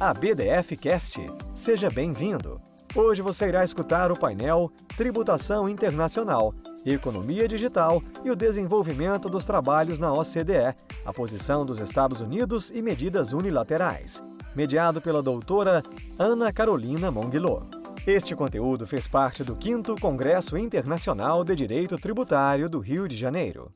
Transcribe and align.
a 0.00 0.12
BDF 0.12 0.76
Cast. 0.76 1.24
Seja 1.54 1.88
bem-vindo. 1.88 2.60
Hoje 2.94 3.22
você 3.22 3.46
irá 3.46 3.62
escutar 3.62 4.10
o 4.10 4.18
painel 4.18 4.70
Tributação 4.96 5.68
Internacional, 5.68 6.52
Economia 6.84 7.46
Digital 7.46 8.02
e 8.24 8.30
o 8.30 8.36
Desenvolvimento 8.36 9.28
dos 9.28 9.44
Trabalhos 9.44 9.98
na 9.98 10.12
OCDE, 10.12 10.74
a 11.04 11.12
posição 11.12 11.64
dos 11.64 11.78
Estados 11.78 12.20
Unidos 12.20 12.70
e 12.70 12.82
medidas 12.82 13.32
unilaterais, 13.32 14.22
mediado 14.54 15.00
pela 15.00 15.22
doutora 15.22 15.82
Ana 16.18 16.52
Carolina 16.52 17.10
Monguilô. 17.10 17.62
Este 18.06 18.34
conteúdo 18.34 18.86
fez 18.86 19.06
parte 19.06 19.42
do 19.42 19.56
5 19.60 19.98
Congresso 20.00 20.58
Internacional 20.58 21.44
de 21.44 21.54
Direito 21.54 21.96
Tributário 21.98 22.68
do 22.68 22.80
Rio 22.80 23.08
de 23.08 23.16
Janeiro. 23.16 23.72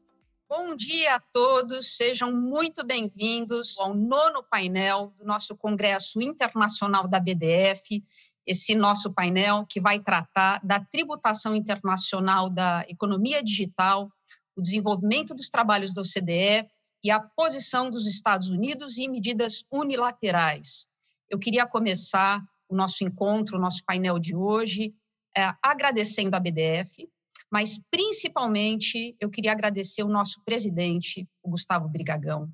Bom 0.51 0.75
dia 0.75 1.17
a 1.17 1.21
todos, 1.21 1.95
sejam 1.99 2.33
muito 2.33 2.83
bem-vindos 2.83 3.79
ao 3.79 3.93
nono 3.93 4.43
painel 4.43 5.13
do 5.19 5.27
nosso 5.27 5.55
Congresso 5.55 6.23
Internacional 6.23 7.07
da 7.07 7.21
BDF, 7.21 8.03
esse 8.47 8.75
nosso 8.75 9.13
painel 9.13 9.67
que 9.69 9.79
vai 9.79 10.01
tratar 10.01 10.59
da 10.65 10.81
tributação 10.81 11.55
internacional 11.55 12.49
da 12.49 12.83
economia 12.89 13.43
digital, 13.43 14.11
o 14.57 14.63
desenvolvimento 14.63 15.35
dos 15.35 15.51
trabalhos 15.51 15.93
da 15.93 16.01
OCDE 16.01 16.67
e 17.05 17.11
a 17.11 17.21
posição 17.21 17.91
dos 17.91 18.07
Estados 18.07 18.49
Unidos 18.49 18.97
e 18.97 19.07
medidas 19.07 19.67
unilaterais. 19.71 20.89
Eu 21.29 21.39
queria 21.39 21.67
começar 21.67 22.43
o 22.71 22.75
nosso 22.75 23.05
encontro, 23.05 23.59
o 23.59 23.61
nosso 23.61 23.85
painel 23.85 24.19
de 24.19 24.35
hoje, 24.35 24.95
é, 25.37 25.53
agradecendo 25.63 26.35
a 26.35 26.41
BDF, 26.41 27.07
mas 27.51 27.81
principalmente 27.91 29.17
eu 29.21 29.31
queria 29.31 29.53
agradecer 29.53 30.03
o 30.03 30.09
nosso 30.09 30.43
presidente, 30.45 31.27
o 31.43 31.51
Gustavo 31.51 31.89
Brigagão, 31.89 32.53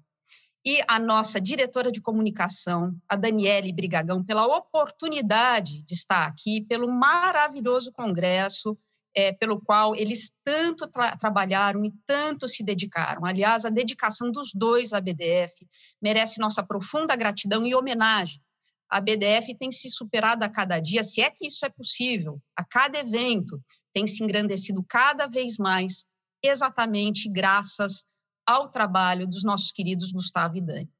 e 0.64 0.80
a 0.88 0.98
nossa 0.98 1.38
diretora 1.40 1.92
de 1.92 2.00
comunicação, 2.00 2.96
a 3.06 3.16
Daniele 3.16 3.72
Brigagão, 3.72 4.24
pela 4.24 4.46
oportunidade 4.46 5.82
de 5.82 5.94
estar 5.94 6.26
aqui, 6.26 6.62
pelo 6.62 6.90
maravilhoso 6.90 7.92
congresso, 7.92 8.76
é, 9.14 9.30
pelo 9.32 9.60
qual 9.60 9.94
eles 9.94 10.32
tanto 10.42 10.88
tra 10.88 11.16
trabalharam 11.16 11.84
e 11.84 11.92
tanto 12.06 12.48
se 12.48 12.64
dedicaram. 12.64 13.24
Aliás, 13.26 13.64
a 13.64 13.70
dedicação 13.70 14.32
dos 14.32 14.52
dois 14.54 14.92
à 14.92 15.00
BDF 15.00 15.54
merece 16.02 16.40
nossa 16.40 16.62
profunda 16.64 17.14
gratidão 17.14 17.66
e 17.66 17.74
homenagem. 17.74 18.40
A 18.88 19.00
BDF 19.00 19.54
tem 19.56 19.70
se 19.70 19.88
superado 19.88 20.44
a 20.44 20.48
cada 20.48 20.80
dia, 20.80 21.02
se 21.02 21.20
é 21.20 21.30
que 21.30 21.46
isso 21.46 21.64
é 21.64 21.68
possível, 21.68 22.40
a 22.56 22.64
cada 22.64 22.98
evento, 22.98 23.60
tem 23.94 24.06
se 24.06 24.22
engrandecido 24.22 24.84
cada 24.86 25.26
vez 25.26 25.56
mais, 25.56 26.04
exatamente 26.42 27.28
graças 27.28 28.04
ao 28.46 28.68
trabalho 28.68 29.26
dos 29.26 29.42
nossos 29.42 29.72
queridos 29.72 30.12
Gustavo 30.12 30.56
e 30.56 30.60
Dani. 30.60 30.90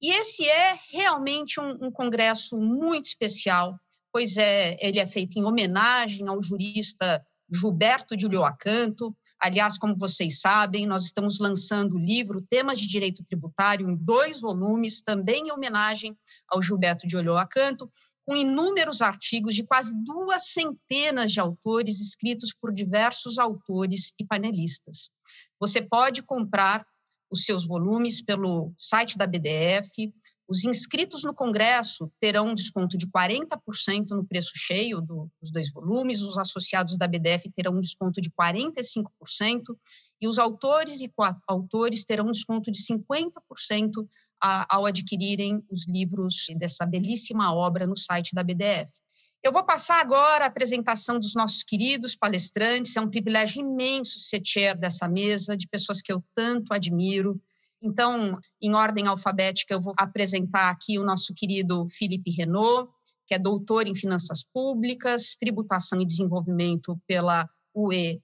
E 0.00 0.10
esse 0.10 0.44
é 0.48 0.76
realmente 0.90 1.60
um, 1.60 1.86
um 1.86 1.90
congresso 1.92 2.56
muito 2.56 3.04
especial, 3.04 3.78
pois 4.12 4.36
é, 4.36 4.76
ele 4.80 4.98
é 4.98 5.06
feito 5.06 5.38
em 5.38 5.44
homenagem 5.44 6.26
ao 6.26 6.42
jurista 6.42 7.24
Gilberto 7.54 8.16
de 8.16 8.26
Ulloacanto. 8.26 9.14
Aliás, 9.38 9.78
como 9.78 9.96
vocês 9.96 10.40
sabem, 10.40 10.86
nós 10.86 11.04
estamos 11.04 11.38
lançando 11.38 11.94
o 11.94 11.98
livro 11.98 12.44
Temas 12.48 12.80
de 12.80 12.88
Direito 12.88 13.24
Tributário 13.24 13.88
em 13.88 13.94
dois 13.94 14.40
volumes, 14.40 15.02
também 15.02 15.48
em 15.48 15.52
homenagem 15.52 16.16
ao 16.48 16.62
Gilberto 16.62 17.06
de 17.06 17.16
Ulloacanto, 17.16 17.92
com 18.24 18.36
inúmeros 18.36 19.00
artigos 19.02 19.54
de 19.54 19.64
quase 19.64 19.92
duas 20.04 20.48
centenas 20.48 21.32
de 21.32 21.40
autores 21.40 22.00
escritos 22.00 22.54
por 22.54 22.72
diversos 22.72 23.38
autores 23.38 24.12
e 24.18 24.24
panelistas. 24.24 25.10
Você 25.58 25.82
pode 25.82 26.22
comprar 26.22 26.86
os 27.30 27.44
seus 27.44 27.66
volumes 27.66 28.22
pelo 28.22 28.72
site 28.78 29.16
da 29.16 29.26
BDF. 29.26 30.12
Os 30.46 30.64
inscritos 30.64 31.24
no 31.24 31.32
Congresso 31.32 32.12
terão 32.20 32.48
um 32.48 32.54
desconto 32.54 32.98
de 32.98 33.06
40% 33.06 34.10
no 34.10 34.24
preço 34.24 34.52
cheio 34.54 35.00
do, 35.00 35.30
dos 35.40 35.50
dois 35.50 35.72
volumes, 35.72 36.20
os 36.20 36.36
associados 36.36 36.98
da 36.98 37.08
BDF 37.08 37.50
terão 37.56 37.72
um 37.76 37.80
desconto 37.80 38.20
de 38.20 38.30
45%, 38.30 39.06
e 40.20 40.28
os 40.28 40.38
autores 40.38 41.00
e 41.00 41.10
autores 41.48 42.04
terão 42.04 42.26
um 42.26 42.32
desconto 42.32 42.70
de 42.70 42.80
50% 42.80 44.06
a, 44.42 44.66
ao 44.74 44.84
adquirirem 44.84 45.64
os 45.70 45.86
livros 45.86 46.46
dessa 46.56 46.84
belíssima 46.84 47.54
obra 47.54 47.86
no 47.86 47.96
site 47.96 48.34
da 48.34 48.42
BDF. 48.42 48.90
Eu 49.42 49.52
vou 49.52 49.64
passar 49.64 50.00
agora 50.00 50.44
a 50.44 50.48
apresentação 50.48 51.18
dos 51.18 51.34
nossos 51.34 51.62
queridos 51.62 52.14
palestrantes. 52.14 52.96
É 52.96 53.00
um 53.00 53.08
privilégio 53.08 53.60
imenso 53.60 54.18
ser 54.18 54.40
chair 54.44 54.76
dessa 54.76 55.08
mesa, 55.08 55.56
de 55.56 55.68
pessoas 55.68 56.00
que 56.00 56.12
eu 56.12 56.22
tanto 56.34 56.72
admiro. 56.72 57.40
Então, 57.80 58.38
em 58.60 58.74
ordem 58.74 59.08
alfabética, 59.08 59.74
eu 59.74 59.80
vou 59.80 59.94
apresentar 59.96 60.70
aqui 60.70 60.98
o 60.98 61.04
nosso 61.04 61.34
querido 61.34 61.88
Felipe 61.90 62.30
Renault, 62.30 62.88
que 63.26 63.34
é 63.34 63.38
doutor 63.38 63.86
em 63.88 63.94
finanças 63.94 64.44
públicas, 64.44 65.36
tributação 65.36 66.00
e 66.00 66.06
desenvolvimento 66.06 67.00
pela 67.06 67.48
UERJ, 67.74 68.20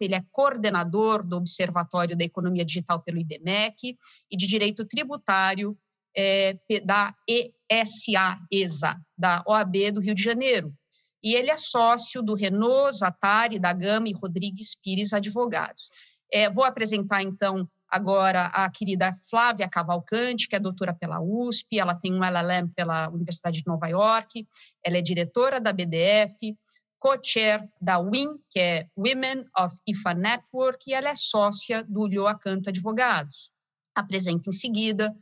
ele 0.00 0.14
é 0.14 0.24
coordenador 0.30 1.22
do 1.22 1.36
Observatório 1.36 2.16
da 2.16 2.24
Economia 2.24 2.64
Digital 2.64 3.00
pelo 3.02 3.18
IBMEC 3.18 3.96
e 4.30 4.36
de 4.36 4.46
Direito 4.46 4.84
Tributário 4.84 5.76
é, 6.16 6.56
da 6.84 7.14
ESA, 7.28 8.38
ESA, 8.50 9.00
da 9.16 9.42
OAB 9.46 9.92
do 9.92 10.00
Rio 10.00 10.14
de 10.14 10.22
Janeiro. 10.22 10.74
E 11.22 11.34
ele 11.34 11.50
é 11.50 11.56
sócio 11.56 12.20
do 12.20 12.34
Renault, 12.34 12.98
Zatari, 12.98 13.58
da 13.58 13.72
Gama 13.72 14.08
e 14.08 14.12
Rodrigues 14.12 14.74
Pires 14.74 15.12
Advogados. 15.12 15.88
É, 16.32 16.50
vou 16.50 16.64
apresentar, 16.64 17.22
então, 17.22 17.68
agora 17.88 18.46
a 18.46 18.68
querida 18.70 19.16
Flávia 19.30 19.68
Cavalcante, 19.68 20.48
que 20.48 20.56
é 20.56 20.58
doutora 20.58 20.92
pela 20.92 21.20
USP, 21.20 21.78
ela 21.78 21.94
tem 21.94 22.12
um 22.12 22.24
LLM 22.24 22.68
pela 22.74 23.08
Universidade 23.08 23.60
de 23.60 23.66
Nova 23.66 23.86
York, 23.86 24.46
ela 24.84 24.96
é 24.96 25.02
diretora 25.02 25.60
da 25.60 25.72
BDF, 25.72 26.56
co-chair 27.02 27.68
da 27.80 27.98
WIN, 27.98 28.38
que 28.48 28.60
é 28.60 28.86
Women 28.96 29.44
of 29.58 29.76
IFA 29.88 30.14
Network, 30.14 30.88
e 30.88 30.94
ela 30.94 31.08
é 31.08 31.16
sócia 31.16 31.82
do 31.82 32.06
Lhoa 32.06 32.38
Canto 32.38 32.68
Advogados. 32.68 33.50
Apresenta 33.94 34.48
em 34.48 34.52
seguida 34.52 35.12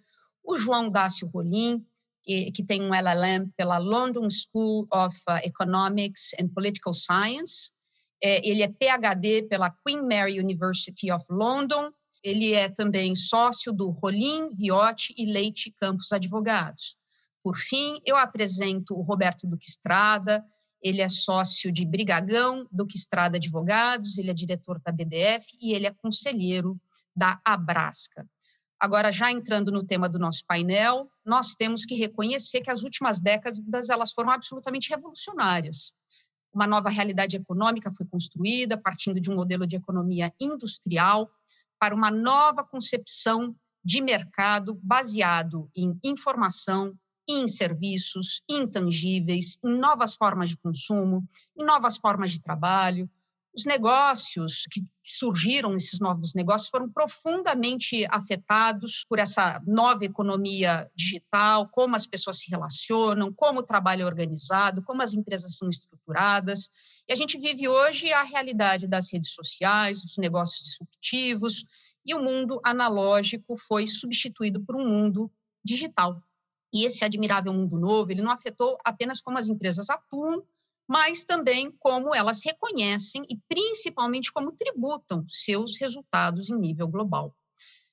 o 0.45 0.57
João 0.57 0.91
Dácio 0.91 1.27
Rolim, 1.29 1.83
que, 2.23 2.53
que 2.53 2.63
tem 2.63 2.83
um 2.83 2.95
LLM 2.95 3.51
pela 3.57 3.79
London 3.79 4.29
School 4.29 4.87
of 4.93 5.17
uh, 5.29 5.41
Economics 5.43 6.35
and 6.39 6.49
Political 6.49 6.93
Science, 6.93 7.73
é, 8.23 8.47
ele 8.47 8.63
é 8.63 8.69
PhD 8.69 9.45
pela 9.45 9.71
Queen 9.71 10.03
Mary 10.03 10.39
University 10.39 11.11
of 11.11 11.25
London 11.31 11.91
ele 12.23 12.53
é 12.53 12.69
também 12.69 13.15
sócio 13.15 13.73
do 13.73 13.89
Rolim, 13.89 14.55
Viotti 14.55 15.15
e 15.17 15.25
Leite 15.25 15.73
Campos 15.81 16.13
Advogados. 16.13 16.97
Por 17.43 17.57
fim, 17.57 17.99
eu 18.05 18.17
apresento 18.17 18.95
o 18.95 19.03
Roberto 19.03 19.47
Duque 19.47 19.67
Estrada, 19.67 20.45
ele 20.83 21.01
é 21.01 21.09
sócio 21.09 21.71
de 21.71 21.85
Brigagão, 21.85 22.67
Duque 22.71 22.97
Estrada 22.97 23.37
Advogados, 23.37 24.19
ele 24.19 24.31
é 24.31 24.35
diretor 24.35 24.81
da 24.81 24.91
BDF 24.91 25.47
e 25.61 25.73
ele 25.73 25.87
é 25.87 25.93
conselheiro 25.93 26.81
da 27.15 27.41
Abrasca. 27.45 28.27
Agora, 28.79 29.13
já 29.13 29.31
entrando 29.31 29.71
no 29.71 29.85
tema 29.85 30.09
do 30.09 30.19
nosso 30.19 30.43
painel, 30.47 31.11
nós 31.25 31.55
temos 31.55 31.85
que 31.85 31.95
reconhecer 31.95 32.63
que 32.63 32.71
as 32.71 32.83
últimas 32.83 33.21
décadas 33.21 33.91
elas 33.91 34.13
foram 34.13 34.31
absolutamente 34.31 34.89
revolucionárias. 34.89 35.93
Uma 36.53 36.67
nova 36.67 36.89
realidade 36.89 37.37
econômica 37.37 37.93
foi 37.93 38.07
construída 38.07 38.79
partindo 38.79 39.21
de 39.21 39.31
um 39.31 39.37
modelo 39.37 39.67
de 39.67 39.77
economia 39.77 40.33
industrial 40.41 41.31
para 41.79 41.95
uma 41.95 42.11
nova 42.11 42.65
concepção 42.65 43.55
de 43.85 44.01
mercado 44.01 44.79
baseado 44.83 45.71
em 45.77 45.99
informação, 46.03 46.95
em 47.29 47.47
serviços 47.47 48.43
intangíveis, 48.49 49.59
em 49.65 49.79
novas 49.79 50.15
formas 50.17 50.51
de 50.51 50.57
consumo, 50.57 51.27
em 51.57 51.65
novas 51.65 51.97
formas 51.97 52.33
de 52.33 52.41
trabalho. 52.41 53.09
Os 53.53 53.65
negócios 53.65 54.65
que 54.71 54.81
surgiram, 55.03 55.75
esses 55.75 55.99
novos 55.99 56.35
negócios, 56.35 56.71
foram 56.71 56.89
profundamente 56.89 58.07
afetados 58.09 59.05
por 59.09 59.19
essa 59.19 59.61
nova 59.67 60.05
economia 60.05 60.89
digital, 60.95 61.69
como 61.69 61.97
as 61.97 62.07
pessoas 62.07 62.39
se 62.39 62.49
relacionam, 62.49 63.33
como 63.33 63.59
o 63.59 63.65
trabalho 63.65 64.03
é 64.03 64.07
organizado, 64.07 64.83
como 64.83 65.03
as 65.03 65.15
empresas 65.15 65.57
são 65.57 65.69
estruturadas. 65.69 66.71
E 67.09 67.13
a 67.13 67.17
gente 67.17 67.39
vive 67.39 67.69
hoje 67.69 68.13
a 68.13 68.23
realidade 68.23 68.87
das 68.87 69.13
redes 69.13 69.33
sociais, 69.33 70.03
dos 70.03 70.17
negócios 70.17 70.63
disruptivos, 70.63 71.65
e 72.07 72.15
o 72.15 72.23
mundo 72.23 72.61
analógico 72.65 73.57
foi 73.57 73.87
substituído 73.87 74.65
por 74.65 74.77
um 74.77 74.89
mundo 74.89 75.31
digital. 75.65 76.23
E 76.73 76.85
esse 76.85 77.05
admirável 77.05 77.53
mundo 77.53 77.79
novo, 77.79 78.11
ele 78.11 78.23
não 78.23 78.31
afetou 78.31 78.79
apenas 78.85 79.21
como 79.21 79.39
as 79.39 79.49
empresas 79.49 79.91
atuam, 79.91 80.45
mas 80.89 81.25
também 81.25 81.71
como 81.79 82.15
elas 82.15 82.45
reconhecem 82.45 83.23
e 83.29 83.37
principalmente 83.49 84.33
como 84.33 84.53
tributam 84.53 85.25
seus 85.29 85.79
resultados 85.79 86.51
em 86.51 86.59
nível 86.59 86.89
global. 86.89 87.35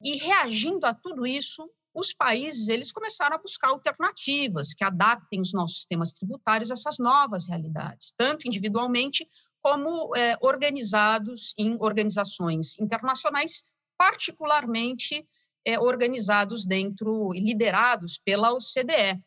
E 0.02 0.18
reagindo 0.18 0.86
a 0.86 0.94
tudo 0.94 1.26
isso, 1.26 1.70
os 1.94 2.14
países 2.14 2.68
eles 2.68 2.92
começaram 2.92 3.36
a 3.36 3.40
buscar 3.40 3.70
alternativas 3.70 4.74
que 4.74 4.84
adaptem 4.84 5.42
os 5.42 5.52
nossos 5.52 5.78
sistemas 5.78 6.14
tributários 6.14 6.70
a 6.70 6.76
essas 6.76 7.00
novas 7.00 7.48
realidades, 7.48 8.14
tanto 8.16 8.48
individualmente 8.48 9.28
como 9.62 10.16
é, 10.16 10.38
organizados 10.42 11.54
em 11.58 11.76
organizações 11.80 12.78
internacionais, 12.80 13.64
particularmente 13.98 15.28
é, 15.68 15.78
organizados 15.78 16.64
dentro 16.64 17.36
e 17.36 17.42
liderados 17.42 18.18
pela 18.18 18.54
OCDE. 18.54 19.22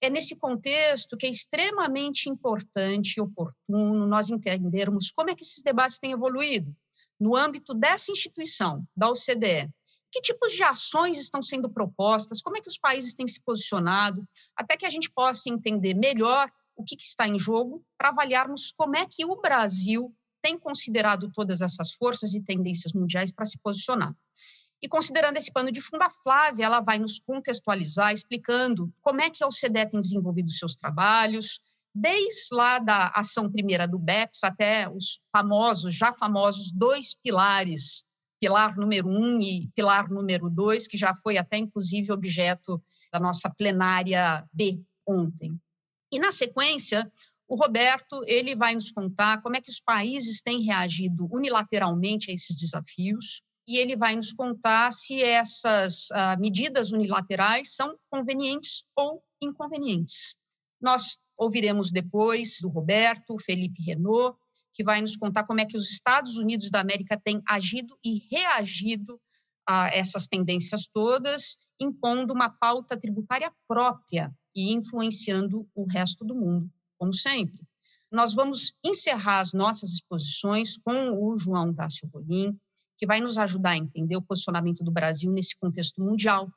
é 0.00 0.10
nesse 0.10 0.34
contexto 0.34 1.16
que 1.16 1.26
é 1.26 1.30
extremamente 1.30 2.28
importante 2.28 3.16
e 3.16 3.20
oportuno 3.20 4.06
nós 4.06 4.30
entendermos 4.30 5.10
como 5.10 5.30
é 5.30 5.34
que 5.34 5.42
esses 5.42 5.62
debates 5.62 5.98
têm 5.98 6.12
evoluído 6.12 6.74
no 7.20 7.36
âmbito 7.36 7.74
dessa 7.74 8.10
instituição, 8.10 8.82
da 8.96 9.10
OCDE. 9.10 9.70
Que 10.10 10.22
tipos 10.22 10.52
de 10.52 10.62
ações 10.62 11.18
estão 11.18 11.42
sendo 11.42 11.68
propostas? 11.68 12.40
Como 12.40 12.56
é 12.56 12.60
que 12.60 12.68
os 12.68 12.78
países 12.78 13.14
têm 13.14 13.26
se 13.26 13.42
posicionado? 13.42 14.26
Até 14.56 14.76
que 14.76 14.86
a 14.86 14.90
gente 14.90 15.10
possa 15.10 15.50
entender 15.50 15.94
melhor 15.94 16.50
o 16.76 16.82
que, 16.82 16.96
que 16.96 17.04
está 17.04 17.28
em 17.28 17.38
jogo 17.38 17.84
para 17.98 18.08
avaliarmos 18.08 18.72
como 18.76 18.96
é 18.96 19.06
que 19.06 19.24
o 19.24 19.40
Brasil 19.40 20.14
tem 20.42 20.58
considerado 20.58 21.30
todas 21.32 21.60
essas 21.60 21.92
forças 21.92 22.34
e 22.34 22.42
tendências 22.42 22.92
mundiais 22.92 23.32
para 23.32 23.44
se 23.44 23.58
posicionar. 23.58 24.14
E 24.84 24.88
considerando 24.88 25.38
esse 25.38 25.50
pano 25.50 25.72
de 25.72 25.80
fundo, 25.80 26.02
a 26.02 26.10
Flávia 26.10 26.66
ela 26.66 26.78
vai 26.82 26.98
nos 26.98 27.18
contextualizar, 27.18 28.12
explicando 28.12 28.92
como 29.00 29.22
é 29.22 29.30
que 29.30 29.42
a 29.42 29.46
OCDE 29.46 29.88
tem 29.88 29.98
desenvolvido 29.98 30.50
seus 30.50 30.74
trabalhos, 30.76 31.58
desde 31.94 32.54
lá 32.54 32.78
da 32.78 33.08
ação 33.14 33.50
primeira 33.50 33.88
do 33.88 33.98
BEPS 33.98 34.44
até 34.44 34.86
os 34.86 35.20
famosos, 35.32 35.94
já 35.94 36.12
famosos, 36.12 36.70
dois 36.70 37.14
pilares, 37.14 38.04
pilar 38.38 38.76
número 38.76 39.08
um 39.08 39.40
e 39.40 39.70
pilar 39.74 40.10
número 40.10 40.50
dois, 40.50 40.86
que 40.86 40.98
já 40.98 41.14
foi 41.14 41.38
até, 41.38 41.56
inclusive, 41.56 42.12
objeto 42.12 42.78
da 43.10 43.18
nossa 43.18 43.48
plenária 43.48 44.46
B 44.52 44.82
ontem. 45.08 45.58
E, 46.12 46.18
na 46.18 46.30
sequência, 46.30 47.10
o 47.48 47.56
Roberto 47.56 48.20
ele 48.26 48.54
vai 48.54 48.74
nos 48.74 48.92
contar 48.92 49.40
como 49.40 49.56
é 49.56 49.62
que 49.62 49.70
os 49.70 49.80
países 49.80 50.42
têm 50.42 50.60
reagido 50.60 51.26
unilateralmente 51.32 52.30
a 52.30 52.34
esses 52.34 52.54
desafios, 52.54 53.42
e 53.66 53.78
ele 53.78 53.96
vai 53.96 54.14
nos 54.16 54.32
contar 54.32 54.92
se 54.92 55.22
essas 55.22 56.10
uh, 56.10 56.38
medidas 56.38 56.92
unilaterais 56.92 57.74
são 57.74 57.96
convenientes 58.10 58.84
ou 58.96 59.22
inconvenientes. 59.42 60.36
Nós 60.80 61.18
ouviremos 61.36 61.90
depois 61.90 62.58
do 62.60 62.68
Roberto, 62.68 63.36
Felipe 63.40 63.82
Renault, 63.82 64.38
que 64.72 64.84
vai 64.84 65.00
nos 65.00 65.16
contar 65.16 65.44
como 65.44 65.60
é 65.60 65.64
que 65.64 65.76
os 65.76 65.90
Estados 65.90 66.36
Unidos 66.36 66.70
da 66.70 66.80
América 66.80 67.20
têm 67.22 67.40
agido 67.48 67.96
e 68.04 68.18
reagido 68.30 69.20
a 69.66 69.88
essas 69.88 70.26
tendências 70.26 70.86
todas, 70.86 71.56
impondo 71.80 72.34
uma 72.34 72.50
pauta 72.50 72.96
tributária 72.96 73.52
própria 73.66 74.32
e 74.54 74.74
influenciando 74.74 75.66
o 75.74 75.86
resto 75.86 76.24
do 76.24 76.34
mundo, 76.34 76.70
como 76.98 77.14
sempre. 77.14 77.66
Nós 78.10 78.34
vamos 78.34 78.74
encerrar 78.84 79.40
as 79.40 79.52
nossas 79.52 79.90
exposições 79.90 80.76
com 80.78 81.10
o 81.12 81.38
João 81.38 81.72
Dácio 81.72 82.08
Rolim, 82.12 82.56
que 82.96 83.06
vai 83.06 83.20
nos 83.20 83.38
ajudar 83.38 83.70
a 83.70 83.76
entender 83.76 84.16
o 84.16 84.22
posicionamento 84.22 84.82
do 84.82 84.90
Brasil 84.90 85.30
nesse 85.32 85.56
contexto 85.56 86.02
mundial. 86.02 86.50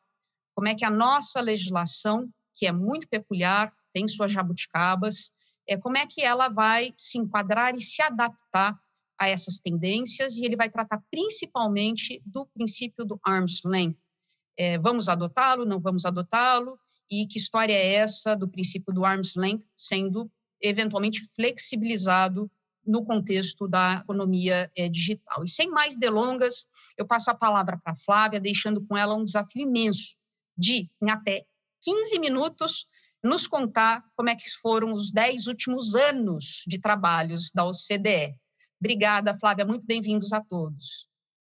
Como 0.56 0.68
é 0.68 0.76
que 0.76 0.86
a 0.86 0.92
nossa 0.92 1.42
legislação, 1.42 2.30
que 2.56 2.66
é 2.68 2.72
muito 2.72 3.08
peculiar, 3.08 3.72
tem 3.94 4.08
suas 4.08 4.32
jabuticabas, 4.32 5.32
é, 5.68 5.76
como 5.76 5.98
é 5.98 6.06
que 6.06 6.22
ela 6.22 6.50
vai 6.50 6.94
se 6.98 7.18
enquadrar 7.18 7.76
e 7.76 7.82
se 7.82 8.02
adaptar 8.02 8.80
a 9.20 9.28
essas 9.28 9.60
tendências, 9.60 10.38
e 10.38 10.46
ele 10.46 10.56
vai 10.56 10.70
tratar 10.70 11.04
principalmente 11.10 12.22
do 12.26 12.46
princípio 12.46 13.04
do 13.04 13.20
arm's 13.24 13.62
length. 13.66 13.98
É, 14.56 14.78
vamos 14.78 15.10
adotá-lo, 15.10 15.66
não 15.66 15.80
vamos 15.80 16.06
adotá-lo, 16.06 16.80
e 17.10 17.26
que 17.26 17.40
história 17.40 17.74
é 17.74 17.94
essa 17.94 18.36
do 18.36 18.48
princípio 18.48 18.94
do 18.94 19.04
arm's 19.04 19.36
length 19.36 19.66
sendo 19.76 20.32
eventualmente 20.62 21.22
flexibilizado 21.36 22.50
no 22.88 23.04
contexto 23.04 23.68
da 23.68 24.00
economia 24.04 24.72
é, 24.76 24.88
digital. 24.88 25.44
E 25.44 25.50
sem 25.50 25.70
mais 25.70 25.98
delongas, 25.98 26.68
eu 26.98 27.06
passo 27.06 27.30
a 27.30 27.36
palavra 27.36 27.78
para 27.84 27.94
a 27.94 27.98
Flávia, 27.98 28.40
deixando 28.40 28.84
com 28.86 28.96
ela 28.96 29.16
um 29.16 29.26
desafio 29.26 29.64
imenso 29.64 30.16
de, 30.58 30.90
em 31.02 31.12
até 31.12 31.44
15 31.82 32.18
minutos, 32.20 32.88
nos 33.24 33.46
contar 33.46 34.04
como 34.16 34.30
é 34.30 34.36
que 34.36 34.50
foram 34.62 34.94
os 34.94 35.12
10 35.12 35.48
últimos 35.48 35.96
anos 35.96 36.64
de 36.66 36.80
trabalhos 36.80 37.52
da 37.54 37.66
OCDE. 37.66 38.36
Obrigada, 38.80 39.38
Flávia, 39.38 39.66
muito 39.66 39.86
bem-vindos 39.86 40.32
a 40.32 40.42
todos. 40.42 41.10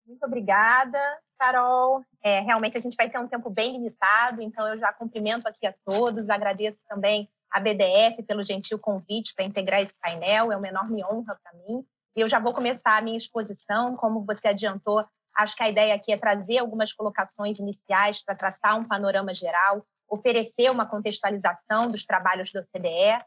Muito 0.06 0.24
obrigada, 0.24 0.98
Carol. 1.38 2.02
É, 2.22 2.40
realmente 2.40 2.76
a 2.76 2.80
gente 2.80 2.96
vai 2.96 3.08
ter 3.08 3.18
um 3.18 3.28
tempo 3.28 3.48
bem 3.48 3.72
limitado, 3.72 4.42
então 4.42 4.66
eu 4.66 4.78
já 4.78 4.92
cumprimento 4.92 5.46
aqui 5.46 5.66
a 5.66 5.74
todos, 5.84 6.28
agradeço 6.28 6.82
também 6.88 7.28
a 7.50 7.60
BDF 7.60 8.22
pelo 8.22 8.44
gentil 8.44 8.78
convite 8.78 9.34
para 9.34 9.44
integrar 9.44 9.80
esse 9.80 9.98
painel, 9.98 10.52
é 10.52 10.56
uma 10.56 10.68
enorme 10.68 11.04
honra 11.04 11.38
para 11.42 11.52
mim. 11.58 11.84
E 12.16 12.20
eu 12.20 12.28
já 12.28 12.38
vou 12.38 12.52
começar 12.52 12.96
a 12.96 13.00
minha 13.00 13.16
exposição, 13.16 13.96
como 13.96 14.24
você 14.24 14.48
adiantou, 14.48 15.04
acho 15.36 15.56
que 15.56 15.62
a 15.62 15.68
ideia 15.68 15.94
aqui 15.94 16.12
é 16.12 16.18
trazer 16.18 16.58
algumas 16.58 16.92
colocações 16.92 17.58
iniciais 17.58 18.22
para 18.22 18.34
traçar 18.34 18.76
um 18.76 18.84
panorama 18.84 19.34
geral, 19.34 19.84
oferecer 20.08 20.70
uma 20.70 20.86
contextualização 20.86 21.90
dos 21.90 22.04
trabalhos 22.04 22.50
da 22.52 22.60
OCDE. 22.60 23.24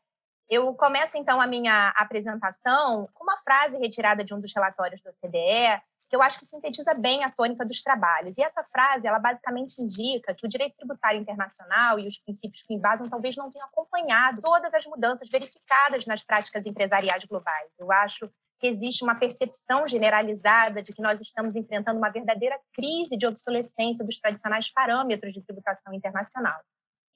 Eu 0.50 0.74
começo 0.76 1.18
então 1.18 1.40
a 1.40 1.48
minha 1.48 1.90
apresentação 1.96 3.08
com 3.14 3.24
uma 3.24 3.38
frase 3.38 3.78
retirada 3.78 4.24
de 4.24 4.34
um 4.34 4.40
dos 4.40 4.54
relatórios 4.54 5.02
da 5.02 5.12
OCDE, 5.12 5.82
que 6.14 6.16
eu 6.16 6.22
acho 6.22 6.38
que 6.38 6.46
sintetiza 6.46 6.94
bem 6.94 7.24
a 7.24 7.32
tônica 7.32 7.66
dos 7.66 7.82
trabalhos. 7.82 8.38
E 8.38 8.44
essa 8.44 8.64
frase, 8.64 9.08
ela 9.08 9.18
basicamente 9.18 9.82
indica 9.82 10.36
que 10.36 10.46
o 10.46 10.50
direito 10.50 10.76
tributário 10.78 11.20
internacional 11.20 11.98
e 11.98 12.08
os 12.08 12.20
princípios 12.20 12.62
que 12.62 12.72
o 12.72 12.78
embasam 12.78 13.10
talvez 13.10 13.36
não 13.36 13.50
tenham 13.50 13.66
acompanhado 13.66 14.40
todas 14.40 14.72
as 14.76 14.86
mudanças 14.86 15.28
verificadas 15.28 16.06
nas 16.06 16.24
práticas 16.24 16.68
empresariais 16.68 17.26
globais. 17.26 17.72
Eu 17.80 17.92
acho 17.92 18.30
que 18.60 18.68
existe 18.68 19.04
uma 19.04 19.16
percepção 19.16 19.88
generalizada 19.88 20.84
de 20.84 20.94
que 20.94 21.02
nós 21.02 21.20
estamos 21.20 21.56
enfrentando 21.56 21.98
uma 21.98 22.12
verdadeira 22.12 22.60
crise 22.76 23.18
de 23.18 23.26
obsolescência 23.26 24.06
dos 24.06 24.20
tradicionais 24.20 24.72
parâmetros 24.72 25.34
de 25.34 25.42
tributação 25.42 25.96
internacional. 25.96 26.62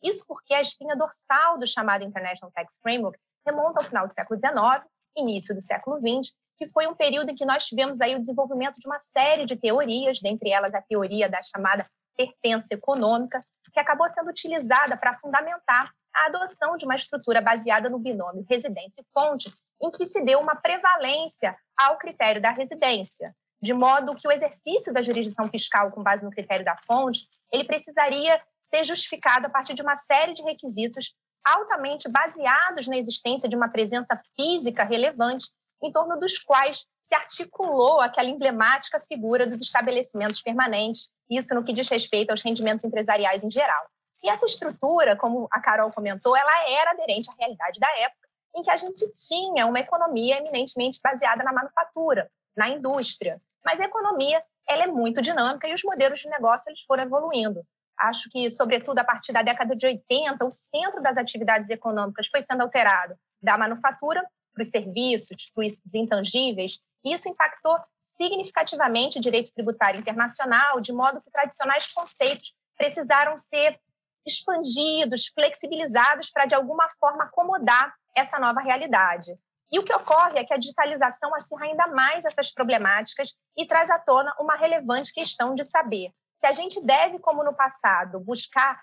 Isso 0.01 0.25
porque 0.27 0.55
a 0.55 0.61
espinha 0.61 0.95
dorsal 0.95 1.59
do 1.59 1.67
chamado 1.67 2.03
International 2.03 2.51
Tax 2.51 2.79
Framework 2.81 3.19
remonta 3.45 3.79
ao 3.79 3.85
final 3.85 4.07
do 4.07 4.13
século 4.15 4.39
XIX, 4.39 4.83
início 5.15 5.53
do 5.53 5.61
século 5.61 5.99
XX, 5.99 6.33
que 6.57 6.67
foi 6.69 6.87
um 6.87 6.95
período 6.95 7.29
em 7.29 7.35
que 7.35 7.45
nós 7.45 7.65
tivemos 7.65 8.01
aí 8.01 8.15
o 8.15 8.19
desenvolvimento 8.19 8.79
de 8.79 8.87
uma 8.87 8.99
série 8.99 9.45
de 9.45 9.55
teorias, 9.55 10.19
dentre 10.19 10.49
elas 10.49 10.73
a 10.73 10.81
teoria 10.81 11.29
da 11.29 11.41
chamada 11.43 11.87
pertença 12.15 12.67
econômica, 12.71 13.45
que 13.77 13.79
acabou 13.79 14.09
sendo 14.09 14.31
utilizada 14.31 14.97
para 14.97 15.19
fundamentar 15.19 15.91
a 16.15 16.25
adoção 16.25 16.75
de 16.75 16.85
uma 16.85 16.95
estrutura 16.95 17.39
baseada 17.39 17.91
no 17.91 17.99
binômio 17.99 18.43
residência 18.49 19.01
e 19.01 19.05
fonte, 19.13 19.53
em 19.79 19.91
que 19.91 20.03
se 20.03 20.19
deu 20.23 20.39
uma 20.39 20.55
prevalência 20.55 21.55
ao 21.77 21.99
critério 21.99 22.41
da 22.41 22.49
residência, 22.49 23.35
de 23.61 23.75
modo 23.75 24.15
que 24.15 24.27
o 24.27 24.31
exercício 24.31 24.91
da 24.91 25.03
jurisdição 25.03 25.47
fiscal 25.47 25.91
com 25.91 26.01
base 26.01 26.23
no 26.23 26.31
critério 26.31 26.65
da 26.65 26.75
fonte, 26.87 27.27
ele 27.53 27.65
precisaria 27.65 28.41
ser 28.61 28.83
justificado 28.83 29.45
a 29.45 29.49
partir 29.49 29.75
de 29.75 29.83
uma 29.83 29.95
série 29.95 30.33
de 30.33 30.41
requisitos 30.41 31.13
altamente 31.45 32.09
baseados 32.09 32.87
na 32.87 32.97
existência 32.97 33.47
de 33.47 33.55
uma 33.55 33.69
presença 33.69 34.19
física 34.35 34.83
relevante 34.83 35.47
em 35.81 35.91
torno 35.91 36.19
dos 36.19 36.37
quais 36.39 36.85
se 37.01 37.15
articulou 37.15 38.01
aquela 38.01 38.29
emblemática 38.29 38.99
figura 38.99 39.47
dos 39.47 39.61
estabelecimentos 39.61 40.41
permanentes, 40.41 41.09
isso 41.29 41.55
no 41.55 41.63
que 41.63 41.73
diz 41.73 41.87
respeito 41.87 42.31
aos 42.31 42.41
rendimentos 42.41 42.83
empresariais 42.83 43.43
em 43.43 43.51
geral. 43.51 43.85
E 44.23 44.29
essa 44.29 44.45
estrutura, 44.45 45.15
como 45.15 45.47
a 45.51 45.61
Carol 45.61 45.91
comentou, 45.91 46.35
ela 46.35 46.69
era 46.69 46.91
aderente 46.91 47.29
à 47.29 47.33
realidade 47.37 47.79
da 47.79 47.89
época, 47.99 48.27
em 48.55 48.61
que 48.61 48.71
a 48.71 48.77
gente 48.77 49.09
tinha 49.11 49.65
uma 49.65 49.79
economia 49.79 50.37
eminentemente 50.37 50.99
baseada 51.01 51.43
na 51.43 51.53
manufatura, 51.53 52.29
na 52.55 52.67
indústria. 52.69 53.39
Mas 53.63 53.79
a 53.79 53.85
economia 53.85 54.43
ela 54.67 54.83
é 54.83 54.87
muito 54.87 55.21
dinâmica 55.21 55.67
e 55.67 55.73
os 55.73 55.83
modelos 55.83 56.19
de 56.19 56.29
negócio 56.29 56.69
eles 56.69 56.81
foram 56.81 57.03
evoluindo. 57.03 57.63
Acho 57.97 58.29
que, 58.29 58.49
sobretudo 58.51 58.99
a 58.99 59.03
partir 59.03 59.31
da 59.31 59.41
década 59.41 59.75
de 59.75 59.85
80, 59.85 60.43
o 60.45 60.51
centro 60.51 61.01
das 61.01 61.17
atividades 61.17 61.69
econômicas 61.69 62.27
foi 62.27 62.41
sendo 62.41 62.61
alterado 62.61 63.15
da 63.41 63.57
manufatura 63.57 64.23
para 64.57 64.63
os 64.63 64.71
serviços, 64.71 65.51
para 65.53 65.65
os 65.65 65.93
intangíveis, 65.93 66.79
isso 67.05 67.29
impactou 67.29 67.77
significativamente 67.99 69.19
o 69.19 69.21
direito 69.21 69.53
tributário 69.53 69.99
internacional, 69.99 70.81
de 70.81 70.91
modo 70.91 71.21
que 71.21 71.31
tradicionais 71.31 71.85
conceitos 71.93 72.53
precisaram 72.75 73.37
ser 73.37 73.79
expandidos, 74.25 75.27
flexibilizados 75.27 76.31
para, 76.31 76.45
de 76.45 76.55
alguma 76.55 76.89
forma, 76.99 77.25
acomodar 77.25 77.93
essa 78.15 78.39
nova 78.39 78.59
realidade. 78.59 79.37
E 79.71 79.79
o 79.79 79.83
que 79.83 79.93
ocorre 79.93 80.39
é 80.39 80.43
que 80.43 80.53
a 80.53 80.57
digitalização 80.57 81.33
acirra 81.35 81.65
ainda 81.65 81.87
mais 81.87 82.25
essas 82.25 82.51
problemáticas 82.51 83.33
e 83.55 83.65
traz 83.65 83.89
à 83.89 83.99
tona 83.99 84.33
uma 84.39 84.55
relevante 84.55 85.13
questão 85.13 85.53
de 85.53 85.63
saber 85.63 86.11
se 86.35 86.45
a 86.45 86.51
gente 86.51 86.83
deve, 86.83 87.19
como 87.19 87.43
no 87.43 87.53
passado, 87.53 88.19
buscar 88.19 88.79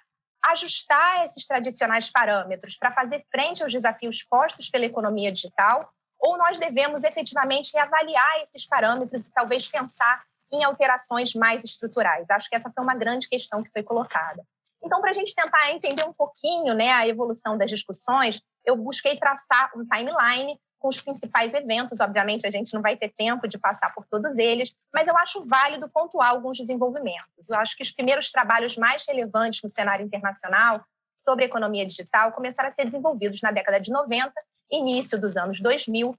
ajustar 0.50 1.24
esses 1.24 1.46
tradicionais 1.46 2.10
parâmetros 2.10 2.76
para 2.76 2.90
fazer 2.90 3.24
frente 3.30 3.62
aos 3.62 3.72
desafios 3.72 4.22
postos 4.22 4.68
pela 4.68 4.84
economia 4.84 5.32
digital, 5.32 5.90
ou 6.18 6.38
nós 6.38 6.58
devemos 6.58 7.04
efetivamente 7.04 7.72
reavaliar 7.74 8.40
esses 8.40 8.66
parâmetros 8.66 9.26
e 9.26 9.32
talvez 9.32 9.68
pensar 9.68 10.22
em 10.52 10.64
alterações 10.64 11.34
mais 11.34 11.64
estruturais? 11.64 12.30
Acho 12.30 12.48
que 12.48 12.56
essa 12.56 12.70
foi 12.70 12.82
uma 12.82 12.94
grande 12.94 13.28
questão 13.28 13.62
que 13.62 13.70
foi 13.70 13.82
colocada. 13.82 14.42
Então, 14.82 15.00
para 15.00 15.10
a 15.10 15.14
gente 15.14 15.34
tentar 15.34 15.70
entender 15.70 16.06
um 16.06 16.12
pouquinho 16.12 16.74
né, 16.74 16.92
a 16.92 17.08
evolução 17.08 17.56
das 17.56 17.70
discussões, 17.70 18.40
eu 18.66 18.76
busquei 18.76 19.18
traçar 19.18 19.70
um 19.74 19.84
timeline 19.84 20.58
com 20.84 20.88
os 20.90 21.00
principais 21.00 21.54
eventos. 21.54 21.98
Obviamente, 21.98 22.46
a 22.46 22.50
gente 22.50 22.74
não 22.74 22.82
vai 22.82 22.94
ter 22.94 23.08
tempo 23.08 23.48
de 23.48 23.56
passar 23.56 23.94
por 23.94 24.04
todos 24.04 24.36
eles, 24.36 24.76
mas 24.92 25.08
eu 25.08 25.16
acho 25.16 25.42
válido 25.46 25.88
pontuar 25.88 26.28
alguns 26.28 26.58
desenvolvimentos. 26.58 27.48
Eu 27.48 27.56
acho 27.56 27.74
que 27.74 27.82
os 27.82 27.90
primeiros 27.90 28.30
trabalhos 28.30 28.76
mais 28.76 29.02
relevantes 29.08 29.62
no 29.62 29.70
cenário 29.70 30.04
internacional 30.04 30.84
sobre 31.16 31.46
economia 31.46 31.86
digital 31.86 32.32
começaram 32.32 32.68
a 32.68 32.72
ser 32.72 32.84
desenvolvidos 32.84 33.40
na 33.40 33.50
década 33.50 33.80
de 33.80 33.90
90, 33.90 34.30
início 34.70 35.18
dos 35.18 35.38
anos 35.38 35.58
2000, 35.58 36.14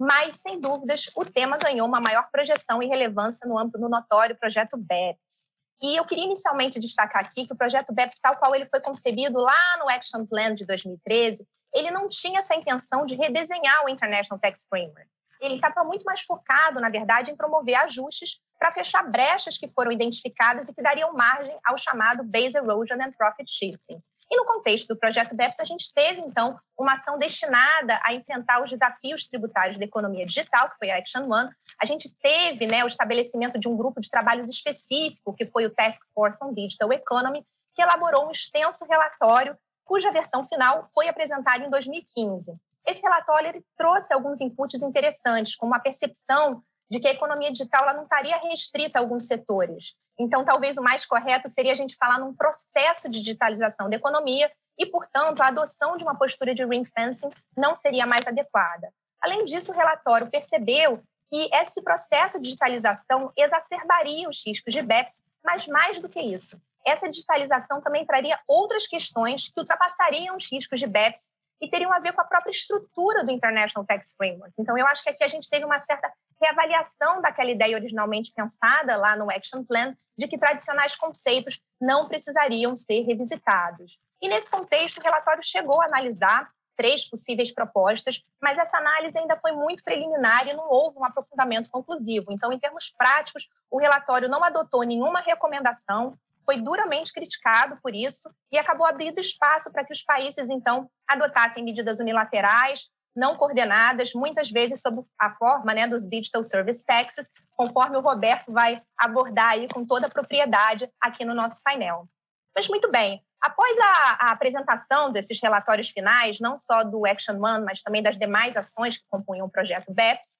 mas, 0.00 0.34
sem 0.34 0.60
dúvidas, 0.60 1.08
o 1.14 1.24
tema 1.24 1.56
ganhou 1.56 1.86
uma 1.86 2.00
maior 2.00 2.28
projeção 2.32 2.82
e 2.82 2.86
relevância 2.86 3.46
no 3.46 3.56
âmbito 3.56 3.78
do 3.78 3.88
notório 3.88 4.36
projeto 4.36 4.76
BEPS. 4.76 5.48
E 5.80 5.94
eu 5.96 6.04
queria 6.04 6.24
inicialmente 6.24 6.80
destacar 6.80 7.24
aqui 7.24 7.46
que 7.46 7.52
o 7.52 7.56
projeto 7.56 7.92
BEPS, 7.92 8.18
tal 8.20 8.36
qual 8.36 8.52
ele 8.52 8.66
foi 8.66 8.80
concebido 8.80 9.38
lá 9.38 9.78
no 9.78 9.88
Action 9.88 10.26
Plan 10.26 10.56
de 10.56 10.66
2013, 10.66 11.46
ele 11.74 11.90
não 11.90 12.08
tinha 12.08 12.40
essa 12.40 12.54
intenção 12.54 13.04
de 13.04 13.14
redesenhar 13.14 13.84
o 13.84 13.88
International 13.88 14.40
Tax 14.40 14.64
Framework. 14.68 15.08
Ele 15.40 15.54
estava 15.54 15.84
muito 15.84 16.04
mais 16.04 16.22
focado, 16.22 16.80
na 16.80 16.88
verdade, 16.88 17.30
em 17.30 17.36
promover 17.36 17.76
ajustes 17.76 18.40
para 18.58 18.72
fechar 18.72 19.02
brechas 19.08 19.56
que 19.56 19.68
foram 19.68 19.92
identificadas 19.92 20.68
e 20.68 20.74
que 20.74 20.82
dariam 20.82 21.12
margem 21.12 21.56
ao 21.64 21.78
chamado 21.78 22.24
Base 22.24 22.56
Erosion 22.56 23.00
and 23.00 23.12
Profit 23.12 23.48
Shifting. 23.48 24.02
E 24.30 24.36
no 24.36 24.44
contexto 24.44 24.88
do 24.88 24.98
projeto 24.98 25.34
BEPS, 25.34 25.58
a 25.58 25.64
gente 25.64 25.92
teve, 25.92 26.20
então, 26.20 26.58
uma 26.78 26.94
ação 26.94 27.18
destinada 27.18 27.98
a 28.04 28.12
enfrentar 28.12 28.62
os 28.62 28.70
desafios 28.70 29.24
tributários 29.26 29.78
da 29.78 29.84
economia 29.84 30.26
digital, 30.26 30.68
que 30.68 30.76
foi 30.76 30.90
a 30.90 30.98
Action 30.98 31.22
One. 31.32 31.50
A 31.80 31.86
gente 31.86 32.14
teve 32.20 32.66
né, 32.66 32.84
o 32.84 32.88
estabelecimento 32.88 33.58
de 33.58 33.68
um 33.68 33.76
grupo 33.76 34.00
de 34.00 34.10
trabalhos 34.10 34.46
específico, 34.46 35.34
que 35.34 35.46
foi 35.46 35.64
o 35.64 35.74
Task 35.74 35.98
Force 36.14 36.44
on 36.44 36.52
Digital 36.52 36.92
Economy, 36.92 37.42
que 37.74 37.80
elaborou 37.80 38.26
um 38.26 38.30
extenso 38.30 38.84
relatório, 38.84 39.56
cuja 39.88 40.12
versão 40.12 40.44
final 40.44 40.86
foi 40.94 41.08
apresentada 41.08 41.64
em 41.64 41.70
2015. 41.70 42.54
Esse 42.86 43.02
relatório 43.02 43.64
trouxe 43.74 44.12
alguns 44.12 44.38
inputs 44.38 44.82
interessantes, 44.82 45.56
como 45.56 45.74
a 45.74 45.80
percepção 45.80 46.62
de 46.90 47.00
que 47.00 47.08
a 47.08 47.12
economia 47.12 47.50
digital 47.50 47.84
ela 47.84 47.94
não 47.94 48.02
estaria 48.02 48.36
restrita 48.36 48.98
a 48.98 49.02
alguns 49.02 49.26
setores. 49.26 49.94
Então, 50.18 50.44
talvez 50.44 50.76
o 50.76 50.82
mais 50.82 51.06
correto 51.06 51.48
seria 51.48 51.72
a 51.72 51.74
gente 51.74 51.96
falar 51.96 52.18
num 52.18 52.34
processo 52.34 53.08
de 53.08 53.20
digitalização 53.20 53.88
da 53.88 53.96
economia 53.96 54.50
e, 54.78 54.86
portanto, 54.86 55.40
a 55.40 55.48
adoção 55.48 55.96
de 55.96 56.04
uma 56.04 56.16
postura 56.16 56.54
de 56.54 56.64
ring 56.64 56.84
fencing 56.84 57.30
não 57.56 57.74
seria 57.74 58.06
mais 58.06 58.26
adequada. 58.26 58.92
Além 59.22 59.44
disso, 59.44 59.72
o 59.72 59.74
relatório 59.74 60.30
percebeu 60.30 61.02
que 61.28 61.48
esse 61.52 61.82
processo 61.82 62.38
de 62.38 62.44
digitalização 62.44 63.32
exacerbaria 63.36 64.28
os 64.28 64.42
riscos 64.46 64.72
de 64.72 64.82
BEPS, 64.82 65.20
mas 65.44 65.66
mais 65.66 65.98
do 66.00 66.08
que 66.08 66.20
isso, 66.20 66.60
essa 66.88 67.08
digitalização 67.08 67.80
também 67.80 68.04
traria 68.04 68.38
outras 68.46 68.86
questões 68.86 69.48
que 69.48 69.60
ultrapassariam 69.60 70.36
os 70.36 70.50
riscos 70.50 70.80
de 70.80 70.86
BEPS 70.86 71.32
e 71.60 71.68
teriam 71.68 71.92
a 71.92 71.98
ver 71.98 72.12
com 72.12 72.20
a 72.20 72.24
própria 72.24 72.50
estrutura 72.50 73.24
do 73.24 73.32
International 73.32 73.86
Tax 73.86 74.14
Framework. 74.16 74.54
Então, 74.58 74.78
eu 74.78 74.86
acho 74.86 75.02
que 75.02 75.10
aqui 75.10 75.24
a 75.24 75.28
gente 75.28 75.50
teve 75.50 75.64
uma 75.64 75.78
certa 75.80 76.10
reavaliação 76.40 77.20
daquela 77.20 77.50
ideia 77.50 77.76
originalmente 77.76 78.32
pensada 78.32 78.96
lá 78.96 79.16
no 79.16 79.30
Action 79.30 79.64
Plan, 79.64 79.94
de 80.16 80.28
que 80.28 80.38
tradicionais 80.38 80.94
conceitos 80.94 81.60
não 81.80 82.06
precisariam 82.06 82.76
ser 82.76 83.02
revisitados. 83.02 83.98
E 84.22 84.28
nesse 84.28 84.50
contexto, 84.50 84.98
o 84.98 85.02
relatório 85.02 85.42
chegou 85.42 85.82
a 85.82 85.86
analisar 85.86 86.48
três 86.76 87.04
possíveis 87.04 87.52
propostas, 87.52 88.22
mas 88.40 88.56
essa 88.56 88.78
análise 88.78 89.18
ainda 89.18 89.36
foi 89.36 89.50
muito 89.50 89.82
preliminar 89.82 90.46
e 90.46 90.54
não 90.54 90.70
houve 90.70 90.96
um 90.96 91.04
aprofundamento 91.04 91.68
conclusivo. 91.70 92.30
Então, 92.30 92.52
em 92.52 92.58
termos 92.58 92.88
práticos, 92.96 93.48
o 93.68 93.78
relatório 93.78 94.28
não 94.28 94.44
adotou 94.44 94.84
nenhuma 94.84 95.20
recomendação, 95.20 96.16
foi 96.48 96.62
duramente 96.62 97.12
criticado 97.12 97.78
por 97.82 97.94
isso 97.94 98.30
e 98.50 98.56
acabou 98.56 98.86
abrindo 98.86 99.20
espaço 99.20 99.70
para 99.70 99.84
que 99.84 99.92
os 99.92 100.02
países, 100.02 100.48
então, 100.48 100.90
adotassem 101.06 101.62
medidas 101.62 102.00
unilaterais, 102.00 102.86
não 103.14 103.36
coordenadas, 103.36 104.14
muitas 104.14 104.50
vezes 104.50 104.80
sob 104.80 105.02
a 105.20 105.34
forma 105.34 105.74
né, 105.74 105.86
dos 105.86 106.08
Digital 106.08 106.42
Service 106.42 106.82
Taxes, 106.86 107.28
conforme 107.50 107.98
o 107.98 108.00
Roberto 108.00 108.50
vai 108.50 108.80
abordar 108.96 109.50
aí 109.50 109.68
com 109.68 109.84
toda 109.84 110.06
a 110.06 110.10
propriedade 110.10 110.90
aqui 110.98 111.22
no 111.22 111.34
nosso 111.34 111.60
painel. 111.62 112.08
Mas 112.56 112.66
muito 112.66 112.90
bem, 112.90 113.22
após 113.42 113.78
a, 113.78 114.28
a 114.28 114.32
apresentação 114.32 115.12
desses 115.12 115.38
relatórios 115.42 115.90
finais, 115.90 116.40
não 116.40 116.58
só 116.58 116.82
do 116.82 117.04
Action 117.04 117.34
One, 117.34 117.62
mas 117.62 117.82
também 117.82 118.02
das 118.02 118.18
demais 118.18 118.56
ações 118.56 118.96
que 118.96 119.04
compunham 119.10 119.46
o 119.46 119.50
projeto 119.50 119.92
BEPS, 119.92 120.30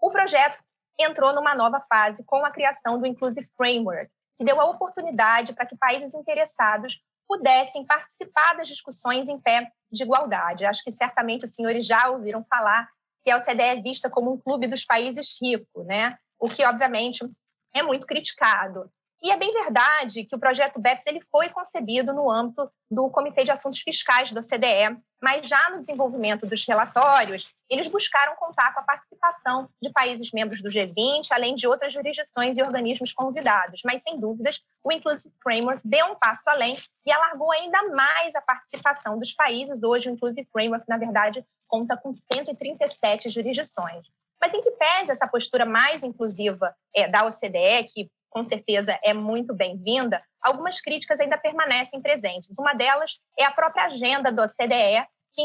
o 0.00 0.12
projeto 0.12 0.62
entrou 0.96 1.34
numa 1.34 1.56
nova 1.56 1.80
fase 1.80 2.22
com 2.24 2.44
a 2.44 2.52
criação 2.52 3.00
do 3.00 3.06
Inclusive 3.06 3.48
Framework, 3.56 4.10
que 4.40 4.44
deu 4.46 4.58
a 4.58 4.70
oportunidade 4.70 5.52
para 5.52 5.66
que 5.66 5.76
países 5.76 6.14
interessados 6.14 6.98
pudessem 7.28 7.84
participar 7.84 8.56
das 8.56 8.68
discussões 8.68 9.28
em 9.28 9.38
pé 9.38 9.70
de 9.92 10.02
igualdade. 10.02 10.64
Acho 10.64 10.82
que 10.82 10.90
certamente 10.90 11.44
os 11.44 11.54
senhores 11.54 11.86
já 11.86 12.08
ouviram 12.08 12.42
falar 12.44 12.88
que 13.20 13.30
a 13.30 13.36
OCDE 13.36 13.60
é 13.60 13.82
vista 13.82 14.08
como 14.08 14.32
um 14.32 14.38
clube 14.38 14.66
dos 14.66 14.82
países 14.82 15.36
ricos, 15.42 15.86
né? 15.86 16.16
o 16.38 16.48
que, 16.48 16.64
obviamente, 16.64 17.20
é 17.74 17.82
muito 17.82 18.06
criticado. 18.06 18.90
E 19.22 19.30
é 19.30 19.36
bem 19.36 19.52
verdade 19.52 20.24
que 20.24 20.34
o 20.34 20.38
projeto 20.38 20.80
BEPS 20.80 21.06
ele 21.06 21.20
foi 21.30 21.50
concebido 21.50 22.14
no 22.14 22.30
âmbito 22.30 22.70
do 22.90 23.10
Comitê 23.10 23.44
de 23.44 23.50
Assuntos 23.50 23.80
Fiscais 23.80 24.32
da 24.32 24.40
OCDE, 24.40 24.98
mas 25.22 25.46
já 25.46 25.68
no 25.68 25.80
desenvolvimento 25.80 26.46
dos 26.46 26.66
relatórios, 26.66 27.46
eles 27.68 27.86
buscaram 27.86 28.34
contar 28.36 28.72
com 28.72 28.80
a 28.80 28.84
participação 28.84 29.68
de 29.82 29.92
países 29.92 30.30
membros 30.32 30.62
do 30.62 30.70
G20, 30.70 31.28
além 31.32 31.54
de 31.54 31.66
outras 31.66 31.92
jurisdições 31.92 32.56
e 32.56 32.62
organismos 32.62 33.12
convidados. 33.12 33.82
Mas, 33.84 34.02
sem 34.02 34.18
dúvidas, 34.18 34.58
o 34.82 34.90
Inclusive 34.90 35.34
Framework 35.42 35.82
deu 35.84 36.06
um 36.06 36.14
passo 36.14 36.48
além 36.48 36.78
e 37.04 37.12
alargou 37.12 37.52
ainda 37.52 37.90
mais 37.90 38.34
a 38.34 38.40
participação 38.40 39.18
dos 39.18 39.34
países. 39.34 39.82
Hoje, 39.82 40.08
o 40.08 40.12
Inclusive 40.12 40.48
Framework, 40.50 40.86
na 40.88 40.96
verdade, 40.96 41.44
conta 41.68 41.94
com 41.94 42.14
137 42.14 43.28
jurisdições. 43.28 44.06
Mas 44.40 44.54
em 44.54 44.62
que 44.62 44.70
pese 44.70 45.12
essa 45.12 45.28
postura 45.28 45.66
mais 45.66 46.02
inclusiva 46.02 46.74
é, 46.96 47.06
da 47.06 47.26
OCDE, 47.26 47.84
que 47.92 48.10
com 48.30 48.42
certeza 48.44 48.98
é 49.02 49.12
muito 49.12 49.54
bem-vinda, 49.54 50.22
algumas 50.40 50.80
críticas 50.80 51.20
ainda 51.20 51.36
permanecem 51.36 52.00
presentes. 52.00 52.56
Uma 52.58 52.72
delas 52.72 53.18
é 53.38 53.44
a 53.44 53.50
própria 53.50 53.84
agenda 53.84 54.32
do 54.32 54.40
OCDE, 54.42 55.04
que, 55.32 55.42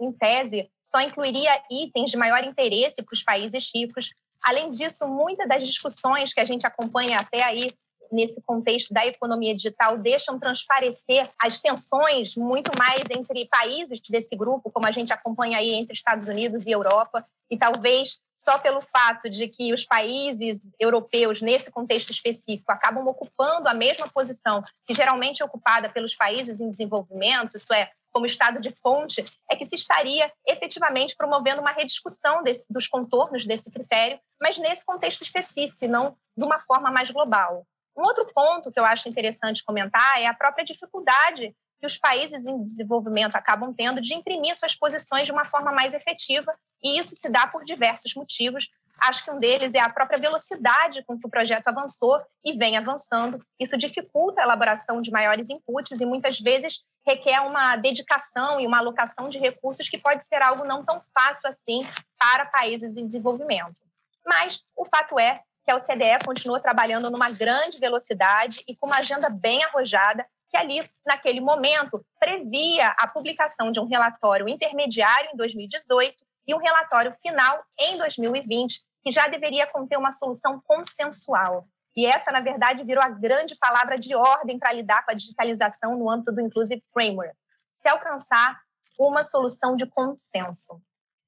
em 0.00 0.12
tese, 0.12 0.70
só 0.82 1.00
incluiria 1.00 1.62
itens 1.70 2.10
de 2.10 2.16
maior 2.16 2.44
interesse 2.44 3.02
para 3.02 3.12
os 3.12 3.22
países 3.22 3.70
ricos. 3.74 4.10
Além 4.42 4.70
disso, 4.70 5.06
muitas 5.08 5.48
das 5.48 5.66
discussões 5.66 6.32
que 6.32 6.40
a 6.40 6.44
gente 6.44 6.66
acompanha 6.66 7.18
até 7.18 7.42
aí 7.42 7.70
nesse 8.10 8.40
contexto 8.42 8.94
da 8.94 9.04
economia 9.04 9.54
digital 9.54 9.98
deixam 9.98 10.38
transparecer 10.38 11.28
as 11.38 11.60
tensões 11.60 12.36
muito 12.36 12.70
mais 12.78 13.02
entre 13.10 13.46
países 13.46 14.00
desse 14.08 14.36
grupo, 14.36 14.70
como 14.70 14.86
a 14.86 14.90
gente 14.90 15.12
acompanha 15.12 15.58
aí 15.58 15.74
entre 15.74 15.92
Estados 15.92 16.28
Unidos 16.28 16.66
e 16.66 16.70
Europa, 16.70 17.26
e 17.50 17.58
talvez 17.58 18.18
só 18.46 18.58
pelo 18.58 18.80
fato 18.80 19.28
de 19.28 19.48
que 19.48 19.74
os 19.74 19.84
países 19.84 20.60
europeus, 20.78 21.42
nesse 21.42 21.68
contexto 21.68 22.10
específico, 22.10 22.70
acabam 22.70 23.04
ocupando 23.08 23.68
a 23.68 23.74
mesma 23.74 24.08
posição 24.08 24.62
que 24.86 24.94
geralmente 24.94 25.42
é 25.42 25.44
ocupada 25.44 25.88
pelos 25.88 26.14
países 26.14 26.60
em 26.60 26.70
desenvolvimento, 26.70 27.56
isso 27.56 27.74
é, 27.74 27.90
como 28.12 28.24
estado 28.24 28.60
de 28.60 28.72
fonte, 28.80 29.24
é 29.50 29.56
que 29.56 29.66
se 29.66 29.74
estaria 29.74 30.32
efetivamente 30.46 31.16
promovendo 31.16 31.60
uma 31.60 31.72
rediscussão 31.72 32.44
desse, 32.44 32.64
dos 32.70 32.86
contornos 32.86 33.44
desse 33.44 33.68
critério, 33.68 34.20
mas 34.40 34.58
nesse 34.58 34.84
contexto 34.86 35.22
específico 35.22 35.84
e 35.84 35.88
não 35.88 36.16
de 36.36 36.44
uma 36.44 36.60
forma 36.60 36.92
mais 36.92 37.10
global. 37.10 37.66
Um 37.98 38.02
outro 38.02 38.26
ponto 38.32 38.70
que 38.70 38.78
eu 38.78 38.84
acho 38.84 39.08
interessante 39.08 39.64
comentar 39.64 40.20
é 40.20 40.26
a 40.26 40.34
própria 40.34 40.64
dificuldade 40.64 41.52
que 41.78 41.86
os 41.86 41.98
países 41.98 42.46
em 42.46 42.62
desenvolvimento 42.62 43.36
acabam 43.36 43.72
tendo 43.74 44.00
de 44.00 44.14
imprimir 44.14 44.56
suas 44.56 44.74
posições 44.74 45.26
de 45.26 45.32
uma 45.32 45.44
forma 45.44 45.72
mais 45.72 45.94
efetiva, 45.94 46.54
e 46.82 46.98
isso 46.98 47.14
se 47.14 47.28
dá 47.28 47.46
por 47.46 47.64
diversos 47.64 48.14
motivos. 48.14 48.68
Acho 48.98 49.24
que 49.24 49.30
um 49.30 49.38
deles 49.38 49.74
é 49.74 49.80
a 49.80 49.90
própria 49.90 50.18
velocidade 50.18 51.04
com 51.04 51.18
que 51.18 51.26
o 51.26 51.30
projeto 51.30 51.68
avançou 51.68 52.18
e 52.42 52.56
vem 52.56 52.78
avançando. 52.78 53.44
Isso 53.60 53.76
dificulta 53.76 54.40
a 54.40 54.44
elaboração 54.44 55.02
de 55.02 55.10
maiores 55.10 55.50
inputs 55.50 56.00
e 56.00 56.06
muitas 56.06 56.40
vezes 56.40 56.80
requer 57.06 57.40
uma 57.40 57.76
dedicação 57.76 58.58
e 58.58 58.66
uma 58.66 58.78
alocação 58.78 59.28
de 59.28 59.38
recursos 59.38 59.88
que 59.88 59.98
pode 59.98 60.24
ser 60.24 60.42
algo 60.42 60.64
não 60.64 60.84
tão 60.84 61.00
fácil 61.16 61.48
assim 61.48 61.86
para 62.18 62.46
países 62.46 62.96
em 62.96 63.06
desenvolvimento. 63.06 63.76
Mas 64.24 64.62
o 64.74 64.84
fato 64.86 65.18
é 65.18 65.42
que 65.66 65.72
a 65.72 65.76
OCDE 65.76 66.24
continua 66.24 66.60
trabalhando 66.60 67.10
numa 67.10 67.28
grande 67.28 67.78
velocidade 67.80 68.62
e 68.68 68.76
com 68.76 68.86
uma 68.86 68.98
agenda 68.98 69.28
bem 69.28 69.64
arrojada 69.64 70.24
que 70.48 70.56
ali, 70.56 70.88
naquele 71.04 71.40
momento, 71.40 72.06
previa 72.20 72.94
a 72.96 73.08
publicação 73.08 73.72
de 73.72 73.80
um 73.80 73.86
relatório 73.86 74.48
intermediário 74.48 75.30
em 75.34 75.36
2018 75.36 76.14
e 76.46 76.54
um 76.54 76.58
relatório 76.58 77.12
final 77.20 77.64
em 77.76 77.98
2020, 77.98 78.80
que 79.02 79.10
já 79.10 79.26
deveria 79.26 79.66
conter 79.66 79.98
uma 79.98 80.12
solução 80.12 80.62
consensual. 80.64 81.66
E 81.96 82.06
essa, 82.06 82.30
na 82.30 82.40
verdade, 82.40 82.84
virou 82.84 83.02
a 83.02 83.08
grande 83.08 83.56
palavra 83.56 83.98
de 83.98 84.14
ordem 84.14 84.60
para 84.60 84.72
lidar 84.72 85.04
com 85.04 85.10
a 85.10 85.14
digitalização 85.14 85.98
no 85.98 86.08
âmbito 86.08 86.30
do 86.30 86.40
Inclusive 86.40 86.84
Framework, 86.92 87.34
se 87.72 87.88
alcançar 87.88 88.60
uma 88.96 89.24
solução 89.24 89.74
de 89.74 89.84
consenso. 89.84 90.80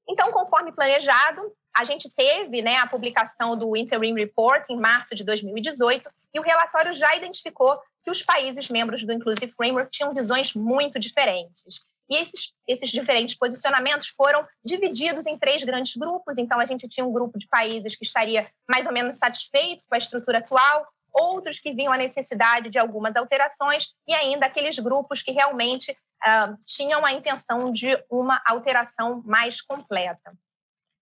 Então, 0.09 0.31
conforme 0.31 0.71
planejado, 0.71 1.53
a 1.79 1.85
gente 1.85 2.11
teve 2.11 2.61
né, 2.61 2.77
a 2.77 2.89
publicação 2.89 3.57
do 3.57 3.77
Interim 3.77 4.13
Report 4.13 4.65
em 4.69 4.77
março 4.77 5.15
de 5.15 5.23
2018 5.23 6.11
e 6.35 6.41
o 6.41 6.43
relatório 6.43 6.93
já 6.93 7.15
identificou 7.15 7.81
que 8.03 8.11
os 8.11 8.21
países 8.21 8.69
membros 8.69 9.05
do 9.05 9.13
Inclusive 9.13 9.53
Framework 9.53 9.89
tinham 9.93 10.13
visões 10.13 10.53
muito 10.55 10.99
diferentes. 10.99 11.81
E 12.11 12.17
esses, 12.17 12.53
esses 12.67 12.91
diferentes 12.91 13.37
posicionamentos 13.37 14.09
foram 14.09 14.45
divididos 14.65 15.25
em 15.25 15.39
três 15.39 15.63
grandes 15.63 15.95
grupos. 15.95 16.37
Então, 16.37 16.59
a 16.59 16.67
gente 16.67 16.89
tinha 16.89 17.07
um 17.07 17.13
grupo 17.13 17.39
de 17.39 17.47
países 17.47 17.95
que 17.95 18.05
estaria 18.05 18.51
mais 18.69 18.87
ou 18.87 18.93
menos 18.93 19.17
satisfeito 19.17 19.85
com 19.89 19.95
a 19.95 19.99
estrutura 19.99 20.39
atual, 20.39 20.85
outros 21.13 21.61
que 21.61 21.73
viam 21.73 21.93
a 21.93 21.99
necessidade 21.99 22.71
de 22.71 22.79
algumas 22.79 23.15
alterações, 23.15 23.87
e 24.07 24.15
ainda 24.15 24.47
aqueles 24.47 24.79
grupos 24.81 25.23
que 25.23 25.31
realmente 25.31 25.93
uh, 25.93 26.59
tinham 26.65 27.05
a 27.07 27.13
intenção 27.13 27.71
de 27.71 28.03
uma 28.11 28.43
alteração 28.49 29.23
mais 29.25 29.61
completa. 29.61 30.33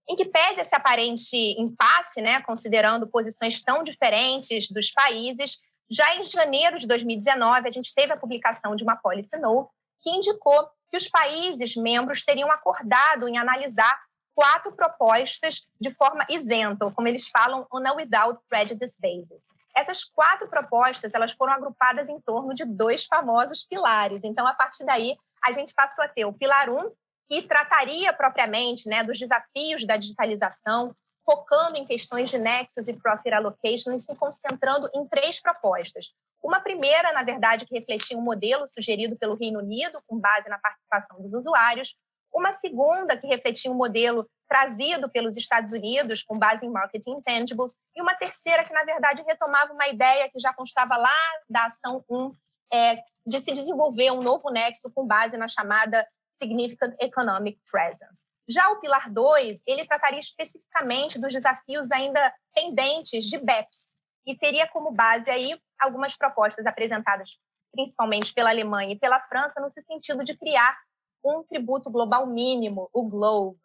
Em 0.08 0.14
que 0.14 0.24
pese 0.24 0.60
esse 0.60 0.74
aparente 0.74 1.36
impasse, 1.58 2.20
né, 2.20 2.40
considerando 2.42 3.08
posições 3.08 3.60
tão 3.60 3.82
diferentes 3.82 4.70
dos 4.70 4.90
países, 4.90 5.58
já 5.90 6.16
em 6.16 6.24
janeiro 6.24 6.78
de 6.78 6.86
2019, 6.86 7.68
a 7.68 7.72
gente 7.72 7.94
teve 7.94 8.12
a 8.12 8.16
publicação 8.16 8.76
de 8.76 8.84
uma 8.84 8.96
policy 8.96 9.36
note 9.38 9.70
que 10.00 10.10
indicou 10.10 10.68
que 10.88 10.96
os 10.96 11.08
países 11.08 11.76
membros 11.76 12.24
teriam 12.24 12.50
acordado 12.50 13.28
em 13.28 13.38
analisar 13.38 13.98
quatro 14.34 14.72
propostas 14.72 15.66
de 15.80 15.90
forma 15.90 16.26
isenta, 16.28 16.84
ou 16.84 16.92
como 16.92 17.08
eles 17.08 17.28
falam, 17.28 17.66
on 17.72 17.86
a 17.86 17.94
without 17.94 18.38
prejudice 18.48 19.00
basis. 19.00 19.42
Essas 19.74 20.04
quatro 20.04 20.48
propostas 20.48 21.12
elas 21.14 21.32
foram 21.32 21.52
agrupadas 21.52 22.08
em 22.08 22.20
torno 22.20 22.54
de 22.54 22.64
dois 22.64 23.06
famosos 23.06 23.64
pilares. 23.64 24.24
Então, 24.24 24.46
a 24.46 24.54
partir 24.54 24.84
daí, 24.84 25.16
a 25.42 25.52
gente 25.52 25.74
passou 25.74 26.04
a 26.04 26.08
ter 26.08 26.24
o 26.24 26.32
pilar 26.32 26.68
1, 26.68 26.78
um, 26.78 26.92
que 27.26 27.42
trataria 27.42 28.12
propriamente 28.12 28.88
né, 28.88 29.02
dos 29.02 29.18
desafios 29.18 29.86
da 29.86 29.96
digitalização, 29.96 30.94
focando 31.24 31.76
em 31.76 31.84
questões 31.84 32.30
de 32.30 32.38
nexus 32.38 32.86
e 32.86 32.92
profit 32.92 33.34
allocation 33.34 33.92
e 33.92 33.98
se 33.98 34.14
concentrando 34.14 34.88
em 34.94 35.06
três 35.08 35.40
propostas. 35.40 36.12
Uma 36.42 36.60
primeira, 36.60 37.12
na 37.12 37.24
verdade, 37.24 37.66
que 37.66 37.76
refletia 37.76 38.16
um 38.16 38.22
modelo 38.22 38.68
sugerido 38.68 39.16
pelo 39.16 39.34
Reino 39.34 39.58
Unido, 39.58 40.00
com 40.06 40.18
base 40.18 40.48
na 40.48 40.58
participação 40.58 41.20
dos 41.20 41.34
usuários. 41.34 41.96
Uma 42.32 42.52
segunda, 42.52 43.16
que 43.16 43.26
refletia 43.26 43.72
um 43.72 43.74
modelo 43.74 44.28
trazido 44.48 45.10
pelos 45.10 45.36
Estados 45.36 45.72
Unidos, 45.72 46.22
com 46.22 46.38
base 46.38 46.64
em 46.64 46.70
marketing 46.70 47.16
intangibles. 47.16 47.74
E 47.96 48.00
uma 48.00 48.14
terceira, 48.14 48.62
que, 48.62 48.72
na 48.72 48.84
verdade, 48.84 49.24
retomava 49.26 49.72
uma 49.72 49.88
ideia 49.88 50.30
que 50.30 50.38
já 50.38 50.52
constava 50.54 50.96
lá 50.96 51.12
da 51.50 51.64
ação 51.64 52.04
1, 52.08 52.36
é, 52.72 53.02
de 53.26 53.40
se 53.40 53.52
desenvolver 53.52 54.12
um 54.12 54.22
novo 54.22 54.48
nexo 54.50 54.92
com 54.94 55.04
base 55.04 55.36
na 55.36 55.48
chamada 55.48 56.06
Significant 56.36 56.94
Economic 57.00 57.58
Presence. 57.70 58.24
Já 58.48 58.68
o 58.70 58.78
pilar 58.78 59.10
2, 59.10 59.62
ele 59.66 59.86
trataria 59.86 60.20
especificamente 60.20 61.18
dos 61.18 61.32
desafios 61.32 61.90
ainda 61.90 62.32
pendentes 62.54 63.24
de 63.24 63.38
BEPS 63.38 63.90
e 64.24 64.36
teria 64.36 64.68
como 64.68 64.92
base 64.92 65.30
aí 65.30 65.60
algumas 65.78 66.16
propostas 66.16 66.64
apresentadas 66.64 67.38
principalmente 67.72 68.32
pela 68.32 68.50
Alemanha 68.50 68.92
e 68.92 68.98
pela 68.98 69.20
França 69.20 69.60
no 69.60 69.70
sentido 69.70 70.24
de 70.24 70.36
criar 70.36 70.76
um 71.24 71.42
tributo 71.42 71.90
global 71.90 72.26
mínimo, 72.26 72.88
o 72.92 73.02
GLOBE. 73.08 73.58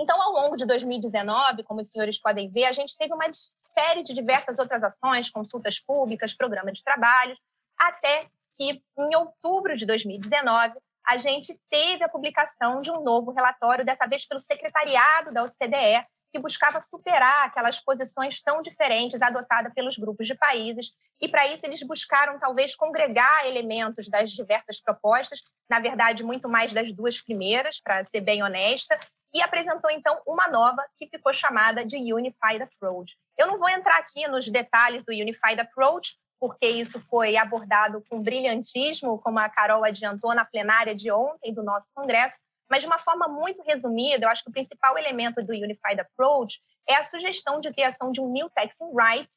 Então, 0.00 0.20
ao 0.20 0.32
longo 0.32 0.56
de 0.56 0.64
2019, 0.64 1.62
como 1.64 1.80
os 1.80 1.90
senhores 1.90 2.18
podem 2.18 2.50
ver, 2.50 2.64
a 2.64 2.72
gente 2.72 2.96
teve 2.96 3.12
uma 3.12 3.26
série 3.56 4.02
de 4.02 4.14
diversas 4.14 4.58
outras 4.58 4.82
ações, 4.82 5.30
consultas 5.30 5.78
públicas, 5.78 6.34
programa 6.34 6.72
de 6.72 6.82
trabalhos, 6.82 7.38
até 7.78 8.26
que 8.54 8.82
em 8.98 9.16
outubro 9.16 9.76
de 9.76 9.84
2019 9.84 10.74
a 11.06 11.16
gente 11.16 11.58
teve 11.70 12.04
a 12.04 12.08
publicação 12.08 12.80
de 12.80 12.90
um 12.90 13.02
novo 13.02 13.32
relatório, 13.32 13.84
dessa 13.84 14.06
vez 14.06 14.26
pelo 14.26 14.40
secretariado 14.40 15.32
da 15.32 15.42
OCDE, 15.42 16.06
que 16.32 16.38
buscava 16.38 16.80
superar 16.80 17.46
aquelas 17.46 17.78
posições 17.78 18.40
tão 18.40 18.62
diferentes 18.62 19.20
adotadas 19.20 19.72
pelos 19.74 19.98
grupos 19.98 20.26
de 20.26 20.34
países. 20.34 20.92
E, 21.20 21.28
para 21.28 21.46
isso, 21.46 21.66
eles 21.66 21.82
buscaram, 21.82 22.38
talvez, 22.38 22.74
congregar 22.74 23.46
elementos 23.46 24.08
das 24.08 24.30
diversas 24.30 24.80
propostas, 24.80 25.42
na 25.68 25.78
verdade, 25.78 26.24
muito 26.24 26.48
mais 26.48 26.72
das 26.72 26.90
duas 26.90 27.20
primeiras, 27.20 27.80
para 27.80 28.02
ser 28.04 28.22
bem 28.22 28.42
honesta, 28.42 28.98
e 29.34 29.42
apresentou, 29.42 29.90
então, 29.90 30.20
uma 30.26 30.48
nova 30.48 30.82
que 30.96 31.06
ficou 31.06 31.34
chamada 31.34 31.84
de 31.84 31.96
Unified 31.96 32.62
Approach. 32.62 33.16
Eu 33.38 33.46
não 33.46 33.58
vou 33.58 33.68
entrar 33.68 33.98
aqui 33.98 34.26
nos 34.26 34.48
detalhes 34.48 35.02
do 35.02 35.12
Unified 35.12 35.60
Approach, 35.60 36.16
porque 36.42 36.66
isso 36.66 37.00
foi 37.08 37.36
abordado 37.36 38.02
com 38.10 38.20
brilhantismo, 38.20 39.16
como 39.20 39.38
a 39.38 39.48
Carol 39.48 39.84
adiantou 39.84 40.34
na 40.34 40.44
plenária 40.44 40.92
de 40.92 41.08
ontem 41.08 41.54
do 41.54 41.62
nosso 41.62 41.92
Congresso, 41.94 42.34
mas 42.68 42.80
de 42.80 42.88
uma 42.88 42.98
forma 42.98 43.28
muito 43.28 43.62
resumida, 43.62 44.26
eu 44.26 44.28
acho 44.28 44.42
que 44.42 44.50
o 44.50 44.52
principal 44.52 44.98
elemento 44.98 45.40
do 45.40 45.52
Unified 45.52 46.00
Approach 46.00 46.60
é 46.88 46.96
a 46.96 47.04
sugestão 47.04 47.60
de 47.60 47.72
criação 47.72 48.10
de 48.10 48.20
um 48.20 48.28
New 48.28 48.50
Taxing 48.50 48.90
Right, 48.92 49.28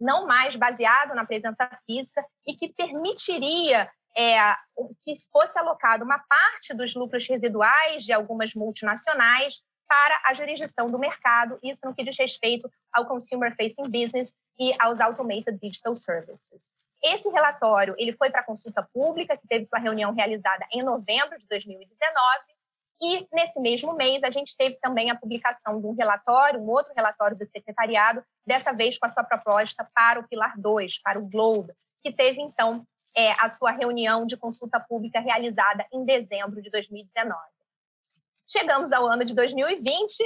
não 0.00 0.26
mais 0.26 0.56
baseado 0.56 1.14
na 1.14 1.24
presença 1.24 1.70
física, 1.86 2.26
e 2.44 2.56
que 2.56 2.72
permitiria 2.72 3.88
é, 4.16 4.52
que 5.04 5.12
fosse 5.30 5.56
alocada 5.60 6.04
uma 6.04 6.18
parte 6.18 6.74
dos 6.74 6.92
lucros 6.92 7.24
residuais 7.28 8.02
de 8.02 8.12
algumas 8.12 8.52
multinacionais 8.52 9.60
para 9.86 10.20
a 10.26 10.34
jurisdição 10.34 10.90
do 10.90 10.98
mercado, 10.98 11.56
isso 11.62 11.86
no 11.86 11.94
que 11.94 12.02
diz 12.02 12.18
respeito 12.18 12.68
ao 12.92 13.06
Consumer 13.06 13.54
Facing 13.54 13.88
Business 13.88 14.32
e 14.58 14.74
aos 14.78 15.00
Automated 15.00 15.58
Digital 15.60 15.94
Services. 15.94 16.70
Esse 17.02 17.28
relatório 17.28 17.94
ele 17.96 18.12
foi 18.12 18.30
para 18.30 18.42
consulta 18.42 18.82
pública, 18.92 19.36
que 19.36 19.46
teve 19.46 19.64
sua 19.64 19.78
reunião 19.78 20.12
realizada 20.12 20.66
em 20.72 20.82
novembro 20.82 21.38
de 21.38 21.46
2019, 21.46 22.18
e 23.00 23.28
nesse 23.32 23.60
mesmo 23.60 23.94
mês 23.94 24.22
a 24.24 24.30
gente 24.30 24.56
teve 24.56 24.76
também 24.80 25.10
a 25.10 25.14
publicação 25.14 25.80
de 25.80 25.86
um 25.86 25.94
relatório, 25.94 26.60
um 26.60 26.68
outro 26.68 26.92
relatório 26.94 27.36
do 27.36 27.46
secretariado, 27.46 28.24
dessa 28.44 28.72
vez 28.72 28.98
com 28.98 29.06
a 29.06 29.08
sua 29.08 29.22
proposta 29.22 29.88
para 29.94 30.18
o 30.18 30.26
Pilar 30.26 30.60
2, 30.60 31.00
para 31.00 31.18
o 31.18 31.28
Globe, 31.28 31.72
que 32.02 32.12
teve 32.12 32.40
então 32.40 32.84
é, 33.16 33.32
a 33.38 33.48
sua 33.50 33.70
reunião 33.70 34.26
de 34.26 34.36
consulta 34.36 34.80
pública 34.80 35.20
realizada 35.20 35.86
em 35.92 36.04
dezembro 36.04 36.60
de 36.60 36.70
2019. 36.70 37.38
Chegamos 38.48 38.90
ao 38.90 39.06
ano 39.06 39.24
de 39.24 39.34
2020 39.34 40.24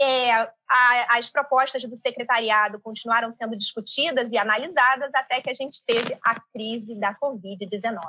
é, 0.00 0.32
a, 0.32 1.18
as 1.18 1.30
propostas 1.30 1.82
do 1.84 1.96
secretariado 1.96 2.80
continuaram 2.80 3.30
sendo 3.30 3.56
discutidas 3.56 4.30
e 4.30 4.38
analisadas 4.38 5.10
até 5.14 5.40
que 5.40 5.50
a 5.50 5.54
gente 5.54 5.84
teve 5.84 6.18
a 6.22 6.40
crise 6.52 6.94
da 6.94 7.14
Covid-19. 7.14 8.00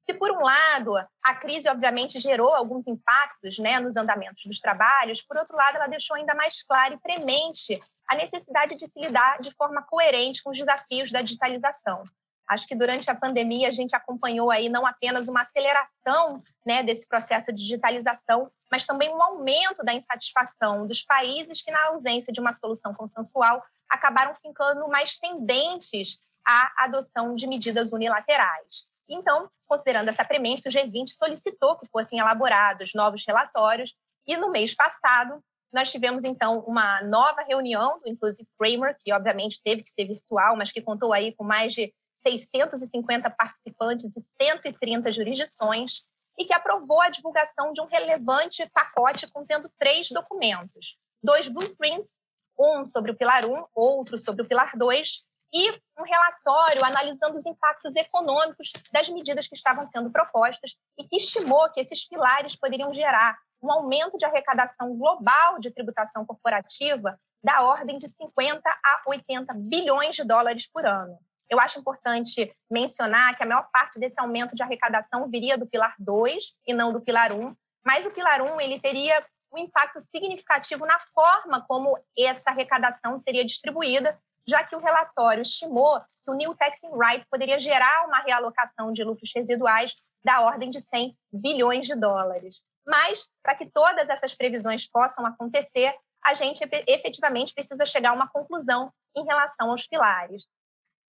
Se, 0.00 0.14
por 0.14 0.30
um 0.30 0.40
lado, 0.40 0.96
a 0.96 1.34
crise, 1.34 1.68
obviamente, 1.68 2.20
gerou 2.20 2.54
alguns 2.54 2.86
impactos 2.86 3.58
né, 3.58 3.80
nos 3.80 3.96
andamentos 3.96 4.44
dos 4.46 4.60
trabalhos, 4.60 5.20
por 5.20 5.36
outro 5.36 5.56
lado, 5.56 5.76
ela 5.76 5.88
deixou 5.88 6.16
ainda 6.16 6.32
mais 6.32 6.62
clara 6.62 6.94
e 6.94 6.98
premente 6.98 7.82
a 8.08 8.14
necessidade 8.14 8.76
de 8.76 8.86
se 8.86 9.00
lidar 9.00 9.40
de 9.40 9.52
forma 9.54 9.82
coerente 9.82 10.42
com 10.44 10.50
os 10.50 10.58
desafios 10.58 11.10
da 11.10 11.22
digitalização. 11.22 12.04
Acho 12.48 12.68
que 12.68 12.76
durante 12.76 13.10
a 13.10 13.14
pandemia 13.16 13.66
a 13.66 13.72
gente 13.72 13.96
acompanhou 13.96 14.50
aí 14.52 14.68
não 14.68 14.86
apenas 14.86 15.26
uma 15.26 15.42
aceleração 15.42 16.40
né, 16.64 16.84
desse 16.84 17.08
processo 17.08 17.52
de 17.52 17.64
digitalização, 17.64 18.48
mas 18.70 18.84
também 18.84 19.12
um 19.14 19.22
aumento 19.22 19.82
da 19.84 19.94
insatisfação 19.94 20.86
dos 20.86 21.02
países 21.02 21.62
que, 21.62 21.70
na 21.70 21.86
ausência 21.86 22.32
de 22.32 22.40
uma 22.40 22.52
solução 22.52 22.94
consensual, 22.94 23.62
acabaram 23.88 24.34
ficando 24.34 24.88
mais 24.88 25.16
tendentes 25.16 26.18
à 26.46 26.84
adoção 26.84 27.34
de 27.34 27.46
medidas 27.46 27.92
unilaterais. 27.92 28.86
Então, 29.08 29.48
considerando 29.66 30.08
essa 30.08 30.24
premissa, 30.24 30.68
o 30.68 30.72
G20 30.72 31.08
solicitou 31.08 31.76
que 31.76 31.86
fossem 31.88 32.18
elaborados 32.18 32.92
novos 32.94 33.24
relatórios 33.26 33.94
e 34.26 34.36
no 34.36 34.50
mês 34.50 34.74
passado 34.74 35.42
nós 35.72 35.90
tivemos 35.90 36.24
então 36.24 36.60
uma 36.60 37.02
nova 37.02 37.42
reunião 37.42 38.00
do 38.00 38.08
Inclusive 38.08 38.48
Framework, 38.56 39.02
que 39.04 39.12
obviamente 39.12 39.60
teve 39.62 39.82
que 39.82 39.90
ser 39.90 40.06
virtual, 40.06 40.56
mas 40.56 40.72
que 40.72 40.80
contou 40.80 41.12
aí 41.12 41.34
com 41.34 41.44
mais 41.44 41.74
de 41.74 41.92
650 42.22 43.28
participantes 43.30 44.16
e 44.16 44.20
130 44.42 45.12
jurisdições, 45.12 46.02
e 46.38 46.44
que 46.44 46.52
aprovou 46.52 47.00
a 47.00 47.08
divulgação 47.08 47.72
de 47.72 47.80
um 47.80 47.86
relevante 47.86 48.68
pacote 48.70 49.26
contendo 49.28 49.70
três 49.78 50.08
documentos: 50.10 50.96
dois 51.22 51.48
blueprints, 51.48 52.12
um 52.58 52.86
sobre 52.86 53.12
o 53.12 53.16
Pilar 53.16 53.44
1, 53.44 53.66
outro 53.74 54.18
sobre 54.18 54.42
o 54.42 54.48
Pilar 54.48 54.76
2, 54.76 55.24
e 55.52 55.70
um 55.98 56.02
relatório 56.04 56.84
analisando 56.84 57.38
os 57.38 57.46
impactos 57.46 57.94
econômicos 57.96 58.72
das 58.92 59.08
medidas 59.08 59.46
que 59.46 59.54
estavam 59.54 59.86
sendo 59.86 60.10
propostas 60.10 60.74
e 60.98 61.04
que 61.04 61.16
estimou 61.16 61.70
que 61.70 61.80
esses 61.80 62.06
pilares 62.06 62.56
poderiam 62.56 62.92
gerar 62.92 63.36
um 63.62 63.70
aumento 63.70 64.18
de 64.18 64.24
arrecadação 64.24 64.96
global 64.96 65.58
de 65.58 65.70
tributação 65.70 66.26
corporativa 66.26 67.18
da 67.42 67.62
ordem 67.62 67.96
de 67.96 68.08
50 68.08 68.68
a 68.68 69.02
80 69.06 69.54
bilhões 69.54 70.16
de 70.16 70.24
dólares 70.24 70.68
por 70.70 70.84
ano. 70.84 71.18
Eu 71.48 71.60
acho 71.60 71.78
importante 71.78 72.54
mencionar 72.70 73.36
que 73.36 73.42
a 73.42 73.46
maior 73.46 73.68
parte 73.72 73.98
desse 73.98 74.20
aumento 74.20 74.54
de 74.54 74.62
arrecadação 74.62 75.28
viria 75.28 75.56
do 75.56 75.66
pilar 75.66 75.94
2 75.98 76.44
e 76.66 76.74
não 76.74 76.92
do 76.92 77.00
pilar 77.00 77.32
1, 77.32 77.54
mas 77.84 78.04
o 78.04 78.10
pilar 78.10 78.42
1 78.42 78.60
ele 78.60 78.80
teria 78.80 79.24
um 79.52 79.58
impacto 79.58 80.00
significativo 80.00 80.84
na 80.84 80.98
forma 81.14 81.64
como 81.66 81.98
essa 82.18 82.50
arrecadação 82.50 83.16
seria 83.16 83.44
distribuída, 83.44 84.18
já 84.46 84.64
que 84.64 84.76
o 84.76 84.80
relatório 84.80 85.42
estimou 85.42 86.00
que 86.22 86.30
o 86.30 86.34
New 86.34 86.54
Taxing 86.56 86.90
Right 86.92 87.24
poderia 87.30 87.58
gerar 87.58 88.06
uma 88.06 88.20
realocação 88.20 88.92
de 88.92 89.04
lucros 89.04 89.30
residuais 89.34 89.94
da 90.24 90.40
ordem 90.40 90.70
de 90.70 90.80
100 90.80 91.16
bilhões 91.32 91.86
de 91.86 91.94
dólares. 91.94 92.60
Mas, 92.84 93.28
para 93.42 93.54
que 93.54 93.70
todas 93.70 94.08
essas 94.08 94.34
previsões 94.34 94.88
possam 94.88 95.24
acontecer, 95.24 95.94
a 96.24 96.34
gente 96.34 96.68
efetivamente 96.88 97.54
precisa 97.54 97.86
chegar 97.86 98.10
a 98.10 98.14
uma 98.14 98.28
conclusão 98.28 98.92
em 99.16 99.24
relação 99.24 99.70
aos 99.70 99.86
pilares. 99.86 100.44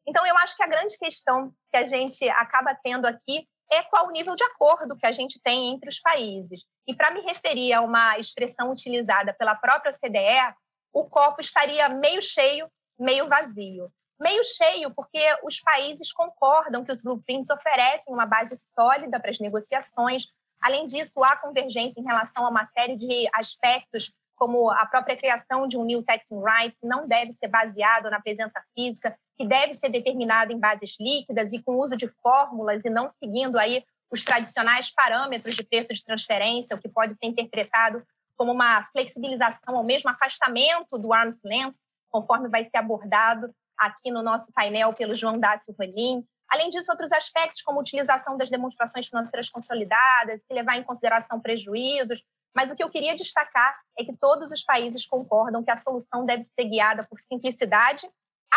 Então, 0.08 0.26
eu 0.26 0.38
acho 0.38 0.56
que 0.56 0.64
a 0.64 0.68
grande 0.68 0.98
questão 0.98 1.52
que 1.70 1.78
a 1.78 1.86
gente 1.86 2.28
acaba 2.30 2.74
tendo 2.82 3.06
aqui 3.06 3.48
é 3.70 3.84
qual 3.84 4.08
o 4.08 4.12
nível 4.12 4.36
de 4.36 4.44
acordo 4.44 4.96
que 4.96 5.06
a 5.06 5.12
gente 5.12 5.40
tem 5.44 5.74
entre 5.74 5.90
os 5.90 6.00
países. 6.00 6.64
E 6.88 6.96
para 6.96 7.12
me 7.12 7.20
referir 7.22 7.74
a 7.74 7.82
uma 7.82 8.18
expressão 8.18 8.72
utilizada 8.72 9.34
pela 9.34 9.56
própria 9.56 9.92
CDE, 9.92 10.56
o 10.94 11.04
copo 11.04 11.42
estaria 11.42 11.90
meio 11.90 12.22
cheio, 12.22 12.70
meio 12.98 13.28
vazio. 13.28 13.92
meio 14.20 14.44
cheio, 14.44 14.92
porque 14.96 15.24
os 15.44 15.60
países 15.60 16.12
concordam 16.12 16.84
que 16.84 16.92
os 16.92 17.04
blueprints 17.04 17.52
oferecem 17.52 18.12
uma 18.12 18.26
base 18.26 18.56
sólida 18.74 19.20
para 19.20 19.30
as 19.30 19.40
negociações. 19.40 20.24
Além 20.60 20.88
disso, 20.88 21.24
há 21.24 21.36
convergência 21.36 22.00
em 22.00 22.04
relação 22.04 22.46
a 22.46 22.50
uma 22.50 22.66
série 22.66 22.96
de 22.98 23.30
aspectos, 23.34 24.12
como 24.38 24.70
a 24.70 24.86
própria 24.86 25.18
criação 25.18 25.68
de 25.68 25.78
um 25.78 25.84
new 25.84 26.04
taxing 26.04 26.40
right, 26.42 26.76
que 26.80 26.88
não 26.88 27.08
deve 27.08 27.32
ser 27.32 27.48
baseado 27.48 28.10
na 28.10 28.22
presença 28.22 28.64
física, 28.74 29.18
que 29.36 29.46
deve 29.46 29.74
ser 29.74 29.90
determinado 29.90 30.54
em 30.54 30.60
bases 30.60 30.96
líquidas 31.00 31.52
e 31.52 31.62
com 31.62 31.80
uso 31.80 31.98
de 31.98 32.08
fórmulas 32.08 32.86
e 32.86 32.90
não 32.90 33.10
seguindo 33.10 33.58
aí 33.58 33.84
os 34.12 34.24
tradicionais 34.24 34.92
parâmetros 34.92 35.56
de 35.56 35.64
preço 35.64 35.94
de 35.94 36.04
transferência, 36.04 36.76
o 36.76 36.80
que 36.80 36.88
pode 36.88 37.16
ser 37.16 37.26
interpretado 37.26 38.04
como 38.38 38.52
uma 38.52 38.84
flexibilização 38.92 39.76
ou 39.76 39.84
mesmo 39.84 40.10
afastamento 40.12 40.98
do 41.00 41.12
arm's 41.12 41.42
length, 41.44 41.76
conforme 42.10 42.48
vai 42.48 42.64
ser 42.64 42.78
abordado 42.78 43.52
aqui 43.78 44.12
no 44.12 44.22
nosso 44.22 44.54
painel 44.54 44.94
pelo 44.94 45.16
João 45.16 45.40
Dácio 45.40 45.76
Rolim. 45.78 46.24
Além 46.48 46.70
disso, 46.70 46.92
outros 46.92 47.12
aspectos, 47.12 47.62
como 47.62 47.80
utilização 47.80 48.38
das 48.38 48.50
demonstrações 48.50 49.08
financeiras 49.08 49.50
consolidadas, 49.50 50.42
se 50.44 50.54
levar 50.54 50.78
em 50.78 50.84
consideração 50.84 51.42
prejuízos. 51.42 52.22
Mas 52.58 52.72
o 52.72 52.76
que 52.76 52.84
eu 52.84 52.90
queria 52.90 53.16
destacar 53.16 53.80
é 53.96 54.04
que 54.04 54.18
todos 54.18 54.52
os 54.52 54.64
países 54.64 55.06
concordam 55.06 55.64
que 55.64 55.70
a 55.70 55.76
solução 55.76 56.26
deve 56.26 56.42
ser 56.42 56.66
guiada 56.66 57.06
por 57.08 57.20
simplicidade, 57.20 58.10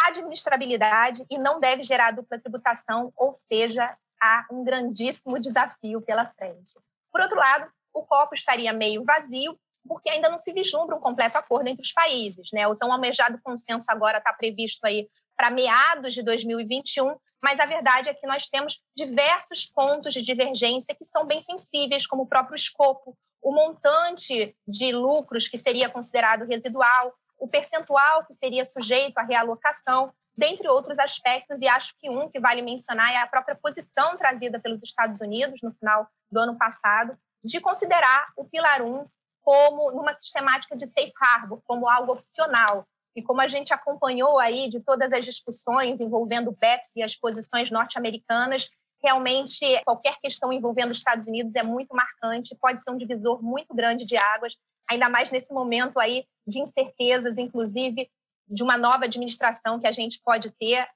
administrabilidade 0.06 1.22
e 1.28 1.36
não 1.36 1.60
deve 1.60 1.82
gerar 1.82 2.12
dupla 2.12 2.38
tributação, 2.38 3.12
ou 3.14 3.34
seja, 3.34 3.94
há 4.18 4.46
um 4.50 4.64
grandíssimo 4.64 5.38
desafio 5.38 6.00
pela 6.00 6.24
frente. 6.30 6.72
Por 7.12 7.20
outro 7.20 7.36
lado, 7.36 7.70
o 7.92 8.02
copo 8.02 8.34
estaria 8.34 8.72
meio 8.72 9.04
vazio, 9.04 9.54
porque 9.86 10.08
ainda 10.08 10.30
não 10.30 10.38
se 10.38 10.50
vislumbra 10.54 10.96
um 10.96 11.00
completo 11.00 11.36
acordo 11.36 11.68
entre 11.68 11.82
os 11.82 11.92
países. 11.92 12.48
Né? 12.54 12.66
O 12.66 12.76
tão 12.76 12.90
almejado 12.90 13.38
consenso 13.44 13.84
agora 13.90 14.16
está 14.16 14.32
previsto 14.32 14.82
aí 14.86 15.10
para 15.36 15.50
meados 15.50 16.14
de 16.14 16.22
2021, 16.22 17.16
mas 17.42 17.60
a 17.60 17.66
verdade 17.66 18.08
é 18.08 18.14
que 18.14 18.26
nós 18.26 18.48
temos 18.48 18.80
diversos 18.96 19.66
pontos 19.66 20.14
de 20.14 20.22
divergência 20.22 20.94
que 20.94 21.04
são 21.04 21.26
bem 21.26 21.42
sensíveis, 21.42 22.06
como 22.06 22.22
o 22.22 22.26
próprio 22.26 22.56
escopo, 22.56 23.14
o 23.42 23.53
montante 23.53 24.57
de 24.66 24.92
lucros 24.92 25.48
que 25.48 25.57
seria 25.57 25.88
considerado 25.88 26.44
residual, 26.44 27.14
o 27.38 27.48
percentual 27.48 28.24
que 28.26 28.35
seria 28.35 28.64
sujeito 28.64 29.16
à 29.18 29.22
realocação, 29.22 30.12
dentre 30.37 30.68
outros 30.68 30.98
aspectos, 30.98 31.61
e 31.61 31.68
acho 31.68 31.94
que 31.98 32.09
um 32.09 32.29
que 32.29 32.40
vale 32.40 32.62
mencionar 32.62 33.12
é 33.12 33.16
a 33.16 33.26
própria 33.26 33.55
posição 33.55 34.16
trazida 34.16 34.61
pelos 34.61 34.83
Estados 34.83 35.20
Unidos 35.20 35.61
no 35.62 35.72
final 35.72 36.07
do 36.31 36.40
ano 36.40 36.57
passado, 36.57 37.16
de 37.42 37.61
considerar 37.61 38.26
o 38.37 38.44
Pilar 38.44 38.83
1 38.83 39.07
como 39.42 39.90
numa 39.90 40.14
sistemática 40.14 40.76
de 40.76 40.87
safe 40.87 41.12
harbor, 41.20 41.62
como 41.66 41.88
algo 41.88 42.12
opcional. 42.12 42.87
E 43.16 43.22
como 43.22 43.40
a 43.40 43.48
gente 43.48 43.74
acompanhou 43.74 44.38
aí 44.38 44.70
de 44.70 44.81
todas 44.81 45.12
as 45.12 45.24
discussões 45.24 46.00
envolvendo 46.00 46.50
o 46.50 46.57
BEPS 46.57 46.90
e 46.94 47.03
as 47.03 47.16
posições 47.16 47.70
norte-americanas, 47.70 48.68
realmente 49.02 49.64
qualquer 49.84 50.16
questão 50.22 50.52
envolvendo 50.52 50.90
os 50.90 50.98
Estados 50.98 51.26
Unidos 51.26 51.54
é 51.54 51.62
muito 51.62 51.94
marcante, 51.94 52.56
pode 52.60 52.82
ser 52.82 52.90
um 52.90 52.96
divisor 52.96 53.42
muito 53.42 53.74
grande 53.74 54.04
de 54.04 54.16
águas, 54.16 54.54
ainda 54.90 55.08
mais 55.08 55.30
nesse 55.30 55.52
momento 55.52 55.98
aí 55.98 56.24
de 56.46 56.60
incertezas, 56.60 57.38
inclusive 57.38 58.10
de 58.48 58.62
uma 58.62 58.76
nova 58.76 59.04
administração 59.04 59.78
que 59.78 59.86
a 59.86 59.92
gente 59.92 60.20
pode 60.24 60.50
ter, 60.58 60.86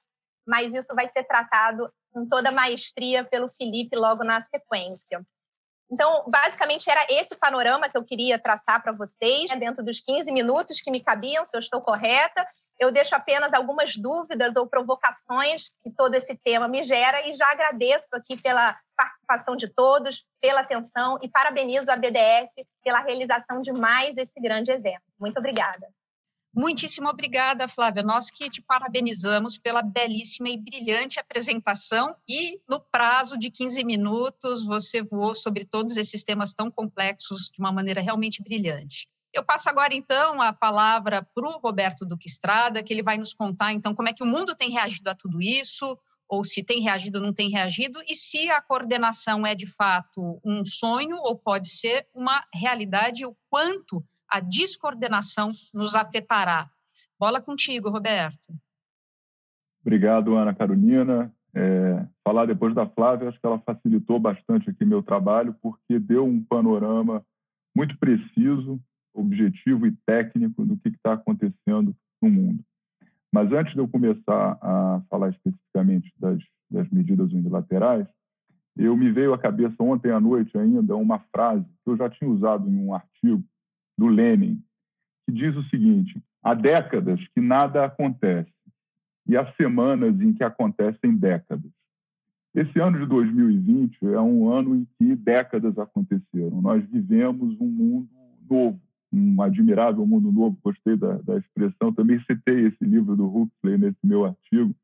mas 0.45 0.73
isso 0.73 0.93
vai 0.93 1.07
ser 1.09 1.23
tratado 1.23 1.89
com 2.11 2.27
toda 2.27 2.49
a 2.49 2.51
maestria 2.51 3.23
pelo 3.23 3.49
Felipe 3.57 3.95
logo 3.95 4.23
na 4.23 4.41
sequência. 4.41 5.25
Então, 5.89 6.23
basicamente, 6.27 6.89
era 6.89 7.05
esse 7.09 7.35
panorama 7.35 7.89
que 7.89 7.97
eu 7.97 8.03
queria 8.03 8.39
traçar 8.39 8.81
para 8.81 8.91
vocês, 8.91 9.49
né, 9.49 9.55
dentro 9.55 9.83
dos 9.83 10.01
15 10.01 10.31
minutos 10.31 10.81
que 10.81 10.91
me 10.91 10.99
cabiam, 10.99 11.45
se 11.45 11.55
eu 11.55 11.59
estou 11.59 11.81
correta. 11.81 12.45
Eu 12.79 12.91
deixo 12.91 13.15
apenas 13.15 13.53
algumas 13.53 13.95
dúvidas 13.95 14.55
ou 14.55 14.67
provocações 14.67 15.71
que 15.83 15.91
todo 15.91 16.15
esse 16.15 16.35
tema 16.35 16.67
me 16.67 16.83
gera 16.83 17.27
e 17.27 17.33
já 17.33 17.49
agradeço 17.51 18.13
aqui 18.13 18.35
pela 18.35 18.77
participação 18.97 19.55
de 19.55 19.67
todos, 19.67 20.25
pela 20.41 20.61
atenção 20.61 21.17
e 21.21 21.29
parabenizo 21.29 21.91
a 21.91 21.95
BDF 21.95 22.49
pela 22.83 23.01
realização 23.01 23.61
de 23.61 23.71
mais 23.71 24.17
esse 24.17 24.39
grande 24.39 24.71
evento. 24.71 25.03
Muito 25.19 25.37
obrigada. 25.37 25.87
Muitíssimo 26.57 27.09
obrigada, 27.09 27.67
Flávia. 27.67 28.01
Nós 28.01 28.31
que 28.31 28.49
te 28.49 28.61
parabenizamos 28.61 29.57
pela 29.57 29.81
belíssima 29.81 30.47
e 30.47 30.57
brilhante 30.57 31.19
apresentação 31.19 32.15
e 32.25 32.61
no 32.67 32.79
prazo 32.79 33.37
de 33.37 33.51
15 33.51 33.83
minutos 33.83 34.65
você 34.65 35.03
voou 35.03 35.35
sobre 35.35 35.65
todos 35.65 35.97
esses 35.97 36.23
temas 36.23 36.53
tão 36.53 36.71
complexos 36.71 37.49
de 37.53 37.59
uma 37.59 37.73
maneira 37.73 37.99
realmente 37.99 38.41
brilhante. 38.41 39.05
Eu 39.35 39.43
passo 39.43 39.69
agora, 39.69 39.93
então, 39.93 40.41
a 40.41 40.53
palavra 40.53 41.21
para 41.21 41.45
o 41.45 41.59
Roberto 41.59 42.05
Duque 42.05 42.25
Estrada, 42.25 42.81
que 42.81 42.93
ele 42.93 43.03
vai 43.03 43.17
nos 43.17 43.33
contar, 43.33 43.73
então, 43.73 43.93
como 43.93 44.07
é 44.07 44.13
que 44.13 44.23
o 44.23 44.25
mundo 44.25 44.55
tem 44.55 44.69
reagido 44.69 45.09
a 45.09 45.13
tudo 45.13 45.41
isso, 45.41 45.99
ou 46.29 46.41
se 46.45 46.63
tem 46.63 46.79
reagido 46.79 47.19
ou 47.19 47.25
não 47.25 47.33
tem 47.33 47.49
reagido, 47.49 47.99
e 48.07 48.15
se 48.15 48.49
a 48.49 48.61
coordenação 48.61 49.45
é, 49.45 49.53
de 49.53 49.67
fato, 49.67 50.39
um 50.41 50.63
sonho 50.63 51.17
ou 51.17 51.37
pode 51.37 51.67
ser 51.69 52.07
uma 52.13 52.41
realidade, 52.53 53.25
o 53.25 53.35
quanto 53.49 54.01
a 54.29 54.39
descoordenação 54.39 55.51
nos 55.73 55.95
afetará. 55.95 56.69
Bola 57.19 57.41
contigo, 57.41 57.89
Roberto. 57.89 58.53
Obrigado, 59.81 60.37
Ana 60.37 60.55
Carolina. 60.55 61.29
É, 61.53 62.05
falar 62.23 62.45
depois 62.45 62.73
da 62.73 62.87
Flávia, 62.87 63.27
acho 63.27 63.39
que 63.39 63.45
ela 63.45 63.59
facilitou 63.59 64.17
bastante 64.17 64.69
aqui 64.69 64.85
meu 64.85 65.03
trabalho, 65.03 65.53
porque 65.61 65.99
deu 65.99 66.25
um 66.25 66.41
panorama 66.41 67.21
muito 67.75 67.97
preciso, 67.97 68.79
objetivo 69.15 69.87
e 69.87 69.95
técnico 70.05 70.65
do 70.65 70.77
que 70.77 70.89
está 70.89 71.13
acontecendo 71.13 71.95
no 72.21 72.29
mundo. 72.29 72.63
Mas 73.33 73.51
antes 73.51 73.73
de 73.73 73.79
eu 73.79 73.87
começar 73.87 74.57
a 74.61 75.01
falar 75.09 75.29
especificamente 75.29 76.11
das, 76.19 76.39
das 76.69 76.89
medidas 76.89 77.31
unilaterais, 77.31 78.07
eu 78.77 78.95
me 78.95 79.11
veio 79.11 79.33
à 79.33 79.37
cabeça 79.37 79.75
ontem 79.79 80.11
à 80.11 80.19
noite 80.19 80.57
ainda 80.57 80.95
uma 80.95 81.19
frase 81.33 81.65
que 81.83 81.91
eu 81.91 81.97
já 81.97 82.09
tinha 82.09 82.29
usado 82.29 82.69
em 82.69 82.77
um 82.77 82.93
artigo 82.93 83.43
do 83.97 84.07
Lenin, 84.07 84.61
que 85.25 85.31
diz 85.31 85.55
o 85.55 85.63
seguinte: 85.69 86.21
há 86.43 86.53
décadas 86.53 87.19
que 87.29 87.41
nada 87.41 87.85
acontece 87.85 88.51
e 89.27 89.35
há 89.35 89.51
semanas 89.53 90.19
em 90.21 90.33
que 90.33 90.43
acontecem 90.43 91.15
décadas. 91.15 91.71
Esse 92.53 92.79
ano 92.79 92.99
de 92.99 93.05
2020 93.05 93.97
é 94.13 94.19
um 94.19 94.49
ano 94.49 94.75
em 94.75 94.87
que 94.97 95.15
décadas 95.15 95.77
aconteceram. 95.77 96.61
Nós 96.61 96.85
vivemos 96.85 97.59
um 97.59 97.67
mundo 97.67 98.09
novo, 98.49 98.79
um 99.15 99.41
admirável 99.41 100.05
mundo 100.05 100.31
novo. 100.31 100.57
Gostei 100.63 100.97
da, 100.97 101.13
da 101.17 101.37
expressão. 101.37 101.93
Também 101.93 102.19
citei 102.19 102.67
esse 102.67 102.83
livro 102.83 103.15
do 103.15 103.25
Huxley 103.25 103.77
nesse 103.77 103.99
meu 104.03 104.25
artigo 104.25 104.75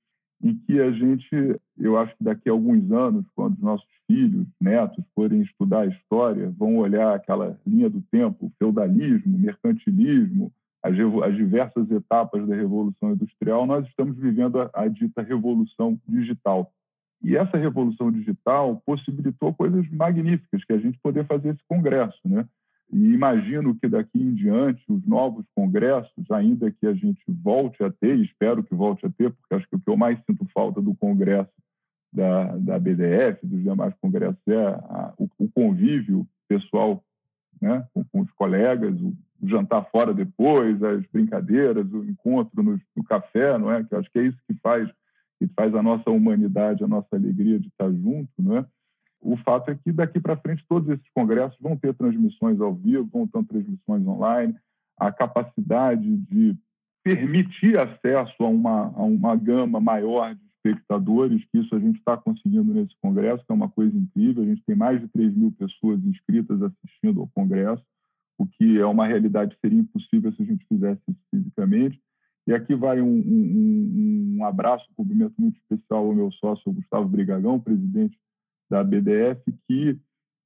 e 0.44 0.56
que 0.56 0.80
a 0.80 0.92
gente, 0.92 1.30
eu 1.78 1.98
acho 1.98 2.16
que 2.18 2.24
daqui 2.24 2.50
a 2.50 2.52
alguns 2.52 2.92
anos, 2.92 3.26
quando 3.36 3.54
os 3.54 3.62
nossos 3.62 3.88
filhos, 4.08 4.48
netos 4.60 5.06
forem 5.14 5.42
estudar 5.42 5.82
a 5.82 5.86
história, 5.88 6.52
vão 6.58 6.78
olhar 6.78 7.16
aquela 7.16 7.58
linha 7.66 7.90
do 7.90 8.02
tempo, 8.12 8.52
feudalismo, 8.58 9.38
mercantilismo, 9.38 10.52
as, 10.84 10.94
as 11.24 11.36
diversas 11.36 11.90
etapas 11.92 12.48
da 12.48 12.56
Revolução 12.56 13.12
Industrial, 13.12 13.68
nós 13.68 13.88
estamos 13.88 14.18
vivendo 14.18 14.60
a, 14.60 14.70
a 14.74 14.88
dita 14.88 15.22
Revolução 15.22 16.00
Digital. 16.08 16.72
E 17.24 17.38
essa 17.38 17.56
Revolução 17.56 18.12
Digital 18.12 18.82
possibilitou 18.84 19.54
coisas 19.54 19.88
magníficas, 19.92 20.66
que 20.66 20.74
a 20.74 20.80
gente 20.80 20.98
poder 21.04 21.28
fazer 21.28 21.50
esse 21.50 21.64
congresso, 21.68 22.20
né? 22.26 22.48
E 22.92 23.14
imagino 23.14 23.74
que 23.76 23.88
daqui 23.88 24.22
em 24.22 24.34
diante 24.34 24.84
os 24.90 25.06
novos 25.08 25.46
congressos, 25.56 26.30
ainda 26.30 26.70
que 26.72 26.86
a 26.86 26.94
gente 26.94 27.24
volte 27.28 27.82
a 27.84 27.90
ter, 27.90 28.20
espero 28.20 28.64
que 28.64 28.76
volte 28.76 29.06
a 29.06 29.10
ter, 29.10 29.32
porque 29.32 29.56
acho 29.56 29.68
que 29.70 29.76
o 29.78 29.80
que 29.80 29.90
eu 29.90 29.96
mais 29.96 30.20
sinto 30.26 30.46
falta 30.54 30.82
do 30.82 30.94
congresso 30.96 31.52
da, 32.12 32.58
da 32.58 32.78
BDF, 32.78 33.46
dos 33.46 33.64
demais 33.64 33.94
congressos, 34.02 34.42
é 34.48 34.68
a, 34.68 35.14
o, 35.18 35.30
o, 35.40 35.50
convívio 35.50 36.28
pessoal 36.50 37.02
né, 37.62 37.88
com, 37.94 38.04
com, 38.04 38.22
os 38.22 38.32
colegas, 38.32 39.00
o, 39.00 39.14
o, 39.42 39.48
jantar 39.48 39.90
fora 39.90 40.14
depois, 40.14 40.84
as 40.84 41.06
brincadeiras, 41.08 41.90
o 41.94 42.04
encontro 42.04 42.62
no, 42.62 42.78
no 42.94 43.04
café, 43.06 43.58
não 43.58 43.72
é? 43.72 43.86
Que 43.86 43.96
acho 43.96 44.12
que 44.12 44.20
é 44.20 44.24
isso 44.24 44.38
que 44.46 44.54
faz 44.56 44.90
que 45.40 45.48
faz 45.56 45.74
a 45.74 45.82
nossa 45.82 46.12
humanidade, 46.12 46.84
a 46.84 46.88
nossa 46.88 47.16
alegria 47.16 47.60
de 47.60 47.68
estar 47.68 47.92
junto, 47.92 48.30
não 48.38 48.58
é? 48.58 48.66
O 49.22 49.38
fato 49.38 49.70
é 49.70 49.76
que 49.76 49.92
daqui 49.92 50.20
para 50.20 50.38
frente 50.38 50.66
todos 50.68 50.90
esses 50.90 51.08
congressos 51.14 51.58
vão 51.62 51.78
ter 51.78 51.94
transmissões 51.94 52.60
ao 52.60 52.74
vivo, 52.74 53.10
vão 53.14 53.28
ter 53.28 53.44
transmissões 53.46 54.06
online, 54.08 54.56
a 55.00 55.12
capacidade 55.12 56.18
de 56.18 56.58
permitir 57.04 57.78
acesso 57.80 58.44
a 58.44 58.48
uma, 58.48 58.88
a 58.96 59.04
uma 59.04 59.36
gama 59.36 59.80
maior 59.80 60.34
de 60.36 60.42
espectadores, 60.56 61.44
que 61.52 61.60
isso 61.60 61.76
a 61.76 61.80
gente 61.80 61.98
está 61.98 62.18
conseguindo 62.18 62.74
nesse 62.74 62.96
congresso, 63.02 63.44
que 63.46 63.52
é 63.52 63.56
uma 63.56 63.70
coisa 63.70 63.96
incrível. 63.96 64.44
A 64.44 64.46
gente 64.46 64.64
tem 64.66 64.76
mais 64.76 65.00
de 65.00 65.08
3 65.08 65.36
mil 65.36 65.52
pessoas 65.52 66.04
inscritas 66.04 66.62
assistindo 66.62 67.22
ao 67.22 67.28
congresso, 67.28 67.84
o 68.38 68.46
que 68.46 68.80
é 68.80 68.86
uma 68.86 69.08
realidade 69.08 69.56
seria 69.62 69.80
impossível 69.80 70.32
se 70.34 70.42
a 70.42 70.46
gente 70.46 70.66
fizesse 70.68 71.02
isso 71.08 71.20
fisicamente. 71.30 72.00
E 72.48 72.54
aqui 72.54 72.74
vai 72.74 73.02
um, 73.02 73.08
um, 73.08 74.38
um 74.38 74.46
abraço, 74.46 74.86
um 74.92 74.96
cumprimento 74.96 75.36
muito 75.38 75.58
especial 75.58 76.06
ao 76.06 76.16
meu 76.16 76.32
sócio 76.32 76.72
Gustavo 76.74 77.08
Brigagão, 77.08 77.60
presidente 77.60 78.18
da 78.72 78.84
BDF, 78.84 79.44
que 79.68 80.00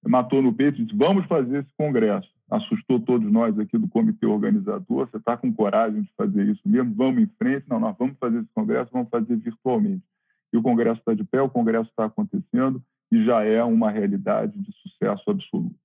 matou 0.03 0.41
no 0.41 0.51
peito 0.51 0.81
e 0.81 0.85
disse: 0.85 0.97
vamos 0.97 1.25
fazer 1.27 1.59
esse 1.59 1.71
congresso. 1.77 2.27
Assustou 2.49 2.99
todos 2.99 3.31
nós 3.31 3.57
aqui 3.57 3.77
do 3.77 3.88
comitê 3.88 4.25
organizador. 4.25 5.07
Você 5.07 5.17
está 5.17 5.38
com 5.38 5.53
coragem 5.53 6.01
de 6.01 6.11
fazer 6.17 6.47
isso 6.47 6.61
mesmo? 6.65 6.93
Vamos 6.95 7.23
em 7.23 7.27
frente? 7.39 7.67
Não, 7.69 7.79
nós 7.79 7.95
vamos 7.97 8.17
fazer 8.19 8.39
esse 8.39 8.49
congresso, 8.53 8.91
vamos 8.91 9.09
fazer 9.09 9.35
virtualmente. 9.38 10.03
E 10.51 10.57
o 10.57 10.61
congresso 10.61 10.99
está 10.99 11.13
de 11.13 11.23
pé, 11.23 11.41
o 11.41 11.49
congresso 11.49 11.89
está 11.89 12.05
acontecendo 12.05 12.81
e 13.11 13.23
já 13.23 13.43
é 13.43 13.63
uma 13.63 13.91
realidade 13.91 14.57
de 14.59 14.71
sucesso 14.73 15.29
absoluto. 15.29 15.75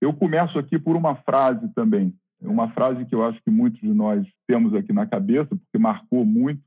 Eu 0.00 0.12
começo 0.14 0.58
aqui 0.58 0.78
por 0.78 0.96
uma 0.96 1.14
frase 1.16 1.68
também, 1.74 2.14
uma 2.40 2.70
frase 2.70 3.04
que 3.04 3.14
eu 3.14 3.24
acho 3.24 3.40
que 3.42 3.50
muitos 3.50 3.80
de 3.80 3.92
nós 3.92 4.26
temos 4.46 4.74
aqui 4.74 4.92
na 4.92 5.06
cabeça, 5.06 5.48
porque 5.48 5.78
marcou 5.78 6.24
muito 6.24 6.62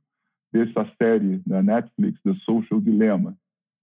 dessa 0.51 0.89
série 1.01 1.41
da 1.45 1.63
Netflix, 1.63 2.21
The 2.21 2.33
Social 2.45 2.79
Dilemma. 2.79 3.35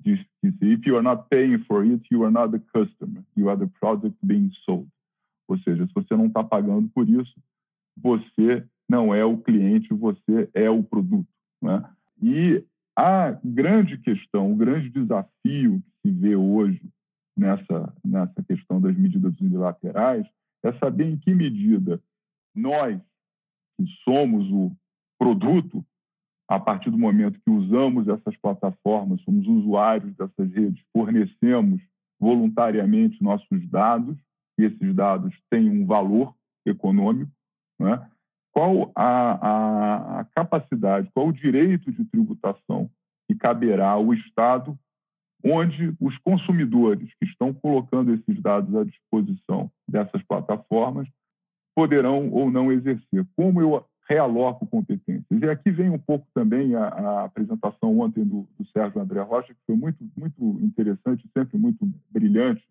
Diz 0.02 0.20
que 0.40 0.48
if 0.62 0.86
you 0.86 0.96
are 0.96 1.02
not 1.02 1.28
paying 1.28 1.62
for 1.64 1.84
it, 1.84 2.02
you 2.10 2.24
are 2.24 2.32
not 2.32 2.50
the 2.50 2.62
customer, 2.72 3.22
you 3.36 3.48
are 3.48 3.58
the 3.58 3.70
product 3.78 4.16
being 4.22 4.50
sold. 4.64 4.88
Ou 5.48 5.58
seja, 5.58 5.86
se 5.86 5.92
você 5.92 6.16
não 6.16 6.26
está 6.26 6.42
pagando 6.42 6.88
por 6.88 7.08
isso, 7.08 7.34
você 7.96 8.64
não 8.88 9.14
é 9.14 9.24
o 9.24 9.36
cliente, 9.36 9.92
você 9.92 10.48
é 10.54 10.70
o 10.70 10.82
produto. 10.82 11.28
Né? 11.60 11.84
E 12.22 12.64
a 12.96 13.32
grande 13.44 13.98
questão, 13.98 14.52
o 14.52 14.56
grande 14.56 14.88
desafio 14.90 15.82
que 15.82 16.08
se 16.08 16.10
vê 16.10 16.36
hoje 16.36 16.82
nessa, 17.36 17.94
nessa 18.04 18.42
questão 18.42 18.80
das 18.80 18.96
medidas 18.96 19.38
unilaterais 19.40 20.26
é 20.62 20.72
saber 20.74 21.08
em 21.08 21.16
que 21.16 21.34
medida 21.34 22.00
nós, 22.54 23.00
que 23.76 23.86
somos 24.04 24.50
o 24.50 24.72
produto, 25.18 25.84
a 26.50 26.58
partir 26.58 26.90
do 26.90 26.98
momento 26.98 27.38
que 27.44 27.50
usamos 27.50 28.08
essas 28.08 28.36
plataformas, 28.38 29.22
somos 29.22 29.46
usuários 29.46 30.12
dessas 30.16 30.52
redes, 30.52 30.82
fornecemos 30.92 31.80
voluntariamente 32.18 33.22
nossos 33.22 33.70
dados, 33.70 34.18
e 34.58 34.64
esses 34.64 34.92
dados 34.92 35.32
têm 35.48 35.70
um 35.70 35.86
valor 35.86 36.34
econômico, 36.66 37.30
né? 37.78 38.04
qual 38.50 38.90
a, 38.96 39.06
a, 39.06 40.20
a 40.20 40.24
capacidade, 40.34 41.08
qual 41.14 41.28
o 41.28 41.32
direito 41.32 41.92
de 41.92 42.04
tributação 42.06 42.90
que 43.28 43.36
caberá 43.36 43.90
ao 43.90 44.12
Estado 44.12 44.76
onde 45.44 45.94
os 46.00 46.18
consumidores 46.18 47.08
que 47.14 47.26
estão 47.26 47.54
colocando 47.54 48.12
esses 48.12 48.42
dados 48.42 48.74
à 48.74 48.82
disposição 48.82 49.70
dessas 49.88 50.20
plataformas 50.24 51.08
poderão 51.76 52.28
ou 52.30 52.50
não 52.50 52.72
exercer. 52.72 53.24
Como 53.36 53.60
eu 53.60 53.86
realoco 54.10 54.66
competências? 54.66 55.24
E 55.30 55.48
aqui 55.48 55.70
vem 55.70 55.88
um 55.88 55.98
pouco 55.98 56.26
também 56.34 56.74
a, 56.74 56.84
a 56.88 57.24
apresentação 57.26 58.00
ontem 58.00 58.24
do, 58.24 58.44
do, 58.58 58.66
Sérgio 58.72 59.00
André 59.00 59.20
Rocha, 59.20 59.54
que 59.54 59.60
foi 59.64 59.76
muito, 59.76 60.04
muito 60.16 60.58
interessante, 60.60 61.30
sempre 61.32 61.56
muito 61.56 61.88
brilhante, 62.10 62.62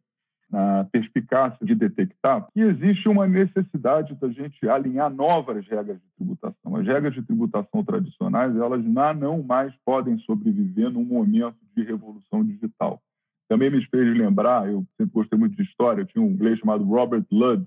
na 0.51 0.83
perspicácia 0.91 1.65
de 1.65 1.75
detectar 1.75 2.47
que 2.51 2.59
existe 2.59 3.07
uma 3.07 3.27
necessidade 3.27 4.15
da 4.15 4.29
gente 4.29 4.67
alinhar 4.67 5.09
novas 5.09 5.65
regras 5.67 5.97
de 5.97 6.07
tributação. 6.17 6.75
As 6.75 6.85
regras 6.85 7.13
de 7.13 7.21
tributação 7.21 7.83
tradicionais, 7.85 8.55
elas 8.55 8.83
não 8.83 9.43
mais 9.43 9.73
podem 9.85 10.17
sobreviver 10.19 10.89
num 10.89 11.05
momento 11.05 11.57
de 11.75 11.83
revolução 11.83 12.43
digital. 12.43 12.99
Também 13.47 13.69
me 13.69 13.85
fez 13.85 14.17
lembrar, 14.17 14.67
eu 14.67 14.83
sempre 14.97 15.13
gostei 15.13 15.39
muito 15.39 15.55
de 15.55 15.63
história, 15.63 16.03
tinha 16.03 16.23
um 16.23 16.31
inglês 16.31 16.59
chamado 16.59 16.83
Robert 16.83 17.25
Ludd, 17.31 17.65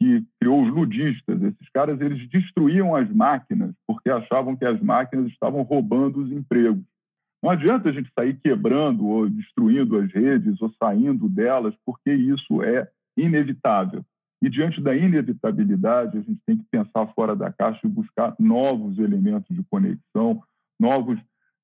que 0.00 0.24
criou 0.40 0.62
os 0.62 0.72
ludistas. 0.72 1.42
Esses 1.42 1.68
caras 1.68 2.00
eles 2.00 2.26
destruíam 2.30 2.96
as 2.96 3.08
máquinas 3.12 3.74
porque 3.86 4.08
achavam 4.08 4.56
que 4.56 4.64
as 4.64 4.80
máquinas 4.80 5.26
estavam 5.26 5.60
roubando 5.60 6.22
os 6.22 6.32
empregos. 6.32 6.82
Não 7.42 7.50
adianta 7.50 7.90
a 7.90 7.92
gente 7.92 8.10
sair 8.18 8.38
quebrando 8.42 9.06
ou 9.06 9.28
destruindo 9.28 9.98
as 9.98 10.10
redes 10.10 10.60
ou 10.60 10.72
saindo 10.82 11.28
delas, 11.28 11.74
porque 11.84 12.12
isso 12.12 12.62
é 12.62 12.88
inevitável. 13.16 14.02
E 14.42 14.48
diante 14.48 14.80
da 14.80 14.96
inevitabilidade, 14.96 16.16
a 16.16 16.22
gente 16.22 16.40
tem 16.46 16.56
que 16.56 16.64
pensar 16.70 17.06
fora 17.14 17.36
da 17.36 17.52
caixa 17.52 17.80
e 17.84 17.88
buscar 17.88 18.34
novos 18.38 18.98
elementos 18.98 19.54
de 19.54 19.62
conexão, 19.64 20.42
novos 20.78 21.18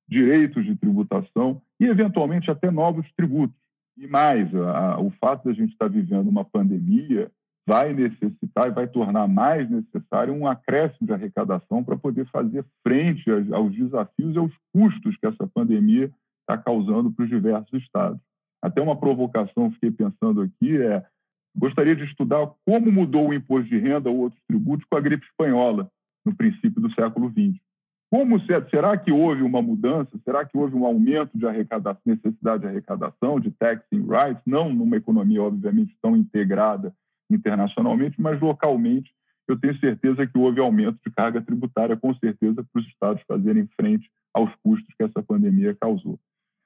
direitos 0.07 0.63
de 0.63 0.75
tributação 0.75 1.59
e, 1.79 1.85
eventualmente, 1.85 2.51
até 2.51 2.69
novos 2.69 3.05
tributos. 3.15 3.57
E 3.97 4.05
mais, 4.07 4.53
a, 4.53 4.99
o 4.99 5.09
fato 5.19 5.43
de 5.45 5.49
a 5.49 5.53
gente 5.53 5.71
estar 5.71 5.89
vivendo 5.89 6.27
uma 6.27 6.45
pandemia 6.45 7.31
vai 7.67 7.93
necessitar 7.93 8.67
e 8.67 8.71
vai 8.71 8.87
tornar 8.87 9.27
mais 9.27 9.69
necessário 9.69 10.33
um 10.33 10.47
acréscimo 10.47 11.05
de 11.05 11.11
arrecadação 11.11 11.83
para 11.83 11.97
poder 11.97 12.25
fazer 12.27 12.63
frente 12.81 13.29
aos 13.51 13.75
desafios 13.75 14.33
e 14.33 14.39
aos 14.39 14.53
custos 14.73 15.17
que 15.17 15.27
essa 15.27 15.45
pandemia 15.45 16.09
está 16.39 16.57
causando 16.57 17.11
para 17.11 17.23
os 17.23 17.29
diversos 17.29 17.83
estados. 17.83 18.21
Até 18.63 18.81
uma 18.81 18.97
provocação, 18.97 19.69
fiquei 19.71 19.91
pensando 19.91 20.41
aqui, 20.41 20.81
é 20.81 21.05
gostaria 21.57 21.95
de 21.95 22.05
estudar 22.05 22.49
como 22.65 22.89
mudou 22.89 23.27
o 23.27 23.33
imposto 23.33 23.67
de 23.67 23.77
renda 23.77 24.09
ou 24.09 24.17
outros 24.17 24.41
tributos 24.47 24.87
com 24.89 24.97
a 24.97 25.01
gripe 25.01 25.25
espanhola 25.25 25.91
no 26.25 26.33
princípio 26.33 26.81
do 26.81 26.93
século 26.93 27.29
XX. 27.29 27.59
Como 28.09 28.39
será 28.69 28.95
que 28.97 29.11
houve 29.11 29.41
uma 29.41 29.61
mudança? 29.61 30.17
Será 30.23 30.45
que 30.45 30.57
houve 30.57 30.73
um 30.73 30.85
aumento 30.85 31.37
de 31.37 31.45
necessidade 32.05 32.61
de 32.61 32.67
arrecadação, 32.67 33.39
de 33.41 33.51
taxing 33.51 34.07
rights? 34.07 34.41
Não 34.45 34.73
numa 34.73 34.95
economia 34.95 35.43
obviamente 35.43 35.97
tão 36.01 36.15
integrada 36.15 36.93
internacionalmente, 37.29 38.19
mas 38.21 38.39
localmente 38.39 39.11
eu 39.47 39.57
tenho 39.57 39.79
certeza 39.79 40.27
que 40.27 40.37
houve 40.37 40.59
aumento 40.59 40.99
de 41.05 41.11
carga 41.11 41.41
tributária, 41.41 41.95
com 41.95 42.13
certeza, 42.15 42.63
para 42.63 42.81
os 42.81 42.87
estados 42.87 43.23
fazerem 43.27 43.67
frente 43.79 44.09
aos 44.33 44.53
custos 44.61 44.93
que 44.95 45.03
essa 45.03 45.23
pandemia 45.23 45.75
causou. 45.79 46.19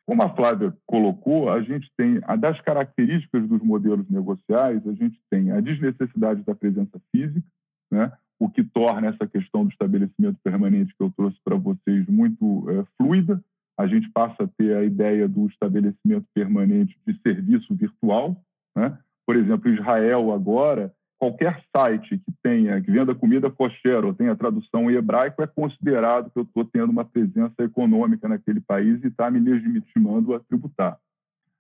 Como 0.08 0.24
a 0.24 0.36
Flávia 0.36 0.76
colocou, 0.88 1.52
a 1.52 1.62
gente 1.62 1.90
tem, 1.96 2.20
das 2.40 2.60
características 2.62 3.48
dos 3.48 3.62
modelos 3.62 4.10
negociais, 4.10 4.86
a 4.88 4.94
gente 4.94 5.20
tem 5.30 5.52
a 5.52 5.62
desnecessidade 5.62 6.44
da 6.44 6.56
presença 6.56 7.00
física, 7.12 7.48
né? 7.92 8.12
o 8.40 8.50
que 8.50 8.64
torna 8.64 9.10
essa 9.10 9.28
questão 9.28 9.64
do 9.64 9.72
estabelecimento 9.72 10.40
permanente 10.44 10.94
que 10.98 11.04
eu 11.04 11.14
trouxe 11.16 11.38
para 11.44 11.56
vocês 11.56 12.08
muito 12.08 12.68
é, 12.72 12.84
fluida. 12.98 13.40
A 13.78 13.86
gente 13.86 14.10
passa 14.10 14.44
a 14.44 14.48
ter 14.48 14.76
a 14.76 14.84
ideia 14.84 15.30
do 15.30 15.46
estabelecimento 15.48 16.26
permanente 16.34 17.00
de 17.06 17.18
serviço 17.22 17.76
virtual, 17.76 18.36
né? 18.76 18.98
Por 19.32 19.38
exemplo, 19.38 19.72
Israel 19.72 20.34
agora, 20.34 20.94
qualquer 21.18 21.64
site 21.74 22.18
que 22.18 22.34
tenha, 22.44 22.82
que 22.82 22.92
venda 22.92 23.16
comida 23.16 23.50
kosher 23.50 24.04
ou 24.04 24.14
tenha 24.14 24.36
tradução 24.36 24.92
em 24.92 24.96
hebraico, 24.96 25.42
é 25.42 25.48
considerado 25.48 26.30
que 26.30 26.38
eu 26.38 26.44
estou 26.44 26.66
tendo 26.66 26.90
uma 26.90 27.06
presença 27.06 27.64
econômica 27.64 28.28
naquele 28.28 28.60
país 28.60 29.02
e 29.02 29.08
está 29.08 29.32
me 29.32 29.40
legitimando 29.40 30.34
a 30.36 30.42
tributar. 30.42 30.98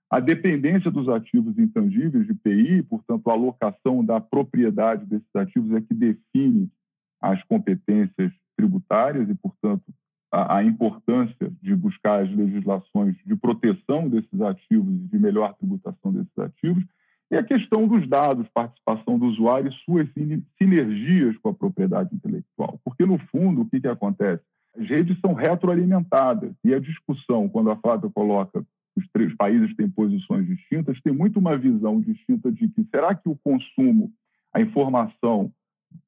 A 0.09 0.19
dependência 0.19 0.91
dos 0.91 1.07
ativos 1.07 1.57
intangíveis 1.57 2.27
de 2.27 2.33
PI, 2.33 2.83
portanto, 2.83 3.29
a 3.29 3.33
alocação 3.33 4.03
da 4.03 4.19
propriedade 4.19 5.05
desses 5.05 5.33
ativos 5.33 5.71
é 5.71 5.79
que 5.79 5.93
define 5.93 6.69
as 7.21 7.41
competências 7.45 8.33
tributárias 8.57 9.29
e, 9.29 9.35
portanto, 9.35 9.85
a, 10.29 10.57
a 10.57 10.63
importância 10.65 11.49
de 11.61 11.73
buscar 11.73 12.21
as 12.21 12.35
legislações 12.35 13.15
de 13.25 13.33
proteção 13.37 14.09
desses 14.09 14.41
ativos 14.41 14.93
e 14.93 15.07
de 15.07 15.17
melhor 15.17 15.53
tributação 15.53 16.11
desses 16.11 16.37
ativos 16.37 16.83
e 17.31 17.37
a 17.37 17.43
questão 17.43 17.87
dos 17.87 18.05
dados, 18.09 18.45
participação 18.53 19.17
do 19.17 19.25
usuário 19.25 19.71
e 19.71 19.85
suas 19.85 20.07
sinergias 20.57 21.37
com 21.37 21.49
a 21.49 21.53
propriedade 21.53 22.13
intelectual. 22.13 22.77
Porque, 22.83 23.05
no 23.05 23.17
fundo, 23.29 23.61
o 23.61 23.69
que, 23.69 23.79
que 23.79 23.87
acontece? 23.87 24.43
As 24.77 24.87
redes 24.87 25.17
são 25.21 25.33
retroalimentadas 25.33 26.53
e 26.63 26.73
a 26.73 26.79
discussão, 26.79 27.47
quando 27.47 27.71
a 27.71 27.77
Flávia 27.77 28.09
coloca 28.13 28.65
os 28.97 29.07
três 29.13 29.33
países 29.35 29.73
têm 29.77 29.89
posições 29.89 30.45
distintas, 30.45 31.01
tem 31.01 31.13
muito 31.13 31.39
uma 31.39 31.57
visão 31.57 32.01
distinta 32.01 32.51
de 32.51 32.67
que 32.67 32.83
será 32.93 33.15
que 33.15 33.29
o 33.29 33.37
consumo, 33.41 34.11
a 34.53 34.59
informação 34.59 35.49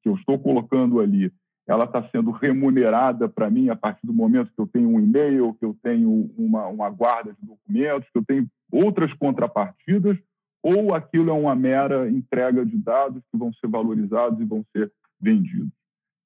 que 0.02 0.08
eu 0.10 0.16
estou 0.16 0.38
colocando 0.38 1.00
ali, 1.00 1.32
ela 1.66 1.84
está 1.84 2.06
sendo 2.10 2.30
remunerada 2.30 3.26
para 3.26 3.48
mim 3.48 3.70
a 3.70 3.76
partir 3.76 4.06
do 4.06 4.12
momento 4.12 4.52
que 4.54 4.60
eu 4.60 4.66
tenho 4.66 4.90
um 4.90 5.00
e-mail, 5.00 5.54
que 5.54 5.64
eu 5.64 5.74
tenho 5.82 6.30
uma, 6.36 6.66
uma 6.66 6.90
guarda 6.90 7.32
de 7.32 7.46
documentos, 7.46 8.08
que 8.10 8.18
eu 8.18 8.24
tenho 8.24 8.46
outras 8.70 9.12
contrapartidas, 9.14 10.18
ou 10.64 10.94
aquilo 10.94 11.28
é 11.28 11.32
uma 11.34 11.54
mera 11.54 12.08
entrega 12.08 12.64
de 12.64 12.78
dados 12.78 13.22
que 13.30 13.36
vão 13.36 13.52
ser 13.52 13.68
valorizados 13.68 14.40
e 14.40 14.46
vão 14.46 14.64
ser 14.74 14.90
vendidos. 15.20 15.68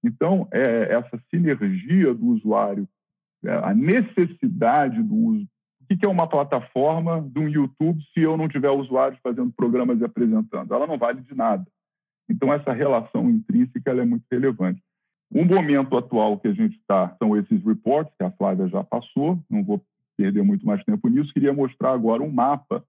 Então, 0.05 0.47
é 0.53 0.95
essa 0.95 1.21
sinergia 1.29 2.15
do 2.15 2.27
usuário, 2.27 2.89
é, 3.45 3.51
a 3.51 3.75
necessidade 3.75 5.03
do 5.03 5.15
uso. 5.15 5.49
O 5.81 5.87
que 5.97 6.07
é 6.07 6.09
uma 6.09 6.29
plataforma 6.29 7.21
de 7.21 7.41
um 7.41 7.49
YouTube 7.49 8.01
se 8.15 8.21
eu 8.21 8.37
não 8.37 8.49
tiver 8.49 8.71
usuários 8.71 9.19
fazendo 9.25 9.51
programas 9.51 10.01
e 10.01 10.05
apresentando? 10.05 10.73
Ela 10.73 10.87
não 10.87 10.99
vale 10.99 11.21
de 11.21 11.35
nada. 11.35 11.67
Então, 12.29 12.53
essa 12.53 12.73
relação 12.73 13.29
intrínseca 13.29 13.91
é 13.91 14.05
muito 14.05 14.25
relevante. 14.31 14.81
O 15.33 15.45
momento 15.45 15.97
atual 15.97 16.39
que 16.39 16.47
a 16.47 16.53
gente 16.53 16.79
está 16.79 17.13
são 17.19 17.37
esses 17.37 17.65
reports, 17.65 18.15
que 18.17 18.25
a 18.25 18.31
Flávia 18.31 18.69
já 18.69 18.85
passou, 18.85 19.43
não 19.51 19.65
vou 19.65 19.83
perder 20.17 20.45
muito 20.45 20.65
mais 20.65 20.85
tempo 20.85 21.09
nisso. 21.09 21.33
Queria 21.33 21.53
mostrar 21.53 21.93
agora 21.93 22.23
um 22.23 22.31
mapa 22.31 22.85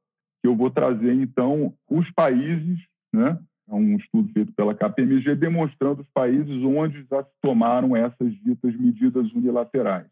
eu 0.50 0.56
vou 0.56 0.70
trazer, 0.70 1.14
então, 1.14 1.74
os 1.90 2.10
países, 2.12 2.80
né? 3.14 3.40
É 3.70 3.74
um 3.74 3.96
estudo 3.98 4.32
feito 4.34 4.52
pela 4.54 4.74
KPMG 4.74 5.36
demonstrando 5.36 6.02
os 6.02 6.10
países 6.10 6.64
onde 6.64 7.06
já 7.10 7.24
se 7.24 7.30
tomaram 7.40 7.96
essas 7.96 8.34
ditas 8.42 8.76
medidas 8.76 9.32
unilaterais. 9.32 10.08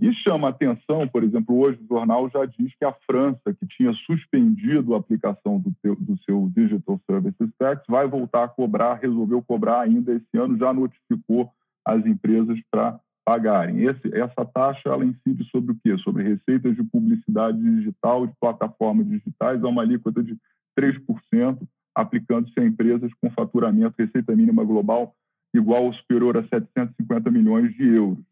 E 0.00 0.14
chama 0.14 0.48
atenção, 0.48 1.06
por 1.08 1.22
exemplo, 1.24 1.58
hoje 1.58 1.78
o 1.82 1.86
jornal 1.86 2.30
já 2.30 2.46
diz 2.46 2.72
que 2.78 2.84
a 2.84 2.94
França, 3.04 3.52
que 3.52 3.66
tinha 3.66 3.92
suspendido 4.06 4.94
a 4.94 4.98
aplicação 4.98 5.58
do, 5.58 5.72
teu, 5.82 5.94
do 5.96 6.16
seu 6.22 6.50
Digital 6.56 6.98
Services 7.04 7.50
Tax, 7.58 7.82
vai 7.86 8.06
voltar 8.06 8.44
a 8.44 8.48
cobrar, 8.48 8.94
resolveu 8.94 9.42
cobrar 9.42 9.82
ainda 9.82 10.14
esse 10.14 10.38
ano, 10.38 10.56
já 10.56 10.72
notificou 10.72 11.50
as 11.84 12.06
empresas 12.06 12.58
para 12.70 12.98
pagarem. 13.24 13.84
Esse, 13.84 14.14
essa 14.14 14.44
taxa 14.44 14.88
ela 14.88 15.04
incide 15.04 15.44
sobre 15.50 15.72
o 15.72 15.76
quê? 15.82 15.96
Sobre 15.98 16.22
receitas 16.22 16.74
de 16.74 16.82
publicidade 16.82 17.58
digital 17.58 18.26
de 18.26 18.32
plataformas 18.40 19.06
digitais, 19.06 19.62
a 19.62 19.68
uma 19.68 19.82
alíquota 19.82 20.22
de 20.22 20.36
3%, 20.78 21.58
aplicando-se 21.94 22.58
a 22.58 22.64
empresas 22.64 23.10
com 23.20 23.30
faturamento, 23.30 23.94
receita 23.98 24.34
mínima 24.34 24.64
global 24.64 25.14
igual 25.52 25.86
ou 25.86 25.92
superior 25.94 26.36
a 26.36 26.42
750 26.44 27.30
milhões 27.30 27.74
de 27.74 27.96
euros. 27.96 28.24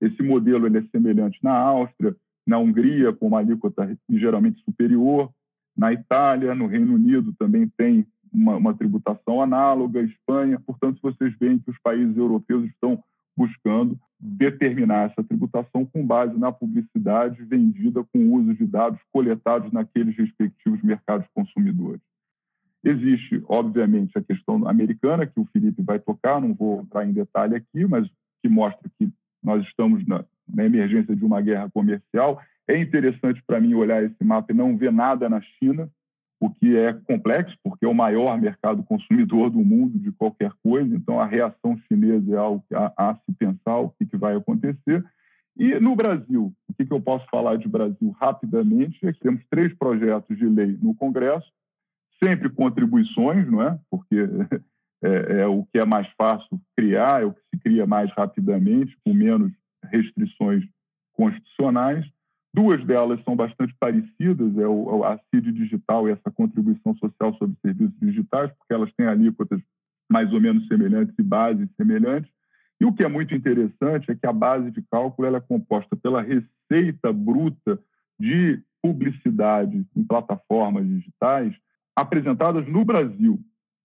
Esse 0.00 0.22
modelo 0.22 0.66
é 0.66 0.82
semelhante 0.90 1.38
na 1.42 1.52
Áustria, 1.52 2.16
na 2.46 2.58
Hungria, 2.58 3.12
com 3.12 3.28
uma 3.28 3.38
alíquota 3.38 3.96
geralmente 4.10 4.60
superior, 4.64 5.30
na 5.76 5.92
Itália, 5.92 6.54
no 6.54 6.66
Reino 6.66 6.94
Unido 6.94 7.32
também 7.38 7.68
tem 7.76 8.06
uma, 8.32 8.56
uma 8.56 8.74
tributação 8.74 9.42
análoga, 9.42 10.02
Espanha. 10.02 10.60
Portanto, 10.64 10.98
vocês 11.02 11.34
veem 11.38 11.58
que 11.58 11.70
os 11.70 11.78
países 11.78 12.16
europeus 12.16 12.64
estão 12.66 13.02
buscando 13.36 13.98
determinar 14.18 15.10
essa 15.10 15.22
tributação 15.22 15.84
com 15.84 16.06
base 16.06 16.38
na 16.38 16.50
publicidade 16.50 17.42
vendida 17.44 18.02
com 18.04 18.32
uso 18.34 18.54
de 18.54 18.66
dados 18.66 19.00
coletados 19.12 19.70
naqueles 19.72 20.16
respectivos 20.16 20.82
mercados 20.82 21.26
consumidores. 21.34 22.00
Existe, 22.82 23.42
obviamente, 23.48 24.16
a 24.16 24.22
questão 24.22 24.68
americana, 24.68 25.26
que 25.26 25.40
o 25.40 25.46
Felipe 25.46 25.82
vai 25.82 25.98
tocar, 25.98 26.40
não 26.40 26.54
vou 26.54 26.82
entrar 26.82 27.06
em 27.06 27.12
detalhe 27.12 27.56
aqui, 27.56 27.86
mas 27.86 28.06
que 28.42 28.48
mostra 28.48 28.90
que 28.98 29.10
nós 29.42 29.64
estamos 29.66 30.06
na, 30.06 30.24
na 30.48 30.64
emergência 30.64 31.16
de 31.16 31.24
uma 31.24 31.40
guerra 31.40 31.70
comercial. 31.70 32.40
É 32.68 32.78
interessante 32.78 33.42
para 33.46 33.60
mim 33.60 33.74
olhar 33.74 34.02
esse 34.02 34.22
mapa 34.22 34.52
e 34.52 34.56
não 34.56 34.76
ver 34.76 34.92
nada 34.92 35.28
na 35.28 35.40
China, 35.40 35.88
o 36.40 36.50
que 36.50 36.76
é 36.76 36.92
complexo, 36.92 37.56
porque 37.62 37.84
é 37.84 37.88
o 37.88 37.94
maior 37.94 38.38
mercado 38.40 38.82
consumidor 38.82 39.50
do 39.50 39.64
mundo 39.64 39.98
de 39.98 40.12
qualquer 40.12 40.52
coisa, 40.62 40.94
então 40.94 41.20
a 41.20 41.26
reação 41.26 41.78
chinesa 41.86 42.34
é 42.34 42.38
algo 42.38 42.64
a, 42.72 43.10
a 43.10 43.14
se 43.14 43.32
pensar 43.38 43.78
o 43.78 43.90
que, 43.90 44.06
que, 44.06 44.16
vai 44.16 44.36
acontecer. 44.36 45.04
E 45.56 45.78
no 45.78 45.94
Brasil, 45.94 46.52
o 46.68 46.74
que, 46.74 46.84
que 46.84 46.92
eu 46.92 47.00
posso 47.00 47.26
falar 47.30 47.56
de 47.56 47.68
Brasil 47.68 48.10
rapidamente 48.20 49.06
é 49.06 49.12
que 49.12 49.20
temos 49.20 49.42
três 49.48 49.72
projetos 49.74 50.36
de 50.36 50.46
lei 50.46 50.76
no 50.82 50.94
Congresso, 50.94 51.50
sempre 52.22 52.50
contribuições, 52.50 53.50
não 53.50 53.62
é? 53.62 53.78
Porque 53.90 54.16
é, 55.02 55.40
é, 55.40 55.46
o 55.46 55.64
que 55.64 55.78
é 55.78 55.84
mais 55.84 56.08
fácil 56.18 56.60
criar, 56.76 57.22
é 57.22 57.24
o 57.24 57.32
que 57.32 57.40
se 57.54 57.62
cria 57.62 57.86
mais 57.86 58.10
rapidamente, 58.12 58.96
com 59.04 59.14
menos 59.14 59.52
restrições 59.84 60.64
constitucionais. 61.12 62.04
Duas 62.54 62.84
delas 62.84 63.20
são 63.24 63.34
bastante 63.34 63.74
parecidas, 63.80 64.56
é 64.56 64.66
o, 64.66 65.04
a 65.04 65.18
CID 65.30 65.50
digital 65.52 66.08
e 66.08 66.12
essa 66.12 66.30
contribuição 66.30 66.94
social 66.96 67.34
sobre 67.34 67.56
serviços 67.60 67.98
digitais, 68.00 68.50
porque 68.52 68.72
elas 68.72 68.92
têm 68.96 69.06
alíquotas 69.06 69.60
mais 70.08 70.32
ou 70.32 70.40
menos 70.40 70.66
semelhantes 70.68 71.14
e 71.18 71.22
bases 71.22 71.68
semelhantes. 71.76 72.30
E 72.80 72.84
o 72.84 72.92
que 72.92 73.04
é 73.04 73.08
muito 73.08 73.34
interessante 73.34 74.10
é 74.10 74.14
que 74.14 74.26
a 74.26 74.32
base 74.32 74.70
de 74.70 74.82
cálculo 74.82 75.34
é 75.34 75.40
composta 75.40 75.96
pela 75.96 76.22
receita 76.22 77.12
bruta 77.12 77.78
de 78.20 78.62
publicidade 78.80 79.84
em 79.96 80.04
plataformas 80.04 80.86
digitais 80.86 81.52
apresentadas 81.96 82.66
no 82.68 82.84
Brasil 82.84 83.40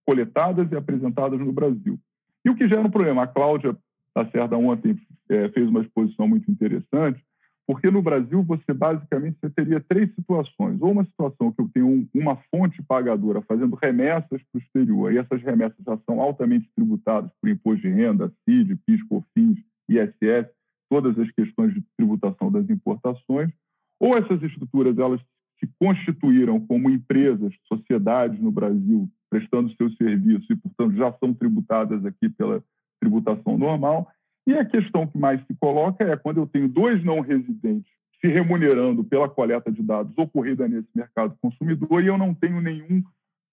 coletadas 0.10 0.72
e 0.72 0.76
apresentadas 0.76 1.40
no 1.40 1.54
Brasil. 1.54 2.00
E 2.44 2.50
o 2.50 2.56
que 2.56 2.68
gera 2.68 2.82
um 2.82 2.90
problema? 2.90 3.22
A 3.22 3.28
Cláudia 3.28 3.78
Lacerda 4.16 4.58
ontem 4.58 5.00
é, 5.30 5.50
fez 5.50 5.70
uma 5.70 5.82
exposição 5.82 6.28
muito 6.28 6.50
interessante, 6.50 7.24
porque 7.70 7.92
no 7.92 8.02
Brasil 8.02 8.42
você 8.42 8.74
basicamente 8.74 9.38
você 9.40 9.48
teria 9.52 9.80
três 9.80 10.12
situações. 10.16 10.82
Ou 10.82 10.92
uma 10.92 11.06
situação 11.06 11.52
que 11.52 11.62
eu 11.62 11.70
tenho 11.72 11.86
um, 11.86 12.08
uma 12.16 12.36
fonte 12.50 12.82
pagadora 12.82 13.44
fazendo 13.44 13.76
remessas 13.76 14.42
para 14.42 14.42
o 14.56 14.58
exterior, 14.58 15.14
e 15.14 15.20
essas 15.20 15.40
remessas 15.44 15.78
já 15.86 15.96
são 16.00 16.20
altamente 16.20 16.68
tributadas 16.76 17.30
por 17.40 17.48
imposto 17.48 17.84
de 17.84 17.90
renda, 17.90 18.34
CID, 18.44 18.76
PIS, 18.88 19.04
COFINS, 19.04 19.60
ISS, 19.88 20.50
todas 20.90 21.20
as 21.20 21.30
questões 21.30 21.72
de 21.76 21.84
tributação 21.96 22.52
das 22.52 22.68
importações, 22.72 23.52
ou 24.00 24.18
essas 24.18 24.42
estruturas 24.42 24.98
elas 24.98 25.22
se 25.60 25.70
constituíram 25.80 26.60
como 26.62 26.90
empresas, 26.90 27.54
sociedades 27.72 28.42
no 28.42 28.52
Brasil, 28.52 29.08
prestando 29.30 29.72
seus 29.76 29.96
serviços 29.96 30.50
e, 30.50 30.56
portanto, 30.56 30.96
já 30.96 31.14
são 31.20 31.36
tributadas 31.36 32.04
aqui 32.04 32.30
pela 32.30 32.64
tributação 33.00 33.60
normal. 33.60 34.12
E 34.50 34.58
a 34.58 34.66
questão 34.66 35.06
que 35.06 35.16
mais 35.16 35.40
se 35.46 35.54
coloca 35.60 36.04
é 36.04 36.18
quando 36.18 36.38
eu 36.38 36.48
tenho 36.48 36.68
dois 36.68 37.04
não 37.04 37.20
residentes 37.20 37.94
se 38.20 38.28
remunerando 38.28 39.04
pela 39.04 39.30
coleta 39.30 39.72
de 39.72 39.84
dados 39.84 40.12
ocorrida 40.18 40.68
nesse 40.68 40.90
mercado 40.96 41.38
consumidor 41.40 42.04
e 42.04 42.08
eu 42.08 42.18
não 42.18 42.34
tenho 42.34 42.60
nenhum 42.60 43.04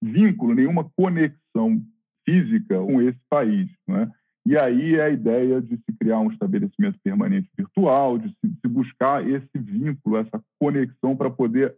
vínculo, 0.02 0.54
nenhuma 0.54 0.90
conexão 0.96 1.82
física 2.24 2.78
com 2.78 3.02
esse 3.02 3.20
país. 3.28 3.68
Né? 3.86 4.10
E 4.46 4.56
aí 4.56 4.94
é 4.94 5.02
a 5.02 5.10
ideia 5.10 5.60
de 5.60 5.76
se 5.76 5.92
criar 6.00 6.20
um 6.20 6.30
estabelecimento 6.30 6.98
permanente 7.04 7.50
virtual, 7.54 8.16
de 8.16 8.30
se, 8.30 8.66
buscar 8.66 9.22
esse 9.28 9.58
vínculo, 9.58 10.16
essa 10.16 10.42
conexão 10.58 11.14
para 11.14 11.28
poder 11.28 11.76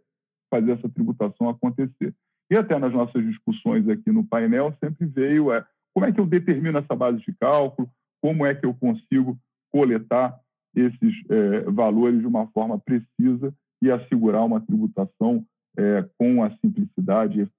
fazer 0.49 0.71
essa 0.71 0.87
tributação 0.87 1.49
acontecer. 1.49 2.15
E 2.49 2.57
até 2.57 2.79
nas 2.79 2.93
nossas 2.93 3.21
discussões 3.25 3.85
aqui 3.89 4.13
no 4.13 4.25
painel 4.25 4.73
sempre 4.81 5.05
veio 5.05 5.51
é, 5.51 5.65
como 5.93 6.05
é 6.05 6.11
que 6.13 6.21
eu 6.21 6.25
determino 6.25 6.77
essa 6.77 6.95
base 6.95 7.19
de 7.19 7.33
cálculo, 7.33 7.89
como 8.21 8.45
é 8.45 8.53
que 8.53 8.65
eu 8.65 8.73
consigo 8.73 9.37
coletar 9.71 10.39
esses 10.75 11.13
é, 11.29 11.61
valores 11.61 12.19
de 12.19 12.27
uma 12.27 12.47
forma 12.47 12.79
precisa 12.79 13.53
e 13.81 13.89
assegurar 13.89 14.45
uma 14.45 14.61
tributação 14.61 15.45
é, 15.77 16.05
com 16.17 16.43
a 16.43 16.51
simplicidade. 16.57 17.49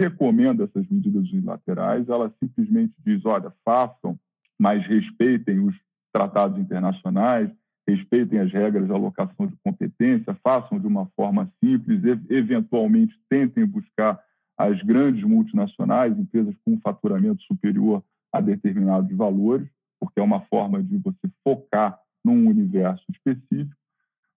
Recomenda 0.00 0.64
essas 0.64 0.86
medidas 0.88 1.28
unilaterais, 1.30 2.08
ela 2.08 2.32
simplesmente 2.38 2.94
diz, 3.04 3.24
olha, 3.24 3.52
façam, 3.64 4.18
mas 4.58 4.86
respeitem 4.86 5.58
os 5.58 5.74
tratados 6.12 6.58
internacionais, 6.58 7.50
respeitem 7.86 8.38
as 8.38 8.52
regras 8.52 8.86
de 8.86 8.92
alocação 8.92 9.46
de 9.46 9.56
competência, 9.64 10.36
façam 10.42 10.78
de 10.78 10.86
uma 10.86 11.06
forma 11.16 11.50
simples, 11.62 12.02
eventualmente 12.28 13.18
tentem 13.28 13.64
buscar 13.64 14.22
as 14.56 14.80
grandes 14.82 15.24
multinacionais, 15.24 16.18
empresas 16.18 16.54
com 16.64 16.78
faturamento 16.80 17.42
superior 17.42 18.02
a 18.32 18.40
determinados 18.40 19.16
valores, 19.16 19.68
porque 20.00 20.20
é 20.20 20.22
uma 20.22 20.40
forma 20.42 20.82
de 20.82 20.96
você 20.98 21.28
focar 21.44 21.98
num 22.24 22.48
universo 22.48 23.04
específico. 23.10 23.76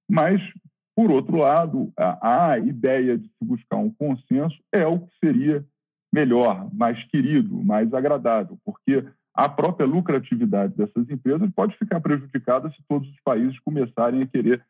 Mas, 0.10 0.41
por 0.95 1.12
outro 1.12 1.38
lado, 1.38 1.91
a, 1.97 2.52
a 2.52 2.60
ideia 2.60 3.17
de 3.17 3.28
se 3.28 3.45
buscar 3.45 3.78
um 3.78 3.91
consenso 3.91 4.58
é 4.74 4.86
o 4.86 5.00
que 5.00 5.17
seria 5.24 5.65
melhor, 6.13 6.69
mais 6.74 7.02
querido, 7.06 7.63
mais 7.63 7.93
agradável, 7.93 8.58
porque 8.65 9.06
a 9.34 9.47
própria 9.47 9.88
lucratividade 9.88 10.76
dessas 10.76 11.10
empresas 11.10 11.50
pode 11.56 11.78
ficar 11.78 12.02
prejudicada 12.02 12.69
se 12.71 12.84
todos 12.88 13.08
os 13.10 13.19
países 13.24 13.58
começarem 13.60 14.21
a 14.21 14.28
querer 14.28 14.63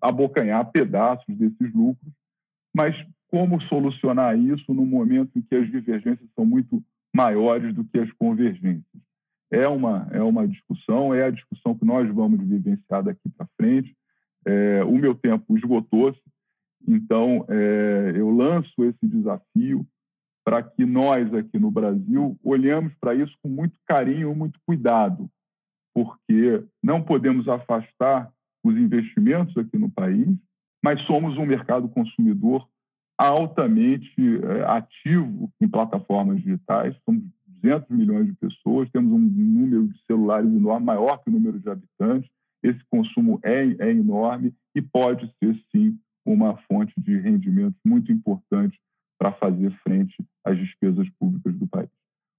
abocanhar 0.00 0.70
pedaços 0.72 1.36
desses 1.36 1.72
lucros. 1.72 2.12
Mas 2.74 2.96
como 3.28 3.60
solucionar 3.62 4.36
isso 4.38 4.74
no 4.74 4.84
momento 4.84 5.30
em 5.36 5.42
que 5.42 5.54
as 5.54 5.70
divergências 5.70 6.28
são 6.34 6.44
muito 6.44 6.82
maiores 7.14 7.74
do 7.74 7.84
que 7.84 7.98
as 7.98 8.10
convergências? 8.12 9.07
É 9.50 9.66
uma, 9.66 10.08
é 10.10 10.22
uma 10.22 10.46
discussão, 10.46 11.14
é 11.14 11.24
a 11.24 11.30
discussão 11.30 11.76
que 11.76 11.84
nós 11.84 12.08
vamos 12.14 12.40
vivenciar 12.40 13.02
daqui 13.02 13.28
para 13.36 13.48
frente. 13.56 13.96
É, 14.46 14.84
o 14.84 14.96
meu 14.96 15.14
tempo 15.14 15.56
esgotou-se, 15.56 16.20
então 16.86 17.44
é, 17.48 18.12
eu 18.14 18.30
lanço 18.30 18.84
esse 18.84 19.06
desafio 19.06 19.86
para 20.44 20.62
que 20.62 20.86
nós 20.86 21.32
aqui 21.34 21.58
no 21.58 21.70
Brasil 21.70 22.38
olhamos 22.42 22.94
para 23.00 23.14
isso 23.14 23.34
com 23.42 23.48
muito 23.48 23.78
carinho, 23.86 24.34
muito 24.34 24.58
cuidado, 24.64 25.28
porque 25.94 26.64
não 26.82 27.02
podemos 27.02 27.48
afastar 27.48 28.30
os 28.64 28.76
investimentos 28.76 29.56
aqui 29.56 29.76
no 29.76 29.90
país, 29.90 30.28
mas 30.82 31.00
somos 31.02 31.36
um 31.36 31.44
mercado 31.44 31.88
consumidor 31.88 32.66
altamente 33.18 34.14
é, 34.18 34.64
ativo 34.64 35.50
em 35.60 35.68
plataformas 35.68 36.36
digitais, 36.40 36.96
somos 37.04 37.24
200 37.62 37.88
milhões 37.90 38.26
de 38.26 38.32
pessoas, 38.34 38.90
temos 38.90 39.12
um 39.12 39.18
número 39.18 39.88
de 39.88 39.98
celulares 40.06 40.50
enorme, 40.50 40.86
maior 40.86 41.18
que 41.18 41.30
o 41.30 41.32
número 41.32 41.58
de 41.58 41.68
habitantes, 41.68 42.30
esse 42.62 42.80
consumo 42.90 43.38
é, 43.42 43.64
é 43.78 43.90
enorme 43.90 44.54
e 44.74 44.82
pode 44.82 45.32
ser, 45.38 45.54
sim, 45.70 45.98
uma 46.26 46.56
fonte 46.70 46.92
de 46.98 47.18
rendimento 47.18 47.76
muito 47.84 48.12
importante 48.12 48.78
para 49.18 49.32
fazer 49.32 49.70
frente 49.82 50.16
às 50.44 50.56
despesas 50.58 51.08
públicas 51.18 51.54
do 51.56 51.66
país. 51.66 51.88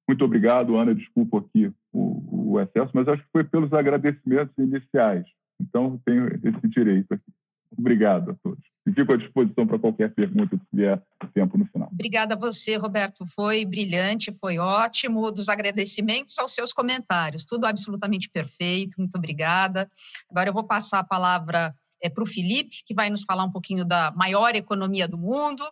Muito 0.07 0.24
obrigado, 0.26 0.76
Ana. 0.78 0.95
Desculpa 0.95 1.39
aqui 1.39 1.72
o, 1.93 2.53
o 2.53 2.59
excesso, 2.59 2.91
mas 2.93 3.07
acho 3.07 3.24
que 3.24 3.32
foi 3.32 3.43
pelos 3.43 3.72
agradecimentos 3.74 4.57
iniciais. 4.57 5.26
Então, 5.61 5.99
tenho 6.05 6.28
esse 6.28 6.67
direito 6.67 7.13
aqui. 7.13 7.32
Obrigado 7.78 8.32
a 8.32 8.36
todos. 8.43 8.63
E 8.88 8.91
fico 8.91 9.13
à 9.13 9.17
disposição 9.17 9.67
para 9.67 9.78
qualquer 9.78 10.13
pergunta 10.13 10.57
que 10.57 10.65
tiver 10.72 11.01
tempo 11.34 11.57
no 11.57 11.65
final. 11.65 11.89
Obrigada 11.91 12.34
a 12.34 12.38
você, 12.38 12.76
Roberto. 12.76 13.24
Foi 13.36 13.63
brilhante, 13.65 14.32
foi 14.39 14.57
ótimo. 14.57 15.32
Dos 15.32 15.49
agradecimentos 15.49 16.39
aos 16.39 16.53
seus 16.53 16.74
comentários. 16.74 17.45
Tudo 17.45 17.65
absolutamente 17.65 18.30
perfeito. 18.30 18.95
Muito 18.97 19.15
obrigada. 19.15 19.89
Agora 20.30 20.49
eu 20.49 20.53
vou 20.53 20.63
passar 20.63 20.99
a 20.99 21.03
palavra 21.03 21.74
é, 22.01 22.09
para 22.09 22.24
o 22.24 22.28
Felipe, 22.28 22.84
que 22.86 22.93
vai 22.93 23.09
nos 23.09 23.24
falar 23.24 23.43
um 23.43 23.51
pouquinho 23.51 23.86
da 23.86 24.11
maior 24.15 24.55
economia 24.55 25.07
do 25.07 25.17
mundo. 25.17 25.63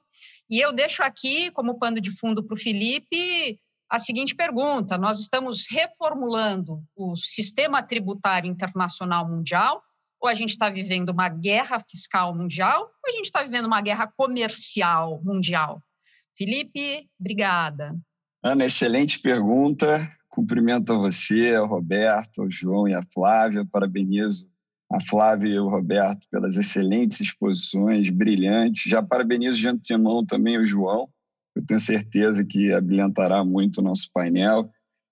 E 0.50 0.60
eu 0.60 0.72
deixo 0.72 1.02
aqui, 1.02 1.50
como 1.52 1.80
pano 1.80 2.00
de 2.00 2.12
fundo 2.12 2.44
para 2.44 2.56
o 2.56 2.60
Felipe, 2.60 3.60
a 3.90 4.00
seguinte 4.00 4.36
pergunta: 4.36 4.98
nós 4.98 5.20
estamos 5.20 5.66
reformulando 5.70 6.84
o 6.96 7.16
sistema 7.16 7.82
tributário 7.82 8.50
internacional 8.50 9.28
mundial, 9.28 9.82
ou 10.22 10.30
a 10.30 10.34
gente 10.34 10.50
está 10.50 10.70
vivendo 10.70 11.10
uma 11.10 11.30
guerra 11.30 11.84
fiscal 11.90 12.36
mundial, 12.36 12.82
ou 12.82 13.10
a 13.10 13.12
gente 13.12 13.26
está 13.26 13.44
vivendo 13.44 13.66
uma 13.66 13.82
guerra 13.82 14.12
comercial 14.16 15.22
mundial? 15.24 15.82
Felipe, 16.38 17.10
obrigada. 17.20 17.96
Ana, 18.44 18.66
excelente 18.66 19.20
pergunta. 19.20 20.12
Cumprimento 20.30 20.94
a 20.94 20.98
você, 20.98 21.56
ao 21.56 21.68
Roberto, 21.68 22.44
ao 22.44 22.52
João 22.52 22.88
e 22.88 22.94
à 22.94 23.02
Flávia. 23.12 23.66
Parabenizo 23.72 24.48
a 24.92 25.02
Flávia 25.02 25.50
e 25.50 25.60
o 25.60 25.68
Roberto 25.68 26.26
pelas 26.32 26.56
excelentes 26.56 27.20
exposições, 27.20 28.10
brilhantes. 28.10 28.90
Já 28.90 29.02
parabenizo 29.02 29.60
de 29.60 29.68
antemão 29.68 30.26
também 30.26 30.58
o 30.58 30.66
João. 30.66 31.10
Eu 31.56 31.66
tenho 31.66 31.80
certeza 31.80 32.46
que 32.46 32.72
abrilhantará 32.72 33.44
muito 33.44 33.80
o 33.80 33.84
nosso 33.84 34.10
painel. 34.14 34.70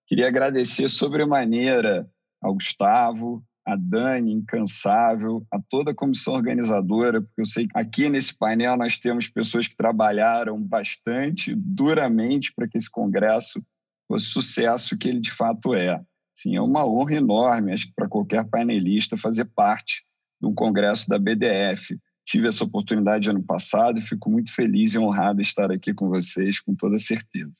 Queria 0.07 0.27
agradecer 0.27 0.87
sobremaneira 0.87 2.07
ao 2.41 2.53
Gustavo, 2.53 3.43
a 3.65 3.75
Dani, 3.75 4.31
incansável, 4.31 5.45
a 5.51 5.59
toda 5.59 5.91
a 5.91 5.95
comissão 5.95 6.35
organizadora, 6.35 7.21
porque 7.21 7.41
eu 7.41 7.45
sei 7.45 7.67
que 7.67 7.77
aqui 7.77 8.07
nesse 8.07 8.37
painel 8.37 8.77
nós 8.77 8.99
temos 8.99 9.27
pessoas 9.27 9.67
que 9.67 9.75
trabalharam 9.75 10.61
bastante, 10.61 11.55
duramente, 11.55 12.53
para 12.53 12.67
que 12.67 12.77
esse 12.77 12.89
congresso 12.89 13.63
fosse 14.07 14.27
sucesso 14.27 14.97
que 14.97 15.09
ele 15.09 15.19
de 15.19 15.31
fato 15.31 15.73
é. 15.73 15.99
Sim, 16.33 16.55
é 16.55 16.61
uma 16.61 16.85
honra 16.85 17.15
enorme, 17.15 17.71
acho 17.71 17.87
que 17.87 17.93
para 17.95 18.07
qualquer 18.09 18.45
painelista 18.45 19.17
fazer 19.17 19.45
parte 19.45 20.05
de 20.39 20.47
um 20.47 20.53
congresso 20.53 21.09
da 21.09 21.17
BDF. 21.17 21.97
Tive 22.25 22.47
essa 22.47 22.63
oportunidade 22.63 23.29
ano 23.29 23.41
passado 23.41 23.97
e 23.97 24.01
fico 24.01 24.29
muito 24.29 24.53
feliz 24.53 24.93
e 24.93 24.99
honrado 24.99 25.41
de 25.41 25.47
estar 25.47 25.71
aqui 25.71 25.93
com 25.93 26.09
vocês, 26.09 26.59
com 26.59 26.75
toda 26.75 26.97
certeza. 26.97 27.53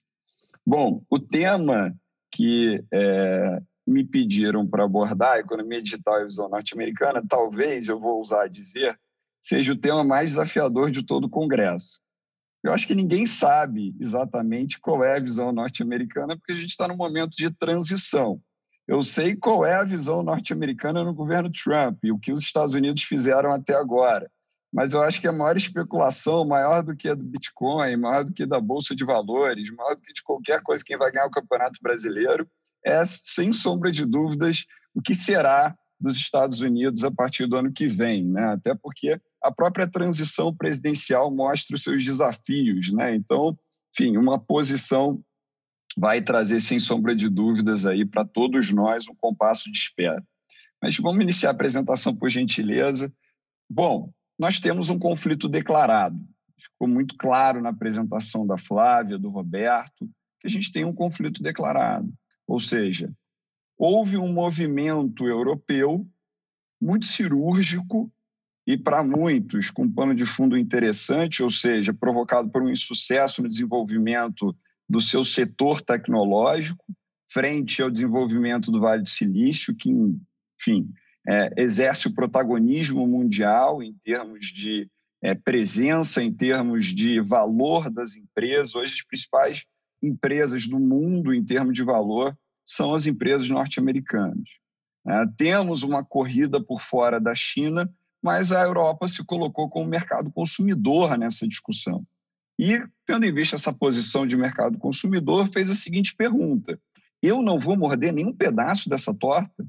Bom, 0.66 1.03
o 1.10 1.20
tema 1.20 1.95
que 2.32 2.84
é, 2.91 3.62
me 3.86 4.03
pediram 4.03 4.65
para 4.65 4.83
abordar, 4.83 5.33
a 5.33 5.39
economia 5.39 5.81
digital 5.81 6.21
e 6.21 6.25
visão 6.25 6.49
norte-americana, 6.49 7.23
talvez, 7.27 7.88
eu 7.88 7.99
vou 7.99 8.19
usar 8.19 8.47
dizer, 8.47 8.99
seja 9.41 9.73
o 9.73 9.77
tema 9.77 10.03
mais 10.03 10.31
desafiador 10.31 10.89
de 10.89 11.03
todo 11.03 11.25
o 11.25 11.29
Congresso. 11.29 11.99
Eu 12.63 12.73
acho 12.73 12.88
que 12.88 12.95
ninguém 12.95 13.27
sabe 13.27 13.95
exatamente 13.99 14.79
qual 14.79 15.03
é 15.03 15.17
a 15.17 15.19
visão 15.19 15.51
norte-americana, 15.51 16.36
porque 16.36 16.51
a 16.51 16.55
gente 16.55 16.71
está 16.71 16.88
num 16.88 16.97
momento 16.97 17.36
de 17.38 17.51
transição. 17.51 18.41
Eu 18.88 19.03
sei 19.03 19.36
qual 19.36 19.63
é 19.63 19.75
a 19.75 19.83
visão 19.83 20.23
norte-americana 20.23 21.03
no 21.03 21.13
governo 21.13 21.51
Trump 21.51 22.03
e 22.03 22.11
o 22.11 22.17
que 22.17 22.31
os 22.31 22.39
Estados 22.39 22.73
Unidos 22.73 23.03
fizeram 23.03 23.51
até 23.51 23.75
agora. 23.75 24.29
Mas 24.73 24.93
eu 24.93 25.01
acho 25.01 25.21
que 25.21 25.27
a 25.27 25.31
maior 25.31 25.55
especulação, 25.55 26.43
maior 26.43 26.83
do 26.83 26.95
que 26.95 27.07
a 27.07 27.13
do 27.13 27.23
Bitcoin, 27.23 27.95
maior 27.97 28.25
do 28.25 28.33
que 28.33 28.45
da 28.45 28.59
Bolsa 28.59 28.95
de 28.95 29.05
Valores, 29.05 29.71
maior 29.71 29.95
do 29.95 30.01
que 30.01 30.11
de 30.11 30.23
qualquer 30.23 30.61
coisa 30.61 30.83
quem 30.86 30.97
vai 30.97 31.11
ganhar 31.11 31.27
o 31.27 31.31
Campeonato 31.31 31.79
Brasileiro, 31.81 32.47
é, 32.86 33.03
sem 33.03 33.51
sombra 33.51 33.91
de 33.91 34.05
dúvidas, 34.05 34.65
o 34.93 35.01
que 35.01 35.15
será 35.15 35.75
dos 35.99 36.15
Estados 36.17 36.61
Unidos 36.61 37.03
a 37.03 37.11
partir 37.11 37.47
do 37.47 37.55
ano 37.55 37.71
que 37.71 37.88
vem, 37.88 38.25
né? 38.25 38.53
Até 38.53 38.75
porque 38.75 39.19
a 39.41 39.51
própria 39.51 39.88
transição 39.88 40.55
presidencial 40.55 41.33
mostra 41.33 41.75
os 41.75 41.81
seus 41.81 42.03
desafios, 42.03 42.91
né? 42.91 43.15
Então, 43.15 43.57
enfim, 43.93 44.17
uma 44.17 44.39
posição 44.39 45.21
vai 45.97 46.21
trazer 46.21 46.59
sem 46.59 46.79
sombra 46.79 47.15
de 47.15 47.29
dúvidas 47.29 47.86
aí 47.86 48.05
para 48.05 48.25
todos 48.25 48.71
nós 48.71 49.07
um 49.07 49.15
compasso 49.15 49.71
de 49.71 49.77
espera. 49.77 50.23
Mas 50.81 50.97
vamos 50.97 51.21
iniciar 51.21 51.49
a 51.49 51.53
apresentação 51.53 52.13
por 52.13 52.29
gentileza. 52.29 53.11
Bom, 53.69 54.11
nós 54.38 54.59
temos 54.59 54.89
um 54.89 54.99
conflito 54.99 55.47
declarado. 55.47 56.19
Ficou 56.59 56.88
muito 56.88 57.15
claro 57.17 57.61
na 57.61 57.69
apresentação 57.69 58.45
da 58.45 58.57
Flávia, 58.57 59.17
do 59.17 59.29
Roberto, 59.29 60.09
que 60.39 60.47
a 60.47 60.49
gente 60.49 60.71
tem 60.71 60.83
um 60.83 60.93
conflito 60.93 61.41
declarado. 61.41 62.13
Ou 62.47 62.59
seja, 62.59 63.11
houve 63.77 64.17
um 64.17 64.31
movimento 64.31 65.27
europeu 65.27 66.07
muito 66.81 67.05
cirúrgico 67.05 68.11
e, 68.67 68.77
para 68.77 69.03
muitos, 69.03 69.69
com 69.69 69.83
um 69.83 69.91
pano 69.91 70.15
de 70.15 70.25
fundo 70.25 70.57
interessante, 70.57 71.43
ou 71.43 71.51
seja, 71.51 71.93
provocado 71.93 72.49
por 72.49 72.63
um 72.63 72.69
insucesso 72.69 73.41
no 73.41 73.49
desenvolvimento 73.49 74.55
do 74.87 74.99
seu 74.99 75.23
setor 75.23 75.81
tecnológico, 75.81 76.83
frente 77.31 77.81
ao 77.81 77.91
desenvolvimento 77.91 78.71
do 78.71 78.79
Vale 78.79 79.01
do 79.01 79.09
Silício, 79.09 79.75
que, 79.75 79.89
enfim, 79.89 80.89
é, 81.27 81.53
exerce 81.57 82.07
o 82.07 82.13
protagonismo 82.13 83.07
mundial 83.07 83.81
em 83.81 83.93
termos 84.03 84.47
de 84.47 84.89
é, 85.21 85.33
presença, 85.33 86.23
em 86.23 86.31
termos 86.31 86.85
de 86.85 87.19
valor 87.19 87.89
das 87.89 88.15
empresas. 88.15 88.75
Hoje, 88.75 88.93
as 88.93 89.05
principais 89.05 89.65
empresas 90.01 90.67
do 90.67 90.79
mundo 90.79 91.33
em 91.33 91.43
termos 91.43 91.73
de 91.73 91.83
valor 91.83 92.37
são 92.65 92.93
as 92.93 93.05
empresas 93.05 93.47
norte-americanas. 93.49 94.49
É, 95.07 95.25
temos 95.37 95.83
uma 95.83 96.03
corrida 96.03 96.61
por 96.61 96.81
fora 96.81 97.19
da 97.19 97.35
China, 97.35 97.91
mas 98.23 98.51
a 98.51 98.63
Europa 98.63 99.07
se 99.07 99.23
colocou 99.23 99.69
como 99.69 99.87
mercado 99.87 100.31
consumidor 100.31 101.17
nessa 101.17 101.47
discussão. 101.47 102.05
E, 102.57 102.81
tendo 103.05 103.25
em 103.25 103.33
vista 103.33 103.55
essa 103.55 103.73
posição 103.73 104.25
de 104.25 104.35
mercado 104.35 104.77
consumidor, 104.77 105.47
fez 105.49 105.69
a 105.69 105.75
seguinte 105.75 106.15
pergunta: 106.15 106.79
eu 107.21 107.41
não 107.41 107.59
vou 107.59 107.77
morder 107.77 108.13
nenhum 108.13 108.33
pedaço 108.33 108.89
dessa 108.89 109.13
torta? 109.13 109.65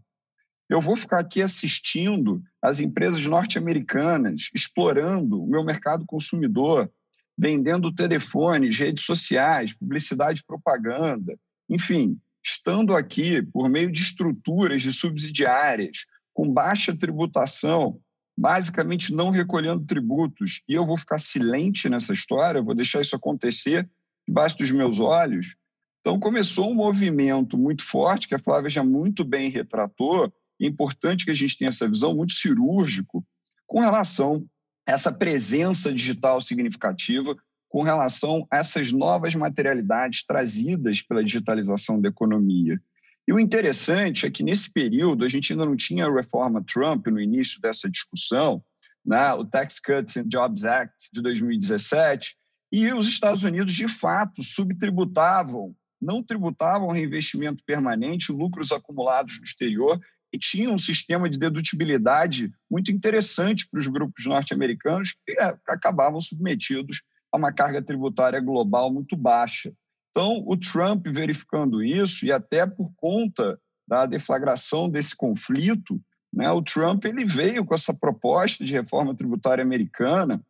Eu 0.69 0.81
vou 0.81 0.97
ficar 0.97 1.21
aqui 1.21 1.43
assistindo 1.43 2.43
as 2.61 2.81
empresas 2.81 3.25
norte-americanas 3.27 4.51
explorando 4.55 5.43
o 5.43 5.47
meu 5.47 5.63
mercado 5.63 6.05
consumidor, 6.07 6.91
vendendo 7.37 7.93
telefones, 7.93 8.79
redes 8.79 9.05
sociais, 9.05 9.73
publicidade 9.73 10.43
propaganda, 10.45 11.39
enfim, 11.69 12.19
estando 12.43 12.95
aqui 12.95 13.43
por 13.43 13.69
meio 13.69 13.91
de 13.91 14.01
estruturas 14.01 14.81
de 14.81 14.93
subsidiárias, 14.93 16.07
com 16.33 16.53
baixa 16.53 16.97
tributação, 16.97 18.01
basicamente 18.37 19.15
não 19.15 19.31
recolhendo 19.31 19.85
tributos, 19.85 20.63
e 20.69 20.75
eu 20.75 20.87
vou 20.87 20.99
ficar 20.99 21.19
silente 21.19 21.89
nessa 21.89 22.13
história, 22.13 22.63
vou 22.63 22.75
deixar 22.75 23.01
isso 23.01 23.17
acontecer 23.17 23.89
debaixo 24.27 24.59
dos 24.59 24.71
meus 24.71 25.01
olhos. 25.01 25.57
Então, 26.01 26.21
começou 26.21 26.71
um 26.71 26.75
movimento 26.75 27.59
muito 27.59 27.83
forte, 27.83 28.29
que 28.29 28.35
a 28.35 28.39
Flávia 28.39 28.71
já 28.71 28.85
muito 28.85 29.25
bem 29.25 29.51
retratou, 29.51 30.33
é 30.61 30.67
importante 30.67 31.25
que 31.25 31.31
a 31.31 31.35
gente 31.35 31.57
tenha 31.59 31.69
essa 31.69 31.89
visão 31.89 32.15
muito 32.15 32.33
cirúrgico 32.33 33.27
com 33.67 33.81
relação 33.81 34.47
essa 34.87 35.13
presença 35.13 35.93
digital 35.93 36.41
significativa, 36.41 37.37
com 37.69 37.83
relação 37.83 38.47
a 38.51 38.59
essas 38.59 38.93
novas 38.93 39.35
materialidades 39.35 40.25
trazidas 40.25 41.03
pela 41.03 41.25
digitalização 41.25 42.01
da 42.01 42.09
economia. 42.09 42.81
E 43.29 43.33
o 43.33 43.41
interessante 43.41 44.25
é 44.25 44.31
que, 44.31 44.45
nesse 44.45 44.73
período, 44.73 45.25
a 45.25 45.29
gente 45.29 45.53
ainda 45.53 45.67
não 45.67 45.75
tinha 45.75 46.07
a 46.07 46.15
reforma 46.15 46.63
Trump 46.63 47.09
no 47.09 47.21
início 47.21 47.61
dessa 47.61 47.91
discussão, 47.91 48.63
né? 49.05 49.33
o 49.35 49.45
Tax 49.45 49.81
Cuts 49.81 50.17
and 50.17 50.29
Jobs 50.29 50.65
Act 50.65 51.11
de 51.13 51.21
2017, 51.21 52.37
e 52.71 52.93
os 52.93 53.09
Estados 53.09 53.43
Unidos, 53.43 53.73
de 53.73 53.89
fato, 53.89 54.43
subtributavam, 54.43 55.75
não 56.01 56.23
tributavam 56.23 56.91
reinvestimento 56.91 57.65
permanente, 57.65 58.33
lucros 58.33 58.71
acumulados 58.71 59.39
no 59.39 59.45
exterior, 59.45 60.01
e 60.33 60.39
tinha 60.39 60.71
um 60.71 60.79
sistema 60.79 61.29
de 61.31 61.39
dedutibilidade 61.39 62.53
muito 62.71 62.93
interessante 62.93 63.67
para 63.69 63.79
os 63.79 63.87
grupos 63.87 64.27
norte-americanos 64.27 65.17
que 65.25 65.33
é, 65.33 65.57
acabavam 65.69 66.21
submetidos 66.21 67.03
a 67.33 67.39
uma 67.39 67.53
carga 67.53 67.83
tributária 67.83 68.41
global 68.41 68.93
muito 68.93 69.17
baixa. 69.17 69.73
Então, 70.11 70.43
o 70.47 70.57
Trump 70.57 71.07
verificando 71.09 71.83
isso, 71.83 72.25
e 72.25 72.33
até 72.33 72.67
por 72.67 72.91
conta 72.97 73.59
da 73.87 74.07
deflagração 74.07 74.89
desse 74.89 75.15
conflito, 75.15 76.01
né, 76.33 76.51
o 76.51 76.63
Trump 76.63 77.05
ele 77.05 77.25
veio 77.25 77.65
com 77.65 77.75
essa 77.75 77.95
proposta 77.95 78.65
de 78.65 78.73
reforma 78.73 79.15
tributária 79.15 79.63
americana 79.63 80.43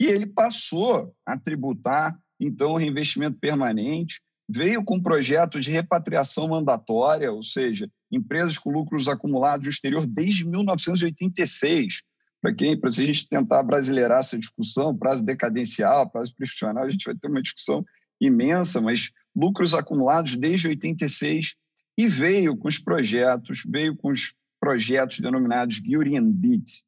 e 0.00 0.06
ele 0.06 0.26
passou 0.26 1.14
a 1.24 1.38
tributar, 1.38 2.18
então, 2.40 2.72
o 2.72 2.76
reinvestimento 2.76 3.38
permanente, 3.38 4.20
veio 4.54 4.84
com 4.84 4.96
um 4.96 5.02
projeto 5.02 5.58
de 5.58 5.70
repatriação 5.70 6.48
mandatória, 6.48 7.32
ou 7.32 7.42
seja, 7.42 7.90
empresas 8.10 8.58
com 8.58 8.70
lucros 8.70 9.08
acumulados 9.08 9.66
no 9.66 9.72
exterior 9.72 10.06
desde 10.06 10.46
1986. 10.46 12.02
Para 12.40 12.54
quem, 12.54 12.78
para 12.78 12.90
a 12.90 12.92
gente 12.92 13.28
tentar 13.28 13.62
brasileirar 13.62 14.18
essa 14.18 14.38
discussão, 14.38 14.96
prazo 14.96 15.24
decadencial, 15.24 16.10
prazo 16.10 16.34
profissional, 16.36 16.84
a 16.84 16.90
gente 16.90 17.04
vai 17.04 17.14
ter 17.14 17.28
uma 17.28 17.40
discussão 17.40 17.84
imensa, 18.20 18.80
mas 18.80 19.10
lucros 19.34 19.74
acumulados 19.74 20.36
desde 20.36 20.68
86 20.68 21.54
e 21.96 22.06
veio 22.08 22.56
com 22.56 22.68
os 22.68 22.78
projetos, 22.78 23.62
veio 23.66 23.96
com 23.96 24.10
os 24.10 24.34
projetos 24.60 25.20
denominados 25.20 25.78
Guilty 25.78 26.16
and 26.16 26.30
Beat, 26.30 26.82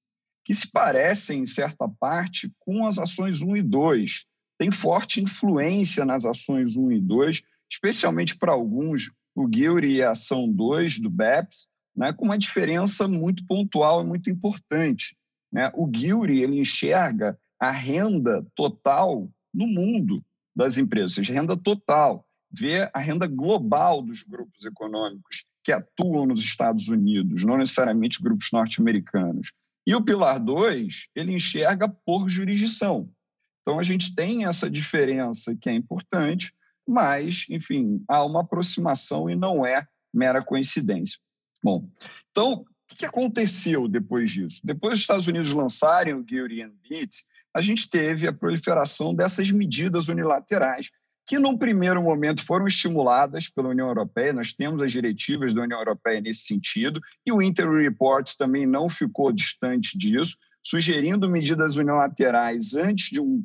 que 0.44 0.52
se 0.52 0.70
parecem, 0.70 1.40
em 1.40 1.46
certa 1.46 1.88
parte, 1.88 2.52
com 2.58 2.86
as 2.86 2.98
ações 2.98 3.40
1 3.40 3.56
e 3.56 3.62
2. 3.62 4.26
Tem 4.58 4.70
forte 4.70 5.20
influência 5.20 6.04
nas 6.04 6.26
ações 6.26 6.76
1 6.76 6.92
e 6.92 7.00
2, 7.00 7.42
especialmente 7.70 8.36
para 8.36 8.52
alguns, 8.52 9.10
o 9.34 9.46
Guilty 9.46 9.86
e 9.86 10.02
a 10.02 10.10
ação 10.10 10.50
2 10.50 11.00
do 11.00 11.10
BEPS, 11.10 11.68
né, 11.96 12.12
com 12.12 12.24
uma 12.24 12.38
diferença 12.38 13.06
muito 13.06 13.46
pontual 13.46 14.02
e 14.02 14.06
muito 14.06 14.30
importante. 14.30 15.16
Né? 15.52 15.70
O 15.74 15.86
Guilherme 15.86 16.42
ele 16.42 16.60
enxerga 16.60 17.38
a 17.58 17.70
renda 17.70 18.44
total 18.54 19.30
no 19.52 19.66
mundo 19.66 20.24
das 20.54 20.78
empresas, 20.78 21.28
renda 21.28 21.56
total, 21.56 22.26
vê 22.50 22.90
a 22.92 22.98
renda 22.98 23.26
global 23.26 24.02
dos 24.02 24.22
grupos 24.22 24.64
econômicos 24.64 25.46
que 25.62 25.72
atuam 25.72 26.26
nos 26.26 26.42
Estados 26.42 26.88
Unidos, 26.88 27.44
não 27.44 27.56
necessariamente 27.56 28.22
grupos 28.22 28.50
norte-americanos. 28.52 29.52
E 29.86 29.94
o 29.94 30.02
pilar 30.02 30.38
2, 30.38 31.10
ele 31.14 31.34
enxerga 31.34 31.88
por 31.88 32.28
jurisdição. 32.28 33.08
Então, 33.62 33.78
a 33.78 33.82
gente 33.82 34.14
tem 34.14 34.44
essa 34.44 34.68
diferença 34.68 35.56
que 35.56 35.68
é 35.68 35.72
importante, 35.72 36.52
mas, 36.86 37.46
enfim, 37.50 38.02
há 38.08 38.24
uma 38.24 38.42
aproximação 38.42 39.28
e 39.28 39.34
não 39.34 39.64
é 39.64 39.86
mera 40.12 40.44
coincidência. 40.44 41.18
Bom, 41.62 41.88
então, 42.30 42.64
o 42.92 42.94
que 42.94 43.06
aconteceu 43.06 43.88
depois 43.88 44.30
disso? 44.30 44.60
Depois 44.62 44.92
dos 44.92 45.00
Estados 45.00 45.26
Unidos 45.26 45.52
lançarem 45.52 46.14
o 46.14 46.24
GIRI 46.26 46.62
and 46.62 46.72
BIT, 46.88 47.24
a 47.54 47.60
gente 47.60 47.88
teve 47.88 48.26
a 48.26 48.32
proliferação 48.32 49.14
dessas 49.14 49.50
medidas 49.50 50.08
unilaterais, 50.08 50.90
que 51.26 51.38
num 51.38 51.56
primeiro 51.56 52.02
momento 52.02 52.44
foram 52.44 52.66
estimuladas 52.66 53.48
pela 53.48 53.70
União 53.70 53.88
Europeia, 53.88 54.32
nós 54.32 54.52
temos 54.52 54.82
as 54.82 54.92
diretivas 54.92 55.54
da 55.54 55.62
União 55.62 55.78
Europeia 55.78 56.20
nesse 56.20 56.42
sentido, 56.42 57.00
e 57.24 57.32
o 57.32 57.40
Inter 57.40 57.70
Report 57.70 58.30
também 58.36 58.66
não 58.66 58.88
ficou 58.88 59.32
distante 59.32 59.96
disso, 59.96 60.36
sugerindo 60.62 61.28
medidas 61.28 61.76
unilaterais 61.76 62.74
antes 62.74 63.08
de 63.10 63.20
um 63.20 63.44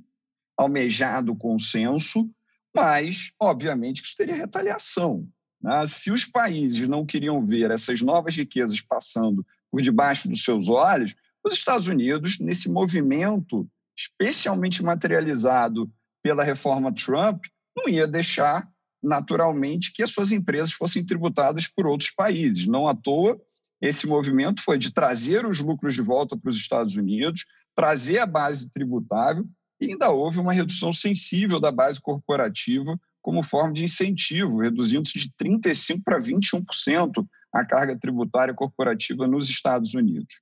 almejado 0.57 1.35
consenso, 1.35 2.29
mas, 2.75 3.33
obviamente, 3.39 4.03
isso 4.03 4.15
teria 4.15 4.35
retaliação. 4.35 5.27
Né? 5.61 5.85
Se 5.85 6.11
os 6.11 6.25
países 6.25 6.87
não 6.87 7.05
queriam 7.05 7.45
ver 7.45 7.71
essas 7.71 8.01
novas 8.01 8.35
riquezas 8.35 8.79
passando 8.81 9.45
por 9.71 9.81
debaixo 9.81 10.27
dos 10.29 10.43
seus 10.43 10.69
olhos, 10.69 11.15
os 11.43 11.53
Estados 11.53 11.87
Unidos, 11.87 12.39
nesse 12.39 12.69
movimento 12.69 13.67
especialmente 13.97 14.81
materializado 14.81 15.91
pela 16.23 16.43
reforma 16.43 16.93
Trump, 16.93 17.43
não 17.75 17.89
ia 17.89 18.07
deixar 18.07 18.67
naturalmente 19.03 19.91
que 19.93 20.03
as 20.03 20.11
suas 20.11 20.31
empresas 20.31 20.73
fossem 20.73 21.05
tributadas 21.05 21.67
por 21.67 21.85
outros 21.85 22.11
países. 22.11 22.65
Não 22.67 22.87
à 22.87 22.95
toa, 22.95 23.39
esse 23.81 24.07
movimento 24.07 24.61
foi 24.61 24.77
de 24.77 24.93
trazer 24.93 25.45
os 25.45 25.59
lucros 25.59 25.93
de 25.93 26.01
volta 26.01 26.37
para 26.37 26.49
os 26.49 26.57
Estados 26.57 26.95
Unidos, 26.95 27.45
trazer 27.75 28.19
a 28.19 28.25
base 28.25 28.69
tributável, 28.69 29.45
e 29.79 29.91
ainda 29.91 30.09
houve 30.09 30.39
uma 30.39 30.53
redução 30.53 30.91
sensível 30.91 31.59
da 31.59 31.71
base 31.71 32.01
corporativa 32.01 32.99
como 33.21 33.43
forma 33.43 33.73
de 33.73 33.83
incentivo, 33.83 34.59
reduzindo-se 34.59 35.19
de 35.19 35.29
35% 35.31 36.01
para 36.03 36.19
21% 36.19 37.25
a 37.53 37.65
carga 37.65 37.97
tributária 37.97 38.53
corporativa 38.53 39.27
nos 39.27 39.49
Estados 39.49 39.93
Unidos. 39.93 40.41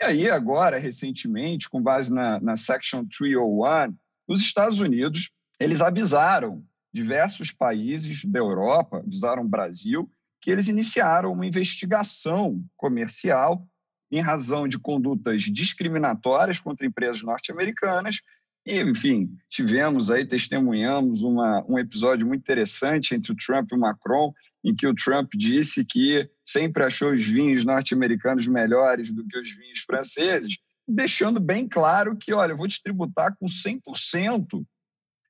E 0.00 0.04
aí, 0.04 0.30
agora, 0.30 0.78
recentemente, 0.78 1.68
com 1.68 1.82
base 1.82 2.12
na, 2.12 2.40
na 2.40 2.56
Section 2.56 3.04
301, 3.04 3.94
os 4.28 4.40
Estados 4.40 4.80
Unidos 4.80 5.30
eles 5.58 5.80
avisaram 5.80 6.62
diversos 6.92 7.50
países 7.50 8.24
da 8.24 8.38
Europa, 8.38 8.98
avisaram 8.98 9.42
o 9.42 9.48
Brasil, 9.48 10.10
que 10.40 10.50
eles 10.50 10.68
iniciaram 10.68 11.32
uma 11.32 11.46
investigação 11.46 12.62
comercial 12.76 13.66
em 14.10 14.20
razão 14.20 14.68
de 14.68 14.78
condutas 14.78 15.42
discriminatórias 15.42 16.60
contra 16.60 16.86
empresas 16.86 17.22
norte-americanas 17.22 18.20
e, 18.66 18.82
enfim, 18.82 19.30
tivemos 19.48 20.10
aí, 20.10 20.26
testemunhamos 20.26 21.22
uma, 21.22 21.64
um 21.68 21.78
episódio 21.78 22.26
muito 22.26 22.40
interessante 22.40 23.14
entre 23.14 23.30
o 23.32 23.36
Trump 23.36 23.70
e 23.70 23.76
o 23.76 23.78
Macron, 23.78 24.32
em 24.64 24.74
que 24.74 24.88
o 24.88 24.94
Trump 24.94 25.32
disse 25.36 25.84
que 25.84 26.28
sempre 26.44 26.84
achou 26.84 27.12
os 27.12 27.24
vinhos 27.24 27.64
norte-americanos 27.64 28.48
melhores 28.48 29.12
do 29.12 29.24
que 29.24 29.38
os 29.38 29.54
vinhos 29.56 29.78
franceses, 29.80 30.58
deixando 30.86 31.38
bem 31.38 31.68
claro 31.68 32.16
que, 32.16 32.32
olha, 32.32 32.52
eu 32.52 32.56
vou 32.56 32.66
te 32.66 32.82
tributar 32.82 33.36
com 33.38 33.46
100%, 33.46 34.66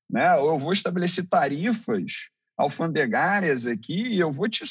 né? 0.09 0.35
ou 0.37 0.53
eu 0.53 0.59
vou 0.59 0.73
estabelecer 0.73 1.29
tarifas 1.29 2.31
alfandegárias 2.57 3.67
aqui 3.67 4.15
e 4.15 4.19
eu 4.19 4.33
vou 4.33 4.49
te 4.49 4.65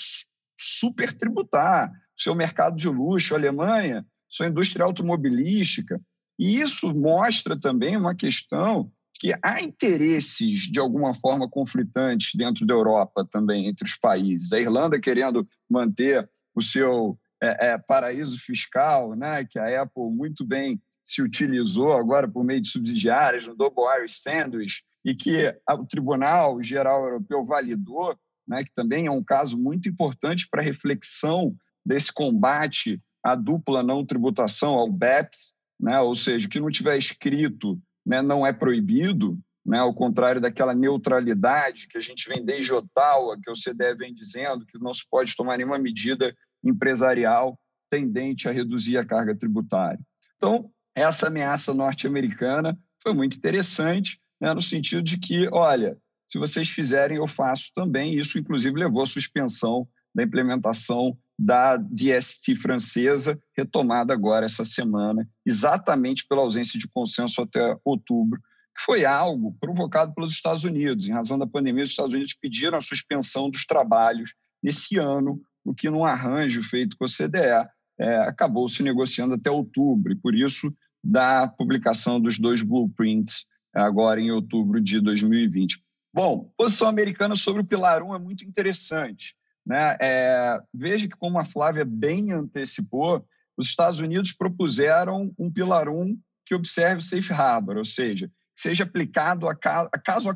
super 0.59 1.13
tributar. 1.13 1.91
Seu 2.17 2.33
mercado 2.33 2.77
de 2.77 2.89
luxo, 2.89 3.35
Alemanha, 3.35 4.03
sua 4.27 4.47
indústria 4.47 4.85
automobilística. 4.85 6.01
E 6.37 6.59
isso 6.59 6.93
mostra 6.93 7.59
também 7.59 7.95
uma 7.95 8.15
questão 8.15 8.91
que 9.17 9.33
há 9.41 9.61
interesses, 9.61 10.69
de 10.69 10.79
alguma 10.79 11.13
forma, 11.13 11.49
conflitantes 11.49 12.31
dentro 12.35 12.65
da 12.65 12.73
Europa 12.73 13.25
também, 13.29 13.67
entre 13.67 13.85
os 13.85 13.95
países. 13.95 14.51
A 14.51 14.59
Irlanda 14.59 14.99
querendo 14.99 15.47
manter 15.69 16.29
o 16.53 16.61
seu 16.61 17.17
é, 17.41 17.69
é, 17.69 17.77
paraíso 17.77 18.37
fiscal, 18.37 19.15
né, 19.15 19.45
que 19.45 19.57
a 19.57 19.83
Apple 19.83 20.11
muito 20.11 20.45
bem 20.45 20.81
se 21.03 21.21
utilizou 21.21 21.93
agora 21.93 22.27
por 22.27 22.43
meio 22.43 22.59
de 22.59 22.69
subsidiárias 22.69 23.45
no 23.45 23.55
Double 23.55 23.85
Irish 23.97 24.21
Sandwich, 24.21 24.83
e 25.03 25.13
que 25.13 25.55
o 25.69 25.85
Tribunal 25.85 26.61
Geral 26.63 27.03
Europeu 27.05 27.45
validou, 27.45 28.17
né, 28.47 28.63
que 28.63 28.73
também 28.75 29.05
é 29.05 29.11
um 29.11 29.23
caso 29.23 29.57
muito 29.57 29.87
importante 29.87 30.47
para 30.49 30.63
reflexão 30.63 31.55
desse 31.85 32.11
combate 32.11 32.99
à 33.23 33.35
dupla 33.35 33.83
não 33.83 34.05
tributação, 34.05 34.73
ao 34.73 34.91
BEPS, 34.91 35.53
né? 35.85 35.99
ou 35.99 36.15
seja, 36.15 36.47
o 36.47 36.49
que 36.49 36.59
não 36.59 36.71
tiver 36.71 36.97
escrito 36.97 37.79
né, 38.03 38.19
não 38.19 38.43
é 38.43 38.51
proibido, 38.51 39.37
né? 39.63 39.77
ao 39.77 39.93
contrário 39.93 40.41
daquela 40.41 40.73
neutralidade 40.73 41.87
que 41.87 41.95
a 41.95 42.01
gente 42.01 42.27
vem 42.27 42.43
desde 42.43 42.73
Ottawa, 42.73 43.37
que 43.39 43.51
o 43.51 43.53
CDE 43.53 43.95
vem 43.95 44.11
dizendo 44.11 44.65
que 44.65 44.79
não 44.79 44.91
se 44.91 45.07
pode 45.07 45.35
tomar 45.35 45.57
nenhuma 45.57 45.77
medida 45.77 46.35
empresarial 46.63 47.55
tendente 47.87 48.49
a 48.49 48.51
reduzir 48.51 48.97
a 48.97 49.05
carga 49.05 49.35
tributária. 49.35 49.99
Então, 50.37 50.71
essa 50.95 51.27
ameaça 51.27 51.71
norte-americana 51.71 52.75
foi 52.99 53.13
muito 53.13 53.37
interessante, 53.37 54.19
né, 54.41 54.55
no 54.55 54.63
sentido 54.63 55.03
de 55.03 55.19
que, 55.19 55.47
olha, 55.51 55.95
se 56.27 56.39
vocês 56.39 56.67
fizerem, 56.67 57.17
eu 57.17 57.27
faço 57.27 57.71
também. 57.75 58.17
Isso, 58.17 58.39
inclusive, 58.39 58.75
levou 58.79 59.03
à 59.03 59.05
suspensão 59.05 59.87
da 60.15 60.23
implementação 60.23 61.15
da 61.37 61.77
DST 61.77 62.55
francesa, 62.55 63.39
retomada 63.55 64.13
agora 64.13 64.45
essa 64.45 64.63
semana, 64.63 65.27
exatamente 65.45 66.25
pela 66.27 66.41
ausência 66.41 66.79
de 66.79 66.87
consenso 66.87 67.41
até 67.41 67.77
outubro, 67.83 68.39
que 68.75 68.83
foi 68.83 69.05
algo 69.05 69.55
provocado 69.59 70.13
pelos 70.13 70.31
Estados 70.31 70.63
Unidos. 70.63 71.07
Em 71.07 71.13
razão 71.13 71.37
da 71.37 71.47
pandemia, 71.47 71.83
os 71.83 71.89
Estados 71.89 72.13
Unidos 72.13 72.33
pediram 72.33 72.77
a 72.77 72.81
suspensão 72.81 73.49
dos 73.49 73.65
trabalhos 73.65 74.33
nesse 74.61 74.97
ano, 74.97 75.41
o 75.63 75.73
que, 75.73 75.89
num 75.89 76.05
arranjo 76.05 76.63
feito 76.63 76.97
com 76.97 77.05
a 77.05 77.07
CDE, 77.07 77.67
é, 77.97 78.17
acabou 78.21 78.67
se 78.67 78.83
negociando 78.83 79.35
até 79.35 79.49
outubro, 79.49 80.11
e 80.11 80.15
por 80.15 80.35
isso, 80.35 80.73
da 81.03 81.47
publicação 81.47 82.19
dos 82.19 82.39
dois 82.39 82.61
blueprints 82.61 83.45
agora 83.73 84.21
em 84.21 84.31
outubro 84.31 84.81
de 84.81 84.99
2020. 84.99 85.83
Bom, 86.13 86.49
posição 86.57 86.87
americana 86.87 87.35
sobre 87.35 87.61
o 87.61 87.65
Pilar 87.65 88.01
1 88.01 88.15
é 88.15 88.19
muito 88.19 88.45
interessante. 88.45 89.35
Né? 89.65 89.97
É, 89.99 90.59
veja 90.73 91.07
que, 91.07 91.17
como 91.17 91.39
a 91.39 91.45
Flávia 91.45 91.83
bem 91.83 92.31
antecipou, 92.31 93.25
os 93.57 93.67
Estados 93.67 93.99
Unidos 93.99 94.31
propuseram 94.31 95.33
um 95.39 95.51
pilar 95.51 95.89
1 95.89 96.17
que 96.45 96.53
observe 96.53 96.97
o 96.97 97.01
safe 97.01 97.33
harbor, 97.33 97.77
ou 97.77 97.85
seja, 97.85 98.29
seja 98.55 98.83
aplicado 98.83 99.47
a 99.47 99.55
caso, 99.55 99.89
a 99.91 99.97
caso 99.97 100.35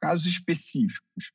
casos 0.00 0.26
específicos. 0.26 1.32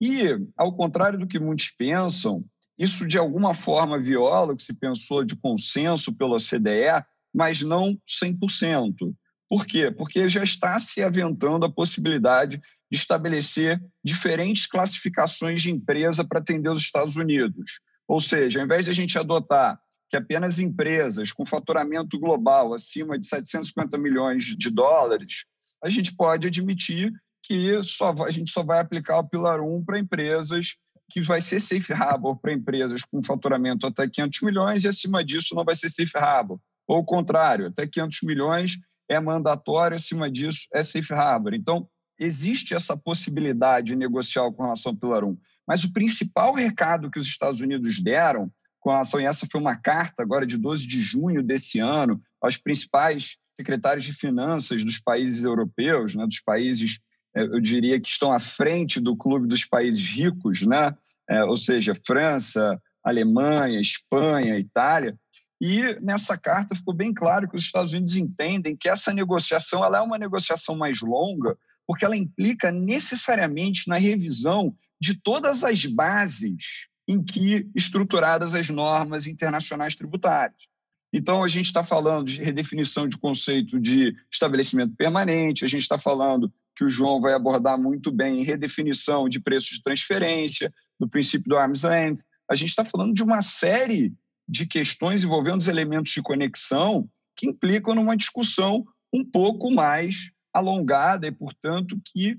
E, 0.00 0.28
ao 0.56 0.74
contrário 0.74 1.18
do 1.18 1.26
que 1.26 1.38
muitos 1.38 1.70
pensam, 1.70 2.44
isso 2.78 3.08
de 3.08 3.18
alguma 3.18 3.54
forma 3.54 3.98
viola 3.98 4.52
o 4.52 4.56
que 4.56 4.62
se 4.62 4.74
pensou 4.74 5.24
de 5.24 5.34
consenso 5.36 6.14
pela 6.14 6.38
CDE, 6.38 7.02
mas 7.34 7.62
não 7.62 7.98
100%. 8.06 9.14
Por 9.48 9.64
quê? 9.64 9.90
Porque 9.90 10.28
já 10.28 10.42
está 10.42 10.78
se 10.78 11.02
aventando 11.02 11.64
a 11.64 11.72
possibilidade 11.72 12.60
de 12.90 12.96
estabelecer 12.96 13.80
diferentes 14.04 14.66
classificações 14.66 15.62
de 15.62 15.70
empresa 15.70 16.24
para 16.24 16.40
atender 16.40 16.68
os 16.68 16.80
Estados 16.80 17.16
Unidos. 17.16 17.80
Ou 18.08 18.20
seja, 18.20 18.58
ao 18.58 18.64
invés 18.64 18.84
de 18.84 18.90
a 18.90 18.94
gente 18.94 19.18
adotar 19.18 19.80
que 20.08 20.16
apenas 20.16 20.58
empresas 20.58 21.32
com 21.32 21.44
faturamento 21.44 22.18
global 22.18 22.72
acima 22.72 23.18
de 23.18 23.26
750 23.26 23.98
milhões 23.98 24.44
de 24.44 24.70
dólares, 24.70 25.44
a 25.82 25.88
gente 25.88 26.14
pode 26.14 26.48
admitir 26.48 27.12
que 27.42 27.82
só, 27.82 28.14
a 28.24 28.30
gente 28.30 28.52
só 28.52 28.64
vai 28.64 28.80
aplicar 28.80 29.18
o 29.18 29.28
Pilar 29.28 29.60
1 29.60 29.84
para 29.84 29.98
empresas 29.98 30.76
que 31.08 31.20
vai 31.20 31.40
ser 31.40 31.60
safe 31.60 31.92
harbor 31.92 32.36
para 32.36 32.52
empresas 32.52 33.04
com 33.04 33.22
faturamento 33.22 33.86
até 33.86 34.08
500 34.08 34.42
milhões 34.42 34.84
e 34.84 34.88
acima 34.88 35.24
disso 35.24 35.54
não 35.54 35.64
vai 35.64 35.76
ser 35.76 35.88
safe 35.88 36.16
harbor. 36.16 36.58
Ou 36.86 36.98
o 36.98 37.04
contrário, 37.04 37.68
até 37.68 37.86
500 37.86 38.22
milhões 38.22 38.76
é 39.08 39.20
mandatório, 39.20 39.96
acima 39.96 40.30
disso 40.30 40.68
é 40.72 40.82
safe 40.82 41.12
harbor. 41.14 41.54
Então, 41.54 41.88
existe 42.18 42.74
essa 42.74 42.96
possibilidade 42.96 43.94
negocial 43.94 44.52
com 44.52 44.62
relação 44.62 44.92
ao 44.92 44.98
Pilar 44.98 45.24
1. 45.24 45.36
Mas 45.66 45.84
o 45.84 45.92
principal 45.92 46.54
recado 46.54 47.10
que 47.10 47.18
os 47.18 47.26
Estados 47.26 47.60
Unidos 47.60 48.00
deram 48.00 48.50
com 48.80 48.90
relação, 48.90 49.20
e 49.20 49.26
essa 49.26 49.48
foi 49.50 49.60
uma 49.60 49.74
carta 49.74 50.22
agora 50.22 50.46
de 50.46 50.56
12 50.56 50.86
de 50.86 51.00
junho 51.00 51.42
desse 51.42 51.80
ano, 51.80 52.22
aos 52.40 52.56
principais 52.56 53.36
secretários 53.56 54.04
de 54.04 54.12
finanças 54.12 54.84
dos 54.84 54.98
países 54.98 55.42
europeus, 55.44 56.14
né, 56.14 56.24
dos 56.24 56.40
países, 56.40 57.00
é, 57.34 57.42
eu 57.42 57.60
diria, 57.60 57.98
que 57.98 58.08
estão 58.08 58.32
à 58.32 58.38
frente 58.38 59.00
do 59.00 59.16
clube 59.16 59.48
dos 59.48 59.64
países 59.64 60.08
ricos, 60.08 60.62
né, 60.62 60.94
é, 61.28 61.42
ou 61.42 61.56
seja, 61.56 61.94
França, 62.06 62.80
Alemanha, 63.02 63.80
Espanha, 63.80 64.58
Itália, 64.58 65.18
E 65.60 65.98
nessa 66.00 66.36
carta 66.36 66.74
ficou 66.74 66.94
bem 66.94 67.14
claro 67.14 67.48
que 67.48 67.56
os 67.56 67.62
Estados 67.62 67.92
Unidos 67.92 68.16
entendem 68.16 68.76
que 68.76 68.88
essa 68.88 69.12
negociação 69.12 69.84
ela 69.84 69.98
é 69.98 70.00
uma 70.00 70.18
negociação 70.18 70.76
mais 70.76 71.00
longa, 71.00 71.56
porque 71.86 72.04
ela 72.04 72.16
implica 72.16 72.70
necessariamente 72.70 73.88
na 73.88 73.96
revisão 73.96 74.76
de 75.00 75.20
todas 75.20 75.64
as 75.64 75.84
bases 75.84 76.88
em 77.08 77.22
que 77.22 77.68
estruturadas 77.74 78.54
as 78.54 78.68
normas 78.68 79.26
internacionais 79.26 79.94
tributárias. 79.94 80.66
Então, 81.12 81.42
a 81.42 81.48
gente 81.48 81.66
está 81.66 81.84
falando 81.84 82.26
de 82.26 82.42
redefinição 82.42 83.08
de 83.08 83.16
conceito 83.16 83.80
de 83.80 84.14
estabelecimento 84.30 84.94
permanente, 84.96 85.64
a 85.64 85.68
gente 85.68 85.82
está 85.82 85.98
falando 85.98 86.52
que 86.74 86.84
o 86.84 86.88
João 86.88 87.20
vai 87.20 87.32
abordar 87.32 87.78
muito 87.78 88.10
bem 88.10 88.42
redefinição 88.42 89.28
de 89.28 89.40
preços 89.40 89.76
de 89.76 89.82
transferência, 89.82 90.72
do 91.00 91.08
princípio 91.08 91.48
do 91.48 91.56
arm's 91.56 91.82
length. 91.84 92.22
A 92.50 92.54
gente 92.54 92.68
está 92.68 92.84
falando 92.84 93.14
de 93.14 93.22
uma 93.22 93.40
série 93.40 94.12
de 94.48 94.66
questões 94.66 95.24
envolvendo 95.24 95.60
os 95.60 95.68
elementos 95.68 96.12
de 96.12 96.22
conexão 96.22 97.08
que 97.36 97.48
implicam 97.48 97.94
numa 97.94 98.16
discussão 98.16 98.84
um 99.12 99.24
pouco 99.24 99.70
mais 99.70 100.30
alongada 100.52 101.26
e, 101.26 101.32
portanto, 101.32 102.00
que 102.04 102.38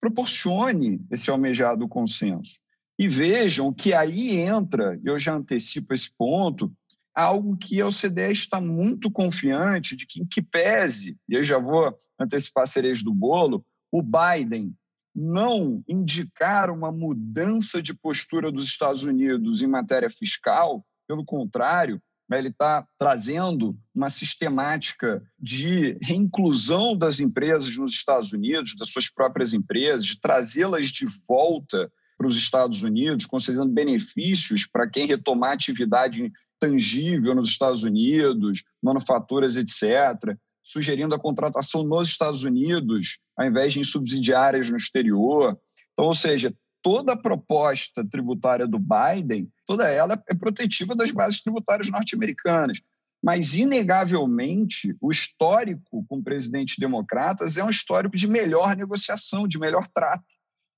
proporcione 0.00 1.04
esse 1.10 1.30
almejado 1.30 1.88
consenso. 1.88 2.60
E 2.98 3.08
vejam 3.08 3.72
que 3.72 3.92
aí 3.92 4.36
entra, 4.36 4.98
e 5.02 5.08
eu 5.08 5.18
já 5.18 5.34
antecipo 5.34 5.92
esse 5.92 6.10
ponto, 6.16 6.72
algo 7.14 7.56
que 7.56 7.80
a 7.80 7.86
OCDE 7.86 8.32
está 8.32 8.60
muito 8.60 9.10
confiante 9.10 9.96
de 9.96 10.06
que, 10.06 10.20
em 10.20 10.26
que 10.26 10.42
pese, 10.42 11.16
e 11.28 11.34
eu 11.34 11.42
já 11.42 11.58
vou 11.58 11.96
antecipar 12.18 12.64
a 12.64 12.66
cereja 12.66 13.02
do 13.02 13.12
bolo, 13.12 13.64
o 13.90 14.02
Biden 14.02 14.74
não 15.14 15.82
indicar 15.88 16.70
uma 16.70 16.92
mudança 16.92 17.80
de 17.80 17.94
postura 17.94 18.52
dos 18.52 18.66
Estados 18.66 19.02
Unidos 19.02 19.62
em 19.62 19.66
matéria 19.66 20.10
fiscal, 20.10 20.84
pelo 21.06 21.24
contrário, 21.24 22.00
né, 22.28 22.38
ele 22.38 22.48
está 22.48 22.86
trazendo 22.98 23.78
uma 23.94 24.08
sistemática 24.10 25.22
de 25.38 25.96
reinclusão 26.02 26.96
das 26.96 27.20
empresas 27.20 27.76
nos 27.76 27.92
Estados 27.92 28.32
Unidos, 28.32 28.76
das 28.76 28.90
suas 28.90 29.08
próprias 29.08 29.54
empresas, 29.54 30.04
de 30.04 30.20
trazê-las 30.20 30.86
de 30.86 31.06
volta 31.28 31.90
para 32.18 32.26
os 32.26 32.36
Estados 32.36 32.82
Unidos, 32.82 33.26
concedendo 33.26 33.68
benefícios 33.68 34.66
para 34.66 34.88
quem 34.88 35.06
retomar 35.06 35.52
atividade 35.52 36.32
tangível 36.58 37.34
nos 37.34 37.50
Estados 37.50 37.84
Unidos, 37.84 38.64
manufaturas, 38.82 39.56
etc., 39.56 40.36
sugerindo 40.62 41.14
a 41.14 41.18
contratação 41.18 41.84
nos 41.84 42.08
Estados 42.08 42.42
Unidos, 42.42 43.20
ao 43.36 43.46
invés 43.46 43.72
de 43.72 43.80
em 43.80 43.84
subsidiárias 43.84 44.68
no 44.68 44.76
exterior. 44.76 45.56
Então, 45.92 46.06
ou 46.06 46.14
seja, 46.14 46.52
toda 46.86 47.14
a 47.14 47.16
proposta 47.20 48.04
tributária 48.08 48.64
do 48.64 48.78
Biden, 48.78 49.50
toda 49.66 49.90
ela 49.90 50.22
é 50.28 50.32
protetiva 50.32 50.94
das 50.94 51.10
bases 51.10 51.42
tributárias 51.42 51.90
norte-americanas. 51.90 52.80
Mas, 53.20 53.56
inegavelmente, 53.56 54.96
o 55.00 55.10
histórico 55.10 56.06
com 56.08 56.22
presidentes 56.22 56.76
democratas 56.78 57.58
é 57.58 57.64
um 57.64 57.70
histórico 57.70 58.16
de 58.16 58.28
melhor 58.28 58.76
negociação, 58.76 59.48
de 59.48 59.58
melhor 59.58 59.88
trato. 59.92 60.22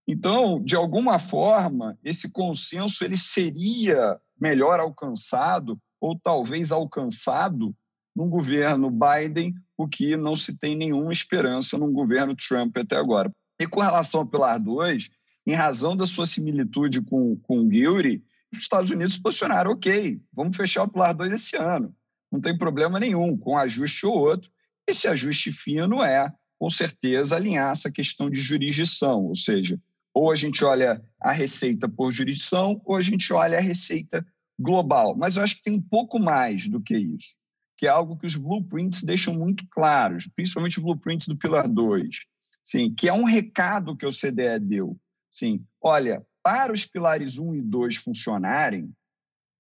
Então, 0.09 0.65
de 0.65 0.75
alguma 0.75 1.19
forma, 1.19 1.99
esse 2.03 2.33
consenso 2.33 3.05
ele 3.05 3.19
seria 3.19 4.19
melhor 4.41 4.81
alcançado 4.81 5.79
ou 6.01 6.19
talvez 6.19 6.73
alcançado 6.73 7.77
num 8.17 8.31
governo 8.31 8.91
Biden, 8.91 9.55
o 9.77 9.87
que 9.87 10.17
não 10.17 10.35
se 10.35 10.57
tem 10.57 10.75
nenhuma 10.75 11.13
esperança 11.13 11.77
num 11.77 11.93
governo 11.93 12.35
Trump 12.35 12.79
até 12.79 12.97
agora. 12.97 13.31
E 13.61 13.67
com 13.67 13.81
relação 13.81 14.21
ao 14.21 14.27
Pilar 14.27 14.59
2, 14.59 15.11
em 15.49 15.55
razão 15.55 15.97
da 15.97 16.07
sua 16.07 16.27
similitude 16.27 17.01
com, 17.01 17.35
com 17.37 17.61
o 17.61 17.67
Guilty, 17.67 18.23
os 18.53 18.59
Estados 18.59 18.91
Unidos 18.91 19.15
se 19.15 19.23
posicionaram, 19.23 19.71
ok, 19.71 20.21
vamos 20.31 20.55
fechar 20.55 20.83
o 20.83 20.89
Pilar 20.89 21.17
2 21.17 21.33
esse 21.33 21.57
ano. 21.57 21.97
Não 22.31 22.39
tem 22.39 22.57
problema 22.57 23.01
nenhum, 23.01 23.35
com 23.35 23.53
um 23.53 23.57
ajuste 23.57 24.05
ou 24.05 24.15
outro. 24.15 24.51
Esse 24.87 25.09
ajuste 25.09 25.51
fino 25.51 26.05
é, 26.05 26.31
com 26.59 26.69
certeza, 26.69 27.35
alinhar 27.35 27.71
essa 27.71 27.91
questão 27.91 28.29
de 28.29 28.39
jurisdição, 28.39 29.25
ou 29.25 29.35
seja, 29.35 29.81
ou 30.13 30.31
a 30.31 30.35
gente 30.35 30.63
olha 30.63 31.03
a 31.19 31.33
receita 31.33 31.89
por 31.89 32.13
jurisdição, 32.13 32.83
ou 32.85 32.97
a 32.97 33.01
gente 33.01 33.33
olha 33.33 33.57
a 33.57 33.63
receita 33.63 34.27
global. 34.61 35.17
Mas 35.17 35.37
eu 35.37 35.43
acho 35.43 35.57
que 35.57 35.63
tem 35.63 35.73
um 35.73 35.81
pouco 35.81 36.19
mais 36.19 36.69
do 36.69 36.79
que 36.79 36.95
isso, 36.95 37.39
que 37.75 37.87
é 37.87 37.91
algo 37.91 38.19
que 38.19 38.27
os 38.27 38.37
blueprints 38.37 39.03
deixam 39.03 39.33
muito 39.33 39.67
claros, 39.71 40.27
principalmente 40.27 40.77
os 40.77 40.85
blueprints 40.85 41.27
do 41.27 41.39
Pilar 41.39 41.67
2, 41.67 42.17
sim, 42.63 42.93
que 42.95 43.09
é 43.09 43.15
um 43.15 43.25
recado 43.25 43.97
que 43.97 44.05
o 44.05 44.11
CDE 44.11 44.59
deu. 44.61 44.95
Sim, 45.39 45.65
olha, 45.81 46.27
para 46.43 46.73
os 46.73 46.85
pilares 46.85 47.39
1 47.39 47.55
e 47.55 47.63
2 47.63 47.95
funcionarem, 47.95 48.93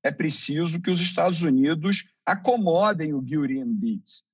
é 0.03 0.11
preciso 0.11 0.83
que 0.83 0.91
os 0.91 1.01
Estados 1.01 1.43
Unidos 1.43 2.09
acomodem 2.27 3.15
o 3.15 3.25
Gillian 3.25 3.69
Beats, 3.69 4.25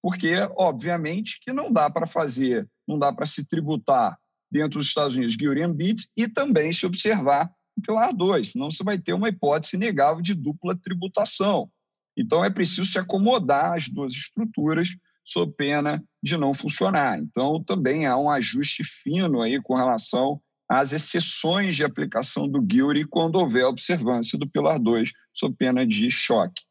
porque, 0.00 0.34
obviamente, 0.56 1.40
que 1.42 1.52
não 1.52 1.70
dá 1.70 1.90
para 1.90 2.06
fazer, 2.06 2.66
não 2.88 2.98
dá 2.98 3.12
para 3.12 3.26
se 3.26 3.44
tributar 3.44 4.18
dentro 4.50 4.78
dos 4.78 4.86
Estados 4.86 5.14
Unidos, 5.14 5.34
Gillian 5.34 5.74
Bits, 5.74 6.10
e 6.16 6.26
também 6.26 6.72
se 6.72 6.86
observar 6.86 7.52
o 7.76 7.82
Pilar 7.82 8.14
2, 8.14 8.52
senão 8.52 8.70
você 8.70 8.82
vai 8.82 8.98
ter 8.98 9.12
uma 9.12 9.28
hipótese 9.28 9.76
inegável 9.76 10.22
de 10.22 10.32
dupla 10.34 10.74
tributação. 10.74 11.70
Então, 12.16 12.42
é 12.42 12.48
preciso 12.48 12.86
se 12.86 12.98
acomodar 12.98 13.74
às 13.74 13.90
duas 13.90 14.14
estruturas 14.14 14.88
sob 15.22 15.52
pena 15.52 16.02
de 16.22 16.38
não 16.38 16.54
funcionar. 16.54 17.18
Então, 17.18 17.62
também 17.62 18.06
há 18.06 18.16
um 18.16 18.30
ajuste 18.30 18.82
fino 18.82 19.42
aí 19.42 19.60
com 19.60 19.74
relação 19.74 20.40
às 20.68 20.92
exceções 20.92 21.76
de 21.76 21.84
aplicação 21.84 22.48
do 22.48 22.64
GIURI 22.66 23.06
quando 23.06 23.36
houver 23.36 23.64
observância 23.64 24.38
do 24.38 24.48
Pilar 24.48 24.78
2 24.78 25.12
sob 25.32 25.54
pena 25.56 25.86
de 25.86 26.10
choque. 26.10 26.62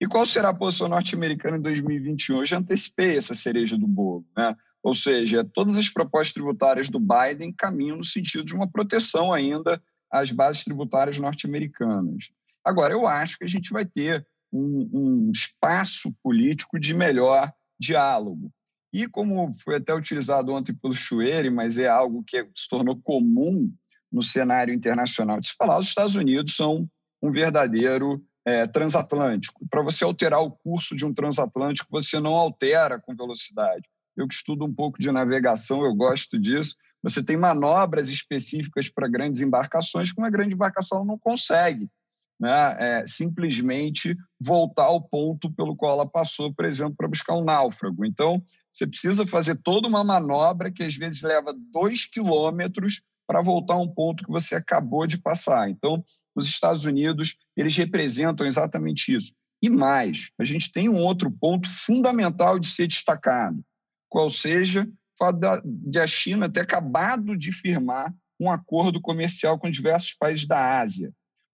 E 0.00 0.06
qual 0.06 0.26
será 0.26 0.48
a 0.48 0.54
posição 0.54 0.88
norte-americana 0.88 1.58
em 1.58 1.62
2021? 1.62 2.38
Eu 2.38 2.46
já 2.46 2.58
antecipei 2.58 3.16
essa 3.16 3.34
cereja 3.34 3.78
do 3.78 3.86
bolo. 3.86 4.26
Né? 4.36 4.54
Ou 4.82 4.94
seja, 4.94 5.44
todas 5.44 5.78
as 5.78 5.88
propostas 5.88 6.32
tributárias 6.32 6.88
do 6.88 6.98
Biden 6.98 7.52
caminham 7.52 7.98
no 7.98 8.04
sentido 8.04 8.44
de 8.44 8.54
uma 8.54 8.68
proteção 8.68 9.32
ainda 9.32 9.80
às 10.10 10.32
bases 10.32 10.64
tributárias 10.64 11.18
norte-americanas. 11.18 12.32
Agora, 12.64 12.92
eu 12.92 13.06
acho 13.06 13.38
que 13.38 13.44
a 13.44 13.48
gente 13.48 13.70
vai 13.70 13.84
ter 13.84 14.26
um, 14.52 14.90
um 14.92 15.30
espaço 15.30 16.14
político 16.22 16.80
de 16.80 16.94
melhor 16.94 17.52
diálogo. 17.78 18.52
E 18.92 19.06
como 19.06 19.54
foi 19.64 19.76
até 19.76 19.94
utilizado 19.94 20.52
ontem 20.52 20.74
pelo 20.74 20.94
Chueire, 20.94 21.50
mas 21.50 21.78
é 21.78 21.88
algo 21.88 22.22
que 22.24 22.46
se 22.54 22.68
tornou 22.68 23.00
comum 23.00 23.72
no 24.10 24.22
cenário 24.22 24.74
internacional 24.74 25.40
de 25.40 25.48
se 25.48 25.54
falar, 25.56 25.78
os 25.78 25.88
Estados 25.88 26.16
Unidos 26.16 26.54
são 26.54 26.86
um 27.22 27.32
verdadeiro 27.32 28.22
é, 28.44 28.66
transatlântico. 28.66 29.66
Para 29.70 29.82
você 29.82 30.04
alterar 30.04 30.40
o 30.40 30.50
curso 30.50 30.94
de 30.94 31.06
um 31.06 31.14
transatlântico, 31.14 31.88
você 31.90 32.20
não 32.20 32.34
altera 32.34 33.00
com 33.00 33.16
velocidade 33.16 33.88
eu 34.16 34.28
que 34.28 34.34
estudo 34.34 34.64
um 34.64 34.72
pouco 34.72 34.98
de 34.98 35.10
navegação, 35.10 35.84
eu 35.84 35.94
gosto 35.94 36.38
disso. 36.38 36.76
Você 37.02 37.24
tem 37.24 37.36
manobras 37.36 38.08
específicas 38.08 38.88
para 38.88 39.08
grandes 39.08 39.40
embarcações 39.40 40.12
que 40.12 40.20
uma 40.20 40.30
grande 40.30 40.54
embarcação 40.54 41.04
não 41.04 41.18
consegue 41.18 41.88
né? 42.40 42.76
É, 42.78 43.06
simplesmente 43.06 44.16
voltar 44.40 44.84
ao 44.84 45.00
ponto 45.00 45.50
pelo 45.52 45.76
qual 45.76 45.92
ela 45.92 46.06
passou, 46.06 46.52
por 46.52 46.64
exemplo, 46.64 46.94
para 46.96 47.08
buscar 47.08 47.36
um 47.36 47.44
náufrago. 47.44 48.04
Então, 48.04 48.42
você 48.72 48.86
precisa 48.86 49.26
fazer 49.26 49.56
toda 49.56 49.88
uma 49.88 50.02
manobra 50.02 50.70
que 50.70 50.82
às 50.82 50.96
vezes 50.96 51.22
leva 51.22 51.54
dois 51.72 52.04
quilômetros 52.04 53.02
para 53.26 53.42
voltar 53.42 53.74
a 53.74 53.80
um 53.80 53.88
ponto 53.88 54.24
que 54.24 54.30
você 54.30 54.54
acabou 54.54 55.06
de 55.06 55.18
passar. 55.18 55.70
Então, 55.70 56.02
os 56.34 56.46
Estados 56.46 56.84
Unidos 56.84 57.36
eles 57.56 57.76
representam 57.76 58.46
exatamente 58.46 59.14
isso. 59.14 59.34
E 59.62 59.70
mais, 59.70 60.32
a 60.38 60.44
gente 60.44 60.72
tem 60.72 60.88
um 60.88 60.98
outro 60.98 61.30
ponto 61.30 61.68
fundamental 61.68 62.58
de 62.58 62.66
ser 62.66 62.88
destacado 62.88 63.62
qual 64.08 64.28
seja 64.28 64.84
o 64.84 65.18
fato 65.18 65.38
de 65.64 65.98
a 65.98 66.06
China 66.06 66.48
ter 66.48 66.60
acabado 66.60 67.36
de 67.36 67.52
firmar 67.52 68.12
um 68.38 68.50
acordo 68.50 69.00
comercial 69.00 69.58
com 69.58 69.70
diversos 69.70 70.14
países 70.14 70.46
da 70.46 70.80
Ásia. 70.80 71.12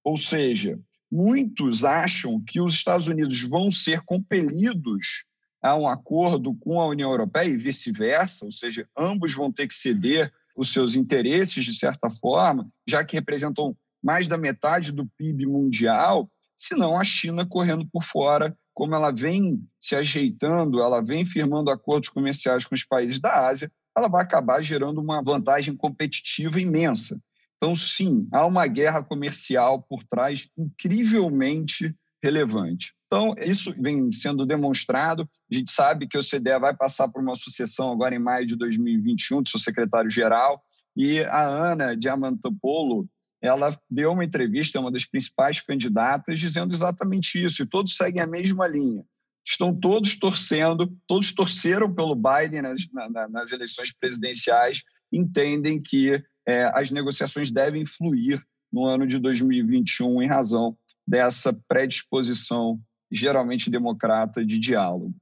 Ou 0.08 0.16
seja, 0.16 0.80
muitos 1.12 1.84
acham 1.84 2.42
que 2.42 2.62
os 2.62 2.72
Estados 2.72 3.08
Unidos 3.08 3.42
vão 3.42 3.70
ser 3.70 4.00
compelidos 4.00 5.26
a 5.62 5.76
um 5.76 5.86
acordo 5.86 6.54
com 6.54 6.80
a 6.80 6.86
União 6.86 7.10
Europeia 7.10 7.50
e 7.50 7.58
vice-versa, 7.58 8.46
ou 8.46 8.50
seja, 8.50 8.88
ambos 8.96 9.34
vão 9.34 9.52
ter 9.52 9.68
que 9.68 9.74
ceder 9.74 10.32
os 10.56 10.72
seus 10.72 10.94
interesses, 10.94 11.62
de 11.62 11.74
certa 11.74 12.08
forma, 12.08 12.66
já 12.88 13.04
que 13.04 13.16
representam 13.16 13.76
mais 14.02 14.26
da 14.26 14.38
metade 14.38 14.92
do 14.92 15.06
PIB 15.18 15.44
mundial, 15.44 16.30
senão 16.56 16.98
a 16.98 17.04
China 17.04 17.44
correndo 17.44 17.86
por 17.86 18.02
fora 18.02 18.56
como 18.72 18.94
ela 18.94 19.10
vem 19.10 19.62
se 19.78 19.94
ajeitando, 19.94 20.80
ela 20.80 21.02
vem 21.02 21.26
firmando 21.26 21.70
acordos 21.70 22.08
comerciais 22.08 22.64
com 22.64 22.74
os 22.74 22.82
países 22.82 23.20
da 23.20 23.46
Ásia, 23.46 23.70
ela 23.94 24.08
vai 24.08 24.22
acabar 24.22 24.62
gerando 24.62 25.02
uma 25.02 25.20
vantagem 25.22 25.76
competitiva 25.76 26.58
imensa. 26.58 27.20
Então, 27.58 27.74
sim, 27.74 28.26
há 28.32 28.46
uma 28.46 28.66
guerra 28.66 29.02
comercial 29.02 29.82
por 29.82 30.04
trás 30.04 30.48
incrivelmente 30.56 31.94
relevante. 32.22 32.94
Então, 33.06 33.34
isso 33.38 33.74
vem 33.80 34.12
sendo 34.12 34.46
demonstrado. 34.46 35.28
A 35.50 35.54
gente 35.54 35.70
sabe 35.70 36.06
que 36.06 36.16
o 36.16 36.22
CDE 36.22 36.58
vai 36.60 36.74
passar 36.74 37.08
por 37.08 37.22
uma 37.22 37.34
sucessão 37.34 37.90
agora 37.90 38.14
em 38.14 38.18
maio 38.18 38.46
de 38.46 38.56
2021 38.56 39.42
do 39.42 39.48
seu 39.48 39.58
secretário-geral, 39.58 40.62
e 40.96 41.20
a 41.24 41.42
Ana 41.46 41.96
Diamantopoulos 41.96 43.06
ela 43.40 43.70
deu 43.88 44.12
uma 44.12 44.24
entrevista 44.24 44.78
a 44.78 44.80
uma 44.80 44.90
das 44.90 45.04
principais 45.04 45.60
candidatas 45.60 46.40
dizendo 46.40 46.74
exatamente 46.74 47.42
isso, 47.42 47.62
e 47.62 47.66
todos 47.66 47.96
seguem 47.96 48.20
a 48.20 48.26
mesma 48.26 48.66
linha. 48.66 49.04
Estão 49.46 49.74
todos 49.74 50.18
torcendo, 50.18 50.92
todos 51.06 51.32
torceram 51.32 51.92
pelo 51.94 52.14
Biden 52.14 52.62
nas, 52.62 52.80
na, 52.92 53.28
nas 53.28 53.52
eleições 53.52 53.92
presidenciais, 53.96 54.82
entendem 55.10 55.80
que 55.80 56.22
é, 56.48 56.64
as 56.74 56.90
negociações 56.90 57.50
devem 57.50 57.84
fluir 57.84 58.42
no 58.72 58.86
ano 58.86 59.06
de 59.06 59.18
2021 59.18 60.22
em 60.22 60.26
razão 60.26 60.74
dessa 61.06 61.52
predisposição 61.68 62.80
geralmente 63.10 63.70
democrata 63.70 64.42
de 64.44 64.58
diálogo. 64.58 65.14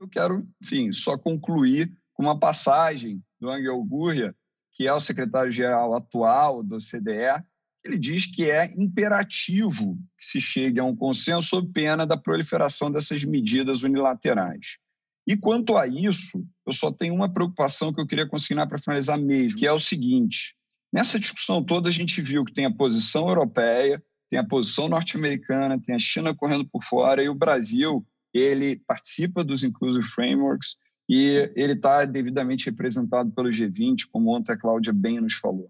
Eu 0.00 0.08
quero, 0.08 0.44
enfim, 0.60 0.90
só 0.90 1.16
concluir 1.16 1.92
com 2.12 2.24
uma 2.24 2.38
passagem 2.38 3.22
do 3.40 3.48
Angel 3.48 3.80
Gurria, 3.84 4.34
que 4.72 4.88
é 4.88 4.92
o 4.92 4.98
secretário-geral 4.98 5.94
atual 5.94 6.60
do 6.60 6.78
CDE, 6.78 7.40
ele 7.84 7.98
diz 7.98 8.26
que 8.26 8.50
é 8.50 8.72
imperativo 8.76 9.96
que 10.18 10.26
se 10.26 10.40
chegue 10.40 10.80
a 10.80 10.84
um 10.84 10.96
consenso 10.96 11.48
sob 11.48 11.70
pena 11.72 12.04
da 12.04 12.16
proliferação 12.16 12.90
dessas 12.90 13.24
medidas 13.24 13.84
unilaterais. 13.84 14.78
E 15.26 15.36
quanto 15.36 15.76
a 15.76 15.86
isso, 15.86 16.44
eu 16.66 16.72
só 16.72 16.90
tenho 16.90 17.14
uma 17.14 17.32
preocupação 17.32 17.92
que 17.92 18.00
eu 18.00 18.06
queria 18.06 18.28
consignar 18.28 18.66
para 18.66 18.78
finalizar 18.78 19.18
mesmo, 19.18 19.58
que 19.58 19.66
é 19.66 19.72
o 19.72 19.78
seguinte: 19.78 20.54
nessa 20.94 21.18
discussão 21.18 21.60
toda 21.60 21.88
a 21.88 21.92
gente 21.92 22.22
viu 22.22 22.44
que 22.44 22.52
tem 22.52 22.66
a 22.66 22.72
posição 22.72 23.28
europeia, 23.28 24.00
tem 24.30 24.38
a 24.38 24.46
posição 24.46 24.88
norte-americana, 24.88 25.80
tem 25.84 25.92
a 25.92 25.98
China 25.98 26.32
correndo 26.32 26.64
por 26.68 26.84
fora 26.84 27.20
e 27.20 27.28
o 27.28 27.34
Brasil 27.34 28.06
ele 28.32 28.80
participa 28.86 29.42
dos 29.42 29.64
Inclusive 29.64 30.06
Frameworks 30.06 30.76
e 31.08 31.52
ele 31.56 31.72
está 31.72 32.04
devidamente 32.04 32.66
representado 32.66 33.30
pelo 33.32 33.48
G20, 33.48 34.04
como 34.12 34.34
ontem 34.34 34.52
a 34.52 34.56
Cláudia 34.56 34.92
bem 34.92 35.20
nos 35.20 35.34
falou. 35.34 35.68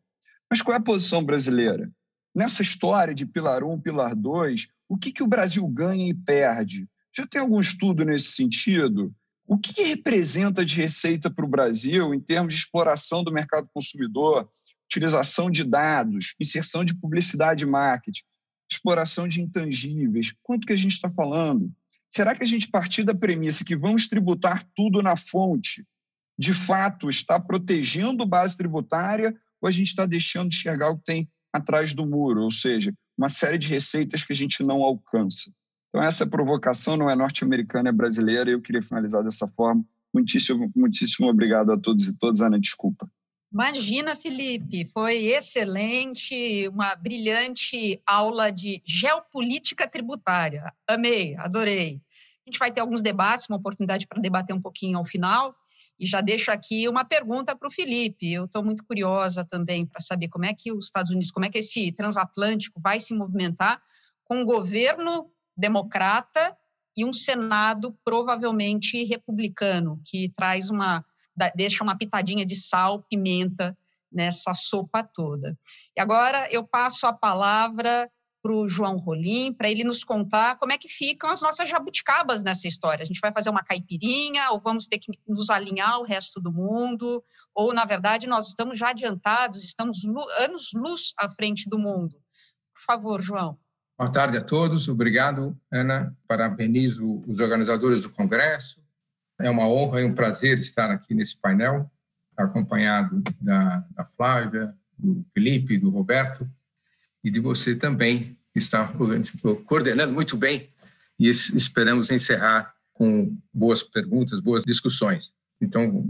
Mas 0.51 0.61
qual 0.61 0.75
é 0.75 0.79
a 0.79 0.83
posição 0.83 1.25
brasileira? 1.25 1.91
Nessa 2.35 2.63
história 2.63 3.15
de 3.15 3.25
pilar 3.25 3.65
1, 3.65 3.81
pilar 3.81 4.15
2, 4.15 4.69
o 4.89 4.97
que, 4.97 5.11
que 5.11 5.23
o 5.23 5.27
Brasil 5.27 5.67
ganha 5.69 6.09
e 6.09 6.15
perde? 6.15 6.87
Já 7.17 7.27
tem 7.27 7.41
algum 7.41 7.61
estudo 7.61 8.05
nesse 8.05 8.33
sentido? 8.33 9.13
O 9.47 9.59
que, 9.59 9.73
que 9.73 9.85
representa 9.85 10.65
de 10.65 10.77
receita 10.77 11.31
para 11.31 11.45
o 11.45 11.49
Brasil 11.49 12.15
em 12.15 12.21
termos 12.21 12.55
de 12.55 12.61
exploração 12.61 13.23
do 13.25 13.33
mercado 13.33 13.69
consumidor, 13.73 14.49
utilização 14.97 15.51
de 15.51 15.65
dados, 15.65 16.35
inserção 16.41 16.85
de 16.85 16.95
publicidade 16.95 17.65
e 17.65 17.67
marketing? 17.67 18.23
exploração 18.71 19.29
de 19.29 19.41
intangíveis. 19.41 20.35
Quanto 20.43 20.67
que 20.67 20.73
a 20.73 20.77
gente 20.77 20.93
está 20.93 21.11
falando? 21.11 21.71
Será 22.09 22.35
que 22.35 22.45
a 22.45 22.47
gente 22.47 22.69
partir 22.69 23.03
da 23.05 23.15
premissa 23.15 23.65
que 23.65 23.77
vamos 23.77 24.09
tributar 24.09 24.65
tudo 24.75 25.03
na 25.03 25.17
fonte, 25.17 25.85
de 26.39 26.53
fato 26.53 27.09
está 27.09 27.39
protegendo 27.39 28.27
base 28.27 28.57
tributária 28.57 29.35
ou 29.61 29.69
a 29.69 29.71
gente 29.71 29.89
está 29.89 30.07
deixando 30.07 30.51
de 30.51 30.57
enxergar 30.57 30.91
o 30.91 30.99
que 30.99 31.05
tem 31.05 31.29
atrás 31.53 31.95
do 31.95 32.07
muro, 32.07 32.43
ou 32.43 32.51
seja, 32.51 32.93
uma 33.17 33.29
série 33.29 33.59
de 33.59 33.69
receitas 33.69 34.25
que 34.25 34.33
a 34.33 34.37
gente 34.37 34.63
não 34.63 34.83
alcança? 34.83 35.53
Então, 35.89 36.03
essa 36.03 36.27
provocação 36.27 36.97
não 36.97 37.09
é 37.09 37.15
norte-americana, 37.15 37.89
é 37.89 37.93
brasileira, 37.93 38.51
e 38.51 38.53
eu 38.53 38.61
queria 38.61 38.83
finalizar 38.83 39.23
dessa 39.23 39.47
forma. 39.47 39.85
Muitíssimo, 40.13 40.71
muitíssimo 40.75 41.29
obrigado 41.29 41.71
a 41.71 41.79
todos 41.79 42.09
e 42.09 42.19
todas. 42.19 42.41
Ana, 42.41 42.59
desculpa. 42.59 43.09
Imagina, 43.55 44.17
Felipe, 44.17 44.85
foi 44.87 45.27
excelente, 45.27 46.67
uma 46.67 46.97
brilhante 46.97 48.03
aula 48.05 48.51
de 48.51 48.83
geopolítica 48.85 49.87
tributária. 49.87 50.75
Amei, 50.89 51.37
adorei. 51.37 52.03
A 52.45 52.51
gente 52.51 52.59
vai 52.59 52.73
ter 52.73 52.81
alguns 52.81 53.01
debates, 53.01 53.49
uma 53.49 53.57
oportunidade 53.57 54.09
para 54.09 54.21
debater 54.21 54.57
um 54.57 54.61
pouquinho 54.61 54.99
ao 54.99 55.05
final. 55.05 55.55
E 56.01 56.05
já 56.05 56.21
deixo 56.21 56.51
aqui 56.51 56.89
uma 56.89 57.05
pergunta 57.05 57.55
para 57.55 57.69
o 57.69 57.71
Felipe. 57.71 58.33
Eu 58.33 58.47
estou 58.47 58.65
muito 58.65 58.85
curiosa 58.85 59.45
também 59.45 59.87
para 59.87 60.01
saber 60.01 60.27
como 60.27 60.45
é 60.47 60.53
que 60.53 60.73
os 60.73 60.87
Estados 60.87 61.13
Unidos, 61.13 61.31
como 61.31 61.47
é 61.47 61.49
que 61.49 61.59
esse 61.59 61.93
transatlântico 61.93 62.81
vai 62.81 62.99
se 62.99 63.15
movimentar 63.15 63.81
com 64.25 64.39
um 64.39 64.45
governo 64.45 65.31
democrata 65.57 66.57
e 66.97 67.05
um 67.05 67.13
Senado 67.13 67.97
provavelmente 68.05 69.05
republicano, 69.05 70.03
que 70.05 70.29
traz 70.31 70.71
uma 70.71 71.05
deixa 71.55 71.83
uma 71.83 71.97
pitadinha 71.97 72.45
de 72.45 72.55
sal, 72.55 73.03
pimenta 73.09 73.77
nessa 74.11 74.55
sopa 74.55 75.03
toda. 75.03 75.59
E 75.97 76.01
agora 76.01 76.49
eu 76.51 76.65
passo 76.65 77.07
a 77.07 77.13
palavra 77.13 78.09
para 78.45 78.53
o 78.53 78.69
João 78.69 78.99
Rolim, 78.99 79.55
para 79.55 79.71
ele 79.71 79.83
nos 79.83 80.05
contar 80.05 80.59
como 80.59 80.71
é 80.71 80.77
que 80.77 80.87
ficam 80.87 81.31
as 81.31 81.41
nossas 81.41 81.67
jabuticabas 81.67 82.45
nessa 82.45 82.69
história. 82.69 83.03
A 83.03 83.07
gente 83.07 83.19
vai 83.19 83.33
fazer 83.33 83.49
uma 83.49 83.65
caipirinha, 83.65 84.51
ou 84.51 84.61
vamos 84.61 84.87
ter 84.87 84.99
que 84.99 85.11
nos 85.27 85.49
alinhar 85.49 85.93
ao 85.93 86.05
resto 86.05 86.43
do 86.43 86.53
mundo, 86.53 87.25
ou, 87.55 87.73
na 87.73 87.87
verdade, 87.87 88.27
nós 88.27 88.49
estamos 88.49 88.79
já 88.79 88.91
adiantados, 88.91 89.65
estamos 89.65 90.05
anos-luz 90.39 91.15
à 91.19 91.31
frente 91.31 91.71
do 91.71 91.79
mundo. 91.79 92.21
Por 92.75 92.83
favor, 92.85 93.23
João. 93.23 93.59
Boa 93.97 94.13
tarde 94.13 94.37
a 94.37 94.43
todos, 94.43 94.89
obrigado, 94.91 95.59
Ana. 95.73 96.15
Parabenizo 96.29 97.23
os 97.27 97.39
organizadores 97.39 98.03
do 98.03 98.11
Congresso, 98.11 98.84
é 99.41 99.51
uma 99.51 99.69
honra 99.69 100.01
e 100.01 100.05
um 100.05 100.15
prazer 100.15 100.59
estar 100.59 100.91
aqui 100.91 101.15
nesse 101.15 101.37
painel, 101.37 101.91
acompanhado 102.37 103.23
da, 103.41 103.85
da 103.91 104.05
Flávia, 104.05 104.75
do 104.99 105.25
Felipe, 105.33 105.79
do 105.79 105.91
Roberto 105.91 106.49
e 107.23 107.31
de 107.31 107.41
você 107.41 107.75
também, 107.75 108.37
que 108.53 108.59
está 108.59 108.93
coordenando 109.67 110.13
muito 110.13 110.37
bem 110.37 110.71
e 111.19 111.29
esperamos 111.29 112.11
encerrar 112.11 112.75
com 112.93 113.37
boas 113.53 113.83
perguntas, 113.83 114.41
boas 114.41 114.65
discussões. 114.65 115.33
Então, 115.61 116.07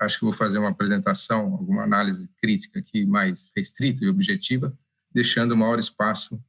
acho 0.00 0.18
que 0.18 0.24
vou 0.24 0.32
fazer 0.32 0.58
uma 0.58 0.70
apresentação, 0.70 1.52
alguma 1.52 1.82
análise 1.82 2.28
crítica 2.40 2.78
aqui 2.78 3.04
mais 3.04 3.52
restrita 3.54 4.04
e 4.04 4.08
objetiva, 4.08 4.76
deixando 5.12 5.56
maior 5.56 5.78
espaço 5.78 6.42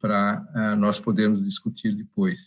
para 0.00 0.46
uh, 0.54 0.76
nós 0.76 1.00
podermos 1.00 1.44
discutir 1.44 1.94
depois 1.94 2.38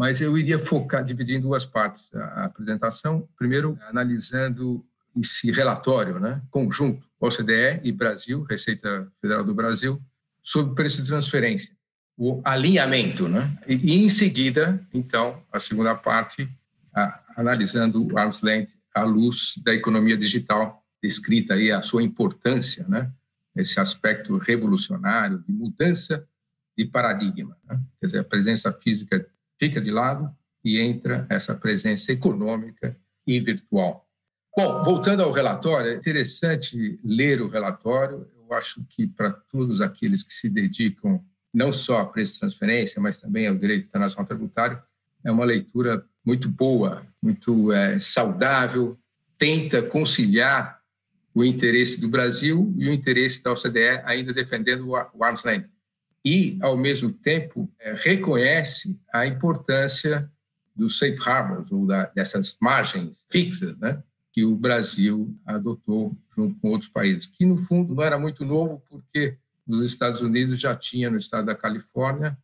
mas 0.00 0.22
eu 0.22 0.38
iria 0.38 0.58
focar, 0.58 1.04
dividir 1.04 1.36
em 1.36 1.40
duas 1.42 1.66
partes 1.66 2.10
a 2.14 2.46
apresentação. 2.46 3.28
Primeiro, 3.36 3.78
analisando 3.82 4.82
esse 5.14 5.52
relatório 5.52 6.18
né, 6.18 6.40
conjunto, 6.50 7.06
OCDE 7.20 7.80
e 7.82 7.92
Brasil, 7.92 8.42
Receita 8.44 9.06
Federal 9.20 9.44
do 9.44 9.54
Brasil, 9.54 10.00
sobre 10.40 10.74
preço 10.74 11.02
de 11.02 11.08
transferência, 11.08 11.76
o 12.16 12.40
alinhamento. 12.46 13.28
Né? 13.28 13.54
E, 13.68 14.02
em 14.02 14.08
seguida, 14.08 14.82
então, 14.90 15.42
a 15.52 15.60
segunda 15.60 15.94
parte, 15.94 16.48
a, 16.94 17.20
analisando 17.36 18.02
o 18.02 18.16
arm's 18.16 18.40
length 18.40 18.70
à 18.94 19.02
luz 19.02 19.60
da 19.62 19.74
economia 19.74 20.16
digital, 20.16 20.82
descrita 21.02 21.52
aí 21.52 21.70
a 21.70 21.82
sua 21.82 22.02
importância, 22.02 22.86
né? 22.88 23.12
esse 23.54 23.78
aspecto 23.78 24.38
revolucionário 24.38 25.44
de 25.46 25.52
mudança 25.52 26.26
de 26.74 26.86
paradigma. 26.86 27.54
Né? 27.68 27.78
Quer 28.00 28.06
dizer, 28.06 28.18
a 28.20 28.24
presença 28.24 28.72
física 28.72 29.28
fica 29.60 29.78
de 29.78 29.90
lado 29.90 30.34
e 30.64 30.80
entra 30.80 31.26
essa 31.28 31.54
presença 31.54 32.10
econômica 32.10 32.96
e 33.26 33.38
virtual. 33.38 34.08
Bom, 34.56 34.82
voltando 34.82 35.22
ao 35.22 35.30
relatório, 35.30 35.92
é 35.92 35.94
interessante 35.94 36.98
ler 37.04 37.42
o 37.42 37.48
relatório. 37.48 38.26
Eu 38.34 38.56
acho 38.56 38.82
que 38.88 39.06
para 39.06 39.30
todos 39.30 39.80
aqueles 39.80 40.22
que 40.22 40.32
se 40.32 40.48
dedicam 40.48 41.22
não 41.52 41.72
só 41.72 42.00
a 42.00 42.06
preço 42.06 42.34
de 42.34 42.40
transferência, 42.40 43.00
mas 43.00 43.18
também 43.18 43.46
ao 43.46 43.54
direito 43.54 43.86
internacional 43.86 44.26
tributário, 44.26 44.80
é 45.22 45.30
uma 45.30 45.44
leitura 45.44 46.04
muito 46.24 46.48
boa, 46.48 47.06
muito 47.22 47.72
é, 47.72 47.98
saudável, 47.98 48.98
tenta 49.36 49.82
conciliar 49.82 50.80
o 51.34 51.44
interesse 51.44 52.00
do 52.00 52.08
Brasil 52.08 52.74
e 52.76 52.88
o 52.88 52.92
interesse 52.92 53.42
da 53.42 53.52
OCDE, 53.52 54.00
ainda 54.04 54.32
defendendo 54.32 54.88
o 54.88 55.24
arm's 55.24 55.44
length 55.44 55.68
e, 56.24 56.58
ao 56.60 56.76
mesmo 56.76 57.12
tempo, 57.12 57.70
é, 57.78 57.94
reconhece 57.94 58.98
a 59.12 59.26
importância 59.26 60.30
dos 60.74 60.98
safe 60.98 61.18
harbors, 61.18 61.70
ou 61.72 61.86
da, 61.86 62.06
dessas 62.06 62.56
margens 62.60 63.26
fixas, 63.30 63.76
né, 63.78 64.02
que 64.32 64.44
o 64.44 64.54
Brasil 64.54 65.34
adotou 65.44 66.16
junto 66.36 66.58
com 66.60 66.70
outros 66.70 66.90
países, 66.90 67.26
que, 67.26 67.44
no 67.44 67.56
fundo, 67.56 67.94
não 67.94 68.02
era 68.02 68.18
muito 68.18 68.44
novo, 68.44 68.82
porque 68.88 69.36
nos 69.66 69.90
Estados 69.90 70.20
Unidos 70.20 70.58
já 70.58 70.74
tinha, 70.74 71.10
no 71.10 71.18
estado 71.18 71.46
da 71.46 71.54
Califórnia, 71.54 72.36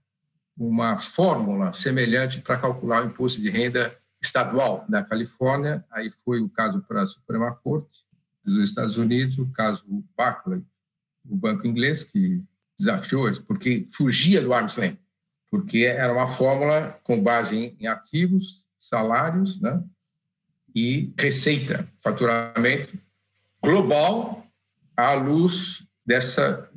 uma 0.57 0.97
fórmula 0.97 1.73
semelhante 1.73 2.41
para 2.41 2.59
calcular 2.59 3.05
o 3.05 3.09
imposto 3.09 3.41
de 3.41 3.51
renda 3.51 3.97
estadual 4.23 4.85
da 4.89 5.03
Califórnia. 5.03 5.85
Aí 5.91 6.11
foi 6.25 6.41
o 6.41 6.49
caso 6.49 6.83
para 6.83 7.03
a 7.03 7.07
Suprema 7.07 7.55
Corte 7.55 8.05
dos 8.45 8.69
Estados 8.69 8.97
Unidos, 8.97 9.39
o 9.39 9.47
caso 9.53 9.83
Barclays, 10.17 10.65
o 11.29 11.37
banco 11.37 11.67
inglês, 11.67 12.05
que 12.05 12.43
desafiou, 12.79 13.31
porque 13.47 13.87
fugia 13.91 14.41
do 14.41 14.53
arm's 14.53 14.77
length, 14.77 14.99
porque 15.51 15.85
era 15.85 16.13
uma 16.13 16.29
fórmula 16.29 16.99
com 17.03 17.23
base 17.23 17.77
em 17.79 17.87
ativos, 17.87 18.65
salários 18.79 19.61
né, 19.61 19.83
e 20.75 21.13
receita, 21.19 21.89
faturamento 22.03 22.99
global 23.63 24.47
à 24.97 25.13
luz 25.15 25.87
dessa 26.05 26.71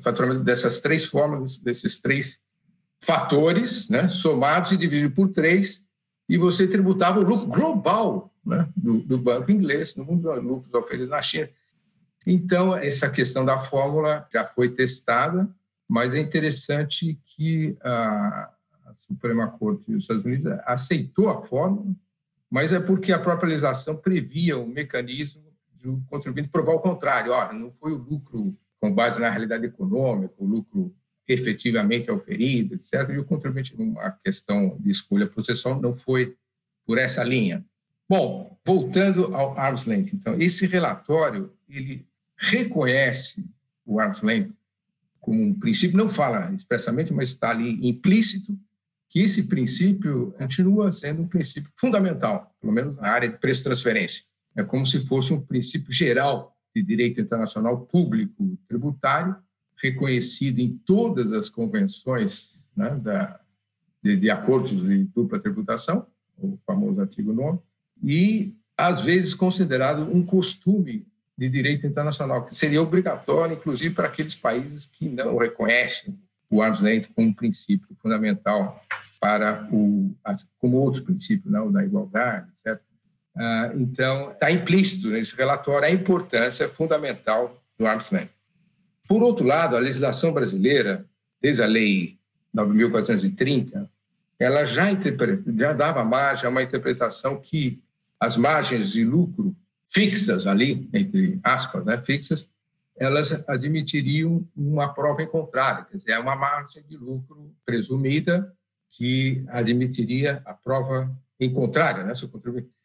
faturamento 0.00 0.44
dessas 0.44 0.80
três 0.80 1.06
fórmulas, 1.06 1.58
desses 1.58 2.00
três 2.00 2.40
fatores, 3.00 3.88
né, 3.88 4.08
somados 4.08 4.72
e 4.72 4.76
divididos 4.76 5.14
por 5.14 5.28
três, 5.28 5.84
e 6.28 6.36
você 6.36 6.66
tributava 6.66 7.20
o 7.20 7.24
lucro 7.24 7.46
global 7.46 8.32
né, 8.44 8.68
do, 8.76 8.98
do 8.98 9.18
banco 9.18 9.50
inglês, 9.50 9.96
no 9.96 10.04
mundo, 10.04 10.32
lucros 10.40 10.72
oferecidos 10.74 11.10
na 11.10 11.22
China. 11.22 11.48
Então, 12.26 12.76
essa 12.76 13.08
questão 13.08 13.44
da 13.44 13.56
fórmula 13.56 14.26
já 14.32 14.44
foi 14.44 14.70
testada, 14.70 15.48
mas 15.88 16.12
é 16.12 16.18
interessante 16.18 17.16
que 17.24 17.76
a, 17.80 18.50
a 18.84 18.94
Suprema 18.98 19.48
Corte 19.48 19.88
dos 19.90 20.02
Estados 20.02 20.24
Unidos 20.24 20.52
aceitou 20.64 21.28
a 21.28 21.42
fórmula, 21.42 21.94
mas 22.50 22.72
é 22.72 22.80
porque 22.80 23.12
a 23.12 23.18
própria 23.18 23.50
legislação 23.50 23.96
previa 23.96 24.58
um 24.58 24.66
mecanismo 24.66 25.44
do 25.80 26.02
contribuinte 26.08 26.48
provar 26.48 26.74
o 26.74 26.80
contrário. 26.80 27.30
Olha, 27.30 27.52
não 27.52 27.70
foi 27.70 27.92
o 27.92 27.96
lucro 27.96 28.56
com 28.80 28.92
base 28.92 29.20
na 29.20 29.30
realidade 29.30 29.66
econômica, 29.66 30.34
o 30.38 30.44
lucro 30.44 30.92
efetivamente 31.28 32.10
oferido, 32.10 32.74
etc. 32.74 33.08
E 33.10 33.18
o 33.18 33.24
contribuinte, 33.24 33.76
numa 33.76 34.10
questão 34.24 34.76
de 34.80 34.90
escolha 34.90 35.26
processual, 35.28 35.80
não 35.80 35.94
foi 35.94 36.36
por 36.84 36.98
essa 36.98 37.22
linha. 37.22 37.64
Bom, 38.08 38.56
voltando 38.64 39.34
ao 39.34 39.58
arm's 39.58 39.84
length, 39.84 40.12
então, 40.12 40.40
esse 40.40 40.66
relatório, 40.66 41.52
ele 41.68 42.06
reconhece 42.36 43.44
o 43.84 44.00
arm's 44.00 44.22
length 44.22 44.52
como 45.26 45.42
um 45.42 45.52
princípio, 45.52 45.96
não 45.96 46.08
fala 46.08 46.52
expressamente, 46.54 47.12
mas 47.12 47.30
está 47.30 47.50
ali 47.50 47.84
implícito, 47.88 48.56
que 49.08 49.20
esse 49.20 49.48
princípio 49.48 50.32
continua 50.38 50.92
sendo 50.92 51.22
um 51.22 51.26
princípio 51.26 51.70
fundamental, 51.74 52.54
pelo 52.60 52.72
menos 52.72 52.96
na 52.96 53.08
área 53.08 53.28
de 53.28 53.36
preço-transferência. 53.36 54.22
É 54.54 54.62
como 54.62 54.86
se 54.86 55.04
fosse 55.04 55.32
um 55.32 55.40
princípio 55.40 55.92
geral 55.92 56.56
de 56.74 56.80
direito 56.80 57.20
internacional 57.20 57.80
público 57.86 58.56
tributário, 58.68 59.36
reconhecido 59.82 60.60
em 60.60 60.76
todas 60.86 61.32
as 61.32 61.48
convenções 61.48 62.54
né, 62.76 62.90
da, 62.90 63.40
de, 64.02 64.16
de, 64.16 64.30
acordos 64.30 64.80
de 64.80 65.04
dupla 65.04 65.40
tributação, 65.40 66.06
o 66.38 66.56
famoso 66.64 67.00
artigo 67.00 67.32
9, 67.32 67.58
e, 68.02 68.54
às 68.76 69.00
vezes, 69.00 69.34
considerado 69.34 70.02
um 70.02 70.24
costume 70.24 71.04
de 71.36 71.48
direito 71.48 71.86
internacional, 71.86 72.44
que 72.44 72.54
seria 72.54 72.80
obrigatório, 72.80 73.56
inclusive, 73.56 73.94
para 73.94 74.08
aqueles 74.08 74.34
países 74.34 74.86
que 74.86 75.08
não 75.08 75.36
reconhecem 75.36 76.18
o 76.48 76.62
arm's 76.62 76.80
length 76.80 77.10
como 77.14 77.28
um 77.28 77.32
princípio 77.32 77.88
fundamental 78.00 78.82
para 79.20 79.68
o, 79.70 80.14
como 80.58 80.78
outros 80.78 81.04
princípios, 81.04 81.52
não, 81.52 81.70
da 81.70 81.84
igualdade, 81.84 82.46
etc. 82.64 82.80
Ah, 83.36 83.70
então, 83.74 84.30
está 84.32 84.50
implícito 84.50 85.08
nesse 85.08 85.36
relatório 85.36 85.86
a 85.86 85.90
importância 85.90 86.68
fundamental 86.68 87.62
do 87.78 87.86
arm's 87.86 88.10
length. 88.10 88.30
Por 89.06 89.22
outro 89.22 89.44
lado, 89.44 89.76
a 89.76 89.80
legislação 89.80 90.32
brasileira, 90.32 91.04
desde 91.40 91.62
a 91.62 91.66
Lei 91.66 92.18
9.430, 92.54 93.88
ela 94.38 94.64
já, 94.64 94.86
já 95.56 95.72
dava 95.72 96.04
margem 96.04 96.46
a 96.46 96.50
uma 96.50 96.62
interpretação 96.62 97.40
que 97.40 97.82
as 98.18 98.36
margens 98.36 98.92
de 98.92 99.04
lucro 99.04 99.54
fixas 99.96 100.46
ali, 100.46 100.90
entre 100.92 101.40
aspas, 101.42 101.82
né, 101.82 101.96
fixas, 101.96 102.50
elas 102.98 103.32
admitiriam 103.48 104.46
uma 104.54 104.92
prova 104.92 105.22
em 105.22 105.26
contrário, 105.26 105.86
quer 105.86 105.96
dizer, 105.96 106.12
é 106.12 106.18
uma 106.18 106.36
margem 106.36 106.82
de 106.86 106.98
lucro 106.98 107.50
presumida 107.64 108.52
que 108.90 109.42
admitiria 109.48 110.42
a 110.44 110.52
prova 110.52 111.10
em 111.40 111.50
contrário, 111.50 112.04
né, 112.04 112.12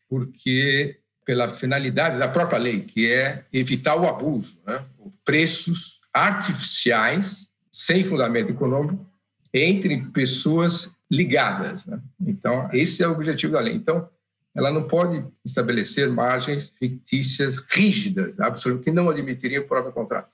porque 0.07 0.99
pela 1.25 1.49
finalidade 1.49 2.17
da 2.17 2.29
própria 2.29 2.57
lei, 2.57 2.79
que 2.79 3.11
é 3.11 3.43
evitar 3.51 3.97
o 3.97 4.07
abuso, 4.07 4.57
né, 4.65 4.85
preços 5.25 5.99
artificiais 6.13 7.51
sem 7.69 8.05
fundamento 8.05 8.51
econômico 8.51 9.05
entre 9.53 9.97
pessoas 10.13 10.89
ligadas. 11.09 11.85
Né? 11.85 11.99
Então, 12.25 12.69
esse 12.71 13.03
é 13.03 13.07
o 13.07 13.11
objetivo 13.11 13.51
da 13.51 13.59
lei. 13.59 13.75
Então, 13.75 14.09
ela 14.53 14.71
não 14.71 14.87
pode 14.87 15.23
estabelecer 15.45 16.09
margens 16.09 16.69
fictícias 16.77 17.57
rígidas, 17.69 18.37
absolutas, 18.39 18.83
que 18.83 18.91
não 18.91 19.09
admitiriam 19.09 19.65
prova 19.65 19.91
contrária. 19.91 20.27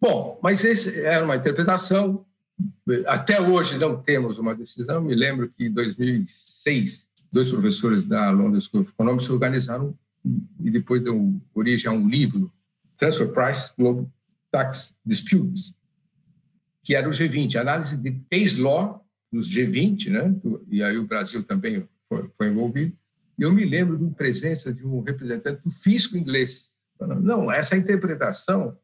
Bom, 0.00 0.38
mas 0.42 0.64
essa 0.64 0.90
era 1.00 1.24
uma 1.24 1.36
interpretação. 1.36 2.24
Até 3.06 3.40
hoje 3.40 3.76
não 3.78 4.00
temos 4.00 4.38
uma 4.38 4.54
decisão. 4.54 5.02
Me 5.02 5.14
lembro 5.14 5.48
que 5.48 5.66
em 5.66 5.72
2006, 5.72 7.08
dois 7.30 7.50
professores 7.50 8.04
da 8.04 8.30
London 8.30 8.60
School 8.60 8.82
of 8.82 8.90
Economics 8.90 9.26
se 9.26 9.32
organizaram 9.32 9.94
e 10.60 10.70
depois 10.70 11.02
deu 11.02 11.40
origem 11.54 11.90
a 11.90 11.94
um 11.94 12.08
livro, 12.08 12.50
Transfer 12.96 13.28
Price 13.28 13.70
Global 13.76 14.10
Tax 14.50 14.94
Disputes, 15.04 15.74
que 16.82 16.94
era 16.94 17.08
o 17.08 17.12
G20, 17.12 17.56
análise 17.56 17.96
de 17.96 18.12
case 18.30 18.60
law 18.60 19.04
nos 19.30 19.48
G20, 19.48 20.08
né? 20.10 20.34
e 20.70 20.82
aí 20.82 20.96
o 20.96 21.06
Brasil 21.06 21.42
também 21.42 21.86
foi, 22.08 22.30
foi 22.36 22.48
envolvido, 22.48 22.96
e 23.38 23.42
eu 23.42 23.52
me 23.52 23.64
lembro 23.64 23.96
da 23.96 24.14
presença 24.14 24.72
de 24.72 24.84
um 24.84 25.00
representante 25.00 25.62
do 25.62 25.70
fisco 25.70 26.16
inglês, 26.16 26.72
falando, 26.98 27.22
não, 27.22 27.50
essa 27.52 27.76
interpretação 27.76 28.76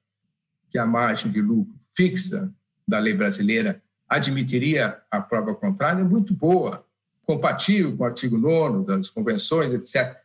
que 0.71 0.79
a 0.79 0.87
margem 0.87 1.31
de 1.31 1.43
lucro 1.43 1.75
fixa 1.95 2.53
da 2.87 2.99
lei 2.99 3.15
brasileira 3.15 3.83
admitiria 4.09 5.01
a 5.11 5.21
prova 5.21 5.55
contrária 5.55 6.01
é 6.01 6.05
muito 6.05 6.33
boa, 6.33 6.87
compatível 7.25 7.97
com 7.97 8.05
o 8.05 8.07
artigo 8.07 8.39
9 8.39 8.87
das 8.87 9.11
convenções, 9.11 9.73
etc. 9.73 10.17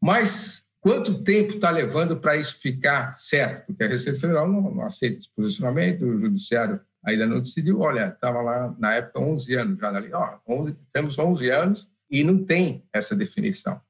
Mas 0.00 0.68
quanto 0.80 1.22
tempo 1.22 1.54
está 1.54 1.70
levando 1.70 2.16
para 2.16 2.36
isso 2.36 2.58
ficar 2.58 3.16
certo? 3.16 3.66
Porque 3.66 3.84
a 3.84 3.88
Receita 3.88 4.18
Federal 4.18 4.48
não, 4.48 4.74
não 4.74 4.84
aceita 4.84 5.18
esse 5.18 5.30
posicionamento, 5.30 6.04
o 6.04 6.20
Judiciário 6.20 6.80
ainda 7.04 7.26
não 7.26 7.40
decidiu. 7.40 7.80
Olha, 7.80 8.08
estava 8.08 8.40
lá 8.40 8.74
na 8.78 8.94
época 8.94 9.20
11 9.20 9.54
anos 9.54 9.78
já 9.78 9.88
ali, 9.90 10.12
ó, 10.12 10.38
11, 10.48 10.76
temos 10.92 11.18
11 11.18 11.50
anos 11.50 11.88
e 12.10 12.22
não 12.24 12.44
tem 12.44 12.84
essa 12.92 13.14
definição. 13.14 13.80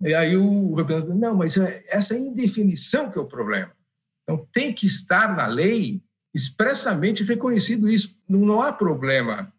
E 0.00 0.14
aí 0.14 0.36
o 0.36 0.74
representante, 0.74 1.18
não, 1.18 1.34
mas 1.34 1.56
é 1.56 1.84
essa 1.88 2.16
indefinição 2.16 3.10
que 3.10 3.18
é 3.18 3.22
o 3.22 3.26
problema. 3.26 3.72
Então, 4.22 4.46
tem 4.52 4.72
que 4.72 4.86
estar 4.86 5.34
na 5.36 5.46
lei 5.46 6.02
expressamente 6.34 7.22
reconhecido 7.22 7.88
isso. 7.88 8.18
Não 8.28 8.60
há 8.60 8.72
problema 8.72 9.52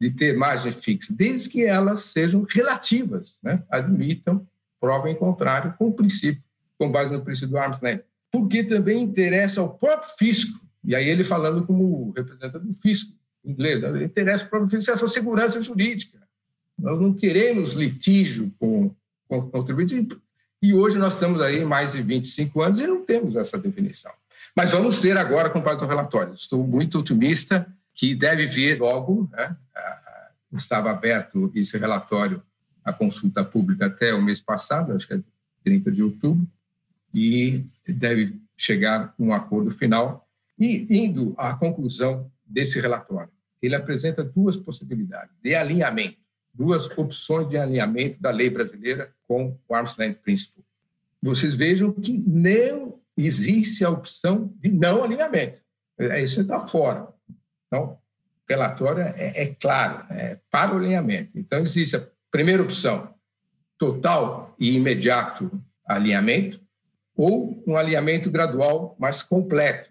de 0.00 0.10
ter 0.10 0.36
margem 0.36 0.72
fixa, 0.72 1.14
desde 1.14 1.50
que 1.50 1.64
elas 1.64 2.04
sejam 2.04 2.46
relativas, 2.48 3.38
né? 3.42 3.62
admitam 3.70 4.46
prova 4.80 5.10
em 5.10 5.14
contrário 5.14 5.74
com 5.76 5.88
o 5.88 5.92
princípio, 5.92 6.42
com 6.78 6.90
base 6.90 7.12
no 7.12 7.22
princípio 7.22 7.50
do 7.50 7.58
arm's 7.58 7.80
length. 7.82 8.04
Porque 8.32 8.64
também 8.64 9.02
interessa 9.02 9.60
ao 9.60 9.76
próprio 9.76 10.10
fisco, 10.18 10.58
e 10.82 10.94
aí 10.94 11.06
ele 11.06 11.22
falando 11.22 11.66
como 11.66 12.12
representante 12.12 12.66
do 12.66 12.72
fisco 12.74 13.12
inglês, 13.44 13.82
né? 13.82 14.04
interessa 14.04 14.44
ao 14.44 14.50
próprio 14.50 14.70
fisco 14.70 14.92
essa 14.92 15.06
segurança 15.06 15.60
jurídica. 15.62 16.18
Nós 16.80 16.98
não 16.98 17.12
queremos 17.12 17.72
litígio 17.72 18.52
com, 18.58 18.94
com 19.28 19.50
contribuintes. 19.50 20.06
E 20.62 20.74
hoje 20.74 20.98
nós 20.98 21.14
estamos 21.14 21.40
aí 21.40 21.64
mais 21.64 21.92
de 21.92 22.02
25 22.02 22.62
anos 22.62 22.80
e 22.80 22.86
não 22.86 23.04
temos 23.04 23.36
essa 23.36 23.58
definição. 23.58 24.12
Mas 24.56 24.72
vamos 24.72 24.98
ter 24.98 25.16
agora 25.16 25.50
com 25.50 25.60
base 25.60 25.80
no 25.80 25.86
relatório. 25.86 26.34
Estou 26.34 26.66
muito 26.66 26.98
otimista 26.98 27.66
que 27.94 28.14
deve 28.14 28.46
vir 28.46 28.80
logo. 28.80 29.28
Né? 29.32 29.56
Estava 30.54 30.90
aberto 30.90 31.52
esse 31.54 31.76
relatório, 31.78 32.42
a 32.82 32.92
consulta 32.92 33.44
pública 33.44 33.86
até 33.86 34.14
o 34.14 34.22
mês 34.22 34.40
passado, 34.40 34.92
acho 34.92 35.06
que 35.06 35.14
é 35.14 35.20
30 35.62 35.92
de 35.92 36.02
outubro, 36.02 36.46
e 37.14 37.64
deve 37.86 38.36
chegar 38.56 39.14
um 39.18 39.32
acordo 39.32 39.70
final. 39.70 40.26
E 40.58 40.86
indo 40.90 41.34
à 41.36 41.54
conclusão 41.54 42.30
desse 42.44 42.80
relatório, 42.80 43.30
ele 43.62 43.74
apresenta 43.74 44.24
duas 44.24 44.56
possibilidades 44.56 45.34
de 45.42 45.54
alinhamento 45.54 46.19
duas 46.52 46.90
opções 46.96 47.48
de 47.48 47.56
alinhamento 47.56 48.20
da 48.20 48.30
lei 48.30 48.50
brasileira 48.50 49.12
com 49.26 49.56
o 49.68 49.74
Arm's 49.74 49.96
Length 49.96 50.20
Principle. 50.22 50.64
Vocês 51.22 51.54
vejam 51.54 51.92
que 51.92 52.12
não 52.26 52.98
existe 53.16 53.84
a 53.84 53.90
opção 53.90 54.52
de 54.56 54.70
não 54.70 55.04
alinhamento. 55.04 55.60
Isso 56.22 56.40
está 56.40 56.60
fora. 56.60 57.08
Então, 57.66 57.98
relatório 58.48 59.02
é, 59.02 59.32
é 59.42 59.54
claro, 59.54 60.06
é 60.12 60.38
para 60.50 60.74
o 60.74 60.78
alinhamento. 60.78 61.38
Então, 61.38 61.60
existe 61.60 61.96
a 61.96 62.06
primeira 62.30 62.62
opção, 62.62 63.14
total 63.78 64.54
e 64.58 64.74
imediato 64.74 65.50
alinhamento, 65.86 66.60
ou 67.14 67.62
um 67.66 67.76
alinhamento 67.76 68.30
gradual 68.30 68.96
mais 68.98 69.22
completo. 69.22 69.90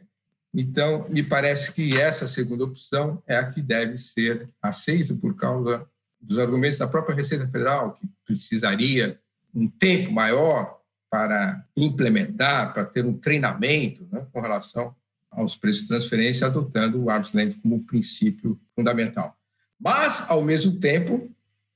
Então, 0.53 1.07
me 1.09 1.21
parece 1.21 1.71
que 1.71 1.99
essa 1.99 2.27
segunda 2.27 2.63
opção 2.63 3.21
é 3.27 3.37
a 3.37 3.51
que 3.51 3.61
deve 3.61 3.97
ser 3.97 4.49
aceita 4.61 5.13
por 5.13 5.35
causa 5.35 5.87
dos 6.21 6.37
argumentos 6.37 6.79
da 6.79 6.87
própria 6.87 7.15
Receita 7.15 7.47
Federal, 7.47 7.93
que 7.93 8.07
precisaria 8.25 9.19
um 9.53 9.67
tempo 9.67 10.11
maior 10.11 10.79
para 11.09 11.65
implementar, 11.75 12.73
para 12.73 12.85
ter 12.85 13.05
um 13.05 13.17
treinamento 13.17 14.07
né, 14.11 14.25
com 14.31 14.41
relação 14.41 14.95
aos 15.31 15.55
preços 15.55 15.83
de 15.83 15.87
transferência, 15.87 16.47
adotando 16.47 17.01
o 17.01 17.09
arm's 17.09 17.31
como 17.61 17.83
princípio 17.83 18.59
fundamental. 18.75 19.35
Mas, 19.79 20.29
ao 20.29 20.43
mesmo 20.43 20.79
tempo, 20.79 21.31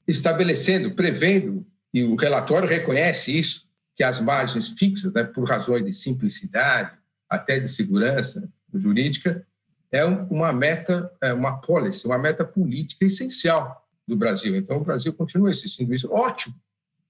estabelecendo, 0.08 0.92
prevendo, 0.92 1.66
e 1.94 2.04
o 2.04 2.16
relatório 2.16 2.68
reconhece 2.68 3.38
isso, 3.38 3.68
que 3.96 4.04
as 4.04 4.20
margens 4.20 4.72
fixas, 4.72 5.14
né, 5.14 5.24
por 5.24 5.48
razões 5.48 5.86
de 5.86 5.94
simplicidade, 5.94 6.98
até 7.30 7.60
de 7.60 7.70
segurança 7.70 8.50
jurídica, 8.74 9.46
é 9.92 10.04
uma 10.04 10.52
meta, 10.52 11.12
é 11.22 11.32
uma 11.32 11.62
policy, 11.62 12.06
uma 12.08 12.18
meta 12.18 12.44
política 12.44 13.06
essencial 13.06 13.83
do 14.08 14.16
Brasil. 14.16 14.56
Então, 14.56 14.78
o 14.78 14.84
Brasil 14.84 15.14
continua 15.14 15.50
existindo 15.50 15.94
isso. 15.94 16.12
Ótimo, 16.12 16.56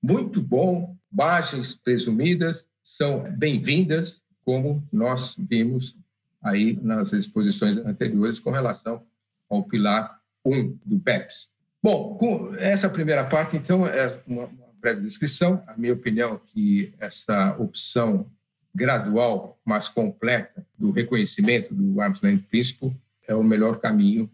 muito 0.01 0.41
bom, 0.41 0.95
margens 1.11 1.75
presumidas 1.75 2.67
são 2.83 3.23
bem-vindas 3.37 4.21
como 4.43 4.85
nós 4.91 5.35
vimos 5.37 5.95
aí 6.41 6.77
nas 6.81 7.13
exposições 7.13 7.77
anteriores 7.77 8.39
com 8.39 8.51
relação 8.51 9.03
ao 9.49 9.63
pilar 9.63 10.19
1 10.43 10.77
do 10.85 10.99
PEPS. 10.99 11.53
Bom, 11.81 12.15
com 12.17 12.55
essa 12.55 12.89
primeira 12.89 13.23
parte, 13.23 13.55
então, 13.55 13.87
é 13.87 14.21
uma, 14.27 14.49
breve 14.83 15.01
descrição. 15.01 15.63
A 15.65 15.77
minha 15.77 15.93
opinião 15.93 16.35
é 16.35 16.39
que 16.51 16.93
essa 16.99 17.55
opção 17.57 18.29
gradual, 18.75 19.57
mas 19.63 19.87
completa, 19.87 20.65
do 20.77 20.91
reconhecimento 20.91 21.73
do 21.73 22.01
Arm's 22.01 22.21
Length 22.21 22.47
Principle 22.49 22.93
é 23.25 23.33
o 23.33 23.43
melhor 23.43 23.79
caminho 23.79 24.29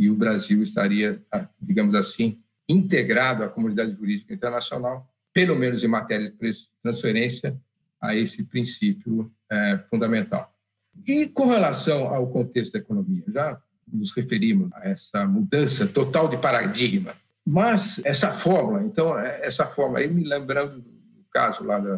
e 0.00 0.08
o 0.08 0.14
Brasil 0.14 0.62
estaria, 0.62 1.22
digamos 1.60 1.94
assim, 1.94 2.40
integrado 2.66 3.44
à 3.44 3.48
comunidade 3.48 3.92
jurídica 3.92 4.32
internacional, 4.32 5.06
pelo 5.30 5.54
menos 5.54 5.84
em 5.84 5.88
matéria 5.88 6.30
de 6.30 6.36
transferência, 6.82 7.54
a 8.00 8.16
esse 8.16 8.44
princípio 8.44 9.30
é, 9.52 9.78
fundamental. 9.90 10.50
E 11.06 11.28
com 11.28 11.46
relação 11.46 12.06
ao 12.08 12.26
contexto 12.30 12.72
da 12.72 12.78
economia, 12.78 13.22
já 13.28 13.60
nos 13.86 14.10
referimos 14.12 14.72
a 14.72 14.88
essa 14.88 15.26
mudança 15.26 15.86
total 15.86 16.28
de 16.28 16.38
paradigma, 16.38 17.14
mas 17.46 18.00
essa 18.02 18.32
fórmula, 18.32 18.82
então, 18.82 19.18
é, 19.18 19.44
essa 19.44 19.66
fórmula, 19.66 20.00
aí 20.00 20.08
me 20.08 20.24
lembrando 20.24 20.80
do 20.80 21.24
caso 21.30 21.62
lá 21.62 21.78
da, 21.78 21.96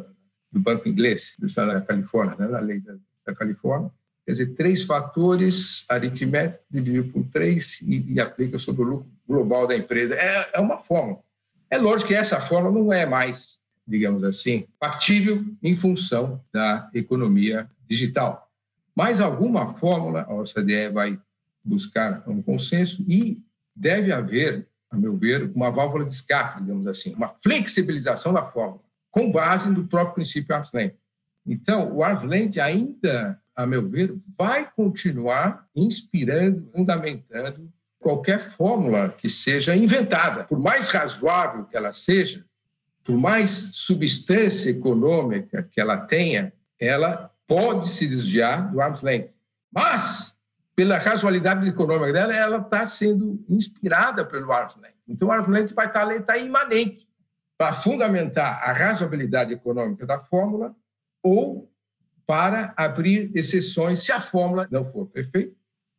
do 0.51 0.59
Banco 0.59 0.89
Inglês, 0.89 1.37
do 1.39 1.47
Estado 1.47 1.73
da 1.73 1.81
Califórnia, 1.81 2.37
né, 2.37 2.49
da 2.49 2.59
lei 2.59 2.81
da, 2.81 2.97
da 3.25 3.33
Califórnia, 3.33 3.93
quer 4.25 4.33
dizer, 4.33 4.55
três 4.55 4.85
fatores 4.85 5.85
aritméticos 5.89 6.65
dividido 6.71 7.13
por 7.13 7.25
três 7.25 7.81
e, 7.83 8.15
e, 8.15 8.21
aplica 8.21 8.59
sobre 8.59 8.83
o 8.83 8.85
lucro 8.85 9.11
global 9.27 9.67
da 9.67 9.77
empresa. 9.77 10.15
É, 10.15 10.51
é 10.55 10.61
uma 10.61 10.79
fórmula. 10.79 11.21
É 11.71 11.79
lógico 11.79 12.09
que 12.09 12.15
essa 12.15 12.41
fórmula 12.41 12.75
não 12.75 12.93
é 12.93 13.07
mais, 13.07 13.61
digamos 13.87 14.23
assim, 14.25 14.67
factível 14.79 15.45
em 15.63 15.75
função 15.75 16.43
da 16.53 16.91
economia 16.95 17.69
digital. 17.89 18.51
Mas 18.95 19.21
alguma 19.21 19.75
fórmula 19.75 20.23
a 20.29 20.35
OCDE 20.35 20.91
vai 20.93 21.19
buscar 21.65 22.23
um 22.29 22.43
consenso 22.43 23.05
e 23.09 23.43
deve 23.75 24.13
haver, 24.13 24.67
a 24.91 24.97
meu 24.97 25.17
ver, 25.17 25.51
uma 25.55 25.71
válvula 25.71 26.05
de 26.05 26.13
escape, 26.13 26.61
digamos 26.61 26.87
assim, 26.87 27.15
uma 27.15 27.35
flexibilização 27.43 28.33
da 28.33 28.45
fórmula, 28.45 28.83
com 29.11 29.31
base 29.31 29.71
no 29.71 29.87
próprio 29.87 30.17
princípio 30.17 30.55
arm's. 30.55 30.93
Então, 31.47 31.93
o 31.93 32.05
arm's 32.05 32.59
ainda, 32.59 33.41
a 33.55 33.67
meu 33.67 33.89
ver, 33.89 34.15
vai 34.37 34.71
continuar 34.75 35.67
inspirando, 35.75 36.71
fundamentando 36.73 37.71
qualquer 37.99 38.41
fórmula 38.41 39.11
que 39.11 39.29
seja 39.29 39.77
inventada, 39.77 40.45
por 40.45 40.59
mais 40.59 40.89
razoável 40.89 41.65
que 41.65 41.77
ela 41.77 41.93
seja, 41.93 42.45
por 43.05 43.17
mais 43.17 43.51
substância 43.51 44.71
econômica 44.71 45.69
que 45.71 45.81
ela 45.81 45.97
tenha, 45.97 46.53
ela 46.79 47.31
pode 47.47 47.89
se 47.89 48.07
desviar 48.07 48.71
do 48.71 48.81
arm's. 48.81 49.01
Mas, 49.71 50.37
pela 50.75 50.99
casualidade 50.99 51.69
econômica 51.69 52.13
dela, 52.13 52.35
ela 52.35 52.59
está 52.59 52.87
sendo 52.87 53.45
inspirada 53.49 54.25
pelo 54.25 54.53
arm's. 54.53 54.77
Então, 55.07 55.29
o 55.29 55.33
arm's 55.33 55.73
vai 55.73 55.87
estar, 55.87 56.17
estar 56.17 56.39
imanente 56.39 57.09
para 57.57 57.73
fundamentar 57.73 58.63
a 58.69 58.73
razoabilidade 58.73 59.53
econômica 59.53 60.05
da 60.05 60.19
fórmula 60.19 60.75
ou 61.23 61.72
para 62.27 62.73
abrir 62.77 63.31
exceções 63.35 64.01
se 64.01 64.13
a 64.13 64.21
fórmula 64.21 64.69
não 64.71 64.85
for 64.85 65.07
perfeita 65.07 65.55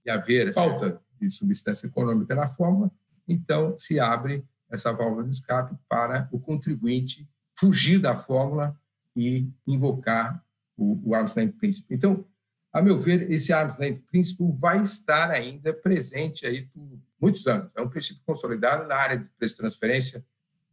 e 0.06 0.10
haver 0.10 0.54
falta 0.54 1.02
de 1.20 1.32
substância 1.32 1.88
econômica 1.88 2.36
na 2.36 2.50
fórmula, 2.50 2.92
então 3.28 3.78
se 3.78 4.00
abre 4.00 4.44
essa 4.70 4.92
válvula 4.92 5.24
de 5.24 5.32
escape 5.32 5.76
para 5.88 6.28
o 6.32 6.40
contribuinte 6.40 7.28
fugir 7.56 8.00
da 8.00 8.16
fórmula 8.16 8.78
e 9.16 9.48
invocar 9.68 10.44
o, 10.76 11.10
o 11.10 11.16
arm's. 11.16 11.34
Então, 11.90 12.26
a 12.72 12.82
meu 12.82 13.00
ver, 13.00 13.32
esse 13.32 13.54
arm's 13.54 13.76
principle 14.08 14.52
vai 14.60 14.82
estar 14.82 15.30
ainda 15.30 15.72
presente 15.74 16.46
aí 16.46 16.66
por 16.66 17.00
muitos 17.22 17.46
anos. 17.46 17.72
É 17.76 17.82
um 17.82 17.90
princípio 17.90 18.22
consolidado 18.26 18.88
na 18.88 18.96
área 18.96 19.18
de 19.18 19.26
preço 19.38 19.56
de 19.56 19.62
transferência. 19.62 20.26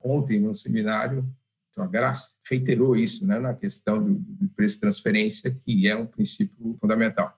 Ontem, 0.03 0.40
no 0.40 0.57
seminário, 0.57 1.28
a 1.76 1.86
Graça 1.86 2.28
reiterou 2.48 2.96
isso 2.96 3.26
né, 3.26 3.38
na 3.38 3.54
questão 3.54 4.02
do, 4.02 4.14
do 4.14 4.48
preço 4.48 4.76
de 4.76 4.80
transferência, 4.82 5.56
que 5.64 5.88
é 5.88 5.96
um 5.96 6.06
princípio 6.06 6.76
fundamental 6.80 7.36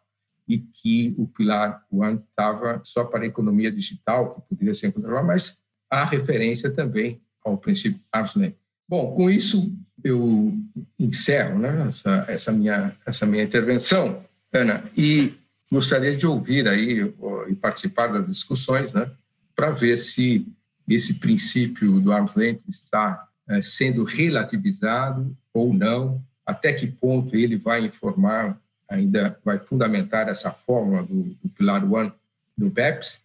e 0.48 0.58
que 0.58 1.14
o 1.16 1.26
pilar 1.26 1.84
One 1.90 2.20
estava 2.28 2.80
só 2.84 3.04
para 3.04 3.22
a 3.22 3.26
economia 3.26 3.70
digital, 3.70 4.34
que 4.34 4.48
poderia 4.48 4.74
ser 4.74 4.92
controlada, 4.92 5.26
mas 5.26 5.60
há 5.90 6.04
referência 6.04 6.70
também 6.70 7.22
ao 7.44 7.56
princípio 7.56 8.00
length. 8.36 8.56
Bom, 8.88 9.14
com 9.14 9.30
isso 9.30 9.72
eu 10.02 10.52
encerro 10.98 11.58
né, 11.58 11.86
essa, 11.88 12.24
essa, 12.28 12.52
minha, 12.52 12.96
essa 13.06 13.24
minha 13.24 13.44
intervenção, 13.44 14.24
Ana, 14.52 14.82
e 14.96 15.32
gostaria 15.70 16.14
de 16.16 16.26
ouvir 16.26 16.68
aí 16.68 17.00
e 17.48 17.54
participar 17.54 18.08
das 18.08 18.26
discussões, 18.26 18.92
né, 18.92 19.10
para 19.54 19.70
ver 19.70 19.96
se 19.96 20.46
esse 20.88 21.14
princípio 21.14 22.00
do 22.00 22.10
length 22.36 22.62
está 22.68 23.28
sendo 23.62 24.04
relativizado 24.04 25.36
ou 25.52 25.72
não, 25.72 26.22
até 26.44 26.72
que 26.72 26.86
ponto 26.86 27.36
ele 27.36 27.56
vai 27.56 27.84
informar, 27.84 28.60
ainda 28.88 29.38
vai 29.44 29.58
fundamentar 29.58 30.28
essa 30.28 30.50
fórmula 30.50 31.02
do, 31.02 31.36
do 31.42 31.48
pilar 31.48 31.84
one 31.90 32.12
do 32.56 32.68
BEPS, 32.68 33.20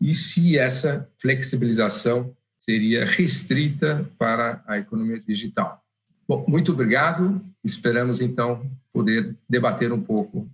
e 0.00 0.14
se 0.14 0.58
essa 0.58 1.08
flexibilização 1.18 2.34
seria 2.60 3.04
restrita 3.04 4.10
para 4.18 4.62
a 4.66 4.78
economia 4.78 5.20
digital. 5.20 5.82
Bom, 6.26 6.44
muito 6.48 6.72
obrigado. 6.72 7.44
Esperamos, 7.62 8.20
então, 8.20 8.70
poder 8.92 9.36
debater 9.48 9.92
um 9.92 10.00
pouco. 10.00 10.48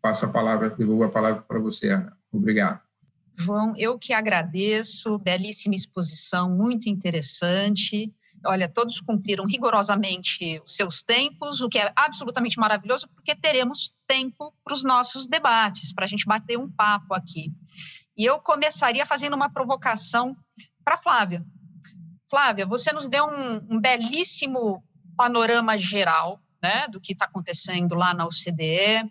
Passo 0.00 0.24
a 0.24 0.28
palavra, 0.28 0.70
devolvo 0.70 1.04
a 1.04 1.08
palavra 1.08 1.42
para 1.42 1.58
você, 1.58 1.88
Ana. 1.90 2.16
Obrigado. 2.32 2.80
João, 3.36 3.74
eu 3.76 3.98
que 3.98 4.12
agradeço, 4.12 5.18
belíssima 5.18 5.74
exposição, 5.74 6.50
muito 6.50 6.88
interessante. 6.88 8.12
Olha, 8.46 8.68
todos 8.68 9.00
cumpriram 9.00 9.44
rigorosamente 9.46 10.60
os 10.64 10.76
seus 10.76 11.02
tempos, 11.02 11.60
o 11.60 11.68
que 11.68 11.78
é 11.78 11.92
absolutamente 11.96 12.58
maravilhoso, 12.58 13.08
porque 13.08 13.34
teremos 13.34 13.92
tempo 14.06 14.54
para 14.64 14.74
os 14.74 14.84
nossos 14.84 15.26
debates, 15.26 15.92
para 15.92 16.04
a 16.04 16.08
gente 16.08 16.24
bater 16.24 16.58
um 16.58 16.70
papo 16.70 17.14
aqui. 17.14 17.52
E 18.16 18.24
eu 18.24 18.38
começaria 18.40 19.04
fazendo 19.06 19.34
uma 19.34 19.50
provocação 19.50 20.36
para 20.84 20.98
Flávia. 20.98 21.44
Flávia, 22.30 22.66
você 22.66 22.92
nos 22.92 23.08
deu 23.08 23.26
um, 23.26 23.76
um 23.76 23.80
belíssimo 23.80 24.82
panorama 25.16 25.76
geral 25.76 26.40
né, 26.62 26.86
do 26.88 27.00
que 27.00 27.12
está 27.12 27.24
acontecendo 27.24 27.94
lá 27.94 28.12
na 28.14 28.26
OCDE. 28.26 29.10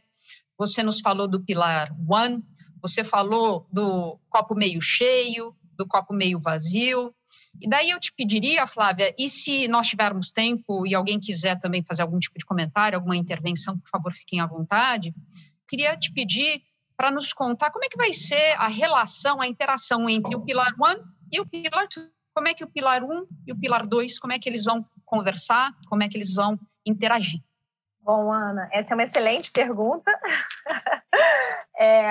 Você 0.57 0.83
nos 0.83 0.99
falou 0.99 1.27
do 1.27 1.43
pilar 1.43 1.95
one, 2.07 2.43
você 2.81 3.03
falou 3.03 3.67
do 3.71 4.19
copo 4.29 4.55
meio 4.55 4.81
cheio, 4.81 5.55
do 5.77 5.87
copo 5.87 6.13
meio 6.13 6.39
vazio. 6.39 7.13
E 7.59 7.67
daí 7.67 7.89
eu 7.89 7.99
te 7.99 8.13
pediria, 8.13 8.67
Flávia, 8.67 9.13
e 9.17 9.29
se 9.29 9.67
nós 9.67 9.87
tivermos 9.87 10.31
tempo 10.31 10.85
e 10.85 10.93
alguém 10.93 11.19
quiser 11.19 11.59
também 11.59 11.83
fazer 11.83 12.01
algum 12.01 12.19
tipo 12.19 12.37
de 12.37 12.45
comentário, 12.45 12.97
alguma 12.97 13.15
intervenção, 13.15 13.77
por 13.77 13.89
favor, 13.89 14.13
fiquem 14.13 14.39
à 14.39 14.45
vontade. 14.45 15.13
Queria 15.67 15.95
te 15.97 16.11
pedir 16.11 16.61
para 16.95 17.11
nos 17.11 17.33
contar 17.33 17.71
como 17.71 17.85
é 17.85 17.89
que 17.89 17.97
vai 17.97 18.13
ser 18.13 18.53
a 18.57 18.67
relação, 18.67 19.41
a 19.41 19.47
interação 19.47 20.09
entre 20.09 20.35
o 20.35 20.41
pilar 20.41 20.73
one 20.79 21.01
e 21.31 21.39
o 21.39 21.45
pilar 21.45 21.87
two. 21.87 22.09
Como 22.37 22.47
é 22.47 22.53
que 22.53 22.63
o 22.63 22.67
pilar 22.67 23.03
1 23.03 23.27
e 23.47 23.51
o 23.51 23.59
pilar 23.59 23.87
2, 23.87 24.19
como 24.19 24.31
é 24.31 24.37
que 24.37 24.47
eles 24.47 24.63
vão 24.63 24.85
conversar, 25.03 25.71
como 25.89 26.03
é 26.03 26.07
que 26.07 26.15
eles 26.15 26.35
vão 26.35 26.55
interagir? 26.85 27.41
Bom, 27.99 28.31
Ana, 28.31 28.69
essa 28.71 28.93
é 28.93 28.95
uma 28.95 29.01
excelente 29.01 29.49
pergunta, 29.49 30.11
é, 31.79 32.07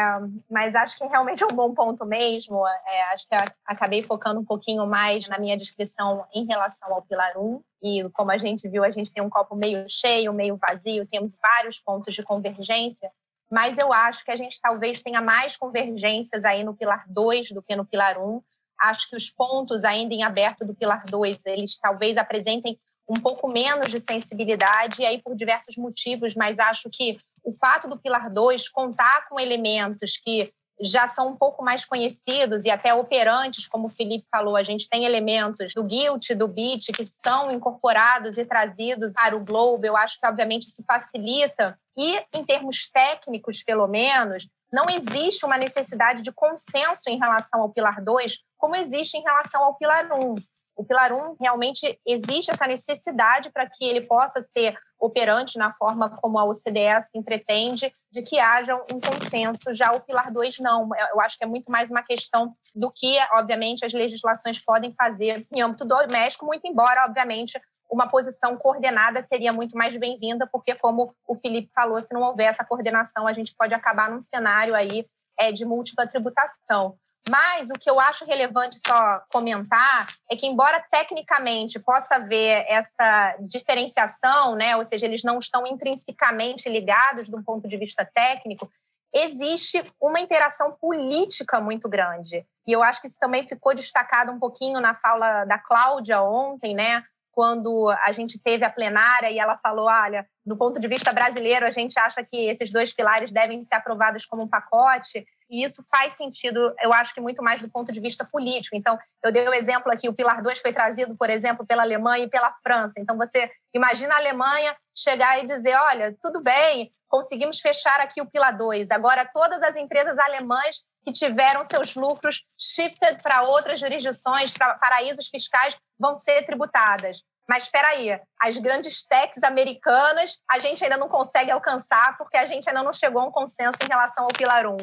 mas 0.49 0.77
acho 0.77 0.97
que 0.97 1.05
realmente 1.07 1.43
é 1.43 1.47
um 1.47 1.55
bom 1.55 1.75
ponto 1.75 2.07
mesmo. 2.07 2.65
É, 2.67 3.03
acho 3.15 3.27
que 3.27 3.35
acabei 3.67 4.03
focando 4.03 4.39
um 4.39 4.45
pouquinho 4.45 4.87
mais 4.87 5.27
na 5.29 5.39
minha 5.39 5.57
descrição 5.57 6.25
em 6.33 6.47
relação 6.47 6.93
ao 6.93 7.03
pilar 7.03 7.37
1, 7.37 7.61
e 7.83 8.09
como 8.11 8.31
a 8.31 8.39
gente 8.39 8.69
viu, 8.69 8.85
a 8.85 8.91
gente 8.91 9.13
tem 9.13 9.23
um 9.23 9.31
copo 9.31 9.57
meio 9.57 9.85
cheio, 9.89 10.33
meio 10.33 10.57
vazio, 10.57 11.07
temos 11.07 11.37
vários 11.43 11.81
pontos 11.81 12.15
de 12.15 12.23
convergência, 12.23 13.11
mas 13.51 13.77
eu 13.77 13.93
acho 13.93 14.25
que 14.25 14.31
a 14.31 14.37
gente 14.37 14.61
talvez 14.61 15.03
tenha 15.03 15.21
mais 15.21 15.57
convergências 15.57 16.45
aí 16.45 16.63
no 16.63 16.75
pilar 16.75 17.05
2 17.09 17.51
do 17.51 17.63
que 17.63 17.77
no 17.77 17.85
pilar 17.85 18.19
1. 18.19 18.41
Acho 18.81 19.09
que 19.09 19.17
os 19.17 19.31
pontos 19.31 19.85
ainda 19.85 20.15
em 20.15 20.23
aberto 20.23 20.65
do 20.65 20.75
pilar 20.75 21.05
2, 21.07 21.45
eles 21.47 21.79
talvez 21.79 22.17
apresentem 22.17 22.79
um 23.09 23.15
pouco 23.15 23.49
menos 23.49 23.89
de 23.89 24.01
sensibilidade, 24.01 25.03
e 25.03 25.07
aí 25.07 25.23
por 25.23 25.37
diversos 25.37 25.77
motivos, 25.77 26.35
mas 26.35 26.59
acho 26.59 26.91
que 26.91 27.19
o 27.47 27.53
fato 27.53 27.89
do 27.89 27.97
Pilar 27.97 28.29
2 28.29 28.69
contar 28.69 29.29
com 29.29 29.39
elementos 29.39 30.19
que 30.19 30.53
já 30.81 31.07
são 31.07 31.29
um 31.29 31.37
pouco 31.37 31.65
mais 31.65 31.85
conhecidos 31.85 32.65
e 32.65 32.71
até 32.71 32.93
operantes, 32.93 33.67
como 33.67 33.87
o 33.87 33.91
Felipe 33.91 34.27
falou, 34.31 34.57
a 34.57 34.65
gente 34.65 34.89
tem 34.91 35.05
elementos 35.05 35.73
do 35.73 35.85
Guilt, 35.85 36.31
do 36.33 36.49
BIT, 36.49 36.93
que 36.93 37.07
são 37.07 37.51
incorporados 37.51 38.37
e 38.37 38.45
trazidos 38.45 39.13
para 39.15 39.35
o 39.35 39.43
Globo. 39.43 39.87
Eu 39.87 39.97
acho 39.97 40.19
que, 40.21 40.27
obviamente, 40.27 40.67
isso 40.67 40.85
facilita. 40.87 41.79
E, 41.97 42.23
em 42.35 42.45
termos 42.45 42.91
técnicos, 42.91 43.63
pelo 43.63 43.87
menos, 43.87 44.47
não 44.71 44.85
existe 44.91 45.47
uma 45.47 45.57
necessidade 45.57 46.21
de 46.21 46.33
consenso 46.33 47.09
em 47.09 47.17
relação 47.17 47.63
ao 47.63 47.71
Pilar 47.71 48.05
2, 48.05 48.39
como 48.59 48.77
existe 48.77 49.17
em 49.17 49.23
relação 49.23 49.63
ao 49.65 49.77
Pilar 49.77 50.13
1. 50.13 50.35
O 50.77 50.85
Pilar 50.85 51.11
1 51.13 51.37
realmente 51.41 51.99
existe 52.05 52.51
essa 52.51 52.67
necessidade 52.67 53.51
para 53.51 53.67
que 53.67 53.83
ele 53.83 54.03
possa 54.03 54.43
ser 54.43 54.77
operante 54.99 55.59
na 55.59 55.73
forma 55.73 56.11
como 56.11 56.39
a 56.39 56.45
OCDE 56.45 56.89
assim 56.89 57.23
pretende, 57.23 57.93
de 58.11 58.23
que 58.23 58.39
haja 58.39 58.75
um 58.75 59.01
consenso. 59.01 59.75
Já 59.75 59.93
o 59.93 60.01
Pilar 60.01 60.33
2, 60.33 60.59
não. 60.59 60.89
Eu 61.13 61.21
acho 61.21 61.37
que 61.37 61.45
é 61.45 61.47
muito 61.47 61.71
mais 61.71 61.91
uma 61.91 62.03
questão 62.03 62.55
do 62.75 62.91
que, 62.91 63.19
obviamente, 63.33 63.85
as 63.85 63.93
legislações 63.93 64.63
podem 64.65 64.95
fazer 64.95 65.47
em 65.53 65.61
âmbito 65.61 65.85
doméstico, 65.85 66.47
muito 66.47 66.67
embora, 66.67 67.05
obviamente, 67.05 67.61
uma 67.91 68.09
posição 68.09 68.57
coordenada 68.57 69.23
seria 69.23 69.53
muito 69.53 69.77
mais 69.77 69.97
bem-vinda, 69.97 70.49
porque, 70.51 70.75
como 70.75 71.15
o 71.27 71.37
Felipe 71.37 71.71
falou, 71.75 72.01
se 72.01 72.13
não 72.13 72.23
houver 72.23 72.47
essa 72.47 72.65
coordenação, 72.65 73.27
a 73.27 73.33
gente 73.33 73.55
pode 73.57 73.75
acabar 73.75 74.11
num 74.11 74.21
cenário 74.21 74.75
aí 74.75 75.07
é, 75.39 75.53
de 75.53 75.65
múltipla 75.65 76.07
tributação. 76.07 76.97
Mas 77.29 77.71
o 77.71 77.75
que 77.75 77.91
eu 77.91 77.99
acho 77.99 78.25
relevante 78.25 78.79
só 78.79 79.21
comentar 79.33 80.07
é 80.31 80.37
que, 80.37 80.47
embora 80.47 80.85
tecnicamente 80.91 81.79
possa 81.81 82.17
haver 82.17 82.65
essa 82.69 83.37
diferenciação, 83.41 84.55
né, 84.55 84.77
ou 84.77 84.85
seja, 84.85 85.07
eles 85.07 85.25
não 85.25 85.39
estão 85.39 85.67
intrinsecamente 85.67 86.69
ligados 86.69 87.29
do 87.29 87.43
ponto 87.43 87.67
de 87.67 87.77
vista 87.77 88.09
técnico, 88.15 88.71
existe 89.13 89.85
uma 90.01 90.21
interação 90.21 90.73
política 90.73 91.61
muito 91.61 91.89
grande. 91.89 92.47
E 92.67 92.73
eu 92.73 92.83
acho 92.83 93.01
que 93.01 93.07
isso 93.07 93.19
também 93.19 93.47
ficou 93.47 93.75
destacado 93.75 94.31
um 94.31 94.39
pouquinho 94.39 94.81
na 94.81 94.95
fala 94.95 95.45
da 95.45 95.59
Cláudia 95.59 96.23
ontem, 96.23 96.75
né? 96.75 97.03
Quando 97.33 97.91
a 98.03 98.13
gente 98.13 98.39
teve 98.39 98.65
a 98.65 98.71
plenária 98.71 99.31
e 99.31 99.39
ela 99.39 99.59
falou: 99.59 99.87
olha, 99.87 100.27
do 100.45 100.57
ponto 100.57 100.81
de 100.81 100.89
vista 100.89 101.13
brasileiro, 101.13 101.67
a 101.67 101.71
gente 101.71 101.99
acha 101.99 102.25
que 102.25 102.49
esses 102.49 102.73
dois 102.73 102.95
pilares 102.95 103.31
devem 103.31 103.63
ser 103.63 103.75
aprovados 103.75 104.25
como 104.25 104.43
um 104.43 104.49
pacote. 104.49 105.27
E 105.49 105.65
isso 105.65 105.83
faz 105.91 106.15
sentido, 106.15 106.75
eu 106.83 106.93
acho 106.93 107.15
que 107.15 107.21
muito 107.21 107.43
mais 107.43 107.63
do 107.63 107.71
ponto 107.71 107.93
de 107.93 108.01
vista 108.01 108.25
político. 108.25 108.77
Então, 108.77 108.99
eu 109.23 109.33
dei 109.33 109.47
o 109.47 109.51
um 109.51 109.55
exemplo 109.55 109.93
aqui: 109.93 110.09
o 110.09 110.15
Pilar 110.15 110.43
2 110.43 110.59
foi 110.59 110.73
trazido, 110.73 111.17
por 111.17 111.31
exemplo, 111.31 111.67
pela 111.67 111.83
Alemanha 111.83 112.25
e 112.25 112.31
pela 112.31 112.55
França. 112.63 112.95
Então, 112.99 113.17
você 113.17 113.51
imagina 113.75 114.15
a 114.15 114.19
Alemanha 114.19 114.77
chegar 114.95 115.43
e 115.43 115.47
dizer: 115.47 115.75
olha, 115.77 116.17
tudo 116.21 116.43
bem, 116.43 116.93
conseguimos 117.09 117.61
fechar 117.61 118.01
aqui 118.01 118.21
o 118.21 118.27
Pilar 118.27 118.57
2. 118.57 118.91
Agora, 118.91 119.29
todas 119.33 119.63
as 119.63 119.77
empresas 119.77 120.19
alemãs 120.19 120.83
que 121.05 121.13
tiveram 121.13 121.65
seus 121.65 121.95
lucros 121.95 122.43
shifted 122.59 123.23
para 123.23 123.43
outras 123.43 123.79
jurisdições, 123.79 124.53
para 124.53 124.75
paraísos 124.75 125.29
fiscais, 125.29 125.77
vão 125.99 126.17
ser 126.17 126.45
tributadas. 126.45 127.23
Mas 127.49 127.65
espera 127.65 127.89
aí, 127.89 128.21
as 128.43 128.59
grandes 128.59 129.05
techs 129.05 129.43
americanas 129.43 130.39
a 130.51 130.59
gente 130.59 130.83
ainda 130.83 130.97
não 130.97 131.09
consegue 131.09 131.51
alcançar 131.51 132.17
porque 132.19 132.37
a 132.37 132.45
gente 132.45 132.69
ainda 132.69 132.83
não 132.83 132.93
chegou 132.93 133.23
a 133.23 133.27
um 133.27 133.31
consenso 133.31 133.79
em 133.83 133.87
relação 133.87 134.25
ao 134.25 134.33
Pilar 134.33 134.67
1. 134.67 134.77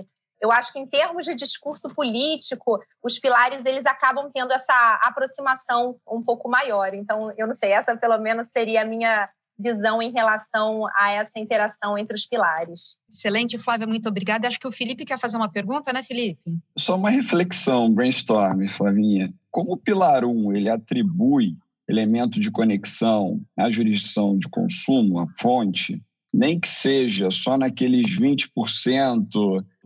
Eu 0.44 0.52
acho 0.52 0.74
que 0.74 0.80
em 0.80 0.86
termos 0.86 1.26
de 1.26 1.34
discurso 1.34 1.88
político, 1.96 2.78
os 3.02 3.18
pilares 3.18 3.64
eles 3.64 3.86
acabam 3.86 4.30
tendo 4.34 4.52
essa 4.52 5.00
aproximação 5.02 5.96
um 6.06 6.22
pouco 6.22 6.50
maior. 6.50 6.94
Então, 6.94 7.32
eu 7.38 7.48
não 7.48 7.54
sei, 7.54 7.72
essa 7.72 7.96
pelo 7.96 8.18
menos 8.18 8.50
seria 8.50 8.82
a 8.82 8.86
minha 8.86 9.30
visão 9.58 10.02
em 10.02 10.12
relação 10.12 10.84
a 10.98 11.12
essa 11.12 11.40
interação 11.40 11.98
entre 11.98 12.18
os 12.18 12.26
pilares. 12.26 12.98
Excelente, 13.10 13.58
Flávia, 13.58 13.88
muito 13.88 14.10
obrigada. 14.10 14.46
Acho 14.46 14.60
que 14.60 14.68
o 14.68 14.72
Felipe 14.72 15.06
quer 15.06 15.18
fazer 15.18 15.38
uma 15.38 15.50
pergunta, 15.50 15.94
né, 15.94 16.04
Felipe? 16.04 16.42
Só 16.78 16.98
uma 16.98 17.10
reflexão, 17.10 17.90
brainstorm, 17.90 18.68
Flavinha. 18.68 19.34
Como 19.50 19.72
o 19.72 19.78
pilar 19.78 20.26
1 20.26 20.54
ele 20.54 20.70
atribui 20.70 21.56
elemento 21.88 22.38
de 22.38 22.52
conexão 22.52 23.40
à 23.58 23.72
jurisdição 23.72 24.38
de 24.38 24.50
consumo, 24.50 25.20
à 25.20 25.28
fonte, 25.40 26.02
nem 26.34 26.60
que 26.60 26.68
seja 26.68 27.30
só 27.30 27.58
naqueles 27.58 28.20
20% 28.20 29.28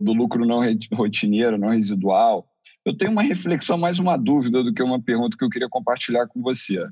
do 0.00 0.12
lucro 0.12 0.46
não 0.46 0.60
rotineiro, 0.94 1.58
não 1.58 1.68
residual. 1.70 2.48
Eu 2.84 2.96
tenho 2.96 3.12
uma 3.12 3.22
reflexão, 3.22 3.76
mais 3.76 3.98
uma 3.98 4.16
dúvida 4.16 4.64
do 4.64 4.72
que 4.72 4.82
uma 4.82 5.02
pergunta 5.02 5.36
que 5.36 5.44
eu 5.44 5.50
queria 5.50 5.68
compartilhar 5.68 6.26
com 6.26 6.40
você. 6.40 6.82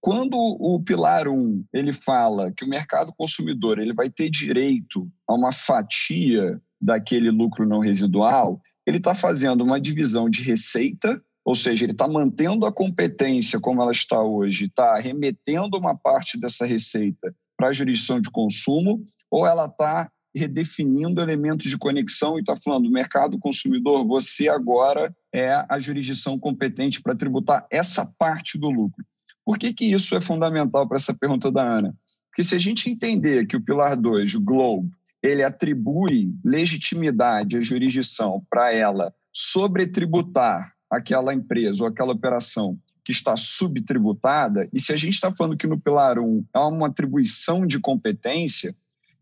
Quando 0.00 0.36
o 0.36 0.82
pilar 0.82 1.28
1 1.28 1.64
ele 1.72 1.92
fala 1.92 2.50
que 2.52 2.64
o 2.64 2.68
mercado 2.68 3.12
consumidor 3.16 3.78
ele 3.78 3.92
vai 3.92 4.08
ter 4.08 4.30
direito 4.30 5.06
a 5.28 5.34
uma 5.34 5.52
fatia 5.52 6.60
daquele 6.80 7.30
lucro 7.30 7.66
não 7.66 7.80
residual, 7.80 8.60
ele 8.86 8.98
está 8.98 9.14
fazendo 9.14 9.62
uma 9.62 9.80
divisão 9.80 10.28
de 10.28 10.42
receita, 10.42 11.22
ou 11.44 11.54
seja, 11.54 11.84
ele 11.84 11.92
está 11.92 12.06
mantendo 12.08 12.66
a 12.66 12.72
competência 12.72 13.60
como 13.60 13.82
ela 13.82 13.92
está 13.92 14.22
hoje, 14.22 14.66
está 14.66 14.98
remetendo 14.98 15.76
uma 15.76 15.96
parte 15.96 16.38
dessa 16.38 16.64
receita 16.66 17.34
para 17.64 17.70
a 17.70 17.72
jurisdição 17.72 18.20
de 18.20 18.30
consumo, 18.30 19.02
ou 19.30 19.46
ela 19.46 19.64
está 19.64 20.10
redefinindo 20.36 21.22
elementos 21.22 21.70
de 21.70 21.78
conexão 21.78 22.36
e 22.36 22.40
está 22.40 22.54
falando, 22.62 22.90
mercado 22.90 23.38
consumidor, 23.38 24.06
você 24.06 24.50
agora 24.50 25.14
é 25.32 25.64
a 25.66 25.80
jurisdição 25.80 26.38
competente 26.38 27.00
para 27.00 27.16
tributar 27.16 27.66
essa 27.70 28.04
parte 28.18 28.58
do 28.58 28.68
lucro. 28.68 29.02
Por 29.46 29.58
que, 29.58 29.72
que 29.72 29.86
isso 29.86 30.14
é 30.14 30.20
fundamental 30.20 30.86
para 30.86 30.96
essa 30.96 31.14
pergunta 31.14 31.50
da 31.50 31.62
Ana? 31.62 31.94
Porque 32.28 32.42
se 32.42 32.54
a 32.54 32.58
gente 32.58 32.90
entender 32.90 33.46
que 33.46 33.56
o 33.56 33.64
Pilar 33.64 33.96
2, 33.96 34.34
o 34.34 34.44
Globo, 34.44 34.90
ele 35.22 35.42
atribui 35.42 36.34
legitimidade 36.44 37.56
à 37.56 37.60
jurisdição 37.62 38.44
para 38.50 38.74
ela 38.74 39.14
sobretributar 39.32 40.74
aquela 40.90 41.32
empresa 41.32 41.84
ou 41.84 41.88
aquela 41.88 42.12
operação 42.12 42.78
que 43.04 43.12
está 43.12 43.36
subtributada, 43.36 44.68
e 44.72 44.80
se 44.80 44.92
a 44.92 44.96
gente 44.96 45.14
está 45.14 45.30
falando 45.30 45.56
que 45.56 45.66
no 45.66 45.78
Pilar 45.78 46.18
1 46.18 46.46
há 46.52 46.66
uma 46.66 46.86
atribuição 46.86 47.66
de 47.66 47.78
competência, 47.78 48.74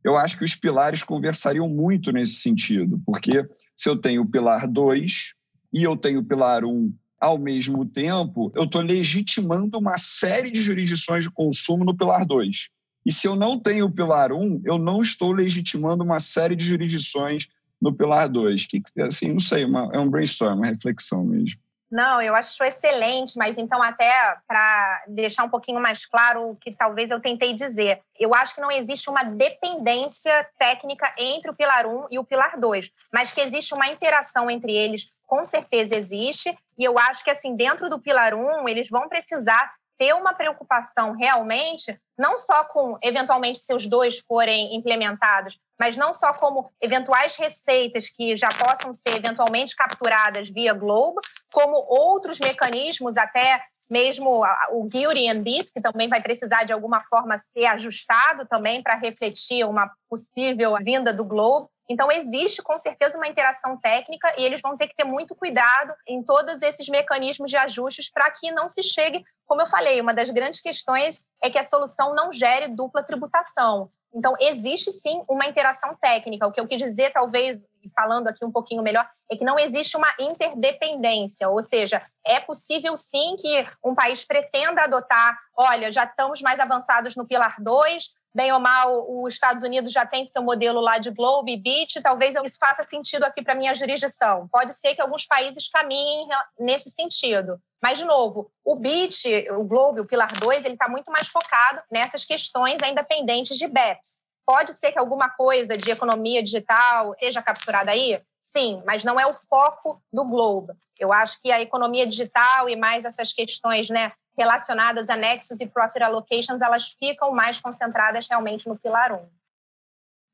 eu 0.05 0.16
acho 0.16 0.39
que 0.39 0.45
os 0.45 0.55
pilares 0.55 1.03
conversariam 1.03 1.68
muito 1.68 2.12
nesse 2.12 2.35
sentido, 2.35 3.01
porque 3.05 3.45
se 3.76 3.89
eu 3.89 3.97
tenho 3.97 4.22
o 4.22 4.30
Pilar 4.30 4.68
2 4.68 5.35
e 5.72 5.83
eu 5.83 5.97
tenho 5.97 6.20
o 6.20 6.24
Pilar 6.24 6.64
1 6.64 6.93
ao 7.20 7.39
mesmo 7.39 7.85
tempo, 7.85 8.53
eu 8.55 8.64
estou 8.64 8.83
legitimando 8.83 9.78
uma 9.78 9.97
série 9.97 10.51
de 10.51 10.61
jurisdições 10.61 11.24
de 11.24 11.30
consumo 11.30 11.85
no 11.85 11.97
Pilar 11.97 12.26
2. 12.26 12.68
E 13.07 13.12
se 13.12 13.26
eu 13.26 13.37
não 13.37 13.59
tenho 13.59 13.87
o 13.87 13.91
Pilar 13.91 14.33
1, 14.33 14.62
eu 14.64 14.76
não 14.78 15.01
estou 15.01 15.33
legitimando 15.33 16.03
uma 16.03 16.18
série 16.18 16.57
de 16.57 16.64
jurisdições 16.64 17.49
no 17.80 17.93
Pilar 17.93 18.28
2. 18.28 18.66
Que, 18.66 18.83
assim, 19.01 19.33
não 19.33 19.41
sei, 19.41 19.64
uma, 19.64 19.89
é 19.93 19.99
um 19.99 20.11
brainstorm, 20.11 20.59
uma 20.59 20.66
reflexão 20.66 21.24
mesmo. 21.24 21.61
Não, 21.93 22.22
eu 22.22 22.34
acho 22.34 22.64
excelente, 22.64 23.36
mas 23.36 23.59
então, 23.59 23.82
até 23.82 24.11
para 24.49 25.05
deixar 25.09 25.45
um 25.45 25.51
pouquinho 25.51 25.78
mais 25.78 26.07
claro 26.07 26.49
o 26.49 26.57
que 26.57 26.74
talvez 26.74 27.11
eu 27.11 27.20
tentei 27.20 27.53
dizer, 27.53 28.01
eu 28.18 28.34
acho 28.34 28.55
que 28.55 28.62
não 28.62 28.70
existe 28.70 29.11
uma 29.11 29.22
dependência 29.22 30.49
técnica 30.59 31.14
entre 31.18 31.51
o 31.51 31.55
Pilar 31.55 31.86
1 31.86 32.07
e 32.11 32.18
o 32.18 32.24
Pilar 32.24 32.59
2, 32.59 32.90
mas 33.12 33.30
que 33.30 33.43
existe 33.43 33.74
uma 33.74 33.88
interação 33.88 34.51
entre 34.51 34.72
eles, 34.74 35.11
com 35.26 35.45
certeza 35.45 35.95
existe, 35.95 36.57
e 36.78 36.82
eu 36.84 36.99
acho 36.99 37.22
que, 37.22 37.30
assim, 37.30 37.55
dentro 37.55 37.90
do 37.90 38.01
Pilar 38.01 38.34
1, 38.34 38.66
eles 38.70 38.88
vão 38.88 39.07
precisar 39.07 39.70
ter 39.99 40.14
uma 40.14 40.32
preocupação 40.32 41.12
realmente, 41.12 42.01
não 42.18 42.38
só 42.38 42.64
com, 42.64 42.97
eventualmente, 43.03 43.59
se 43.59 43.74
os 43.74 43.86
dois 43.86 44.18
forem 44.18 44.74
implementados, 44.74 45.59
mas 45.83 45.97
não 45.97 46.14
só 46.14 46.33
como 46.33 46.70
eventuais 46.80 47.35
receitas 47.35 48.09
que 48.09 48.37
já 48.37 48.51
possam 48.51 48.95
ser 48.95 49.16
eventualmente 49.16 49.74
capturadas 49.74 50.49
via 50.49 50.72
Globo, 50.72 51.20
como 51.53 51.74
outros 51.74 52.39
mecanismos, 52.39 53.16
até 53.16 53.61
mesmo 53.91 54.45
o 54.70 54.85
Guilty 54.85 55.28
and 55.28 55.43
Beat, 55.43 55.72
que 55.72 55.80
também 55.80 56.09
vai 56.09 56.22
precisar 56.22 56.62
de 56.62 56.72
alguma 56.72 57.03
forma 57.07 57.37
ser 57.41 57.66
ajustado 57.66 58.47
também 58.47 58.80
para 58.80 58.95
refletir 58.95 59.64
uma 59.64 59.91
possível 60.09 60.76
vinda 60.85 61.12
do 61.12 61.24
Globo. 61.24 61.68
Então, 61.91 62.12
existe 62.12 62.62
com 62.62 62.78
certeza 62.78 63.18
uma 63.18 63.26
interação 63.26 63.76
técnica 63.76 64.33
e 64.39 64.45
eles 64.45 64.61
vão 64.61 64.76
ter 64.76 64.87
que 64.87 64.95
ter 64.95 65.05
muito 65.05 65.35
cuidado 65.35 65.93
em 66.07 66.22
todos 66.22 66.62
esses 66.62 66.89
mecanismos 66.89 67.51
de 67.51 67.57
ajustes 67.57 68.09
para 68.09 68.31
que 68.31 68.52
não 68.52 68.69
se 68.69 68.85
chegue, 68.85 69.24
como 69.44 69.62
eu 69.62 69.66
falei, 69.66 70.01
uma 70.01 70.15
das 70.15 70.31
grandes 70.31 70.61
questões 70.61 71.20
é 71.43 71.51
que 71.51 71.59
a 71.59 71.65
solução 71.65 72.15
não 72.15 72.32
gere 72.32 72.69
dupla 72.69 73.02
tributação. 73.02 73.90
Então, 74.14 74.34
existe 74.40 74.93
sim 74.93 75.22
uma 75.28 75.47
interação 75.47 75.97
técnica. 76.01 76.47
O 76.47 76.52
que 76.52 76.60
eu 76.60 76.66
quis 76.66 76.78
dizer, 76.78 77.12
talvez, 77.12 77.59
falando 77.97 78.28
aqui 78.28 78.44
um 78.44 78.52
pouquinho 78.52 78.82
melhor, 78.82 79.09
é 79.30 79.36
que 79.36 79.44
não 79.44 79.59
existe 79.59 79.97
uma 79.97 80.12
interdependência, 80.18 81.48
ou 81.48 81.62
seja, 81.62 82.02
é 82.26 82.39
possível 82.39 82.97
sim 82.97 83.36
que 83.36 83.66
um 83.84 83.94
país 83.94 84.24
pretenda 84.24 84.82
adotar, 84.82 85.36
olha, 85.56 85.90
já 85.90 86.05
estamos 86.05 86.40
mais 86.43 86.60
avançados 86.60 87.16
no 87.16 87.26
Pilar 87.26 87.56
2, 87.60 88.10
bem 88.35 88.53
ou 88.53 88.61
mal, 88.61 89.07
os 89.23 89.35
Estados 89.35 89.63
Unidos 89.63 89.93
já 89.93 90.07
tem 90.07 90.25
seu 90.25 90.43
modelo 90.43 90.81
lá 90.81 90.99
de 90.99 91.11
Globe 91.11 91.53
e 91.53 91.57
BIT, 91.57 92.01
talvez 92.01 92.35
isso 92.45 92.59
faça 92.59 92.83
sentido 92.83 93.25
aqui 93.25 93.43
para 93.43 93.55
minha 93.55 93.75
jurisdição. 93.75 94.49
Pode 94.49 94.75
ser 94.75 94.95
que 94.95 95.01
alguns 95.01 95.27
países 95.27 95.69
caminhem 95.69 96.29
nesse 96.59 96.91
sentido. 96.91 97.61
Mas, 97.83 97.99
de 97.99 98.05
novo, 98.05 98.51
o 98.65 98.77
BIT, 98.77 99.51
o 99.51 99.65
Globe, 99.65 100.01
o 100.01 100.07
Pilar 100.07 100.33
2, 100.39 100.65
ele 100.65 100.75
está 100.75 100.89
muito 100.89 101.11
mais 101.11 101.29
focado 101.29 101.83
nessas 101.91 102.25
questões 102.25 102.79
ainda 102.83 103.03
pendentes 103.03 103.59
de 103.59 103.67
BEPS. 103.67 104.23
Pode 104.47 104.73
ser 104.75 104.93
que 104.93 104.99
alguma 104.99 105.29
coisa 105.29 105.77
de 105.77 105.91
economia 105.91 106.43
digital 106.43 107.15
seja 107.19 107.43
capturada 107.43 107.91
aí? 107.91 108.21
Sim, 108.41 108.83
mas 108.85 109.05
não 109.05 109.19
é 109.19 109.27
o 109.27 109.35
foco 109.49 110.03
do 110.13 110.25
Globo. 110.25 110.77
Eu 110.99 111.13
acho 111.13 111.41
que 111.41 111.51
a 111.51 111.61
economia 111.61 112.07
digital 112.07 112.69
e 112.69 112.77
mais 112.77 113.05
essas 113.05 113.33
questões 113.33 113.89
né, 113.89 114.13
relacionadas 114.37 115.09
a 115.11 115.17
nexus 115.17 115.61
e 115.61 115.67
profit 115.67 116.03
allocations, 116.03 116.61
elas 116.61 116.97
ficam 116.99 117.33
mais 117.33 117.61
concentradas 117.61 118.27
realmente 118.29 118.69
no 118.69 118.79
pilar 118.79 119.13
1. 119.13 119.43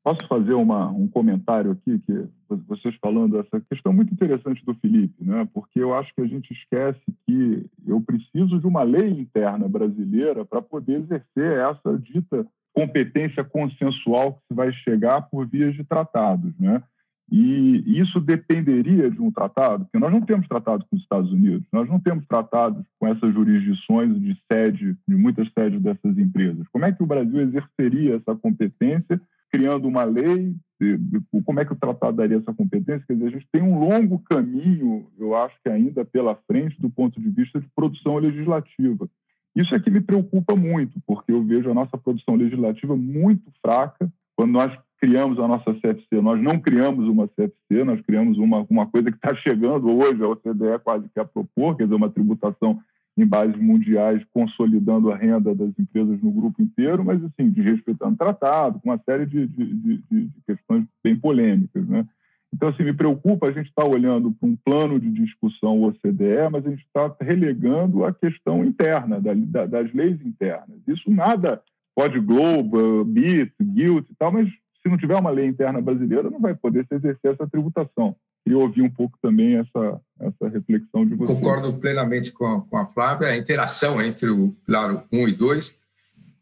Posso 0.01 0.27
fazer 0.27 0.53
uma, 0.53 0.87
um 0.87 1.07
comentário 1.07 1.71
aqui, 1.71 1.99
que 1.99 2.27
vocês 2.67 2.95
falando 3.01 3.37
essa 3.37 3.59
questão 3.69 3.91
muito 3.91 4.13
interessante 4.13 4.63
do 4.65 4.73
Felipe, 4.75 5.23
né? 5.23 5.47
porque 5.53 5.79
eu 5.79 5.93
acho 5.93 6.13
que 6.15 6.21
a 6.21 6.25
gente 6.25 6.51
esquece 6.53 7.01
que 7.27 7.69
eu 7.85 7.99
preciso 8.01 8.59
de 8.59 8.65
uma 8.65 8.81
lei 8.81 9.09
interna 9.09 9.67
brasileira 9.67 10.45
para 10.45 10.61
poder 10.61 11.01
exercer 11.01 11.59
essa 11.59 11.97
dita 11.99 12.47
competência 12.73 13.43
consensual 13.43 14.33
que 14.33 14.47
se 14.47 14.53
vai 14.53 14.71
chegar 14.71 15.23
por 15.23 15.45
vias 15.45 15.75
de 15.75 15.83
tratados, 15.83 16.57
né? 16.57 16.81
E 17.31 17.99
isso 17.99 18.19
dependeria 18.19 19.09
de 19.09 19.21
um 19.21 19.31
tratado, 19.31 19.85
porque 19.85 19.99
nós 19.99 20.11
não 20.11 20.21
temos 20.21 20.47
tratado 20.47 20.83
com 20.89 20.95
os 20.95 21.01
Estados 21.01 21.31
Unidos, 21.31 21.67
nós 21.71 21.87
não 21.87 21.99
temos 21.99 22.25
tratados 22.25 22.83
com 22.99 23.07
essas 23.07 23.33
jurisdições 23.33 24.19
de 24.19 24.35
sede, 24.51 24.97
de 25.07 25.15
muitas 25.15 25.47
sedes 25.53 25.81
dessas 25.81 26.17
empresas. 26.17 26.67
Como 26.71 26.85
é 26.85 26.91
que 26.91 27.03
o 27.03 27.07
Brasil 27.07 27.39
exerceria 27.41 28.15
essa 28.15 28.35
competência, 28.35 29.21
criando 29.51 29.87
uma 29.87 30.03
lei? 30.03 30.55
Como 31.45 31.59
é 31.59 31.65
que 31.65 31.73
o 31.73 31.75
tratado 31.75 32.17
daria 32.17 32.37
essa 32.37 32.53
competência? 32.53 33.03
Quer 33.05 33.13
dizer, 33.13 33.27
a 33.27 33.31
gente 33.31 33.47
tem 33.51 33.61
um 33.61 33.79
longo 33.79 34.19
caminho, 34.19 35.05
eu 35.19 35.35
acho 35.35 35.55
que 35.63 35.69
ainda 35.69 36.03
pela 36.03 36.35
frente, 36.47 36.81
do 36.81 36.89
ponto 36.89 37.21
de 37.21 37.29
vista 37.29 37.59
de 37.59 37.67
produção 37.75 38.17
legislativa. 38.17 39.07
Isso 39.55 39.75
é 39.75 39.79
que 39.79 39.91
me 39.91 39.99
preocupa 39.99 40.55
muito, 40.55 40.99
porque 41.05 41.31
eu 41.31 41.43
vejo 41.43 41.69
a 41.69 41.73
nossa 41.73 41.97
produção 41.97 42.35
legislativa 42.35 42.95
muito 42.95 43.51
fraca. 43.61 44.11
Quando 44.35 44.51
nós 44.53 44.71
criamos 44.99 45.39
a 45.39 45.47
nossa 45.47 45.73
CFC, 45.73 46.21
nós 46.21 46.41
não 46.41 46.59
criamos 46.59 47.07
uma 47.07 47.27
CFC, 47.27 47.83
nós 47.83 48.01
criamos 48.01 48.37
uma, 48.37 48.65
uma 48.69 48.85
coisa 48.87 49.09
que 49.09 49.17
está 49.17 49.33
chegando 49.35 49.89
hoje, 49.89 50.21
a 50.21 50.27
OCDE 50.27 50.79
quase 50.83 51.07
que 51.09 51.19
a 51.19 51.25
propor, 51.25 51.77
quer 51.77 51.83
dizer, 51.83 51.95
uma 51.95 52.09
tributação 52.09 52.79
em 53.17 53.25
bases 53.25 53.57
mundiais, 53.57 54.23
consolidando 54.33 55.11
a 55.11 55.15
renda 55.15 55.53
das 55.53 55.71
empresas 55.77 56.21
no 56.21 56.31
grupo 56.31 56.61
inteiro, 56.61 57.03
mas, 57.03 57.21
assim, 57.23 57.49
desrespeitando 57.49 58.17
tratado, 58.17 58.79
com 58.79 58.89
uma 58.89 59.01
série 59.05 59.25
de, 59.25 59.47
de, 59.47 59.73
de, 59.73 59.97
de 60.07 60.31
questões 60.45 60.85
bem 61.03 61.15
polêmicas, 61.15 61.87
né? 61.87 62.05
Então, 62.53 62.69
assim, 62.69 62.83
me 62.83 62.93
preocupa 62.93 63.47
a 63.47 63.51
gente 63.51 63.67
estar 63.67 63.83
tá 63.83 63.87
olhando 63.87 64.31
para 64.31 64.49
um 64.49 64.55
plano 64.55 64.99
de 64.99 65.09
discussão 65.11 65.83
OCDE, 65.83 66.49
mas 66.51 66.65
a 66.65 66.69
gente 66.69 66.83
está 66.83 67.15
relegando 67.21 68.03
a 68.03 68.13
questão 68.13 68.65
interna, 68.65 69.21
da, 69.21 69.33
da, 69.33 69.65
das 69.65 69.93
leis 69.93 70.19
internas. 70.25 70.79
Isso 70.87 71.11
nada 71.11 71.61
pode 71.95 72.19
Globo, 72.19 73.03
BIT, 73.05 73.53
GUILT 73.61 74.09
e 74.09 74.15
tal, 74.15 74.31
mas 74.31 74.49
se 74.81 74.89
não 74.89 74.97
tiver 74.97 75.15
uma 75.15 75.29
lei 75.29 75.47
interna 75.47 75.81
brasileira, 75.81 76.29
não 76.29 76.39
vai 76.39 76.55
poder 76.55 76.85
se 76.87 76.95
exercer 76.95 77.33
essa 77.33 77.47
tributação. 77.47 78.15
Queria 78.43 78.59
ouvir 78.59 78.81
um 78.81 78.89
pouco 78.89 79.17
também 79.21 79.55
essa, 79.55 80.01
essa 80.19 80.49
reflexão 80.49 81.05
de 81.05 81.15
vocês. 81.15 81.37
Concordo 81.37 81.73
plenamente 81.73 82.31
com 82.31 82.45
a, 82.45 82.61
com 82.61 82.77
a 82.77 82.85
Flávia, 82.85 83.27
a 83.27 83.37
interação 83.37 84.01
entre 84.01 84.29
o 84.29 84.55
Pilar 84.65 85.03
1 85.11 85.27
e 85.27 85.33
2 85.33 85.79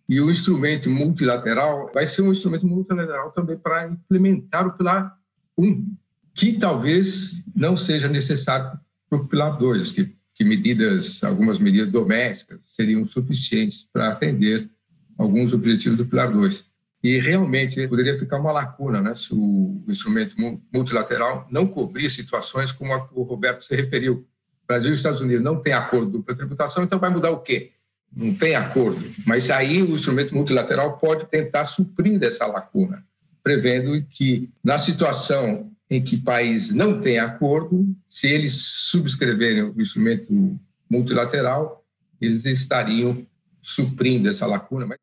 e 0.09 0.21
o 0.21 0.31
instrumento 0.31 0.89
multilateral 0.89 1.91
vai 1.93 2.05
ser 2.05 2.21
um 2.21 2.31
instrumento 2.31 2.65
multilateral 2.65 3.31
também 3.31 3.57
para 3.57 3.89
implementar 3.89 4.65
o 4.65 4.73
Pilar 4.73 5.17
um, 5.57 5.93
que 6.33 6.53
talvez 6.53 7.43
não 7.55 7.75
seja 7.75 8.07
necessário 8.07 8.79
para 9.09 9.19
o 9.19 9.27
pilar 9.27 9.57
2, 9.57 9.91
que, 9.91 10.15
que 10.35 10.43
medidas, 10.43 11.23
algumas 11.23 11.59
medidas 11.59 11.91
domésticas 11.91 12.59
seriam 12.65 13.05
suficientes 13.07 13.87
para 13.91 14.09
atender 14.09 14.69
alguns 15.17 15.51
objetivos 15.51 15.97
do 15.97 16.05
pilar 16.05 16.31
2. 16.31 16.63
E 17.03 17.19
realmente 17.19 17.87
poderia 17.87 18.17
ficar 18.17 18.37
uma 18.37 18.51
lacuna 18.51 19.01
né, 19.01 19.13
se 19.15 19.33
o 19.33 19.83
instrumento 19.87 20.35
multilateral 20.73 21.47
não 21.49 21.67
cobrir 21.67 22.09
situações 22.09 22.71
como 22.71 22.93
a 22.93 23.07
que 23.07 23.13
o 23.13 23.23
Roberto 23.23 23.63
se 23.63 23.75
referiu. 23.75 24.25
Brasil 24.67 24.89
e 24.89 24.93
os 24.93 24.99
Estados 24.99 25.21
Unidos 25.21 25.43
não 25.43 25.61
têm 25.61 25.73
acordo 25.73 26.21
para 26.23 26.35
tributação, 26.35 26.83
então 26.83 26.99
vai 26.99 27.09
mudar 27.09 27.31
o 27.31 27.39
quê? 27.39 27.71
Não 28.13 28.33
tem 28.33 28.55
acordo. 28.55 29.05
Mas 29.25 29.49
aí 29.51 29.81
o 29.81 29.93
instrumento 29.93 30.35
multilateral 30.35 30.97
pode 30.97 31.25
tentar 31.27 31.65
suprir 31.65 32.21
essa 32.23 32.45
lacuna 32.45 33.05
prevendo 33.47 34.05
que, 34.09 34.49
na 34.61 34.77
situação 34.77 35.71
em 35.89 36.03
que 36.03 36.17
país 36.17 36.73
não 36.73 36.99
tem 36.99 37.17
acordo, 37.17 37.87
se 38.05 38.27
eles 38.27 38.53
subscreverem 38.61 39.63
o 39.63 39.81
instrumento 39.81 40.59
multilateral, 40.89 41.81
eles 42.19 42.43
estariam 42.43 43.25
suprindo 43.61 44.29
essa 44.29 44.45
lacuna. 44.45 44.97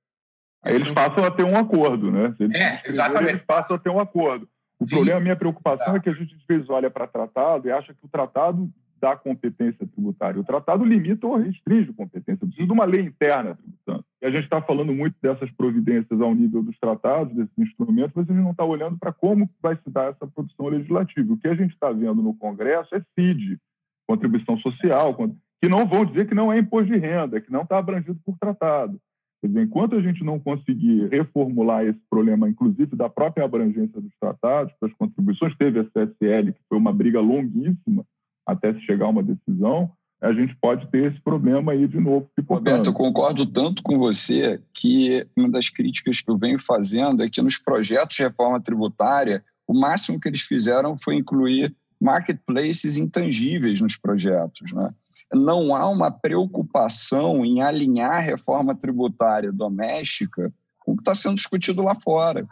Mas... 0.64 0.76
Eles 0.76 0.90
passam 0.92 1.24
a 1.24 1.30
ter 1.30 1.44
um 1.44 1.56
acordo, 1.56 2.10
né? 2.10 2.34
Eles 2.40 2.60
é, 2.60 2.82
exatamente. 2.86 3.30
Eles 3.30 3.42
passam 3.42 3.76
a 3.76 3.78
ter 3.78 3.90
um 3.90 4.00
acordo. 4.00 4.48
O 4.80 4.88
Sim. 4.88 4.96
problema, 4.96 5.18
a 5.18 5.22
minha 5.22 5.36
preocupação 5.36 5.92
tá. 5.92 5.96
é 5.96 6.00
que 6.00 6.08
a 6.08 6.14
gente 6.14 6.34
às 6.34 6.44
vezes 6.46 6.68
olha 6.68 6.90
para 6.90 7.06
tratado 7.06 7.68
e 7.68 7.72
acha 7.72 7.92
que 7.92 8.04
o 8.04 8.08
tratado 8.08 8.68
dá 9.00 9.14
competência 9.14 9.86
tributária. 9.86 10.40
O 10.40 10.44
tratado 10.44 10.82
limita 10.82 11.26
ou 11.26 11.36
restringe 11.36 11.92
competência. 11.92 12.46
Precisa 12.46 12.66
de 12.66 12.72
uma 12.72 12.86
lei 12.86 13.02
interna 13.02 13.54
tributando. 13.54 14.04
E 14.22 14.26
a 14.26 14.30
gente 14.30 14.44
está 14.44 14.62
falando 14.62 14.94
muito 14.94 15.14
dessas 15.20 15.50
providências 15.50 16.18
ao 16.20 16.34
nível 16.34 16.62
dos 16.62 16.78
tratados, 16.78 17.34
desses 17.34 17.58
instrumentos, 17.58 18.12
mas 18.14 18.28
a 18.28 18.32
gente 18.32 18.42
não 18.42 18.52
está 18.52 18.64
olhando 18.64 18.96
para 18.96 19.12
como 19.12 19.48
vai 19.62 19.76
se 19.76 19.90
dar 19.90 20.10
essa 20.10 20.26
produção 20.26 20.68
legislativa. 20.68 21.34
O 21.34 21.36
que 21.36 21.48
a 21.48 21.54
gente 21.54 21.74
está 21.74 21.92
vendo 21.92 22.22
no 22.22 22.34
Congresso 22.34 22.94
é 22.94 23.02
CID, 23.14 23.58
contribuição 24.06 24.56
social, 24.58 25.14
que 25.60 25.68
não 25.68 25.86
vão 25.86 26.06
dizer 26.06 26.26
que 26.26 26.34
não 26.34 26.50
é 26.50 26.58
imposto 26.58 26.90
de 26.90 26.98
renda, 26.98 27.40
que 27.40 27.52
não 27.52 27.62
está 27.62 27.76
abrangido 27.76 28.18
por 28.24 28.38
tratado. 28.38 28.98
Dizer, 29.46 29.62
enquanto 29.62 29.94
a 29.94 30.00
gente 30.00 30.24
não 30.24 30.40
conseguir 30.40 31.08
reformular 31.08 31.84
esse 31.84 32.00
problema, 32.08 32.48
inclusive 32.48 32.96
da 32.96 33.08
própria 33.08 33.44
abrangência 33.44 34.00
dos 34.00 34.12
tratados, 34.18 34.72
das 34.80 34.92
contribuições, 34.94 35.54
teve 35.56 35.80
a 35.80 35.84
CSL, 35.84 36.52
que 36.52 36.60
foi 36.68 36.78
uma 36.78 36.92
briga 36.92 37.20
longuíssima 37.20 38.04
até 38.46 38.72
se 38.72 38.80
chegar 38.80 39.06
a 39.06 39.10
uma 39.10 39.22
decisão, 39.22 39.90
a 40.20 40.32
gente 40.32 40.56
pode 40.56 40.86
ter 40.90 41.12
esse 41.12 41.20
problema 41.20 41.72
aí 41.72 41.86
de 41.86 42.00
novo. 42.00 42.28
Roberto, 42.48 42.86
eu 42.86 42.94
concordo 42.94 43.44
tanto 43.44 43.82
com 43.82 43.98
você 43.98 44.60
que 44.72 45.26
uma 45.36 45.50
das 45.50 45.68
críticas 45.68 46.20
que 46.20 46.30
eu 46.30 46.38
venho 46.38 46.58
fazendo 46.58 47.22
é 47.22 47.28
que 47.28 47.42
nos 47.42 47.58
projetos 47.58 48.16
de 48.16 48.22
reforma 48.22 48.60
tributária, 48.60 49.44
o 49.68 49.78
máximo 49.78 50.18
que 50.18 50.28
eles 50.28 50.40
fizeram 50.40 50.96
foi 50.96 51.16
incluir 51.16 51.74
marketplaces 52.00 52.96
intangíveis 52.96 53.80
nos 53.82 53.96
projetos. 53.96 54.72
Né? 54.72 54.94
Não 55.32 55.74
há 55.74 55.88
uma 55.88 56.10
preocupação 56.10 57.44
em 57.44 57.62
alinhar 57.62 58.12
a 58.12 58.20
reforma 58.20 58.74
tributária 58.74 59.52
doméstica 59.52 60.52
com 60.78 60.92
o 60.92 60.96
que 60.96 61.02
está 61.02 61.14
sendo 61.14 61.36
discutido 61.36 61.82
lá 61.82 61.94
fora. 61.94 62.46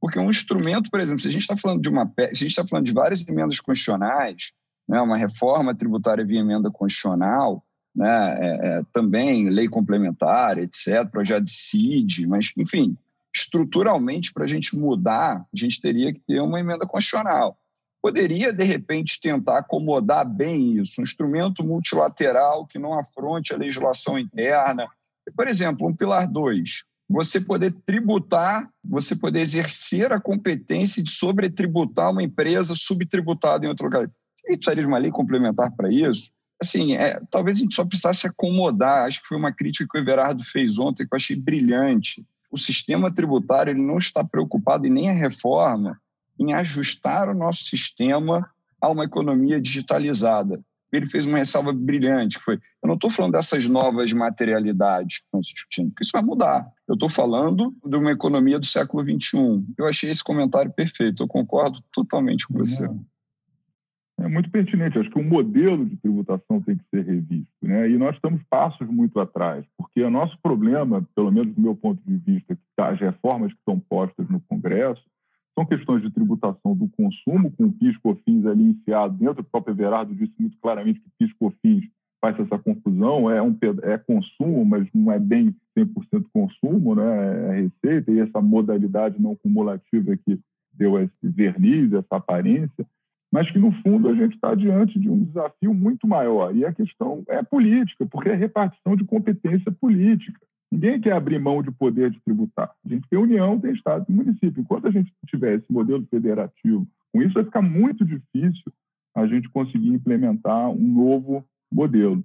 Porque 0.00 0.18
um 0.18 0.30
instrumento, 0.30 0.90
por 0.90 1.00
exemplo, 1.00 1.20
se 1.20 1.28
a 1.28 1.30
gente 1.30 1.42
está 1.42 1.56
falando 1.56 1.80
de 1.80 1.88
uma 1.88 2.06
se 2.06 2.22
a 2.22 2.34
gente 2.34 2.46
está 2.46 2.66
falando 2.66 2.86
de 2.86 2.92
várias 2.92 3.26
emendas 3.26 3.60
constitucionais, 3.60 4.52
né, 4.88 5.00
uma 5.00 5.16
reforma 5.16 5.74
tributária 5.74 6.24
via 6.24 6.40
emenda 6.40 6.70
constitucional, 6.70 7.64
né, 7.94 8.38
é, 8.40 8.68
é, 8.68 8.82
também 8.92 9.50
lei 9.50 9.68
complementar, 9.68 10.56
etc., 10.58 11.08
projeto 11.10 11.44
de 11.44 11.50
CID, 11.50 12.26
mas, 12.28 12.52
enfim, 12.56 12.96
estruturalmente, 13.34 14.32
para 14.32 14.44
a 14.44 14.48
gente 14.48 14.76
mudar, 14.76 15.44
a 15.52 15.56
gente 15.56 15.80
teria 15.80 16.12
que 16.12 16.20
ter 16.20 16.40
uma 16.40 16.60
emenda 16.60 16.86
constitucional. 16.86 17.57
Poderia, 18.00 18.52
de 18.52 18.64
repente, 18.64 19.20
tentar 19.20 19.58
acomodar 19.58 20.28
bem 20.28 20.78
isso, 20.78 21.00
um 21.00 21.02
instrumento 21.02 21.64
multilateral 21.64 22.66
que 22.66 22.78
não 22.78 22.98
afronte 22.98 23.52
a 23.52 23.56
legislação 23.56 24.18
interna. 24.18 24.86
Por 25.36 25.48
exemplo, 25.48 25.86
um 25.86 25.94
pilar 25.94 26.28
2, 26.28 26.84
você 27.08 27.40
poder 27.40 27.74
tributar, 27.84 28.68
você 28.84 29.16
poder 29.16 29.40
exercer 29.40 30.12
a 30.12 30.20
competência 30.20 31.02
de 31.02 31.10
sobretributar 31.10 32.10
uma 32.10 32.22
empresa 32.22 32.74
subtributada 32.74 33.64
em 33.64 33.68
outro 33.68 33.86
lugar 33.86 34.08
e 34.46 34.56
precisaria 34.56 34.82
de 34.82 34.88
uma 34.88 34.98
lei 34.98 35.10
complementar 35.10 35.74
para 35.74 35.92
isso. 35.92 36.30
Assim, 36.60 36.94
é, 36.94 37.20
talvez 37.30 37.56
a 37.56 37.60
gente 37.60 37.74
só 37.74 37.84
precisasse 37.84 38.26
acomodar. 38.26 39.06
Acho 39.06 39.22
que 39.22 39.28
foi 39.28 39.36
uma 39.36 39.52
crítica 39.52 39.88
que 39.90 39.98
o 39.98 40.00
Everardo 40.00 40.44
fez 40.44 40.78
ontem 40.78 41.06
que 41.06 41.14
eu 41.14 41.16
achei 41.16 41.36
brilhante. 41.36 42.24
O 42.50 42.58
sistema 42.58 43.12
tributário 43.12 43.70
ele 43.70 43.82
não 43.82 43.98
está 43.98 44.24
preocupado 44.24 44.86
e 44.86 44.90
nem 44.90 45.10
a 45.10 45.12
reforma 45.12 45.98
em 46.38 46.52
ajustar 46.54 47.28
o 47.28 47.34
nosso 47.34 47.64
sistema 47.64 48.48
a 48.80 48.88
uma 48.88 49.04
economia 49.04 49.60
digitalizada. 49.60 50.60
Ele 50.90 51.08
fez 51.08 51.26
uma 51.26 51.38
ressalva 51.38 51.72
brilhante, 51.72 52.38
que 52.38 52.44
foi, 52.44 52.54
eu 52.82 52.86
não 52.86 52.94
estou 52.94 53.10
falando 53.10 53.32
dessas 53.32 53.68
novas 53.68 54.12
materialidades 54.12 55.18
que 55.18 55.24
estão 55.24 55.42
se 55.42 55.52
discutindo, 55.52 55.90
porque 55.90 56.04
isso 56.04 56.12
vai 56.12 56.22
mudar. 56.22 56.66
Eu 56.86 56.94
estou 56.94 57.10
falando 57.10 57.74
de 57.84 57.96
uma 57.96 58.12
economia 58.12 58.58
do 58.58 58.64
século 58.64 59.02
XXI. 59.02 59.64
Eu 59.76 59.86
achei 59.86 60.08
esse 60.08 60.24
comentário 60.24 60.72
perfeito, 60.72 61.22
eu 61.22 61.28
concordo 61.28 61.82
totalmente 61.92 62.46
com 62.46 62.54
você. 62.54 62.88
Não 64.18 64.26
é 64.26 64.28
muito 64.28 64.50
pertinente. 64.50 64.98
Acho 64.98 65.10
que 65.10 65.18
o 65.18 65.22
modelo 65.22 65.86
de 65.86 65.96
tributação 65.96 66.60
tem 66.60 66.76
que 66.76 66.84
ser 66.90 67.04
revisto. 67.04 67.52
Né? 67.62 67.90
E 67.90 67.96
nós 67.96 68.16
estamos 68.16 68.42
passos 68.50 68.88
muito 68.88 69.20
atrás, 69.20 69.64
porque 69.76 70.02
o 70.02 70.10
nosso 70.10 70.36
problema, 70.42 71.06
pelo 71.14 71.30
menos 71.30 71.54
do 71.54 71.60
meu 71.60 71.76
ponto 71.76 72.02
de 72.04 72.16
vista, 72.16 72.58
as 72.78 72.98
reformas 72.98 73.52
que 73.52 73.58
estão 73.58 73.78
postas 73.78 74.28
no 74.28 74.40
Congresso, 74.40 75.02
são 75.58 75.66
questões 75.66 76.02
de 76.02 76.10
tributação 76.10 76.76
do 76.76 76.88
consumo, 76.90 77.50
com 77.50 77.64
o 77.64 77.72
PIS-COFINS 77.72 78.46
ali 78.46 78.62
enfiado 78.62 79.16
dentro. 79.16 79.40
O 79.40 79.44
próprio 79.44 79.74
Everardo 79.74 80.14
disse 80.14 80.32
muito 80.38 80.56
claramente 80.60 81.00
que 81.00 81.10
PIS-COFINS 81.18 81.82
faz 82.20 82.38
essa 82.38 82.56
confusão, 82.58 83.28
é, 83.28 83.42
um, 83.42 83.56
é 83.82 83.98
consumo, 83.98 84.64
mas 84.64 84.86
não 84.94 85.10
é 85.10 85.18
bem 85.18 85.52
100% 85.76 86.26
consumo, 86.32 86.94
né? 86.94 87.48
é 87.48 87.62
receita, 87.62 88.12
e 88.12 88.20
essa 88.20 88.40
modalidade 88.40 89.20
não 89.20 89.34
cumulativa 89.34 90.16
que 90.16 90.38
deu 90.72 90.96
esse 91.00 91.12
verniz, 91.22 91.92
essa 91.92 92.16
aparência 92.16 92.86
mas 93.30 93.50
que, 93.50 93.58
no 93.58 93.72
fundo, 93.82 94.08
a 94.08 94.14
gente 94.14 94.34
está 94.34 94.54
diante 94.54 94.98
de 94.98 95.10
um 95.10 95.22
desafio 95.22 95.74
muito 95.74 96.06
maior. 96.08 96.56
E 96.56 96.64
a 96.64 96.72
questão 96.72 97.22
é 97.28 97.42
política, 97.42 98.06
porque 98.06 98.30
é 98.30 98.34
repartição 98.34 98.96
de 98.96 99.04
competência 99.04 99.70
política. 99.70 100.40
Ninguém 100.70 101.00
quer 101.00 101.12
abrir 101.12 101.38
mão 101.38 101.62
de 101.62 101.70
poder 101.70 102.10
de 102.10 102.20
tributar. 102.20 102.70
A 102.84 102.88
gente 102.88 103.08
tem 103.08 103.18
União, 103.18 103.58
tem 103.58 103.72
Estado 103.72 104.04
e 104.08 104.12
município. 104.12 104.60
Enquanto 104.60 104.86
a 104.86 104.90
gente 104.90 105.12
tiver 105.26 105.56
esse 105.56 105.72
modelo 105.72 106.06
federativo, 106.10 106.86
com 107.12 107.22
isso 107.22 107.34
vai 107.34 107.44
ficar 107.44 107.62
muito 107.62 108.04
difícil 108.04 108.72
a 109.14 109.26
gente 109.26 109.48
conseguir 109.48 109.88
implementar 109.88 110.68
um 110.70 110.94
novo 110.94 111.44
modelo. 111.72 112.22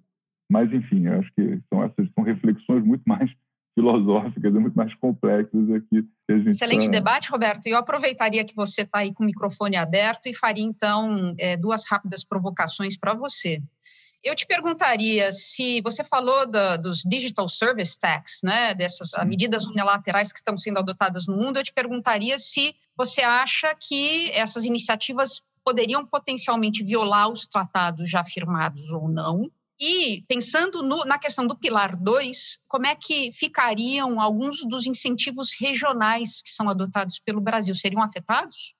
Mas, 0.51 0.71
enfim, 0.71 1.07
acho 1.07 1.31
que 1.35 1.59
são 1.69 1.83
essas 1.83 2.07
são 2.13 2.23
reflexões 2.23 2.83
muito 2.83 3.03
mais 3.07 3.31
filosóficas, 3.73 4.53
muito 4.53 4.75
mais 4.75 4.93
complexas 4.95 5.71
aqui. 5.71 6.07
Excelente 6.29 6.85
tá... 6.85 6.91
debate, 6.91 7.31
Roberto. 7.31 7.65
Eu 7.65 7.77
aproveitaria 7.77 8.43
que 8.43 8.55
você 8.55 8.81
está 8.81 8.99
aí 8.99 9.13
com 9.13 9.23
o 9.23 9.25
microfone 9.25 9.77
aberto 9.77 10.27
e 10.27 10.35
faria, 10.35 10.63
então, 10.63 11.33
é, 11.39 11.57
duas 11.57 11.89
rápidas 11.89 12.23
provocações 12.23 12.97
para 12.97 13.13
você. 13.13 13.63
Eu 14.23 14.35
te 14.35 14.45
perguntaria 14.45 15.33
se 15.33 15.81
você 15.81 16.03
falou 16.03 16.45
da, 16.45 16.77
dos 16.77 17.01
Digital 17.05 17.49
Service 17.49 17.99
Tax, 17.99 18.39
né, 18.41 18.73
dessas 18.73 19.09
Sim. 19.09 19.25
medidas 19.25 19.67
unilaterais 19.67 20.31
que 20.31 20.39
estão 20.39 20.57
sendo 20.57 20.79
adotadas 20.79 21.27
no 21.27 21.35
mundo, 21.35 21.57
eu 21.57 21.63
te 21.63 21.73
perguntaria 21.73 22.39
se 22.39 22.73
você 22.95 23.21
acha 23.21 23.75
que 23.75 24.31
essas 24.31 24.63
iniciativas 24.63 25.43
poderiam 25.63 26.05
potencialmente 26.05 26.83
violar 26.83 27.29
os 27.29 27.47
tratados 27.47 28.09
já 28.09 28.23
firmados 28.23 28.89
ou 28.91 29.09
não, 29.09 29.51
e 29.79 30.23
pensando 30.27 30.81
no, 30.81 31.03
na 31.03 31.17
questão 31.17 31.45
do 31.45 31.57
Pilar 31.57 31.97
2, 32.01 32.59
como 32.67 32.85
é 32.85 32.95
que 32.95 33.31
ficariam 33.33 34.21
alguns 34.21 34.65
dos 34.65 34.85
incentivos 34.85 35.49
regionais 35.59 36.41
que 36.41 36.51
são 36.51 36.69
adotados 36.69 37.19
pelo 37.19 37.41
Brasil? 37.41 37.75
Seriam 37.75 38.01
afetados? 38.01 38.75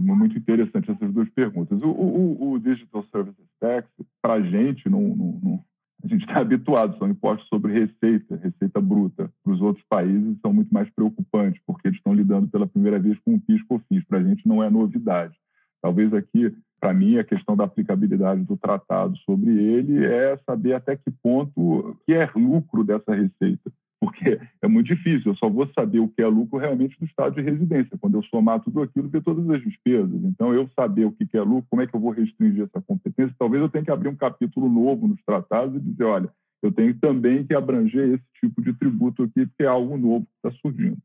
Muito 0.00 0.36
interessante 0.36 0.90
essas 0.90 1.12
duas 1.12 1.28
perguntas. 1.30 1.80
O, 1.82 1.90
o, 1.90 2.52
o 2.52 2.58
Digital 2.58 3.04
Services 3.04 3.48
Tax, 3.60 3.88
para 4.20 4.34
a 4.34 4.42
gente, 4.42 4.88
não, 4.88 5.00
não, 5.00 5.40
não, 5.42 5.64
a 6.02 6.08
gente 6.08 6.22
está 6.22 6.40
habituado, 6.42 6.98
são 6.98 7.08
impostos 7.08 7.48
sobre 7.48 7.72
receita, 7.72 8.36
receita 8.36 8.80
bruta. 8.80 9.30
Para 9.44 9.52
os 9.52 9.60
outros 9.60 9.84
países, 9.88 10.38
são 10.40 10.52
muito 10.52 10.72
mais 10.72 10.90
preocupantes, 10.90 11.62
porque 11.66 11.88
eles 11.88 11.98
estão 11.98 12.14
lidando 12.14 12.48
pela 12.48 12.66
primeira 12.66 12.98
vez 12.98 13.18
com 13.20 13.34
o 13.34 13.40
PIS-COFINS. 13.40 14.04
Para 14.08 14.18
a 14.18 14.22
gente, 14.22 14.46
não 14.46 14.62
é 14.62 14.68
novidade. 14.68 15.36
Talvez 15.80 16.12
aqui 16.12 16.54
para 16.80 16.94
mim, 16.94 17.18
a 17.18 17.24
questão 17.24 17.54
da 17.54 17.64
aplicabilidade 17.64 18.42
do 18.42 18.56
tratado 18.56 19.14
sobre 19.18 19.50
ele 19.50 20.02
é 20.02 20.36
saber 20.46 20.72
até 20.72 20.96
que 20.96 21.10
ponto 21.22 21.94
que 22.06 22.14
é 22.14 22.28
lucro 22.34 22.82
dessa 22.82 23.14
receita. 23.14 23.70
Porque 24.00 24.40
é 24.62 24.66
muito 24.66 24.86
difícil, 24.86 25.32
eu 25.32 25.36
só 25.36 25.48
vou 25.48 25.70
saber 25.74 25.98
o 25.98 26.08
que 26.08 26.22
é 26.22 26.26
lucro 26.26 26.58
realmente 26.58 26.98
do 26.98 27.04
estado 27.04 27.34
de 27.34 27.42
residência, 27.42 27.98
quando 28.00 28.14
eu 28.16 28.22
somar 28.24 28.58
tudo 28.60 28.80
aquilo 28.80 29.06
e 29.06 29.10
ver 29.10 29.22
todas 29.22 29.48
as 29.50 29.62
despesas. 29.62 30.24
Então, 30.24 30.54
eu 30.54 30.66
saber 30.74 31.04
o 31.04 31.12
que 31.12 31.36
é 31.36 31.42
lucro, 31.42 31.66
como 31.68 31.82
é 31.82 31.86
que 31.86 31.94
eu 31.94 32.00
vou 32.00 32.10
restringir 32.10 32.64
essa 32.64 32.80
competência, 32.80 33.36
talvez 33.38 33.62
eu 33.62 33.68
tenha 33.68 33.84
que 33.84 33.90
abrir 33.90 34.08
um 34.08 34.16
capítulo 34.16 34.70
novo 34.70 35.06
nos 35.06 35.22
tratados 35.22 35.76
e 35.76 35.80
dizer, 35.80 36.04
olha, 36.04 36.30
eu 36.62 36.72
tenho 36.72 36.98
também 36.98 37.44
que 37.44 37.54
abranger 37.54 38.14
esse 38.14 38.24
tipo 38.40 38.62
de 38.62 38.72
tributo 38.72 39.22
aqui, 39.22 39.46
porque 39.46 39.64
é 39.64 39.66
algo 39.66 39.98
novo 39.98 40.26
que 40.26 40.48
está 40.48 40.60
surgindo. 40.60 40.98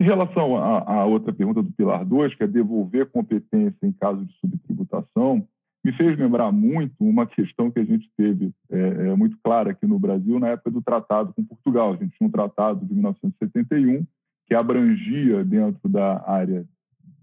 Em 0.00 0.04
relação 0.04 0.56
à, 0.56 1.04
outra 1.04 1.32
pergunta 1.32 1.62
do 1.62 1.72
Pilar 1.72 2.06
2, 2.06 2.34
que 2.34 2.44
é 2.44 2.46
devolver 2.46 3.10
competência 3.10 3.76
em 3.82 3.92
caso 3.92 4.24
de 4.24 4.32
subtributação, 4.38 5.46
me 5.84 5.92
fez 5.92 6.18
lembrar 6.18 6.52
muito 6.52 6.94
uma 7.00 7.26
questão 7.26 7.70
que 7.70 7.80
a 7.80 7.84
gente 7.84 8.10
teve 8.16 8.52
é, 8.70 8.78
é, 8.78 9.16
muito 9.16 9.36
clara 9.42 9.70
aqui 9.70 9.86
no 9.86 9.98
Brasil 9.98 10.38
na 10.38 10.48
época 10.48 10.70
do 10.70 10.82
tratado 10.82 11.32
com 11.32 11.44
Portugal. 11.44 11.92
A 11.92 11.96
gente 11.96 12.16
tinha 12.16 12.28
um 12.28 12.30
tratado 12.30 12.84
de 12.84 12.92
1971 12.92 14.04
que 14.46 14.54
abrangia 14.54 15.44
dentro 15.44 15.88
da 15.88 16.22
área 16.28 16.66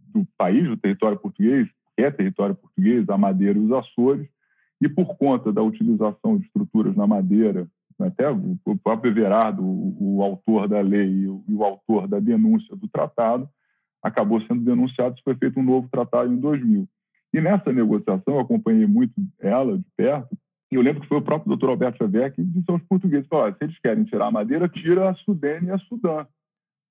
do 0.08 0.26
país, 0.38 0.68
do 0.68 0.78
território 0.78 1.20
português, 1.20 1.68
que 1.96 2.04
é 2.04 2.10
território 2.10 2.56
português, 2.56 3.08
a 3.10 3.18
Madeira 3.18 3.60
e 3.60 3.62
os 3.62 3.72
Açores, 3.72 4.28
e 4.82 4.88
por 4.88 5.18
conta 5.18 5.52
da 5.52 5.62
utilização 5.62 6.38
de 6.38 6.46
estruturas 6.46 6.96
na 6.96 7.06
Madeira 7.06 7.68
até 8.00 8.30
o 8.30 8.78
próprio 8.78 9.12
Everardo, 9.12 9.64
o, 9.64 10.18
o 10.18 10.24
autor 10.24 10.68
da 10.68 10.80
lei 10.82 11.10
e 11.10 11.28
o, 11.28 11.44
e 11.48 11.54
o, 11.54 11.64
autor 11.64 12.08
da 12.08 12.20
denúncia 12.20 12.76
do 12.76 12.88
tratado, 12.88 13.50
acabou 14.04 14.40
sendo 14.42 14.64
denunciado, 14.64 15.20
foi 15.24 15.36
feito 15.36 15.60
um 15.60 15.64
novo 15.64 15.90
tratado 15.90 16.32
em 16.32 16.38
2000. 16.38 16.88
E 17.34 17.42
nessa 17.42 17.72
negociação, 17.72 18.36
eu 18.36 18.40
acompanhei 18.40 18.88
muito 18.88 19.14
ela 19.40 19.78
de 19.78 19.86
perto, 19.96 20.36
e 20.72 20.76
eu 20.76 20.82
lembro 20.82 21.02
que 21.02 21.08
foi 21.08 21.18
o 21.18 21.22
próprio 21.22 21.50
doutor 21.50 21.70
Alberto 21.70 21.98
Xavier 21.98 22.34
que 22.34 22.44
disse 22.44 22.70
aos 22.70 22.82
portugueses, 22.84 23.28
se 23.28 23.64
eles 23.64 23.80
querem 23.80 24.04
tirar 24.04 24.28
a 24.28 24.32
madeira, 24.32 24.68
tira 24.68 25.10
a 25.10 25.16
Sudene 25.16 25.68
e 25.68 25.72
a 25.72 25.78
Sudã 25.78 26.26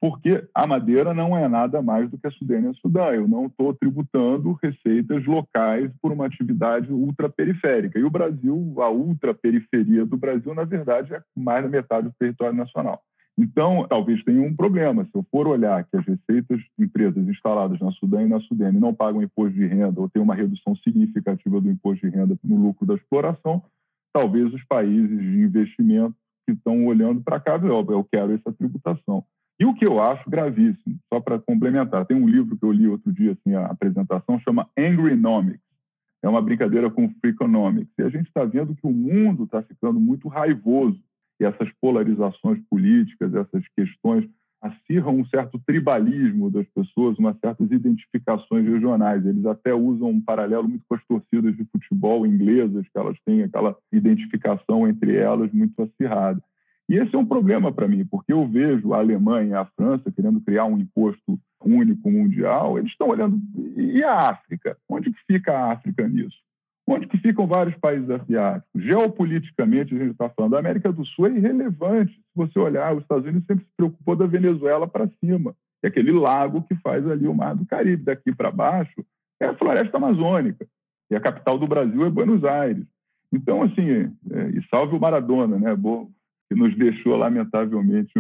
porque 0.01 0.47
a 0.55 0.67
madeira 0.67 1.15
não 1.15 1.37
é 1.37 1.49
nada 1.49 1.81
mais 1.81 2.11
do 2.11 2.19
que 2.19 2.27
a 2.27 2.31
Sudene 2.31 2.67
e 2.67 2.71
a 2.71 2.75
Sudã. 2.75 3.07
Eu 3.07 3.27
não 3.27 3.47
estou 3.47 3.75
tributando 3.75 4.59
receitas 4.63 5.25
locais 5.25 5.91
por 6.03 6.13
uma 6.13 6.27
atividade 6.27 6.93
ultraperiférica. 6.93 7.99
E 7.99 8.05
o 8.05 8.11
Brasil, 8.11 8.75
a 8.79 8.91
ultraperiferia 8.91 10.05
do 10.05 10.17
Brasil, 10.17 10.55
na 10.55 10.65
verdade, 10.65 11.15
é 11.15 11.23
mais 11.37 11.65
da 11.65 11.71
metade 11.71 12.09
do 12.09 12.15
território 12.19 12.57
nacional. 12.57 13.01
Então, 13.39 13.87
talvez 13.87 14.23
tenha 14.25 14.41
um 14.41 14.57
problema. 14.57 15.05
Se 15.05 15.11
eu 15.15 15.25
for 15.31 15.47
olhar 15.47 15.85
que 15.85 15.97
as 15.97 16.07
receitas 16.07 16.59
de 16.79 16.85
empresas 16.87 17.29
instaladas 17.29 17.79
na 17.81 17.91
Sudã 17.93 18.23
e 18.23 18.29
na 18.29 18.41
Sudene 18.41 18.81
não 18.81 18.95
pagam 18.95 19.23
imposto 19.23 19.55
de 19.55 19.67
renda 19.67 20.01
ou 20.01 20.09
tem 20.09 20.23
uma 20.23 20.35
redução 20.35 20.75
significativa 20.77 21.61
do 21.61 21.71
imposto 21.71 22.09
de 22.09 22.17
renda 22.17 22.37
no 22.43 22.57
lucro 22.57 22.87
da 22.87 22.95
exploração, 22.95 23.63
talvez 24.13 24.53
os 24.55 24.65
países 24.65 25.21
de 25.21 25.41
investimento 25.41 26.15
que 26.47 26.53
estão 26.53 26.87
olhando 26.87 27.21
para 27.21 27.39
cá, 27.39 27.61
eu 27.63 28.09
quero 28.11 28.33
essa 28.33 28.53
tributação. 28.53 29.23
E 29.59 29.65
o 29.65 29.75
que 29.75 29.87
eu 29.87 30.01
acho 30.01 30.29
gravíssimo, 30.29 30.99
só 31.13 31.21
para 31.21 31.39
complementar, 31.39 32.07
tem 32.07 32.17
um 32.17 32.29
livro 32.29 32.57
que 32.57 32.65
eu 32.65 32.73
li 32.73 32.87
outro 32.87 33.13
dia, 33.13 33.33
assim, 33.33 33.55
a 33.55 33.67
apresentação, 33.67 34.39
chama 34.41 34.69
Angrynomics. 34.79 35.65
É 36.23 36.29
uma 36.29 36.43
brincadeira 36.43 36.91
com 36.91 37.09
Freakonomics. 37.21 37.93
E 37.99 38.03
a 38.03 38.09
gente 38.09 38.27
está 38.27 38.45
vendo 38.45 38.75
que 38.75 38.87
o 38.87 38.93
mundo 38.93 39.45
está 39.45 39.63
ficando 39.63 39.99
muito 39.99 40.29
raivoso. 40.29 41.01
E 41.41 41.45
essas 41.45 41.69
polarizações 41.81 42.61
políticas, 42.71 43.35
essas 43.35 43.63
questões, 43.77 44.29
acirram 44.61 45.19
um 45.19 45.27
certo 45.27 45.61
tribalismo 45.67 46.51
das 46.51 46.67
pessoas, 46.69 47.19
umas 47.19 47.39
certas 47.39 47.71
identificações 47.71 48.67
regionais. 48.67 49.25
Eles 49.25 49.45
até 49.47 49.75
usam 49.75 50.11
um 50.11 50.21
paralelo 50.21 50.69
muito 50.69 50.85
com 50.89 50.95
as 50.95 51.05
torcidas 51.05 51.57
de 51.57 51.65
futebol 51.65 52.27
inglesas, 52.27 52.87
que 52.89 52.99
elas 52.99 53.17
têm 53.25 53.43
aquela 53.43 53.77
identificação 53.93 54.89
entre 54.89 55.17
elas 55.17 55.53
muito 55.53 55.81
acirrada. 55.83 56.43
E 56.89 56.95
esse 56.95 57.15
é 57.15 57.19
um 57.19 57.27
problema 57.27 57.73
para 57.73 57.89
mim, 57.89 58.05
porque 58.07 58.33
eu 58.33 58.47
vejo 58.47 58.95
a 58.95 58.99
Alemanha 58.99 59.51
e 59.51 59.55
a 59.55 59.65
França 59.65 60.11
querendo 60.13 60.41
criar 60.41 60.67
um 60.67 60.79
imposto 60.79 61.39
único 61.65 62.11
mundial, 62.11 62.79
eles 62.79 62.93
estão 62.93 63.09
olhando. 63.09 63.41
E 63.77 64.03
a 64.05 64.19
África? 64.31 64.77
Onde 64.89 65.11
que 65.11 65.19
fica 65.27 65.53
a 65.53 65.73
África 65.73 66.07
nisso? 66.07 66.46
Onde 66.89 67.09
que 67.09 67.19
ficam 67.19 67.47
vários 67.47 67.77
países 67.79 68.09
asiáticos? 68.09 68.69
Geopoliticamente, 68.75 69.95
a 69.95 69.99
gente 69.99 70.13
está 70.13 70.29
falando, 70.29 70.55
a 70.55 70.61
América 70.61 70.93
do 70.93 71.05
Sul 71.05 71.27
é 71.27 71.31
irrelevante. 71.31 72.13
Se 72.13 72.37
você 72.37 72.59
olhar, 72.59 72.95
os 72.95 73.03
Estados 73.03 73.25
Unidos 73.25 73.45
sempre 73.47 73.65
se 73.65 73.71
preocupou 73.77 74.15
da 74.15 74.27
Venezuela 74.27 74.87
para 74.87 75.11
cima, 75.21 75.55
é 75.83 75.89
aquele 75.89 76.13
lago 76.13 76.63
que 76.63 76.75
faz 76.77 77.07
ali 77.09 77.27
o 77.27 77.35
Mar 77.35 77.57
do 77.57 77.67
Caribe. 77.67 78.05
Daqui 78.05 78.33
para 78.33 78.51
baixo 78.51 79.05
é 79.41 79.47
a 79.47 79.55
floresta 79.55 79.97
amazônica. 79.97 80.67
E 81.11 81.17
a 81.17 81.21
capital 81.21 81.59
do 81.59 81.67
Brasil 81.67 82.05
é 82.05 82.11
Buenos 82.11 82.45
Aires. 82.45 82.85
Então, 83.33 83.63
assim, 83.63 83.91
é, 83.91 84.49
e 84.51 84.63
salve 84.69 84.97
o 84.97 85.01
Maradona, 85.01 85.59
né? 85.59 85.77
que 86.49 86.55
nos 86.55 86.77
deixou, 86.77 87.17
lamentavelmente, 87.17 88.13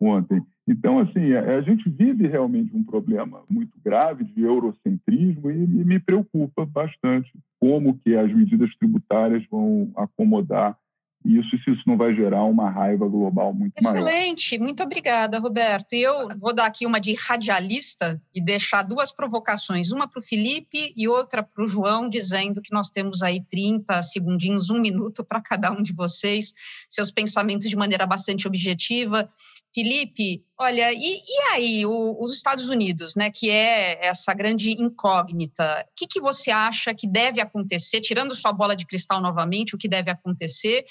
ontem. 0.00 0.42
Então, 0.66 0.98
assim, 0.98 1.34
a, 1.34 1.60
gente 1.60 1.88
vive 1.90 2.26
realmente 2.26 2.74
um 2.74 2.82
problema 2.82 3.42
muito 3.50 3.78
grave 3.84 4.24
de 4.24 4.42
eurocentrismo 4.42 5.50
e 5.50 5.56
me 5.56 5.98
preocupa 5.98 6.64
bastante 6.64 7.30
como 7.60 7.98
que 7.98 8.16
as 8.16 8.32
medidas 8.32 8.74
tributárias 8.76 9.44
vão 9.50 9.92
acomodar 9.94 10.78
isso 11.24 11.56
se 11.64 11.70
isso 11.70 11.82
não 11.86 11.96
vai 11.96 12.14
gerar 12.14 12.44
uma 12.44 12.68
raiva 12.68 13.08
global 13.08 13.54
muito 13.54 13.72
Excelente. 13.78 14.02
maior. 14.04 14.08
Excelente, 14.08 14.58
muito 14.58 14.82
obrigada, 14.82 15.38
Roberto. 15.38 15.94
E 15.94 16.02
eu 16.02 16.28
vou 16.38 16.54
dar 16.54 16.66
aqui 16.66 16.84
uma 16.84 17.00
de 17.00 17.14
radialista 17.14 18.20
e 18.34 18.42
deixar 18.42 18.82
duas 18.82 19.10
provocações, 19.10 19.90
uma 19.90 20.06
para 20.06 20.20
o 20.20 20.22
Felipe 20.22 20.92
e 20.94 21.08
outra 21.08 21.42
para 21.42 21.64
o 21.64 21.66
João, 21.66 22.10
dizendo 22.10 22.60
que 22.60 22.72
nós 22.72 22.90
temos 22.90 23.22
aí 23.22 23.42
30 23.42 24.02
segundinhos, 24.02 24.68
um 24.68 24.78
minuto 24.78 25.24
para 25.24 25.40
cada 25.40 25.72
um 25.72 25.82
de 25.82 25.94
vocês, 25.94 26.52
seus 26.90 27.10
pensamentos 27.10 27.70
de 27.70 27.76
maneira 27.76 28.06
bastante 28.06 28.46
objetiva. 28.46 29.30
Felipe, 29.74 30.44
olha, 30.58 30.92
e, 30.92 31.22
e 31.26 31.40
aí 31.52 31.86
o, 31.86 32.16
os 32.20 32.34
Estados 32.34 32.68
Unidos, 32.68 33.14
né, 33.16 33.30
que 33.30 33.50
é 33.50 34.06
essa 34.06 34.32
grande 34.34 34.70
incógnita, 34.72 35.86
o 35.90 35.94
que, 35.96 36.06
que 36.06 36.20
você 36.20 36.50
acha 36.50 36.94
que 36.94 37.06
deve 37.06 37.40
acontecer, 37.40 38.00
tirando 38.00 38.34
sua 38.34 38.52
bola 38.52 38.76
de 38.76 38.86
cristal 38.86 39.20
novamente, 39.20 39.74
o 39.74 39.78
que 39.78 39.88
deve 39.88 40.10
acontecer? 40.10 40.84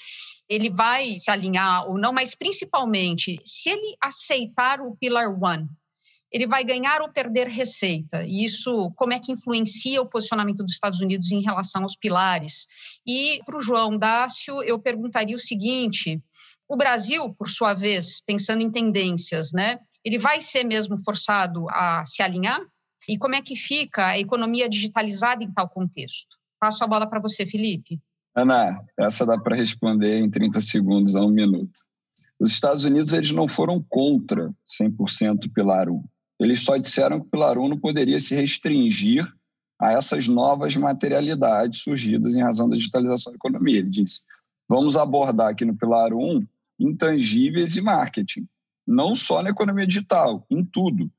Ele 0.48 0.70
vai 0.70 1.14
se 1.16 1.30
alinhar 1.30 1.88
ou 1.88 1.98
não, 1.98 2.12
mas 2.12 2.34
principalmente, 2.34 3.38
se 3.44 3.70
ele 3.70 3.96
aceitar 4.00 4.80
o 4.80 4.96
Pillar 4.96 5.30
One, 5.42 5.68
ele 6.34 6.48
vai 6.48 6.64
ganhar 6.64 7.00
ou 7.00 7.08
perder 7.08 7.46
receita. 7.46 8.24
E 8.24 8.44
isso, 8.44 8.90
como 8.96 9.12
é 9.12 9.20
que 9.20 9.30
influencia 9.30 10.02
o 10.02 10.06
posicionamento 10.06 10.64
dos 10.64 10.72
Estados 10.72 11.00
Unidos 11.00 11.30
em 11.30 11.40
relação 11.40 11.84
aos 11.84 11.94
pilares? 11.94 12.66
E 13.06 13.40
para 13.46 13.56
o 13.56 13.60
João 13.60 13.96
Dácio, 13.96 14.60
eu 14.64 14.76
perguntaria 14.76 15.36
o 15.36 15.38
seguinte: 15.38 16.20
o 16.68 16.76
Brasil, 16.76 17.34
por 17.34 17.48
sua 17.48 17.74
vez, 17.74 18.20
pensando 18.20 18.62
em 18.62 18.70
tendências, 18.70 19.52
né, 19.52 19.78
ele 20.04 20.18
vai 20.18 20.40
ser 20.40 20.64
mesmo 20.64 20.98
forçado 20.98 21.66
a 21.70 22.04
se 22.04 22.22
alinhar? 22.22 22.60
E 23.08 23.18
como 23.18 23.34
é 23.34 23.42
que 23.42 23.54
fica 23.54 24.06
a 24.08 24.18
economia 24.18 24.68
digitalizada 24.68 25.44
em 25.44 25.52
tal 25.52 25.68
contexto? 25.68 26.36
Passo 26.58 26.82
a 26.82 26.86
bola 26.86 27.06
para 27.06 27.20
você, 27.20 27.44
Felipe. 27.44 28.00
Ana, 28.34 28.82
essa 28.98 29.26
dá 29.26 29.38
para 29.38 29.54
responder 29.54 30.18
em 30.18 30.30
30 30.30 30.60
segundos 30.60 31.14
a 31.14 31.20
um 31.20 31.30
minuto. 31.30 31.80
Os 32.40 32.50
Estados 32.50 32.84
Unidos 32.84 33.12
eles 33.12 33.30
não 33.30 33.46
foram 33.46 33.84
contra 33.88 34.52
100% 34.82 35.46
o 35.46 35.50
Pilar 35.50 35.88
1. 35.88 36.02
Eles 36.40 36.64
só 36.64 36.76
disseram 36.76 37.20
que 37.20 37.26
o 37.26 37.30
Pilar 37.30 37.58
1 37.58 37.68
não 37.68 37.78
poderia 37.78 38.18
se 38.18 38.34
restringir 38.34 39.24
a 39.80 39.92
essas 39.92 40.26
novas 40.26 40.74
materialidades 40.76 41.82
surgidas 41.82 42.34
em 42.34 42.42
razão 42.42 42.68
da 42.68 42.76
digitalização 42.76 43.32
da 43.32 43.36
economia. 43.36 43.78
Ele 43.78 43.90
disse, 43.90 44.22
vamos 44.68 44.96
abordar 44.96 45.50
aqui 45.50 45.64
no 45.64 45.76
Pilar 45.76 46.12
1 46.12 46.44
intangíveis 46.78 47.76
e 47.76 47.80
marketing, 47.80 48.46
não 48.86 49.14
só 49.14 49.42
na 49.42 49.50
economia 49.50 49.86
digital, 49.86 50.46
em 50.50 50.64
tudo. 50.64 51.10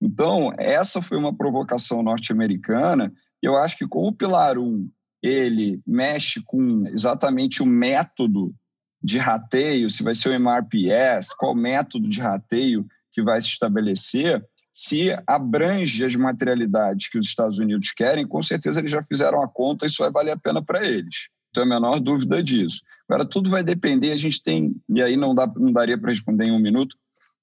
Então, 0.00 0.52
essa 0.58 1.00
foi 1.00 1.16
uma 1.16 1.34
provocação 1.34 2.02
norte-americana. 2.02 3.12
Eu 3.40 3.56
acho 3.56 3.78
que 3.78 3.86
com 3.86 4.06
o 4.06 4.12
Pilar 4.12 4.58
1, 4.58 4.90
ele 5.22 5.80
mexe 5.86 6.42
com 6.44 6.86
exatamente 6.88 7.62
o 7.62 7.66
método 7.66 8.54
de 9.02 9.18
rateio, 9.18 9.88
se 9.88 10.02
vai 10.02 10.14
ser 10.14 10.30
o 10.30 10.34
MRPS, 10.34 11.34
qual 11.36 11.54
método 11.54 12.08
de 12.08 12.20
rateio 12.20 12.86
que 13.12 13.22
vai 13.22 13.40
se 13.40 13.48
estabelecer, 13.48 14.44
se 14.72 15.10
abrange 15.26 16.04
as 16.04 16.16
materialidades 16.16 17.08
que 17.08 17.18
os 17.18 17.26
Estados 17.26 17.58
Unidos 17.58 17.92
querem, 17.92 18.26
com 18.26 18.42
certeza 18.42 18.80
eles 18.80 18.90
já 18.90 19.02
fizeram 19.04 19.42
a 19.42 19.48
conta 19.48 19.84
e 19.84 19.88
isso 19.88 20.02
vai 20.02 20.10
valer 20.10 20.32
a 20.32 20.38
pena 20.38 20.62
para 20.62 20.84
eles. 20.84 21.28
Tenho 21.54 21.66
a 21.66 21.68
menor 21.68 22.00
dúvida 22.00 22.42
disso. 22.42 22.80
Agora, 23.08 23.26
tudo 23.26 23.48
vai 23.48 23.62
depender, 23.62 24.12
a 24.12 24.18
gente 24.18 24.42
tem, 24.42 24.74
e 24.88 25.02
aí 25.02 25.16
não, 25.16 25.34
dá, 25.34 25.46
não 25.46 25.72
daria 25.72 25.96
para 25.96 26.10
responder 26.10 26.44
em 26.44 26.52
um 26.52 26.60
minuto, 26.60 26.96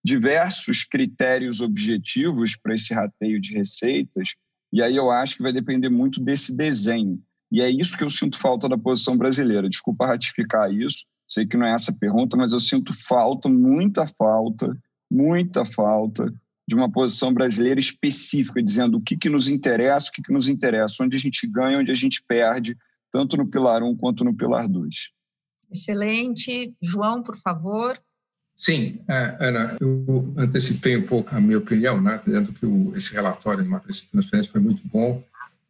diversos 0.03 0.83
critérios 0.83 1.61
objetivos 1.61 2.55
para 2.55 2.75
esse 2.75 2.93
rateio 2.93 3.39
de 3.39 3.53
receitas, 3.53 4.29
e 4.73 4.81
aí 4.81 4.95
eu 4.95 5.11
acho 5.11 5.37
que 5.37 5.43
vai 5.43 5.53
depender 5.53 5.89
muito 5.89 6.21
desse 6.21 6.55
desenho. 6.55 7.19
E 7.51 7.61
é 7.61 7.69
isso 7.69 7.97
que 7.97 8.03
eu 8.03 8.09
sinto 8.09 8.37
falta 8.37 8.69
da 8.69 8.77
posição 8.77 9.17
brasileira. 9.17 9.69
Desculpa 9.69 10.07
ratificar 10.07 10.73
isso, 10.73 11.05
sei 11.27 11.45
que 11.45 11.57
não 11.57 11.65
é 11.65 11.73
essa 11.73 11.91
a 11.91 11.97
pergunta, 11.97 12.37
mas 12.37 12.53
eu 12.53 12.59
sinto 12.59 12.93
falta, 12.93 13.49
muita 13.49 14.07
falta, 14.07 14.75
muita 15.09 15.65
falta 15.65 16.33
de 16.67 16.75
uma 16.75 16.89
posição 16.89 17.33
brasileira 17.33 17.79
específica, 17.79 18.63
dizendo 18.63 18.97
o 18.97 19.01
que, 19.01 19.17
que 19.17 19.29
nos 19.29 19.49
interessa, 19.49 20.09
o 20.09 20.11
que, 20.13 20.21
que 20.21 20.31
nos 20.31 20.47
interessa, 20.47 21.03
onde 21.03 21.17
a 21.17 21.19
gente 21.19 21.45
ganha, 21.45 21.79
onde 21.79 21.91
a 21.91 21.95
gente 21.95 22.23
perde, 22.25 22.77
tanto 23.11 23.37
no 23.37 23.47
pilar 23.47 23.83
1 23.83 23.95
quanto 23.97 24.23
no 24.23 24.35
pilar 24.35 24.67
2. 24.67 24.95
Excelente. 25.71 26.73
João, 26.81 27.23
por 27.23 27.37
favor. 27.37 27.99
Sim, 28.55 28.99
é, 29.07 29.37
Ana, 29.39 29.77
eu 29.79 30.33
antecipei 30.37 30.95
um 30.95 31.01
pouco 31.01 31.35
a 31.35 31.39
minha 31.39 31.57
opinião, 31.57 31.99
né, 31.99 32.21
dizendo 32.23 32.53
que 32.53 32.65
o, 32.65 32.95
esse 32.95 33.13
relatório 33.13 33.63
de 33.63 33.69
matriz 33.69 34.01
de 34.01 34.11
transferência 34.11 34.51
foi 34.51 34.61
muito 34.61 34.81
bom, 34.85 35.23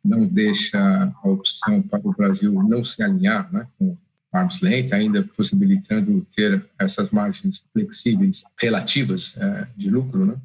não 0.03 0.26
deixa 0.26 0.77
a 1.23 1.27
opção 1.30 1.81
para 1.81 2.01
o 2.03 2.11
Brasil 2.11 2.51
não 2.63 2.84
se 2.84 3.01
alinhar 3.01 3.51
né, 3.53 3.68
com 3.77 3.95
arm's 4.31 4.61
length, 4.61 4.93
ainda 4.93 5.23
possibilitando 5.23 6.26
ter 6.35 6.65
essas 6.80 7.11
margens 7.11 7.63
flexíveis 7.72 8.43
relativas 8.59 9.35
é, 9.38 9.68
de 9.76 9.89
lucro, 9.89 10.26
né? 10.26 10.35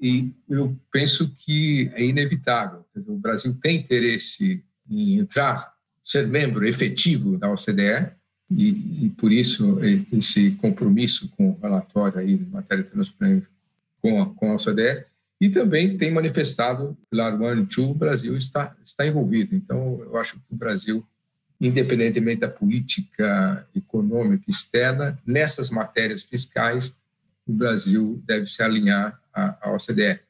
E 0.00 0.32
eu 0.48 0.76
penso 0.92 1.28
que 1.38 1.90
é 1.94 2.04
inevitável. 2.04 2.84
O 2.94 3.16
Brasil 3.16 3.56
tem 3.60 3.78
interesse 3.78 4.62
em 4.88 5.18
entrar, 5.18 5.72
ser 6.08 6.26
membro 6.26 6.66
efetivo 6.66 7.36
da 7.36 7.52
OCDE, 7.52 8.10
e, 8.50 9.04
e, 9.04 9.12
por 9.18 9.30
isso 9.30 9.78
esse 10.10 10.52
compromisso 10.52 11.28
com 11.36 11.50
o 11.50 11.58
relatório 11.60 12.18
aí 12.18 12.34
de 12.34 12.46
matéria 12.46 12.82
transparência 12.82 13.46
com 14.00 14.22
a, 14.22 14.26
com 14.34 14.52
a 14.52 14.54
OCDE 14.54 15.04
e 15.38 15.50
também 15.50 15.98
tem 15.98 16.10
manifestado 16.10 16.96
pela 17.10 17.28
One 17.34 17.66
Two 17.66 17.90
o 17.90 17.94
Brasil 17.94 18.36
está 18.38 18.74
está 18.82 19.06
envolvido. 19.06 19.54
Então 19.54 20.00
eu 20.02 20.16
acho 20.16 20.36
que 20.36 20.42
o 20.50 20.56
Brasil 20.56 21.06
independentemente 21.60 22.40
da 22.40 22.48
política 22.48 23.66
econômica 23.76 24.44
externa 24.48 25.18
nessas 25.26 25.68
matérias 25.68 26.22
fiscais 26.22 26.96
o 27.46 27.52
Brasil 27.52 28.22
deve 28.24 28.46
se 28.46 28.62
alinhar 28.62 29.20
à, 29.30 29.68
à 29.68 29.72
OCDE 29.74 30.20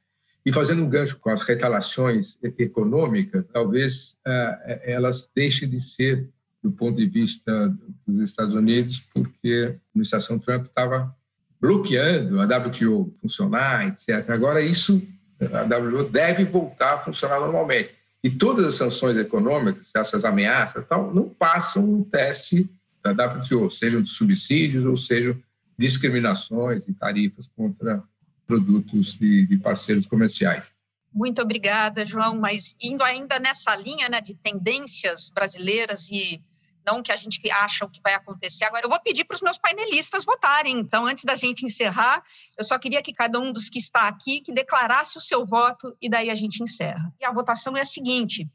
e 0.44 0.52
fazendo 0.52 0.82
um 0.82 0.88
gancho 0.88 1.18
com 1.18 1.30
as 1.30 1.42
retaliações 1.42 2.38
econômicas 2.58 3.44
talvez 3.52 4.18
uh, 4.26 4.80
elas 4.84 5.30
deixem 5.34 5.68
de 5.68 5.80
ser 5.80 6.28
do 6.62 6.72
ponto 6.72 6.96
de 6.96 7.06
vista 7.06 7.74
dos 8.06 8.30
Estados 8.30 8.54
Unidos, 8.54 9.00
porque 9.14 9.70
a 9.70 9.76
administração 9.90 10.38
Trump 10.38 10.66
estava 10.66 11.14
bloqueando 11.60 12.40
a 12.40 12.44
WTO 12.44 13.14
funcionar, 13.20 13.86
etc. 13.88 14.28
Agora, 14.30 14.60
isso, 14.60 15.02
a 15.40 15.62
WTO 15.62 16.08
deve 16.08 16.44
voltar 16.44 16.94
a 16.94 16.98
funcionar 16.98 17.40
normalmente. 17.40 17.90
E 18.22 18.30
todas 18.30 18.66
as 18.66 18.74
sanções 18.74 19.16
econômicas, 19.16 19.90
essas 19.94 20.24
ameaças 20.24 20.84
tal, 20.88 21.14
não 21.14 21.28
passam 21.28 21.86
no 21.86 22.04
teste 22.04 22.68
da 23.02 23.12
WTO, 23.12 23.70
sejam 23.70 24.02
de 24.02 24.10
subsídios 24.10 24.84
ou 24.84 24.96
sejam 24.96 25.36
discriminações 25.76 26.86
e 26.88 26.92
tarifas 26.92 27.48
contra 27.56 28.02
produtos 28.48 29.12
de, 29.12 29.46
de 29.46 29.58
parceiros 29.58 30.06
comerciais. 30.06 30.72
Muito 31.12 31.42
obrigada, 31.42 32.06
João. 32.06 32.38
Mas 32.38 32.76
indo 32.80 33.04
ainda 33.04 33.38
nessa 33.38 33.76
linha 33.76 34.08
né, 34.08 34.20
de 34.22 34.34
tendências 34.34 35.30
brasileiras 35.30 36.10
e 36.10 36.42
não 36.86 37.02
que 37.02 37.12
a 37.12 37.16
gente 37.16 37.38
acha 37.50 37.84
o 37.84 37.90
que 37.90 38.00
vai 38.00 38.14
acontecer. 38.14 38.64
Agora, 38.64 38.86
eu 38.86 38.88
vou 38.88 39.00
pedir 39.00 39.24
para 39.24 39.34
os 39.34 39.42
meus 39.42 39.58
painelistas 39.58 40.24
votarem. 40.24 40.78
Então, 40.78 41.04
antes 41.04 41.24
da 41.24 41.36
gente 41.36 41.66
encerrar, 41.66 42.22
eu 42.56 42.64
só 42.64 42.78
queria 42.78 43.02
que 43.02 43.12
cada 43.12 43.38
um 43.38 43.52
dos 43.52 43.68
que 43.68 43.78
está 43.78 44.08
aqui 44.08 44.40
que 44.40 44.52
declarasse 44.52 45.18
o 45.18 45.20
seu 45.20 45.44
voto 45.44 45.94
e 46.00 46.08
daí 46.08 46.30
a 46.30 46.34
gente 46.34 46.62
encerra. 46.62 47.12
E 47.20 47.26
a 47.26 47.32
votação 47.32 47.76
é 47.76 47.82
a 47.82 47.86
seguinte: 47.86 48.48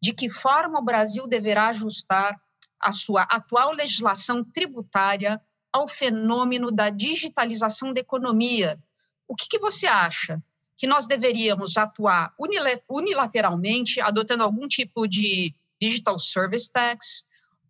de 0.00 0.14
que 0.14 0.30
forma 0.30 0.78
o 0.78 0.84
Brasil 0.84 1.26
deverá 1.26 1.68
ajustar 1.68 2.34
a 2.80 2.90
sua 2.90 3.22
atual 3.22 3.72
legislação 3.72 4.42
tributária 4.42 5.40
ao 5.70 5.86
fenômeno 5.86 6.70
da 6.70 6.88
digitalização 6.88 7.92
da 7.92 8.00
economia? 8.00 8.78
O 9.28 9.34
que, 9.34 9.48
que 9.48 9.58
você 9.58 9.86
acha? 9.86 10.42
Que 10.76 10.86
nós 10.86 11.06
deveríamos 11.06 11.76
atuar 11.76 12.34
unilateralmente, 12.88 14.00
adotando 14.00 14.42
algum 14.42 14.66
tipo 14.66 15.06
de 15.06 15.54
digital 15.80 16.18
service 16.18 16.70
tax, 16.70 17.24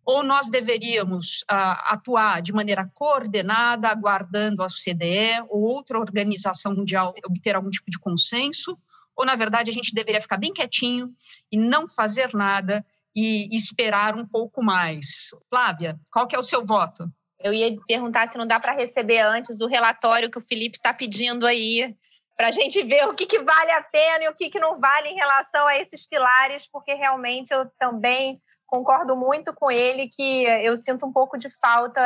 ou 0.05 0.23
nós 0.23 0.49
deveríamos 0.49 1.43
ah, 1.49 1.93
atuar 1.93 2.41
de 2.41 2.53
maneira 2.53 2.89
coordenada, 2.93 3.89
aguardando 3.89 4.61
a 4.61 4.67
OCDE 4.67 5.43
ou 5.49 5.61
outra 5.63 5.99
organização 5.99 6.75
mundial 6.75 7.13
obter 7.25 7.55
algum 7.55 7.71
tipo 7.71 7.89
de 7.89 7.97
consenso, 7.97 8.77
ou, 9.15 9.25
na 9.25 9.35
verdade, 9.35 9.71
a 9.71 9.73
gente 9.73 9.95
deveria 9.95 10.21
ficar 10.21 10.37
bem 10.37 10.53
quietinho 10.53 11.13
e 11.51 11.57
não 11.57 11.87
fazer 11.87 12.33
nada 12.33 12.85
e 13.15 13.47
esperar 13.55 14.15
um 14.15 14.27
pouco 14.27 14.61
mais. 14.61 15.29
Flávia, 15.49 15.97
qual 16.11 16.27
que 16.27 16.35
é 16.35 16.39
o 16.39 16.43
seu 16.43 16.63
voto? 16.65 17.09
Eu 17.45 17.53
ia 17.53 17.77
perguntar 17.87 18.27
se 18.27 18.39
não 18.39 18.47
dá 18.47 18.59
para 18.59 18.73
receber 18.73 19.19
antes 19.19 19.61
o 19.61 19.67
relatório 19.67 20.31
que 20.31 20.37
o 20.39 20.41
Felipe 20.41 20.77
está 20.77 20.91
pedindo 20.91 21.45
aí, 21.45 21.95
para 22.35 22.47
a 22.47 22.51
gente 22.51 22.81
ver 22.81 23.07
o 23.07 23.13
que, 23.13 23.27
que 23.27 23.37
vale 23.37 23.69
a 23.69 23.83
pena 23.83 24.23
e 24.23 24.27
o 24.27 24.33
que, 24.33 24.49
que 24.49 24.57
não 24.57 24.79
vale 24.79 25.09
em 25.09 25.15
relação 25.15 25.67
a 25.67 25.77
esses 25.77 26.07
pilares, 26.07 26.67
porque 26.67 26.95
realmente 26.95 27.53
eu 27.53 27.69
também 27.77 28.41
concordo 28.65 29.15
muito 29.15 29.53
com 29.53 29.69
ele 29.69 30.09
que 30.09 30.43
eu 30.63 30.75
sinto 30.75 31.05
um 31.05 31.13
pouco 31.13 31.37
de 31.37 31.47
falta, 31.61 32.01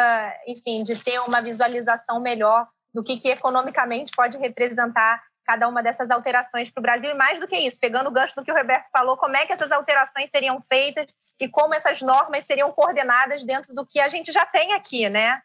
enfim, 0.46 0.84
de 0.84 1.02
ter 1.02 1.22
uma 1.22 1.42
visualização 1.42 2.20
melhor 2.20 2.68
do 2.94 3.02
que, 3.02 3.16
que 3.16 3.30
economicamente 3.30 4.12
pode 4.14 4.38
representar 4.38 5.24
cada 5.50 5.68
uma 5.68 5.82
dessas 5.82 6.12
alterações 6.12 6.70
para 6.70 6.80
o 6.80 6.84
Brasil. 6.84 7.10
E 7.10 7.16
mais 7.16 7.40
do 7.40 7.48
que 7.48 7.58
isso, 7.58 7.80
pegando 7.80 8.08
o 8.08 8.12
gancho 8.12 8.36
do 8.36 8.44
que 8.44 8.52
o 8.52 8.56
Roberto 8.56 8.88
falou, 8.92 9.18
como 9.18 9.36
é 9.36 9.48
que 9.48 9.52
essas 9.52 9.72
alterações 9.72 10.30
seriam 10.30 10.62
feitas 10.62 11.08
e 11.40 11.50
como 11.50 11.74
essas 11.74 12.04
normas 12.04 12.44
seriam 12.44 12.72
coordenadas 12.72 13.44
dentro 13.44 13.74
do 13.74 13.84
que 13.84 14.00
a 14.00 14.08
gente 14.10 14.32
já 14.32 14.46
tem 14.46 14.74
aqui, 14.74 15.10
né? 15.10 15.42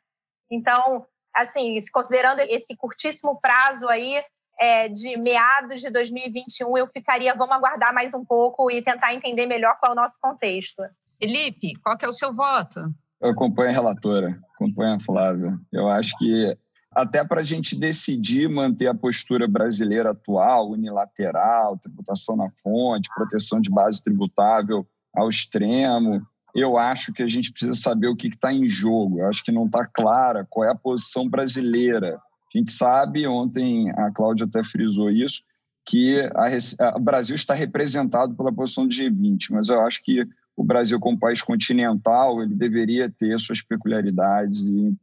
Então, 0.51 1.07
assim, 1.35 1.79
considerando 1.91 2.41
esse 2.41 2.77
curtíssimo 2.77 3.41
prazo 3.41 3.89
aí, 3.89 4.23
é, 4.61 4.91
de 4.91 5.17
meados 5.17 5.81
de 5.81 5.91
2021, 5.91 6.77
eu 6.77 6.87
ficaria, 6.87 7.35
vamos 7.35 7.57
aguardar 7.57 7.95
mais 7.95 8.13
um 8.13 8.25
pouco 8.25 8.71
e 8.71 8.83
tentar 8.83 9.15
entender 9.15 9.47
melhor 9.47 9.79
qual 9.81 9.93
é 9.93 9.95
o 9.95 9.97
nosso 9.97 10.21
contexto. 10.21 10.83
Felipe, 11.19 11.81
qual 11.83 11.97
que 11.97 12.05
é 12.05 12.09
o 12.09 12.13
seu 12.13 12.35
voto? 12.35 12.81
Eu 13.23 13.31
acompanho 13.31 13.71
a 13.71 13.73
relatora, 13.73 14.39
acompanho 14.55 14.97
a 14.97 15.01
Flávia. 15.01 15.59
Eu 15.73 15.89
acho 15.89 16.15
que 16.19 16.59
até 16.95 17.25
para 17.25 17.41
a 17.41 17.45
gente 17.45 17.79
decidir 17.79 18.49
manter 18.49 18.87
a 18.87 18.95
postura 18.95 19.49
brasileira 19.49 20.11
atual, 20.11 20.71
unilateral, 20.71 21.79
tributação 21.79 22.37
na 22.37 22.49
fonte, 22.63 23.09
proteção 23.15 23.61
de 23.61 23.71
base 23.71 24.03
tributável 24.03 24.87
ao 25.15 25.29
extremo, 25.29 26.23
eu 26.55 26.79
acho 26.79 27.13
que 27.13 27.23
a 27.23 27.27
gente 27.27 27.51
precisa 27.51 27.75
saber 27.75 28.07
o 28.07 28.17
que 28.17 28.29
está 28.29 28.53
em 28.53 28.69
jogo. 28.69 29.19
Eu 29.19 29.29
acho 29.29 29.43
que 29.43 29.51
não 29.51 29.67
está 29.67 29.85
clara 29.85 30.47
qual 30.49 30.67
é 30.67 30.71
a 30.71 30.77
posição 30.77 31.29
brasileira. 31.29 32.17
A 32.55 32.59
gente 32.59 32.71
sabe, 32.71 33.27
ontem 33.27 33.91
a 33.91 34.13
Cláudia 34.13 34.47
até 34.47 34.63
frisou 34.63 35.11
isso, 35.11 35.43
que 35.85 36.21
a, 36.35 36.87
a, 36.87 36.97
o 36.97 37.01
Brasil 37.01 37.35
está 37.35 37.53
representado 37.53 38.35
pela 38.35 38.53
posição 38.53 38.87
do 38.87 38.95
G20, 38.95 39.49
mas 39.51 39.69
eu 39.69 39.81
acho 39.81 40.01
que 40.05 40.25
o 40.57 40.63
Brasil, 40.63 41.01
como 41.01 41.19
país 41.19 41.43
continental, 41.43 42.41
ele 42.41 42.55
deveria 42.55 43.11
ter 43.11 43.39
suas 43.41 43.61
peculiaridades 43.61 44.69
e, 44.69 44.95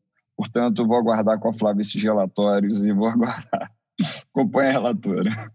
portanto, 0.42 0.88
vou 0.88 0.98
aguardar 0.98 1.40
com 1.40 1.50
a 1.50 1.54
Flávia 1.54 1.82
esses 1.82 2.02
relatórios 2.02 2.84
e 2.84 2.92
vou 2.92 3.08
aguardar. 3.08 3.72
Acompanhe 4.34 4.70
a 4.70 4.72
relatora. 4.72 5.52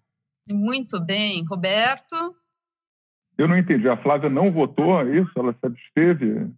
Muito 0.48 1.00
bem. 1.00 1.44
Roberto? 1.44 2.36
Eu 3.36 3.48
não 3.48 3.58
entendi. 3.58 3.88
A 3.88 3.96
Flávia 3.96 4.30
não 4.30 4.52
votou 4.52 5.00
é 5.00 5.18
isso? 5.18 5.30
Ela 5.36 5.52
se 5.52 5.66
absteve? 5.66 6.48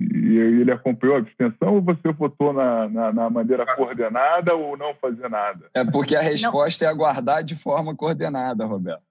E 0.00 0.38
ele 0.38 0.70
acompanhou 0.70 1.16
a 1.16 1.18
abstenção 1.18 1.74
ou 1.74 1.82
você 1.82 2.12
votou 2.12 2.52
na, 2.52 2.88
na, 2.88 3.12
na, 3.12 3.30
maneira 3.30 3.66
coordenada 3.74 4.54
ou 4.54 4.76
não 4.76 4.94
fazer 4.94 5.28
nada? 5.28 5.68
É 5.74 5.84
porque 5.84 6.14
a 6.14 6.20
resposta 6.20 6.84
não. 6.84 6.90
é 6.90 6.94
aguardar 6.94 7.42
de 7.42 7.56
forma 7.56 7.96
coordenada, 7.96 8.64
Roberto. 8.64 9.02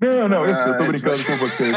Não, 0.00 0.26
não, 0.26 0.46
eu 0.46 0.70
estou 0.70 0.86
brincando 0.86 1.26
com 1.26 1.36
vocês. 1.36 1.72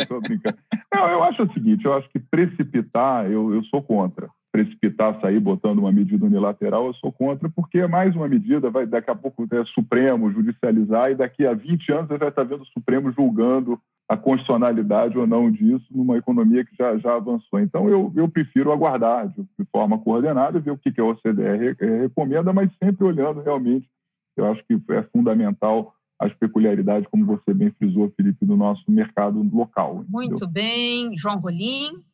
Estou 0.00 0.20
brincando. 0.20 0.58
Não, 0.92 1.08
eu 1.08 1.22
acho 1.22 1.44
o 1.44 1.52
seguinte, 1.52 1.84
eu 1.84 1.94
acho 1.94 2.08
que 2.08 2.18
precipitar, 2.18 3.30
eu, 3.30 3.54
eu 3.54 3.62
sou 3.64 3.80
contra. 3.80 4.28
Precipitar, 4.54 5.20
sair 5.20 5.40
botando 5.40 5.80
uma 5.80 5.90
medida 5.90 6.24
unilateral, 6.24 6.86
eu 6.86 6.94
sou 6.94 7.10
contra, 7.10 7.48
porque 7.48 7.78
é 7.78 7.88
mais 7.88 8.14
uma 8.14 8.28
medida, 8.28 8.70
vai 8.70 8.86
daqui 8.86 9.10
a 9.10 9.14
pouco 9.14 9.48
é 9.50 9.64
Supremo 9.64 10.30
judicializar 10.30 11.10
e 11.10 11.16
daqui 11.16 11.44
a 11.44 11.52
20 11.52 11.90
anos 11.90 12.06
você 12.06 12.18
vai 12.18 12.28
estar 12.28 12.44
vendo 12.44 12.62
o 12.62 12.66
Supremo 12.66 13.10
julgando 13.10 13.76
a 14.08 14.16
constitucionalidade 14.16 15.18
ou 15.18 15.26
não 15.26 15.50
disso 15.50 15.84
numa 15.90 16.16
economia 16.18 16.64
que 16.64 16.76
já, 16.78 16.96
já 16.98 17.16
avançou. 17.16 17.58
Então, 17.58 17.88
eu, 17.88 18.12
eu 18.14 18.28
prefiro 18.28 18.70
aguardar 18.70 19.26
de, 19.26 19.42
de 19.58 19.64
forma 19.72 19.98
coordenada, 19.98 20.60
ver 20.60 20.70
o 20.70 20.78
que, 20.78 20.92
que 20.92 21.00
a 21.00 21.04
OCDE 21.04 21.74
recomenda, 22.02 22.52
mas 22.52 22.70
sempre 22.80 23.04
olhando 23.04 23.42
realmente, 23.42 23.88
eu 24.36 24.46
acho 24.52 24.62
que 24.68 24.80
é 24.92 25.02
fundamental 25.02 25.92
as 26.20 26.32
peculiaridades, 26.34 27.08
como 27.10 27.26
você 27.26 27.52
bem 27.52 27.72
frisou, 27.72 28.12
Felipe, 28.16 28.46
do 28.46 28.56
nosso 28.56 28.88
mercado 28.88 29.42
local. 29.52 30.04
Muito 30.08 30.46
bem. 30.46 31.10
João 31.16 31.40
Rolim? 31.40 32.04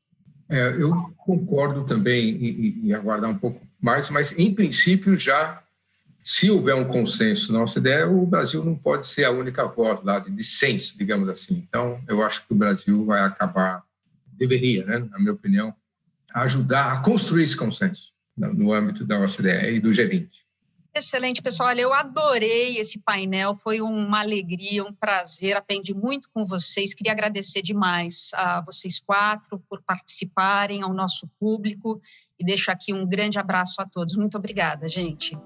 É, 0.51 0.75
eu 0.83 0.93
concordo 1.17 1.85
também 1.85 2.31
em, 2.31 2.89
em, 2.89 2.93
aguardar 2.93 3.31
um 3.31 3.39
pouco 3.39 3.65
mais, 3.81 4.11
mas, 4.11 4.37
em 4.37 4.53
princípio, 4.53 5.17
já, 5.17 5.63
se 6.25 6.51
houver 6.51 6.75
um 6.75 6.87
consenso 6.87 7.53
na 7.53 7.63
OCDE, 7.63 8.03
o 8.11 8.27
Brasil 8.27 8.65
não 8.65 8.75
pode 8.75 9.07
ser 9.07 9.25
a 9.25 9.31
única 9.31 9.65
voz 9.67 10.03
lá 10.03 10.19
de 10.19 10.31
dissenso, 10.33 10.99
digamos 10.99 11.29
assim. 11.29 11.65
Então, 11.69 12.01
eu 12.09 12.23
acho 12.25 12.45
que 12.47 12.53
o 12.53 12.57
Brasil 12.57 13.05
vai 13.07 13.23
acabar, 13.23 13.85
deveria, 14.33 14.85
né, 14.85 14.99
na 14.99 15.19
minha 15.21 15.33
opinião, 15.33 15.73
ajudar 16.35 16.93
a 16.93 17.01
construir 17.01 17.45
esse 17.45 17.57
consenso 17.57 18.11
no 18.37 18.73
âmbito 18.73 19.05
da 19.05 19.21
OCDE 19.21 19.77
e 19.77 19.81
do 19.81 19.91
G20. 19.91 20.29
Excelente, 20.93 21.41
pessoal. 21.41 21.69
Olha, 21.69 21.83
eu 21.83 21.93
adorei 21.95 22.79
esse 22.79 22.99
painel, 22.99 23.55
foi 23.55 23.81
uma 23.81 24.21
alegria, 24.21 24.83
um 24.83 24.93
prazer, 24.93 25.57
aprendi 25.57 25.95
muito 25.95 26.29
com 26.35 26.45
vocês. 26.45 26.93
Queria 26.95 27.13
agradecer 27.13 27.63
demais 27.63 28.31
a 28.35 28.61
vocês 28.61 29.01
quatro 29.01 29.63
por 29.69 29.81
participarem, 29.83 30.83
ao 30.83 30.93
nosso 30.93 31.29
público 31.39 32.01
e 32.39 32.45
deixo 32.45 32.71
aqui 32.71 32.93
um 32.93 33.07
grande 33.07 33.39
abraço 33.39 33.81
a 33.81 33.87
todos. 33.87 34.17
Muito 34.17 34.37
obrigada, 34.37 34.89
gente. 34.89 35.39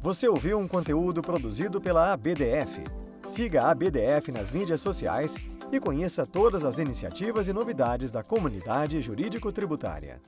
Você 0.00 0.26
ouviu 0.26 0.58
um 0.58 0.66
conteúdo 0.66 1.20
produzido 1.20 1.78
pela 1.78 2.12
ABDF. 2.12 2.82
Siga 3.22 3.64
a 3.64 3.70
ABDF 3.72 4.32
nas 4.32 4.50
mídias 4.50 4.80
sociais 4.80 5.36
e 5.70 5.78
conheça 5.78 6.26
todas 6.26 6.64
as 6.64 6.78
iniciativas 6.78 7.48
e 7.48 7.52
novidades 7.52 8.10
da 8.10 8.22
comunidade 8.22 9.02
jurídico-tributária. 9.02 10.20